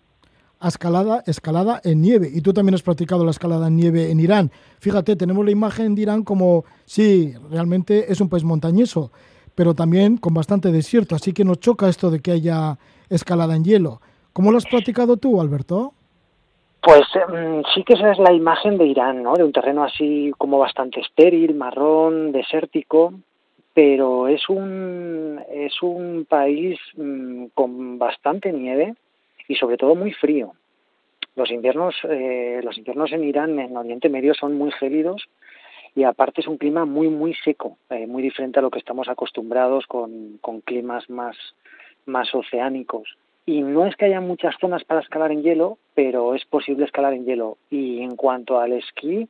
Escalada, 0.63 1.23
escalada 1.25 1.81
en 1.83 2.01
nieve. 2.01 2.29
Y 2.31 2.41
tú 2.41 2.53
también 2.53 2.75
has 2.75 2.83
practicado 2.83 3.25
la 3.25 3.31
escalada 3.31 3.67
en 3.67 3.75
nieve 3.75 4.11
en 4.11 4.19
Irán. 4.19 4.51
Fíjate, 4.79 5.15
tenemos 5.15 5.43
la 5.43 5.51
imagen 5.51 5.95
de 5.95 6.03
Irán 6.03 6.23
como, 6.23 6.65
sí, 6.85 7.33
realmente 7.49 8.11
es 8.11 8.21
un 8.21 8.29
país 8.29 8.43
montañoso, 8.43 9.11
pero 9.55 9.73
también 9.73 10.17
con 10.17 10.33
bastante 10.33 10.71
desierto. 10.71 11.15
Así 11.15 11.33
que 11.33 11.43
nos 11.43 11.59
choca 11.59 11.89
esto 11.89 12.09
de 12.09 12.19
que 12.19 12.31
haya 12.31 12.77
escalada 13.09 13.55
en 13.55 13.63
hielo. 13.63 14.01
¿Cómo 14.33 14.51
lo 14.51 14.57
has 14.57 14.65
practicado 14.65 15.17
tú, 15.17 15.41
Alberto? 15.41 15.93
Pues 16.81 17.03
mm, 17.15 17.61
sí 17.75 17.83
que 17.83 17.93
esa 17.93 18.11
es 18.11 18.17
la 18.17 18.33
imagen 18.33 18.77
de 18.79 18.87
Irán, 18.87 19.21
¿no? 19.21 19.35
De 19.35 19.43
un 19.43 19.53
terreno 19.53 19.83
así 19.83 20.31
como 20.37 20.57
bastante 20.57 20.99
estéril, 20.99 21.53
marrón, 21.53 22.31
desértico, 22.31 23.13
pero 23.73 24.27
es 24.27 24.49
un 24.49 25.39
es 25.51 25.79
un 25.83 26.25
país 26.27 26.79
mm, 26.95 27.45
con 27.53 27.99
bastante 27.99 28.51
nieve 28.51 28.95
y 29.47 29.55
sobre 29.55 29.77
todo 29.77 29.93
muy 29.93 30.11
frío. 30.11 30.53
Los 31.35 31.51
inviernos 31.51 31.95
eh, 32.09 32.61
los 32.63 32.77
inviernos 32.79 33.11
en 33.11 33.25
Irán 33.25 33.59
en 33.59 33.77
Oriente 33.77 34.09
Medio 34.09 34.33
son 34.33 34.57
muy 34.57 34.71
gélidos 34.71 35.27
y 35.95 36.03
aparte 36.03 36.41
es 36.41 36.47
un 36.47 36.57
clima 36.57 36.85
muy 36.85 37.09
muy 37.09 37.35
seco, 37.35 37.77
eh, 37.91 38.07
muy 38.07 38.23
diferente 38.23 38.57
a 38.57 38.63
lo 38.63 38.71
que 38.71 38.79
estamos 38.79 39.07
acostumbrados 39.07 39.85
con, 39.85 40.39
con 40.41 40.61
climas 40.61 41.07
más 41.11 41.37
más 42.07 42.33
oceánicos 42.33 43.17
y 43.45 43.61
no 43.61 43.85
es 43.85 43.95
que 43.95 44.05
haya 44.05 44.21
muchas 44.21 44.55
zonas 44.59 44.83
para 44.83 45.01
escalar 45.01 45.31
en 45.31 45.41
hielo, 45.41 45.77
pero 45.93 46.35
es 46.35 46.45
posible 46.45 46.85
escalar 46.85 47.13
en 47.13 47.25
hielo. 47.25 47.57
Y 47.69 48.01
en 48.01 48.15
cuanto 48.15 48.59
al 48.59 48.73
esquí, 48.73 49.27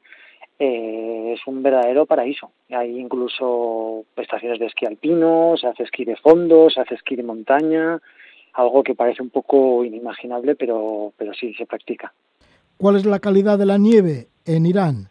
eh, 0.59 1.33
es 1.35 1.47
un 1.47 1.63
verdadero 1.63 2.05
paraíso. 2.05 2.51
Hay 2.69 2.99
incluso 2.99 4.03
estaciones 4.15 4.59
de 4.59 4.67
esquí 4.67 4.85
alpino, 4.85 5.55
se 5.57 5.67
hace 5.67 5.83
esquí 5.83 6.05
de 6.05 6.17
fondo, 6.17 6.69
se 6.69 6.81
hace 6.81 6.95
esquí 6.95 7.15
de 7.15 7.23
montaña, 7.23 7.99
algo 8.53 8.83
que 8.83 8.95
parece 8.95 9.23
un 9.23 9.29
poco 9.29 9.83
inimaginable, 9.85 10.55
pero, 10.55 11.13
pero 11.17 11.33
sí 11.33 11.53
se 11.53 11.65
practica. 11.65 12.13
¿Cuál 12.77 12.97
es 12.97 13.05
la 13.05 13.19
calidad 13.19 13.57
de 13.57 13.65
la 13.65 13.77
nieve 13.77 14.27
en 14.45 14.65
Irán? 14.65 15.09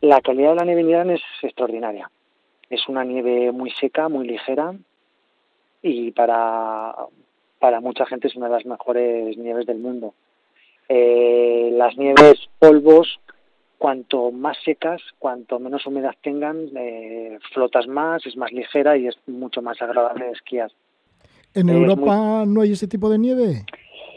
La 0.00 0.20
calidad 0.20 0.50
de 0.50 0.56
la 0.56 0.64
nieve 0.64 0.80
en 0.80 0.88
Irán 0.88 1.10
es 1.10 1.22
extraordinaria. 1.42 2.10
Es 2.70 2.88
una 2.88 3.04
nieve 3.04 3.52
muy 3.52 3.70
seca, 3.70 4.08
muy 4.08 4.26
ligera 4.26 4.74
y 5.82 6.10
para, 6.12 6.94
para 7.62 7.80
mucha 7.80 8.04
gente 8.06 8.26
es 8.26 8.34
una 8.34 8.46
de 8.46 8.54
las 8.54 8.66
mejores 8.66 9.38
nieves 9.38 9.66
del 9.66 9.78
mundo. 9.78 10.14
Eh, 10.88 11.70
las 11.72 11.96
nieves 11.96 12.48
polvos, 12.58 13.20
cuanto 13.78 14.32
más 14.32 14.56
secas, 14.64 15.00
cuanto 15.20 15.60
menos 15.60 15.86
humedad 15.86 16.16
tengan, 16.24 16.56
eh, 16.76 17.38
flotas 17.54 17.86
más, 17.86 18.26
es 18.26 18.36
más 18.36 18.50
ligera 18.50 18.96
y 18.96 19.06
es 19.06 19.16
mucho 19.28 19.62
más 19.62 19.80
agradable 19.80 20.24
de 20.24 20.32
esquiar. 20.32 20.72
¿En 21.54 21.68
Europa 21.68 22.42
no 22.48 22.62
hay 22.62 22.72
ese 22.72 22.88
tipo 22.88 23.08
de 23.08 23.20
nieve? 23.20 23.64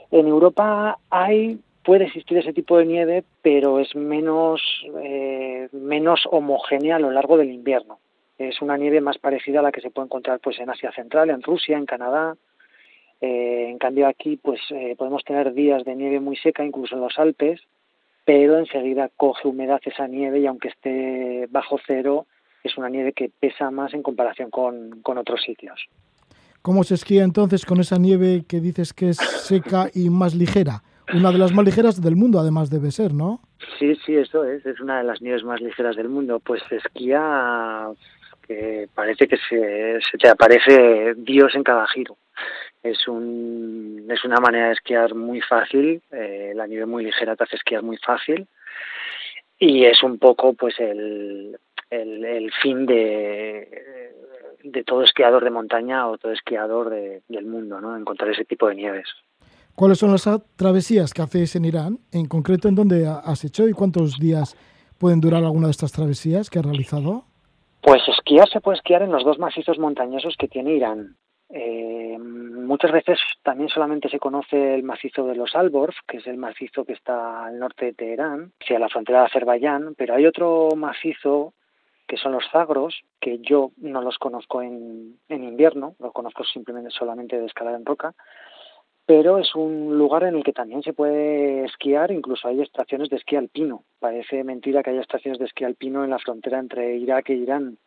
En 0.09 0.25
Europa 0.25 0.97
hay, 1.11 1.59
puede 1.83 2.05
existir 2.05 2.39
ese 2.39 2.51
tipo 2.51 2.79
de 2.79 2.87
nieve, 2.87 3.23
pero 3.43 3.79
es 3.79 3.95
menos, 3.95 4.59
eh, 5.03 5.69
menos 5.71 6.21
homogénea 6.31 6.95
a 6.95 6.99
lo 6.99 7.11
largo 7.11 7.37
del 7.37 7.51
invierno. 7.51 7.99
Es 8.39 8.59
una 8.59 8.75
nieve 8.75 9.01
más 9.01 9.19
parecida 9.19 9.59
a 9.59 9.61
la 9.61 9.71
que 9.71 9.81
se 9.81 9.91
puede 9.91 10.07
encontrar 10.07 10.39
pues 10.39 10.57
en 10.59 10.71
Asia 10.71 10.91
Central, 10.93 11.29
en 11.29 11.43
Rusia, 11.43 11.77
en 11.77 11.85
Canadá, 11.85 12.35
eh, 13.21 13.67
en 13.69 13.77
cambio 13.77 14.07
aquí 14.07 14.37
pues 14.37 14.59
eh, 14.69 14.95
podemos 14.97 15.23
tener 15.23 15.53
días 15.53 15.83
de 15.85 15.95
nieve 15.95 16.19
muy 16.19 16.35
seca, 16.37 16.65
incluso 16.65 16.95
en 16.95 17.01
los 17.01 17.17
Alpes, 17.17 17.61
pero 18.25 18.57
enseguida 18.57 19.09
coge 19.15 19.47
humedad 19.47 19.79
esa 19.85 20.07
nieve 20.07 20.39
y 20.39 20.47
aunque 20.47 20.69
esté 20.69 21.47
bajo 21.49 21.77
cero, 21.85 22.25
es 22.63 22.77
una 22.77 22.89
nieve 22.89 23.13
que 23.13 23.29
pesa 23.39 23.71
más 23.71 23.93
en 23.93 24.03
comparación 24.03 24.49
con, 24.49 25.01
con 25.01 25.17
otros 25.17 25.41
sitios. 25.43 25.79
¿Cómo 26.61 26.83
se 26.83 26.95
esquía 26.95 27.23
entonces 27.23 27.63
con 27.63 27.79
esa 27.79 27.97
nieve 27.97 28.43
que 28.47 28.59
dices 28.59 28.91
que 28.93 29.09
es 29.09 29.17
seca 29.17 29.87
y 29.93 30.09
más 30.09 30.33
ligera? 30.33 30.81
Una 31.13 31.31
de 31.31 31.37
las 31.37 31.53
más 31.53 31.63
ligeras 31.63 32.01
del 32.01 32.15
mundo, 32.15 32.39
además, 32.39 32.71
debe 32.71 32.89
ser, 32.89 33.13
¿no? 33.13 33.39
Sí, 33.77 33.95
sí, 34.03 34.15
eso 34.15 34.43
es. 34.43 34.65
Es 34.65 34.79
una 34.79 34.97
de 34.97 35.03
las 35.03 35.21
nieves 35.21 35.43
más 35.43 35.61
ligeras 35.61 35.95
del 35.95 36.09
mundo. 36.09 36.39
Pues 36.39 36.63
se 36.67 36.77
esquía 36.77 37.89
que 38.47 38.89
parece 38.95 39.27
que 39.27 39.37
se, 39.47 39.99
se 40.01 40.17
te 40.17 40.27
aparece 40.27 41.13
Dios 41.17 41.53
en 41.53 41.63
cada 41.63 41.85
giro 41.87 42.17
es 42.85 43.07
un 43.07 44.05
es 44.09 44.23
una 44.23 44.37
manera 44.37 44.67
de 44.67 44.73
esquiar 44.73 45.15
muy 45.15 45.41
fácil 45.41 46.01
eh, 46.11 46.53
la 46.55 46.67
nieve 46.67 46.85
muy 46.85 47.03
ligera 47.03 47.35
te 47.35 47.43
hace 47.43 47.55
esquiar 47.55 47.81
muy 47.81 47.97
fácil 47.97 48.47
y 49.57 49.85
es 49.85 50.03
un 50.03 50.19
poco 50.19 50.53
pues 50.53 50.79
el, 50.79 51.57
el, 51.89 52.51
fin 52.61 52.85
de, 52.85 54.13
de 54.63 54.83
todo 54.83 55.01
esquiador 55.03 55.43
de 55.43 55.49
montaña 55.49 56.07
o 56.07 56.17
todo 56.17 56.31
esquiador 56.31 56.91
del 56.91 57.45
mundo 57.45 57.81
no 57.81 57.97
encontrar 57.97 58.29
ese 58.29 58.45
tipo 58.45 58.67
de 58.67 58.75
nieves 58.75 59.07
¿Cuáles 59.73 59.97
son 59.97 60.11
las 60.11 60.29
travesías 60.55 61.13
que 61.13 61.21
hacéis 61.21 61.53
en 61.57 61.65
Irán? 61.65 61.99
En 62.13 62.27
concreto, 62.27 62.69
¿en 62.69 62.75
dónde 62.75 63.07
has 63.07 63.43
hecho 63.43 63.67
y 63.67 63.73
cuántos 63.73 64.17
días 64.17 64.55
pueden 64.97 65.19
durar 65.19 65.43
alguna 65.43 65.67
de 65.67 65.71
estas 65.71 65.91
travesías 65.91 66.49
que 66.49 66.59
has 66.59 66.65
realizado? 66.65 67.25
Pues 67.81 68.01
esquiar 68.07 68.47
se 68.49 68.61
puede 68.61 68.77
esquiar 68.77 69.01
en 69.01 69.11
los 69.11 69.25
dos 69.25 69.37
macizos 69.37 69.77
montañosos 69.77 70.37
que 70.39 70.47
tiene 70.47 70.75
Irán, 70.75 71.17
Eh, 71.49 72.17
muchas 72.17 72.91
veces 72.91 73.19
también 73.43 73.69
solamente 73.69 74.09
se 74.09 74.19
conoce 74.19 74.75
el 74.75 74.83
macizo 74.83 75.27
de 75.27 75.35
los 75.35 75.55
Alborz, 75.55 75.95
que 76.07 76.17
es 76.17 76.27
el 76.27 76.37
macizo 76.37 76.85
que 76.85 76.93
está 76.93 77.45
al 77.45 77.59
norte 77.59 77.85
de 77.85 77.93
Teherán, 77.93 78.51
hacia 78.59 78.79
la 78.79 78.89
frontera 78.89 79.19
de 79.19 79.25
Azerbaiyán, 79.25 79.95
pero 79.95 80.15
hay 80.15 80.25
otro 80.25 80.69
macizo 80.75 81.53
que 82.07 82.17
son 82.17 82.33
los 82.33 82.49
Zagros, 82.51 83.03
que 83.19 83.39
yo 83.39 83.71
no 83.77 84.01
los 84.01 84.17
conozco 84.17 84.61
en, 84.61 85.17
invierno, 85.29 85.95
los 85.99 86.13
conozco 86.13 86.43
simplemente 86.43 86.91
solamente 86.91 87.39
de 87.39 87.45
escalar 87.45 87.75
en 87.75 87.85
roca, 87.85 88.13
pero 89.05 89.37
es 89.37 89.53
un 89.55 89.97
lugar 89.97 90.23
en 90.23 90.35
el 90.35 90.43
que 90.43 90.53
también 90.53 90.81
se 90.81 90.93
puede 90.93 91.65
esquiar, 91.65 92.11
incluso 92.11 92.47
hay 92.47 92.61
estaciones 92.61 93.09
de 93.09 93.17
esquí 93.17 93.35
alpino. 93.35 93.83
Parece 93.99 94.43
mentira 94.43 94.81
que 94.81 94.91
haya 94.91 95.01
estaciones 95.01 95.39
de 95.39 95.45
esquí 95.45 95.63
alpino 95.63 96.03
en 96.03 96.09
la 96.09 96.19
frontera 96.19 96.59
entre 96.59 96.95
Irak 96.97 97.29
e 97.29 97.35
Irán, 97.35 97.77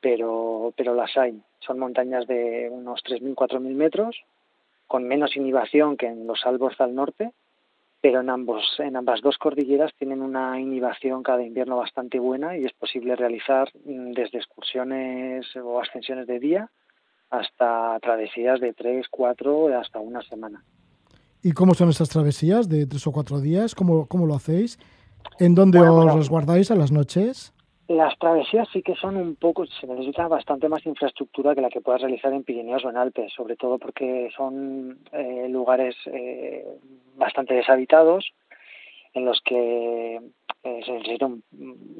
pero, 0.00 0.72
pero 0.76 0.94
las 0.94 1.16
hay. 1.16 1.40
Son 1.66 1.78
montañas 1.78 2.26
de 2.26 2.68
unos 2.70 3.02
3.000, 3.04 3.34
4.000 3.34 3.74
metros, 3.74 4.16
con 4.86 5.04
menos 5.04 5.36
inhibición 5.36 5.96
que 5.96 6.06
en 6.06 6.26
los 6.26 6.44
Alborz 6.46 6.80
al 6.80 6.94
norte, 6.94 7.32
pero 8.00 8.20
en, 8.20 8.30
ambos, 8.30 8.62
en 8.78 8.96
ambas 8.96 9.20
dos 9.20 9.36
cordilleras 9.38 9.92
tienen 9.98 10.22
una 10.22 10.60
inhibición 10.60 11.22
cada 11.22 11.42
invierno 11.42 11.78
bastante 11.78 12.20
buena 12.20 12.56
y 12.56 12.64
es 12.64 12.72
posible 12.74 13.16
realizar 13.16 13.68
mm, 13.84 14.12
desde 14.12 14.38
excursiones 14.38 15.44
o 15.56 15.80
ascensiones 15.80 16.26
de 16.26 16.38
día 16.38 16.70
hasta 17.30 17.98
travesías 18.00 18.60
de 18.60 18.72
tres, 18.72 19.06
cuatro, 19.10 19.76
hasta 19.76 19.98
una 19.98 20.22
semana. 20.22 20.62
¿Y 21.42 21.52
cómo 21.52 21.74
son 21.74 21.88
esas 21.88 22.08
travesías 22.08 22.68
de 22.68 22.86
tres 22.86 23.06
o 23.06 23.12
cuatro 23.12 23.40
días? 23.40 23.74
¿Cómo, 23.74 24.06
cómo 24.06 24.26
lo 24.26 24.34
hacéis? 24.34 24.78
¿En 25.38 25.54
dónde 25.54 25.80
os 25.80 26.14
resguardáis 26.14 26.70
a 26.70 26.76
las 26.76 26.92
noches? 26.92 27.52
Las 27.88 28.18
travesías 28.18 28.68
sí 28.72 28.82
que 28.82 28.96
son 28.96 29.16
un 29.16 29.36
poco, 29.36 29.64
se 29.66 29.86
necesita 29.86 30.26
bastante 30.26 30.68
más 30.68 30.84
infraestructura 30.86 31.54
que 31.54 31.60
la 31.60 31.68
que 31.68 31.80
puedas 31.80 32.00
realizar 32.00 32.32
en 32.32 32.42
Pirineos 32.42 32.84
o 32.84 32.90
en 32.90 32.96
Alpes, 32.96 33.32
sobre 33.32 33.54
todo 33.54 33.78
porque 33.78 34.28
son 34.36 34.98
eh, 35.12 35.46
lugares 35.48 35.94
eh, 36.06 36.66
bastante 37.14 37.54
deshabitados 37.54 38.32
en 39.14 39.24
los 39.24 39.40
que 39.40 40.20
eh, 40.64 40.80
se 40.84 40.92
necesita 40.92 41.30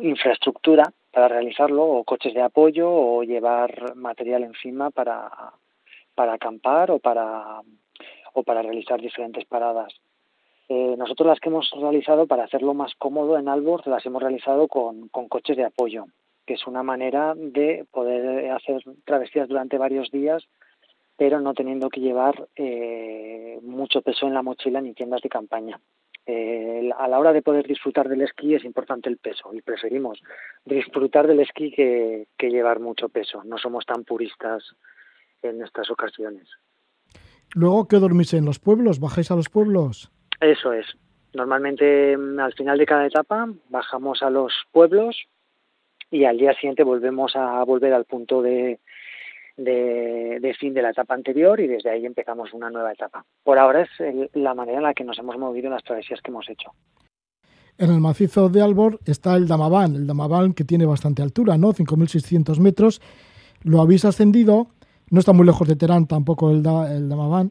infraestructura 0.01 0.93
para 1.13 1.29
realizarlo, 1.29 1.85
o 1.85 2.05
coches 2.05 2.35
de 2.35 2.43
apoyo, 2.43 2.91
o 2.91 3.23
llevar 3.23 3.95
material 3.95 4.43
encima 4.43 4.91
para, 4.91 5.31
para 6.17 6.35
acampar 6.35 6.91
o 6.91 6.99
para, 6.99 7.61
o 8.33 8.43
para 8.43 8.61
realizar 8.61 9.01
diferentes 9.01 9.45
paradas. 9.45 9.95
Eh, 10.69 10.97
nosotros 10.99 11.29
las 11.29 11.41
que 11.41 11.49
hemos 11.49 11.71
realizado 11.71 12.27
para 12.27 12.45
hacerlo 12.45 12.75
más 12.75 12.95
cómodo 12.97 13.39
en 13.39 13.49
Albor 13.49 13.87
las 13.87 14.05
hemos 14.05 14.21
realizado 14.21 14.67
con, 14.67 15.09
con 15.09 15.29
coches 15.29 15.57
de 15.57 15.65
apoyo, 15.65 16.07
que 16.45 16.55
es 16.55 16.67
una 16.67 16.83
manera 16.83 17.35
de 17.37 17.87
poder 17.93 18.51
hacer 18.51 18.83
travesías 19.05 19.49
durante 19.49 19.79
varios 19.79 20.11
días, 20.11 20.45
pero 21.17 21.41
no 21.41 21.55
teniendo 21.55 21.89
que 21.89 22.01
llevar 22.01 22.49
eh, 22.57 23.61
mucho 23.63 24.03
peso 24.03 24.27
en 24.27 24.35
la 24.35 24.43
mochila 24.43 24.81
ni 24.81 24.93
tiendas 24.93 25.23
de 25.23 25.29
campaña. 25.29 25.81
Eh, 26.29 26.91
a 26.99 27.07
la 27.07 27.21
hora 27.21 27.33
de 27.33 27.43
poder 27.43 27.69
disfrutar 27.69 28.09
del 28.09 28.23
esquí 28.23 28.57
es 28.57 28.65
importante 28.65 29.09
el 29.09 29.17
peso 29.19 29.55
y 29.55 29.63
preferimos 29.63 30.21
disfrutar 30.65 31.29
del 31.29 31.39
esquí 31.39 31.71
que, 31.71 32.27
que 32.37 32.51
llevar 32.51 32.81
mucho 32.81 33.09
peso. 33.09 33.45
No 33.45 33.59
somos 33.59 33.87
tan 33.87 34.03
puristas 34.03 34.65
en 35.43 35.63
estas 35.63 35.89
ocasiones. 35.91 36.49
Luego, 37.55 37.87
¿qué 37.87 37.99
dormís 37.99 38.35
en 38.35 38.45
los 38.45 38.59
pueblos? 38.59 38.99
¿Bajáis 38.99 39.31
a 39.31 39.37
los 39.37 39.49
pueblos? 39.49 40.11
Eso 40.41 40.73
es. 40.73 40.87
Normalmente 41.35 42.17
mm, 42.17 42.41
al 42.41 42.55
final 42.55 42.79
de 42.79 42.87
cada 42.87 43.07
etapa 43.07 43.49
bajamos 43.69 44.23
a 44.23 44.31
los 44.31 44.53
pueblos 44.73 45.17
y 46.11 46.25
al 46.25 46.39
día 46.39 46.55
siguiente 46.55 46.83
volvemos 46.83 47.37
a 47.37 47.63
volver 47.65 47.93
al 47.93 48.05
punto 48.05 48.43
de, 48.43 48.79
de, 49.57 50.57
fin 50.59 50.75
de 50.75 50.83
la 50.83 50.91
etapa 50.91 51.15
anterior 51.15 51.59
y 51.61 51.67
desde 51.67 51.91
ahí 51.91 52.07
empezamos 52.07 52.53
una 52.53 52.71
nueva 52.71 52.93
etapa. 52.93 53.25
Por 53.43 53.59
ahora 53.59 53.83
es 53.83 53.91
la 54.35 54.55
manera 54.55 54.79
en 54.79 54.85
la 54.85 54.95
que 54.95 55.05
nos 55.05 55.19
hemos 55.19 55.37
movido 55.39 55.67
en 55.67 55.75
las 55.75 55.83
travesías 55.83 56.21
que 56.21 56.31
hemos 56.31 56.49
hecho. 56.49 56.71
En 57.79 57.91
el 57.91 58.01
macizo 58.01 58.49
de 58.49 58.63
Albor 58.63 59.01
está 59.05 59.37
el 59.37 59.47
Damaván, 59.47 59.97
el 59.97 60.07
Damaván 60.07 60.55
que 60.55 60.65
tiene 60.65 60.87
bastante 60.87 61.23
altura, 61.23 61.59
¿no? 61.59 61.73
5.600 61.75 62.59
metros. 62.59 63.03
Lo 63.63 63.83
habéis 63.83 64.05
ascendido, 64.05 64.69
no 65.11 65.21
está 65.21 65.33
muy 65.33 65.45
lejos 65.45 65.69
de 65.69 65.77
Terán 65.77 66.07
tampoco 66.07 66.51
el, 66.51 66.59
el 66.59 67.09
Damaván. 67.09 67.51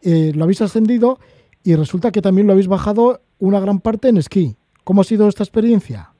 Eh, 0.00 0.32
lo 0.34 0.44
habéis 0.44 0.62
ascendido 0.62 1.18
y 1.68 1.76
resulta 1.76 2.10
que 2.10 2.22
también 2.22 2.46
lo 2.46 2.54
habéis 2.54 2.66
bajado 2.66 3.20
una 3.38 3.60
gran 3.60 3.80
parte 3.80 4.08
en 4.08 4.16
esquí. 4.16 4.56
¿Cómo 4.84 5.02
ha 5.02 5.04
sido 5.04 5.28
esta 5.28 5.42
experiencia? 5.42 6.12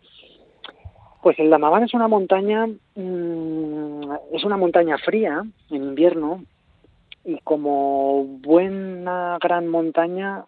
Pues 1.22 1.38
el 1.38 1.48
Damaván 1.48 1.84
es 1.84 1.94
una 1.94 2.06
montaña, 2.06 2.66
mm, 2.66 4.12
es 4.34 4.44
una 4.44 4.58
montaña 4.58 4.98
fría 4.98 5.42
en 5.70 5.82
invierno 5.84 6.44
y 7.24 7.38
como 7.38 8.24
buena 8.42 9.38
gran 9.40 9.68
montaña 9.68 10.44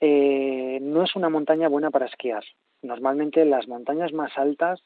eh, 0.00 0.78
no 0.80 1.02
es 1.02 1.14
una 1.14 1.28
montaña 1.28 1.68
buena 1.68 1.90
para 1.90 2.06
esquiar. 2.06 2.42
Normalmente 2.80 3.44
las 3.44 3.68
montañas 3.68 4.14
más 4.14 4.32
altas 4.38 4.80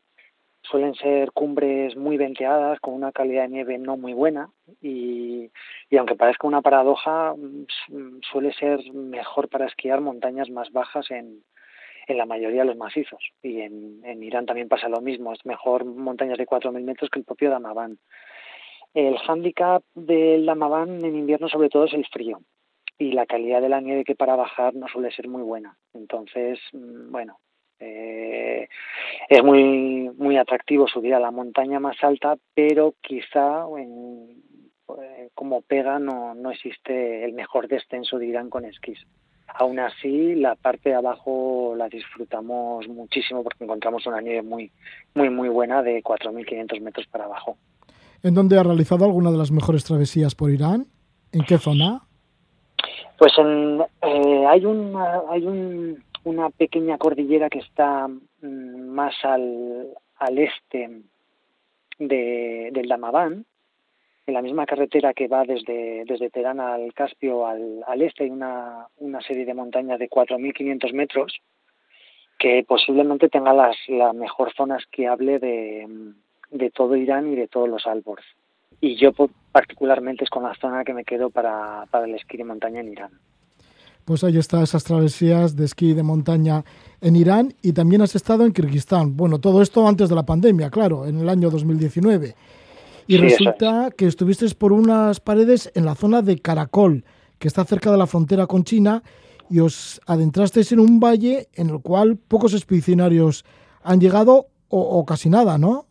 suelen 0.70 0.95
ser 0.95 1.32
cumbres 1.32 1.97
muy 1.97 2.16
venteadas, 2.16 2.81
con 2.81 2.95
una 2.95 3.12
calidad 3.12 3.43
de 3.43 3.49
nieve 3.49 3.78
no 3.78 3.97
muy 3.97 4.12
buena 4.12 4.51
y, 4.81 5.51
y, 5.91 5.97
aunque 5.97 6.16
parezca 6.16 6.47
una 6.47 6.62
paradoja, 6.62 7.35
mm, 7.35 8.20
suele 8.31 8.53
ser 8.55 8.81
mejor 8.93 9.49
para 9.49 9.66
esquiar 9.66 10.01
montañas 10.01 10.51
más 10.51 10.70
bajas 10.73 11.11
en, 11.11 11.43
en 12.07 12.19
la 12.19 12.27
mayoría 12.27 12.61
de 12.62 12.69
los 12.69 12.77
macizos. 12.77 13.23
Y 13.43 13.61
en, 13.61 14.01
en 14.05 14.23
Irán 14.23 14.47
también 14.47 14.69
pasa 14.69 14.89
lo 14.89 15.01
mismo, 15.01 15.32
es 15.32 15.45
mejor 15.45 15.85
montañas 15.85 16.39
de 16.39 16.47
4.000 16.47 16.82
metros 16.82 17.11
que 17.11 17.19
el 17.19 17.24
propio 17.24 17.51
Damaván. 17.51 17.99
El 18.95 19.19
hándicap 19.19 19.82
del 19.95 20.47
Damaván 20.47 21.05
en 21.05 21.16
invierno 21.16 21.49
sobre 21.49 21.69
todo 21.69 21.85
es 21.85 21.95
el 21.95 22.07
frío 22.07 22.41
y 22.99 23.12
la 23.12 23.27
calidad 23.27 23.61
de 23.61 23.69
la 23.69 23.81
nieve 23.81 24.05
que 24.05 24.15
para 24.15 24.36
bajar 24.36 24.74
no 24.74 24.86
suele 24.89 25.11
ser 25.11 25.28
muy 25.28 25.43
buena. 25.43 25.77
Entonces, 25.95 26.61
mm, 26.73 27.11
bueno, 27.11 27.39
eh, 27.80 28.68
es 29.28 29.42
muy 29.42 30.10
muy 30.16 30.36
atractivo 30.36 30.86
subir 30.86 31.14
a 31.14 31.20
la 31.20 31.30
montaña 31.30 31.80
más 31.80 31.96
alta, 32.02 32.36
pero 32.55 32.94
quizá 33.01 33.64
en, 33.78 34.42
eh, 34.88 35.28
como 35.34 35.62
pega 35.62 35.98
no, 35.98 36.34
no 36.34 36.51
existe 36.51 37.24
el 37.24 37.32
mejor 37.32 37.68
descenso 37.68 38.18
de 38.18 38.26
Irán 38.26 38.51
con 38.51 38.64
esquís. 38.64 38.98
Aún 39.46 39.78
así, 39.78 40.34
la 40.34 40.56
parte 40.56 40.88
de 40.88 40.96
abajo 40.96 41.74
la 41.76 41.88
disfrutamos 41.88 42.88
muchísimo 42.88 43.44
porque 43.44 43.64
encontramos 43.64 44.06
una 44.06 44.20
nieve 44.20 44.42
muy 44.42 44.70
muy 45.14 45.30
muy 45.30 45.48
buena 45.48 45.82
de 45.82 46.02
4.500 46.02 46.80
metros 46.80 47.06
para 47.06 47.24
abajo. 47.24 47.56
¿En 48.22 48.34
dónde 48.34 48.59
ha 48.59 48.62
realizado 48.62 49.05
alguna 49.05 49.30
de 49.30 49.36
las 49.36 49.51
mejores 49.51 49.84
travesías 49.84 50.34
por 50.34 50.51
Irán? 50.51 50.86
¿En 51.32 51.42
qué 51.42 51.59
zona? 51.59 52.01
Pues 53.18 53.32
en, 53.38 53.80
eh, 54.02 54.46
hay, 54.48 54.64
una, 54.64 55.20
hay 55.30 55.44
un, 55.44 56.02
una 56.24 56.51
pequeña 56.51 56.98
cordillera 56.98 57.48
que 57.48 57.60
está 57.60 58.09
mm, 58.09 58.88
más 58.88 59.14
al, 59.22 59.88
al 60.16 60.38
este 60.38 61.02
de, 61.98 62.70
del 62.72 62.88
Damaván, 62.88 63.44
en 64.26 64.34
la 64.34 64.42
misma 64.42 64.64
carretera 64.64 65.12
que 65.12 65.28
va 65.28 65.44
desde, 65.44 66.05
desde 66.06 66.30
Teherán 66.30 66.59
al 66.59 66.94
Caspio 66.94 67.46
al, 67.46 67.84
al 67.86 68.02
este, 68.02 68.24
hay 68.24 68.30
una, 68.30 68.86
una 68.98 69.20
serie 69.20 69.44
de 69.44 69.52
montañas 69.52 69.98
de 69.98 70.09
4.500 70.09 70.92
metros 70.94 71.40
que 72.38 72.64
posiblemente 72.66 73.28
tenga 73.28 73.52
las, 73.52 73.76
la 73.88 74.12
mejor 74.12 74.52
zona 74.55 74.76
esquiable 74.78 75.38
de, 75.38 75.86
de 76.51 76.70
todo 76.70 76.96
Irán 76.96 77.32
y 77.32 77.36
de 77.36 77.48
todos 77.48 77.68
los 77.68 77.86
Alborz. 77.86 78.24
Y 78.80 78.96
yo 78.96 79.12
particularmente 79.52 80.24
es 80.24 80.30
con 80.30 80.42
la 80.42 80.55
zona 80.55 80.84
que 80.84 80.94
me 80.94 81.05
quedo 81.05 81.30
para, 81.30 81.84
para 81.90 82.06
el 82.06 82.14
esquí 82.14 82.36
de 82.36 82.44
montaña 82.44 82.80
en 82.80 82.92
Irán 82.92 83.12
pues 84.05 84.22
ahí 84.24 84.36
está 84.36 84.62
esas 84.62 84.85
travesías 84.85 85.56
de 85.56 85.64
esquí 85.64 85.94
de 85.94 86.02
montaña 86.02 86.64
en 87.01 87.16
Irán 87.16 87.55
y 87.62 87.72
también 87.72 88.02
has 88.02 88.14
estado 88.14 88.44
en 88.44 88.52
Kirguistán. 88.52 89.16
Bueno, 89.16 89.39
todo 89.39 89.62
esto 89.62 89.86
antes 89.86 90.09
de 90.09 90.14
la 90.14 90.26
pandemia, 90.26 90.70
claro, 90.70 91.06
en 91.06 91.18
el 91.18 91.28
año 91.28 91.51
2019. 91.51 92.35
Y 93.06 93.16
resulta 93.18 93.90
que 93.97 94.06
estuviste 94.06 94.47
por 94.55 94.72
unas 94.72 95.20
paredes 95.20 95.70
en 95.74 95.85
la 95.85 95.94
zona 95.94 96.22
de 96.22 96.39
Caracol, 96.39 97.05
que 97.39 97.48
está 97.48 97.64
cerca 97.64 97.90
de 97.90 97.98
la 97.98 98.06
frontera 98.06 98.47
con 98.47 98.64
China, 98.64 99.02
y 99.51 99.60
os 99.60 100.01
adentrasteis 100.06 100.72
en 100.72 100.81
un 100.81 101.01
valle 101.01 101.48
en 101.55 101.68
el 101.70 101.81
cual 101.81 102.16
pocos 102.16 102.55
expedicionarios 102.55 103.44
han 103.82 104.01
llegado 104.01 104.47
o, 104.68 105.05
casi 105.05 105.28
nada, 105.28 105.56
¿no? 105.56 105.86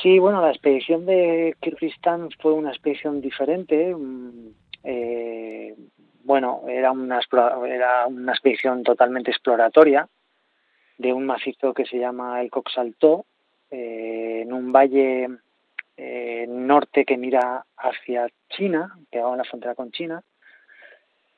Sí, 0.00 0.18
bueno, 0.18 0.40
la 0.40 0.50
expedición 0.50 1.06
de 1.06 1.56
Kirguistán 1.60 2.28
fue 2.40 2.52
una 2.52 2.70
expedición 2.70 3.20
diferente. 3.20 3.94
Mm, 3.94 4.48
eh, 4.84 5.74
bueno, 6.24 6.62
era 6.68 6.92
una, 6.92 7.20
era 7.66 8.06
una 8.06 8.32
expedición 8.32 8.82
totalmente 8.82 9.30
exploratoria 9.30 10.08
de 10.98 11.12
un 11.12 11.26
macizo 11.26 11.74
que 11.74 11.84
se 11.84 11.98
llama 11.98 12.40
el 12.40 12.50
Coxaltó, 12.50 13.26
eh, 13.70 14.42
en 14.42 14.52
un 14.52 14.72
valle 14.72 15.28
eh, 15.96 16.46
norte 16.48 17.04
que 17.04 17.16
mira 17.16 17.64
hacia 17.76 18.28
China, 18.50 18.96
pegado 19.10 19.32
en 19.32 19.38
la 19.38 19.44
frontera 19.44 19.74
con 19.74 19.90
China. 19.90 20.22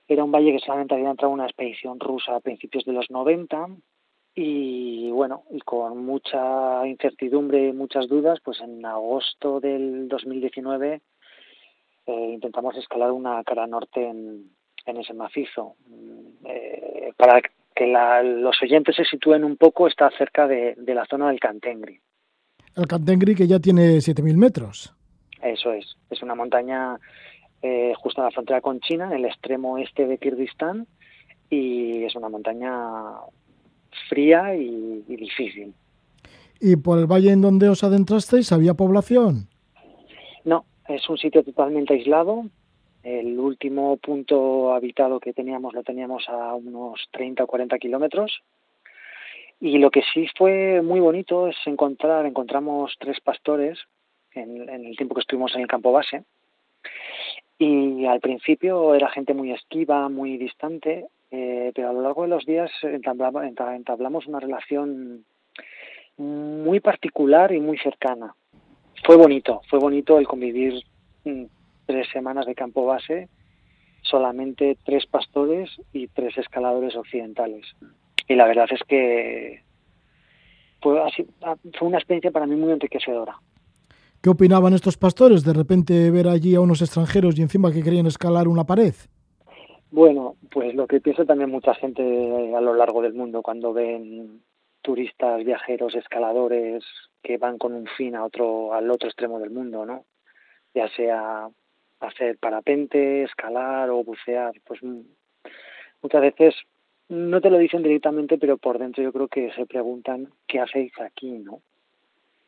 Era 0.06 0.24
un 0.24 0.32
valle 0.32 0.52
que 0.52 0.58
solamente 0.58 0.94
había 0.94 1.10
entrado 1.10 1.32
una 1.32 1.46
expedición 1.46 1.98
rusa 1.98 2.36
a 2.36 2.40
principios 2.40 2.84
de 2.84 2.92
los 2.92 3.10
90 3.10 3.68
y 4.34 5.10
bueno, 5.12 5.44
y 5.50 5.60
con 5.60 6.04
mucha 6.04 6.86
incertidumbre 6.86 7.68
y 7.68 7.72
muchas 7.72 8.08
dudas, 8.08 8.40
pues 8.44 8.60
en 8.60 8.84
agosto 8.84 9.60
del 9.60 10.08
2019 10.08 11.00
eh, 12.06 12.30
intentamos 12.34 12.76
escalar 12.76 13.12
una 13.12 13.42
cara 13.44 13.66
norte 13.66 14.06
en, 14.06 14.50
en 14.86 14.96
ese 14.98 15.14
macizo. 15.14 15.74
Mm, 15.86 16.46
eh, 16.46 17.12
para 17.16 17.40
que 17.74 17.86
la, 17.86 18.22
los 18.22 18.60
oyentes 18.62 18.96
se 18.96 19.04
sitúen 19.04 19.44
un 19.44 19.56
poco, 19.56 19.86
está 19.86 20.10
cerca 20.16 20.46
de, 20.46 20.74
de 20.76 20.94
la 20.94 21.06
zona 21.06 21.28
del 21.28 21.40
Cantengri. 21.40 22.00
El 22.76 22.86
Cantengri 22.86 23.34
que 23.34 23.46
ya 23.46 23.58
tiene 23.58 23.96
7.000 23.98 24.36
metros. 24.36 24.94
Eso 25.42 25.72
es. 25.72 25.96
Es 26.10 26.22
una 26.22 26.34
montaña 26.34 26.98
eh, 27.62 27.92
justo 27.96 28.20
en 28.20 28.26
la 28.26 28.30
frontera 28.30 28.60
con 28.60 28.80
China, 28.80 29.06
en 29.06 29.12
el 29.12 29.24
extremo 29.26 29.78
este 29.78 30.06
de 30.06 30.18
Kirguistán, 30.18 30.86
y 31.50 32.04
es 32.04 32.14
una 32.14 32.28
montaña 32.28 32.72
fría 34.08 34.54
y, 34.54 35.04
y 35.08 35.16
difícil. 35.16 35.74
¿Y 36.60 36.76
por 36.76 36.98
el 36.98 37.06
valle 37.06 37.32
en 37.32 37.42
donde 37.42 37.68
os 37.68 37.84
adentrasteis 37.84 38.52
había 38.52 38.74
población? 38.74 39.48
No, 40.44 40.64
es 40.88 41.08
un 41.08 41.18
sitio 41.18 41.42
totalmente 41.42 41.94
aislado. 41.94 42.44
El 43.04 43.38
último 43.38 43.98
punto 43.98 44.72
habitado 44.72 45.20
que 45.20 45.34
teníamos 45.34 45.74
lo 45.74 45.82
teníamos 45.82 46.26
a 46.28 46.54
unos 46.54 47.06
30 47.12 47.44
o 47.44 47.46
40 47.46 47.78
kilómetros. 47.78 48.42
Y 49.60 49.76
lo 49.76 49.90
que 49.90 50.02
sí 50.12 50.26
fue 50.36 50.80
muy 50.80 51.00
bonito 51.00 51.46
es 51.48 51.56
encontrar, 51.66 52.24
encontramos 52.24 52.94
tres 52.98 53.20
pastores 53.20 53.78
en, 54.32 54.68
el 54.68 54.96
tiempo 54.96 55.14
que 55.14 55.20
estuvimos 55.20 55.54
en 55.54 55.60
el 55.60 55.66
campo 55.66 55.92
base. 55.92 56.24
Y 57.58 58.06
al 58.06 58.20
principio 58.20 58.94
era 58.94 59.10
gente 59.10 59.34
muy 59.34 59.52
esquiva, 59.52 60.08
muy 60.08 60.38
distante, 60.38 61.06
eh, 61.30 61.72
pero 61.74 61.90
a 61.90 61.92
lo 61.92 62.00
largo 62.00 62.22
de 62.22 62.28
los 62.28 62.46
días 62.46 62.70
entablamos, 62.82 63.44
entablamos 63.44 64.26
una 64.26 64.40
relación 64.40 65.24
muy 66.16 66.80
particular 66.80 67.52
y 67.52 67.60
muy 67.60 67.76
cercana. 67.76 68.34
Fue 69.04 69.16
bonito, 69.16 69.60
fue 69.68 69.78
bonito 69.78 70.18
el 70.18 70.26
convivir 70.26 70.82
mm, 71.24 71.44
tres 71.86 72.08
semanas 72.12 72.46
de 72.46 72.54
campo 72.54 72.86
base, 72.86 73.28
solamente 74.02 74.76
tres 74.84 75.06
pastores 75.06 75.70
y 75.92 76.08
tres 76.08 76.36
escaladores 76.38 76.96
occidentales. 76.96 77.66
Y 78.28 78.34
la 78.34 78.46
verdad 78.46 78.68
es 78.70 78.82
que 78.86 79.62
fue, 80.80 81.02
así, 81.02 81.26
fue 81.78 81.88
una 81.88 81.98
experiencia 81.98 82.30
para 82.30 82.46
mí 82.46 82.56
muy 82.56 82.72
enriquecedora. 82.72 83.36
¿Qué 84.22 84.30
opinaban 84.30 84.72
estos 84.72 84.96
pastores 84.96 85.44
de 85.44 85.52
repente 85.52 86.10
ver 86.10 86.28
allí 86.28 86.54
a 86.54 86.60
unos 86.60 86.80
extranjeros 86.80 87.38
y 87.38 87.42
encima 87.42 87.72
que 87.72 87.82
querían 87.82 88.06
escalar 88.06 88.48
una 88.48 88.64
pared? 88.64 88.94
Bueno, 89.90 90.36
pues 90.50 90.74
lo 90.74 90.86
que 90.86 91.00
piensa 91.00 91.24
también 91.24 91.50
mucha 91.50 91.74
gente 91.74 92.02
a 92.54 92.60
lo 92.60 92.74
largo 92.74 93.02
del 93.02 93.14
mundo 93.14 93.42
cuando 93.42 93.72
ven 93.72 94.42
turistas, 94.82 95.44
viajeros, 95.44 95.94
escaladores 95.94 96.84
que 97.22 97.38
van 97.38 97.58
con 97.58 97.74
un 97.74 97.86
fin 97.96 98.16
a 98.16 98.24
otro, 98.24 98.72
al 98.72 98.90
otro 98.90 99.08
extremo 99.08 99.38
del 99.38 99.50
mundo, 99.50 99.86
¿no? 99.86 100.04
Ya 100.74 100.88
sea 100.96 101.48
hacer 102.04 102.38
parapente, 102.38 103.22
escalar 103.22 103.90
o 103.90 104.04
bucear, 104.04 104.52
pues 104.64 104.80
muchas 106.02 106.20
veces 106.20 106.54
no 107.08 107.40
te 107.40 107.50
lo 107.50 107.58
dicen 107.58 107.82
directamente, 107.82 108.38
pero 108.38 108.56
por 108.56 108.78
dentro 108.78 109.02
yo 109.02 109.12
creo 109.12 109.28
que 109.28 109.52
se 109.52 109.66
preguntan 109.66 110.28
qué 110.46 110.60
hacéis 110.60 110.92
aquí, 111.00 111.30
¿no? 111.30 111.60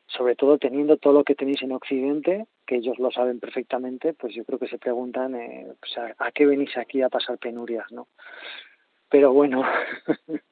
sobre 0.07 0.37
todo 0.37 0.59
teniendo 0.59 0.97
todo 0.97 1.13
lo 1.13 1.25
que 1.25 1.35
tenéis 1.35 1.63
en 1.63 1.73
Occidente, 1.73 2.47
que 2.67 2.77
ellos 2.77 2.99
lo 2.99 3.11
saben 3.11 3.41
perfectamente, 3.41 4.15
pues 4.15 4.35
yo 4.35 4.45
creo 4.45 4.59
que 4.59 4.69
se 4.69 4.79
preguntan 4.79 5.35
eh, 5.35 5.67
pues 5.81 5.93
a, 6.19 6.33
qué 6.33 6.47
venís 6.47 6.77
aquí 6.77 7.03
a 7.03 7.09
pasar 7.09 7.39
penurias, 7.39 7.87
¿no? 7.91 8.09
Pero 9.09 9.33
bueno, 9.33 9.63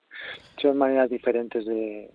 son 0.61 0.77
maneras 0.77 1.11
diferentes 1.11 1.65
de, 1.65 2.11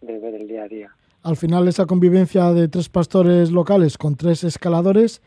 ver 0.00 0.34
el 0.34 0.46
día 0.46 0.64
a 0.64 0.68
día. 0.68 0.90
Al 1.22 1.36
final 1.36 1.66
esa 1.68 1.86
convivencia 1.86 2.52
de 2.52 2.68
tres 2.68 2.90
pastores 2.90 3.50
locales 3.50 3.96
con 3.96 4.16
tres 4.16 4.44
escaladores 4.44 5.22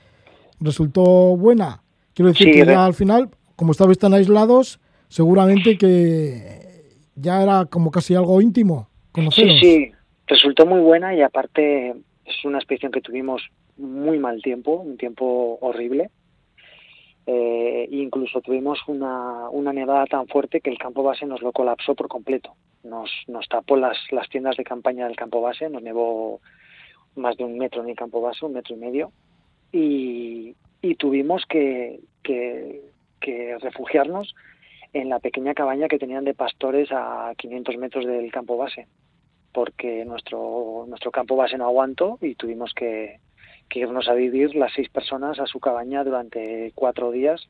resultó 0.60 1.36
buena. 1.38 1.84
Quiero 2.14 2.30
decir 2.30 2.48
sí, 2.48 2.54
que 2.54 2.66
ya 2.66 2.86
al 2.86 2.94
final, 2.94 3.30
como 3.56 3.72
estabais 3.72 4.00
tan 4.00 4.14
aislados, 4.14 4.80
seguramente 5.08 5.78
que 5.78 6.68
ya 7.16 7.44
era 7.44 7.66
como 7.66 7.92
casi 7.92 8.16
algo 8.16 8.42
íntimo. 8.42 8.90
Conoceros. 9.12 9.60
Sí, 9.60 9.60
sí, 9.60 9.92
resultó 10.28 10.66
muy 10.66 10.82
buena 10.82 11.16
y 11.16 11.22
aparte 11.22 11.96
es 12.26 12.46
una 12.46 12.58
expedición 12.58 12.92
que 12.92 13.02
tuvimos 13.02 13.42
muy 13.78 14.20
mal 14.20 14.42
tiempo, 14.42 14.76
un 14.76 14.98
tiempo 14.98 15.58
horrible. 15.62 16.10
Eh, 17.26 17.90
incluso 17.92 18.40
tuvimos 18.42 18.80
una, 18.88 19.50
una 19.50 19.74
nevada 19.74 20.06
tan 20.06 20.28
fuerte 20.28 20.62
que 20.62 20.70
el 20.70 20.78
campo 20.78 21.04
base 21.04 21.26
nos 21.26 21.42
lo 21.42 21.52
colapsó 21.52 21.94
por 21.94 22.08
completo. 22.08 22.54
Nos, 22.84 23.12
nos 23.28 23.48
tapó 23.50 23.76
las, 23.76 23.98
las 24.12 24.30
tiendas 24.30 24.56
de 24.56 24.64
campaña 24.64 25.08
del 25.08 25.18
campo 25.18 25.42
base, 25.42 25.70
nos 25.70 25.84
nevó 25.84 26.40
más 27.16 27.36
de 27.36 27.44
un 27.44 27.58
metro 27.58 27.84
en 27.84 27.90
el 27.90 27.96
campo 27.96 28.22
base, 28.22 28.46
un 28.46 28.54
metro 28.54 28.76
y 28.76 28.80
medio, 28.80 29.12
y, 29.78 30.56
y 30.82 30.96
tuvimos 30.96 31.44
que, 31.48 32.00
que, 32.24 32.82
que 33.20 33.58
refugiarnos 33.60 34.34
en 34.94 35.10
la 35.10 35.20
pequeña 35.20 35.54
cabaña 35.54 35.88
que 35.88 36.00
tenían 36.00 36.24
de 36.24 36.34
pastores 36.34 36.90
a 36.92 37.34
500 37.38 37.78
metros 37.78 38.06
del 38.06 38.32
campo 38.32 38.58
base 38.58 38.88
porque 39.54 40.06
nuestro, 40.06 40.86
nuestro 40.88 41.10
campo 41.10 41.36
base 41.36 41.58
no 41.58 41.66
aguantó 41.66 42.20
y 42.22 42.36
tuvimos 42.36 42.74
que, 42.76 43.20
que, 43.70 43.80
irnos 43.80 44.08
a 44.08 44.14
vivir 44.14 44.56
las 44.56 44.72
seis 44.76 44.88
personas 44.90 45.40
a 45.40 45.48
su 45.48 45.60
cabaña 45.60 46.04
durante 46.04 46.72
cuatro 46.76 47.10
días 47.12 47.42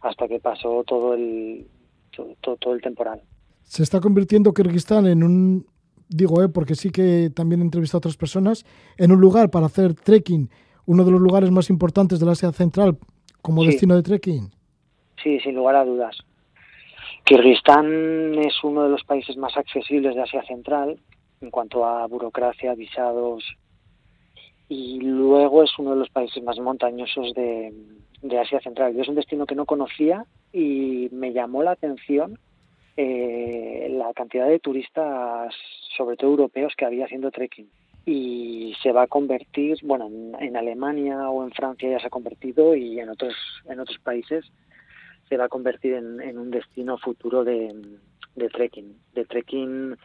hasta 0.00 0.28
que 0.28 0.38
pasó 0.38 0.84
todo 0.84 1.14
el, 1.14 1.66
todo, 2.12 2.56
todo 2.56 2.74
el 2.74 2.80
temporal. 2.80 3.20
Se 3.62 3.82
está 3.82 4.00
convirtiendo 4.00 4.52
Kirguistán 4.52 5.06
en 5.06 5.24
un, 5.24 5.66
digo, 6.08 6.40
eh, 6.40 6.48
porque 6.48 6.76
sí 6.76 6.90
que 6.90 7.30
también 7.34 7.62
he 7.62 7.64
entrevistado 7.64 7.98
a 7.98 8.02
otras 8.02 8.16
personas, 8.16 8.64
en 8.96 9.10
un 9.10 9.20
lugar 9.20 9.50
para 9.50 9.66
hacer 9.66 9.94
trekking, 9.94 10.50
uno 10.86 11.04
de 11.04 11.10
los 11.10 11.20
lugares 11.20 11.50
más 11.50 11.70
importantes 11.70 12.20
del 12.20 12.28
Asia 12.28 12.52
Central 12.52 12.96
como 13.42 13.62
sí. 13.62 13.68
destino 13.68 13.96
de 13.96 14.02
trekking. 14.02 14.50
Sí, 15.22 15.40
sin 15.40 15.54
lugar 15.54 15.76
a 15.76 15.84
dudas. 15.84 16.16
Kirguistán 17.24 18.34
es 18.38 18.62
uno 18.62 18.82
de 18.82 18.90
los 18.90 19.02
países 19.04 19.36
más 19.36 19.56
accesibles 19.56 20.14
de 20.14 20.22
Asia 20.22 20.42
Central 20.44 20.98
en 21.40 21.50
cuanto 21.50 21.84
a 21.84 22.06
burocracia, 22.06 22.74
visados, 22.74 23.44
y 24.68 25.00
luego 25.00 25.62
es 25.62 25.70
uno 25.78 25.90
de 25.90 25.96
los 25.96 26.10
países 26.10 26.42
más 26.42 26.58
montañosos 26.58 27.34
de, 27.34 27.72
de 28.22 28.38
Asia 28.38 28.60
Central. 28.60 28.94
Yo 28.94 29.02
es 29.02 29.08
un 29.08 29.14
destino 29.14 29.46
que 29.46 29.54
no 29.54 29.66
conocía 29.66 30.24
y 30.52 31.08
me 31.12 31.32
llamó 31.32 31.62
la 31.62 31.72
atención 31.72 32.38
eh, 32.96 33.88
la 33.90 34.12
cantidad 34.14 34.48
de 34.48 34.60
turistas, 34.60 35.54
sobre 35.96 36.16
todo 36.16 36.30
europeos, 36.30 36.74
que 36.76 36.84
había 36.84 37.06
haciendo 37.06 37.30
trekking. 37.30 37.68
Y 38.06 38.74
se 38.82 38.92
va 38.92 39.02
a 39.02 39.06
convertir, 39.06 39.78
bueno, 39.82 40.10
en, 40.38 40.56
Alemania 40.56 41.30
o 41.30 41.42
en 41.42 41.52
Francia 41.52 41.90
ya 41.90 41.98
se 41.98 42.06
ha 42.06 42.10
convertido 42.10 42.74
y 42.74 43.00
en 43.00 43.08
otros, 43.08 43.34
en 43.66 43.80
otros 43.80 43.98
países 43.98 44.44
se 45.28 45.36
va 45.38 45.46
a 45.46 45.48
convertir 45.48 45.94
en, 45.94 46.38
un 46.38 46.50
destino 46.50 46.98
futuro 46.98 47.44
de, 47.44 47.74
trekking, 48.52 48.94
de 49.14 49.24
trekking 49.24 49.96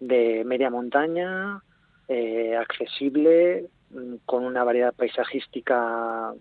de 0.00 0.42
media 0.44 0.68
montaña, 0.68 1.62
eh, 2.08 2.56
accesible, 2.56 3.70
con 4.26 4.44
una 4.44 4.64
variedad 4.64 4.94
paisajística 4.94 6.34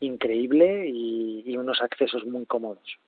increíble 0.00 0.88
y, 0.88 1.56
unos 1.56 1.80
accesos 1.80 2.26
muy 2.26 2.44
cómodos. 2.44 2.98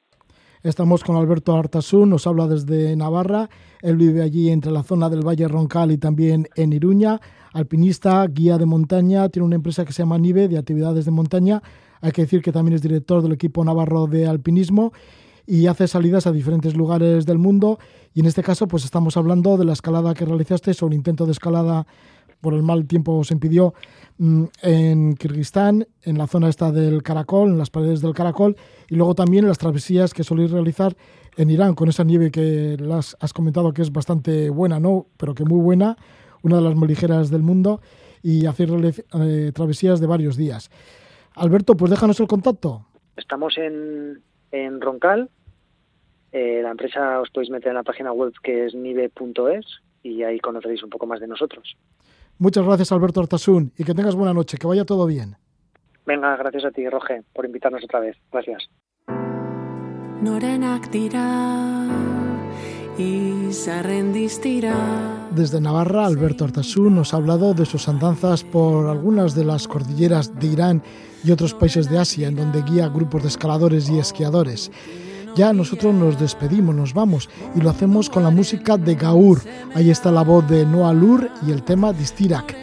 Estamos 0.64 1.04
con 1.04 1.14
Alberto 1.14 1.56
Artasún, 1.56 2.10
nos 2.10 2.26
habla 2.26 2.48
desde 2.48 2.96
Navarra. 2.96 3.48
Él 3.80 3.96
vive 3.96 4.22
allí 4.22 4.50
entre 4.50 4.72
la 4.72 4.82
zona 4.82 5.08
del 5.08 5.24
Valle 5.24 5.46
Roncal 5.46 5.92
y 5.92 5.98
también 5.98 6.48
en 6.56 6.72
Iruña. 6.72 7.20
Alpinista, 7.52 8.26
guía 8.26 8.58
de 8.58 8.66
montaña, 8.66 9.28
tiene 9.28 9.46
una 9.46 9.54
empresa 9.54 9.84
que 9.84 9.92
se 9.92 10.02
llama 10.02 10.18
Nive 10.18 10.48
de 10.48 10.58
actividades 10.58 11.04
de 11.04 11.12
montaña. 11.12 11.62
Hay 12.00 12.10
que 12.10 12.22
decir 12.22 12.42
que 12.42 12.50
también 12.50 12.74
es 12.74 12.82
director 12.82 13.22
del 13.22 13.32
equipo 13.32 13.64
navarro 13.64 14.08
de 14.08 14.26
alpinismo 14.26 14.92
y 15.46 15.68
hace 15.68 15.86
salidas 15.86 16.26
a 16.26 16.32
diferentes 16.32 16.74
lugares 16.74 17.24
del 17.24 17.38
mundo. 17.38 17.78
Y 18.12 18.20
en 18.20 18.26
este 18.26 18.42
caso, 18.42 18.66
pues 18.66 18.84
estamos 18.84 19.16
hablando 19.16 19.56
de 19.58 19.64
la 19.64 19.74
escalada 19.74 20.12
que 20.12 20.24
realizaste 20.24 20.72
un 20.84 20.92
intento 20.92 21.24
de 21.24 21.32
escalada 21.32 21.86
por 22.40 22.54
el 22.54 22.62
mal 22.62 22.86
tiempo 22.86 23.22
se 23.24 23.34
impidió 23.34 23.74
mmm, 24.18 24.44
en 24.62 25.14
Kirguistán, 25.14 25.86
en 26.02 26.18
la 26.18 26.26
zona 26.26 26.48
esta 26.48 26.72
del 26.72 27.02
Caracol, 27.02 27.50
en 27.50 27.58
las 27.58 27.70
paredes 27.70 28.00
del 28.00 28.14
Caracol, 28.14 28.56
y 28.88 28.96
luego 28.96 29.14
también 29.14 29.46
las 29.46 29.58
travesías 29.58 30.14
que 30.14 30.24
soléis 30.24 30.50
realizar 30.50 30.96
en 31.36 31.50
Irán, 31.50 31.74
con 31.74 31.88
esa 31.88 32.04
nieve 32.04 32.30
que 32.30 32.76
las 32.78 33.16
has 33.20 33.32
comentado 33.32 33.72
que 33.72 33.82
es 33.82 33.92
bastante 33.92 34.50
buena, 34.50 34.80
¿no? 34.80 35.06
Pero 35.16 35.34
que 35.34 35.44
muy 35.44 35.60
buena, 35.60 35.96
una 36.42 36.56
de 36.56 36.62
las 36.62 36.74
más 36.74 36.88
ligeras 36.88 37.30
del 37.30 37.42
mundo, 37.42 37.80
y 38.22 38.46
hacer 38.46 38.70
eh, 38.70 39.52
travesías 39.54 40.00
de 40.00 40.06
varios 40.06 40.36
días. 40.36 40.70
Alberto, 41.34 41.76
pues 41.76 41.90
déjanos 41.90 42.18
el 42.18 42.26
contacto. 42.26 42.84
Estamos 43.16 43.56
en, 43.56 44.20
en 44.50 44.80
Roncal, 44.80 45.30
eh, 46.32 46.60
la 46.62 46.70
empresa 46.70 47.20
os 47.20 47.30
podéis 47.30 47.50
meter 47.50 47.70
en 47.70 47.76
la 47.76 47.82
página 47.82 48.12
web 48.12 48.32
que 48.42 48.66
es 48.66 48.74
nive.es 48.74 49.66
y 50.02 50.22
ahí 50.22 50.38
conoceréis 50.40 50.82
un 50.82 50.90
poco 50.90 51.06
más 51.06 51.20
de 51.20 51.26
nosotros. 51.26 51.76
Muchas 52.38 52.64
gracias 52.64 52.92
Alberto 52.92 53.20
Artasun 53.20 53.72
y 53.76 53.84
que 53.84 53.94
tengas 53.94 54.14
buena 54.14 54.32
noche, 54.32 54.58
que 54.58 54.66
vaya 54.66 54.84
todo 54.84 55.06
bien. 55.06 55.36
Venga, 56.06 56.36
gracias 56.36 56.64
a 56.64 56.70
ti, 56.70 56.88
Roge, 56.88 57.22
por 57.34 57.44
invitarnos 57.44 57.84
otra 57.84 58.00
vez. 58.00 58.16
Gracias. 58.32 58.70
Desde 65.30 65.60
Navarra, 65.60 66.06
Alberto 66.06 66.44
Artasú 66.44 66.90
nos 66.90 67.12
ha 67.12 67.18
hablado 67.18 67.54
de 67.54 67.66
sus 67.66 67.88
andanzas 67.88 68.42
por 68.42 68.88
algunas 68.88 69.34
de 69.34 69.44
las 69.44 69.68
cordilleras 69.68 70.38
de 70.38 70.46
Irán 70.46 70.82
y 71.22 71.30
otros 71.30 71.54
países 71.54 71.90
de 71.90 71.98
Asia, 71.98 72.28
en 72.28 72.36
donde 72.36 72.62
guía 72.62 72.88
grupos 72.88 73.22
de 73.22 73.28
escaladores 73.28 73.88
y 73.90 73.98
esquiadores. 73.98 74.72
Ya 75.34 75.52
nosotros 75.52 75.94
nos 75.94 76.18
despedimos, 76.18 76.74
nos 76.74 76.94
vamos 76.94 77.28
y 77.54 77.60
lo 77.60 77.70
hacemos 77.70 78.10
con 78.10 78.22
la 78.22 78.30
música 78.30 78.76
de 78.76 78.94
Gaur. 78.94 79.40
Ahí 79.74 79.90
está 79.90 80.10
la 80.10 80.22
voz 80.22 80.48
de 80.48 80.64
Noah 80.64 80.92
Lur 80.92 81.30
y 81.46 81.52
el 81.52 81.62
tema 81.62 81.92
Distirak. 81.92 82.56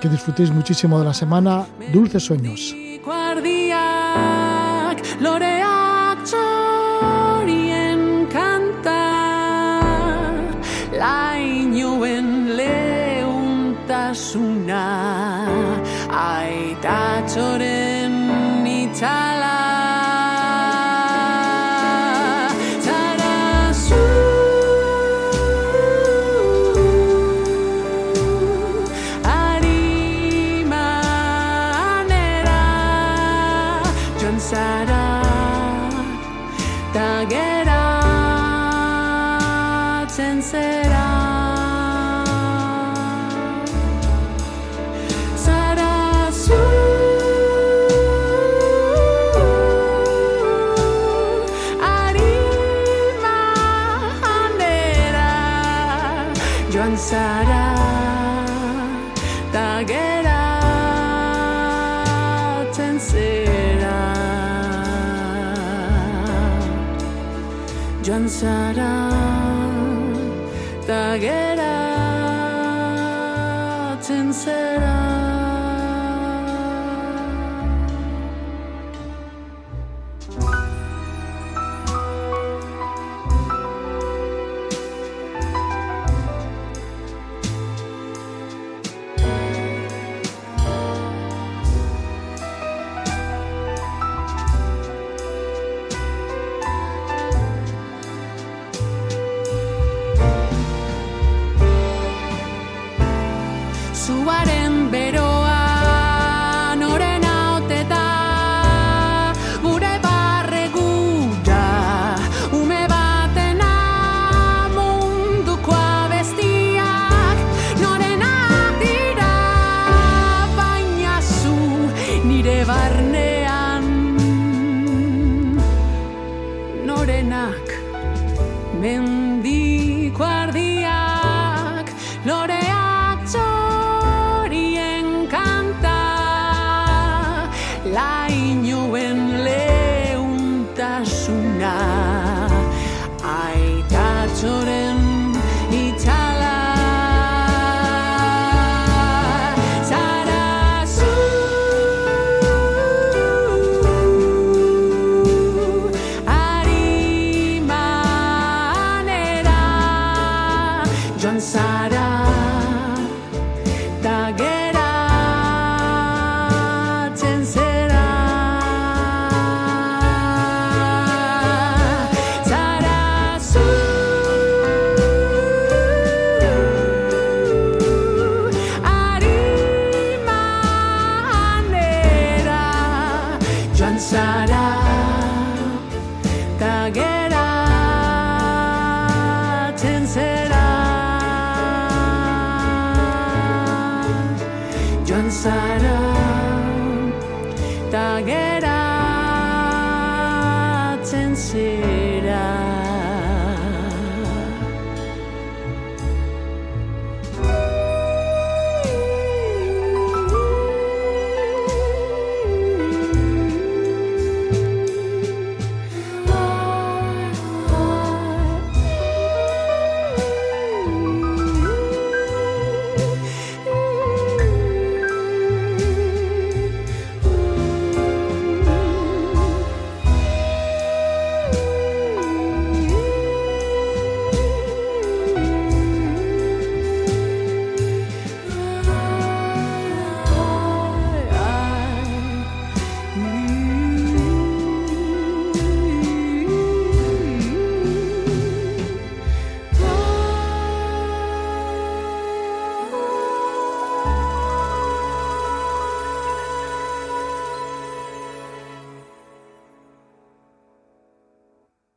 Que 0.00 0.08
disfrutéis 0.08 0.50
muchísimo 0.50 0.98
de 0.98 1.04
la 1.04 1.14
semana. 1.14 1.66
Dulces 1.92 2.24
sueños. 2.24 2.74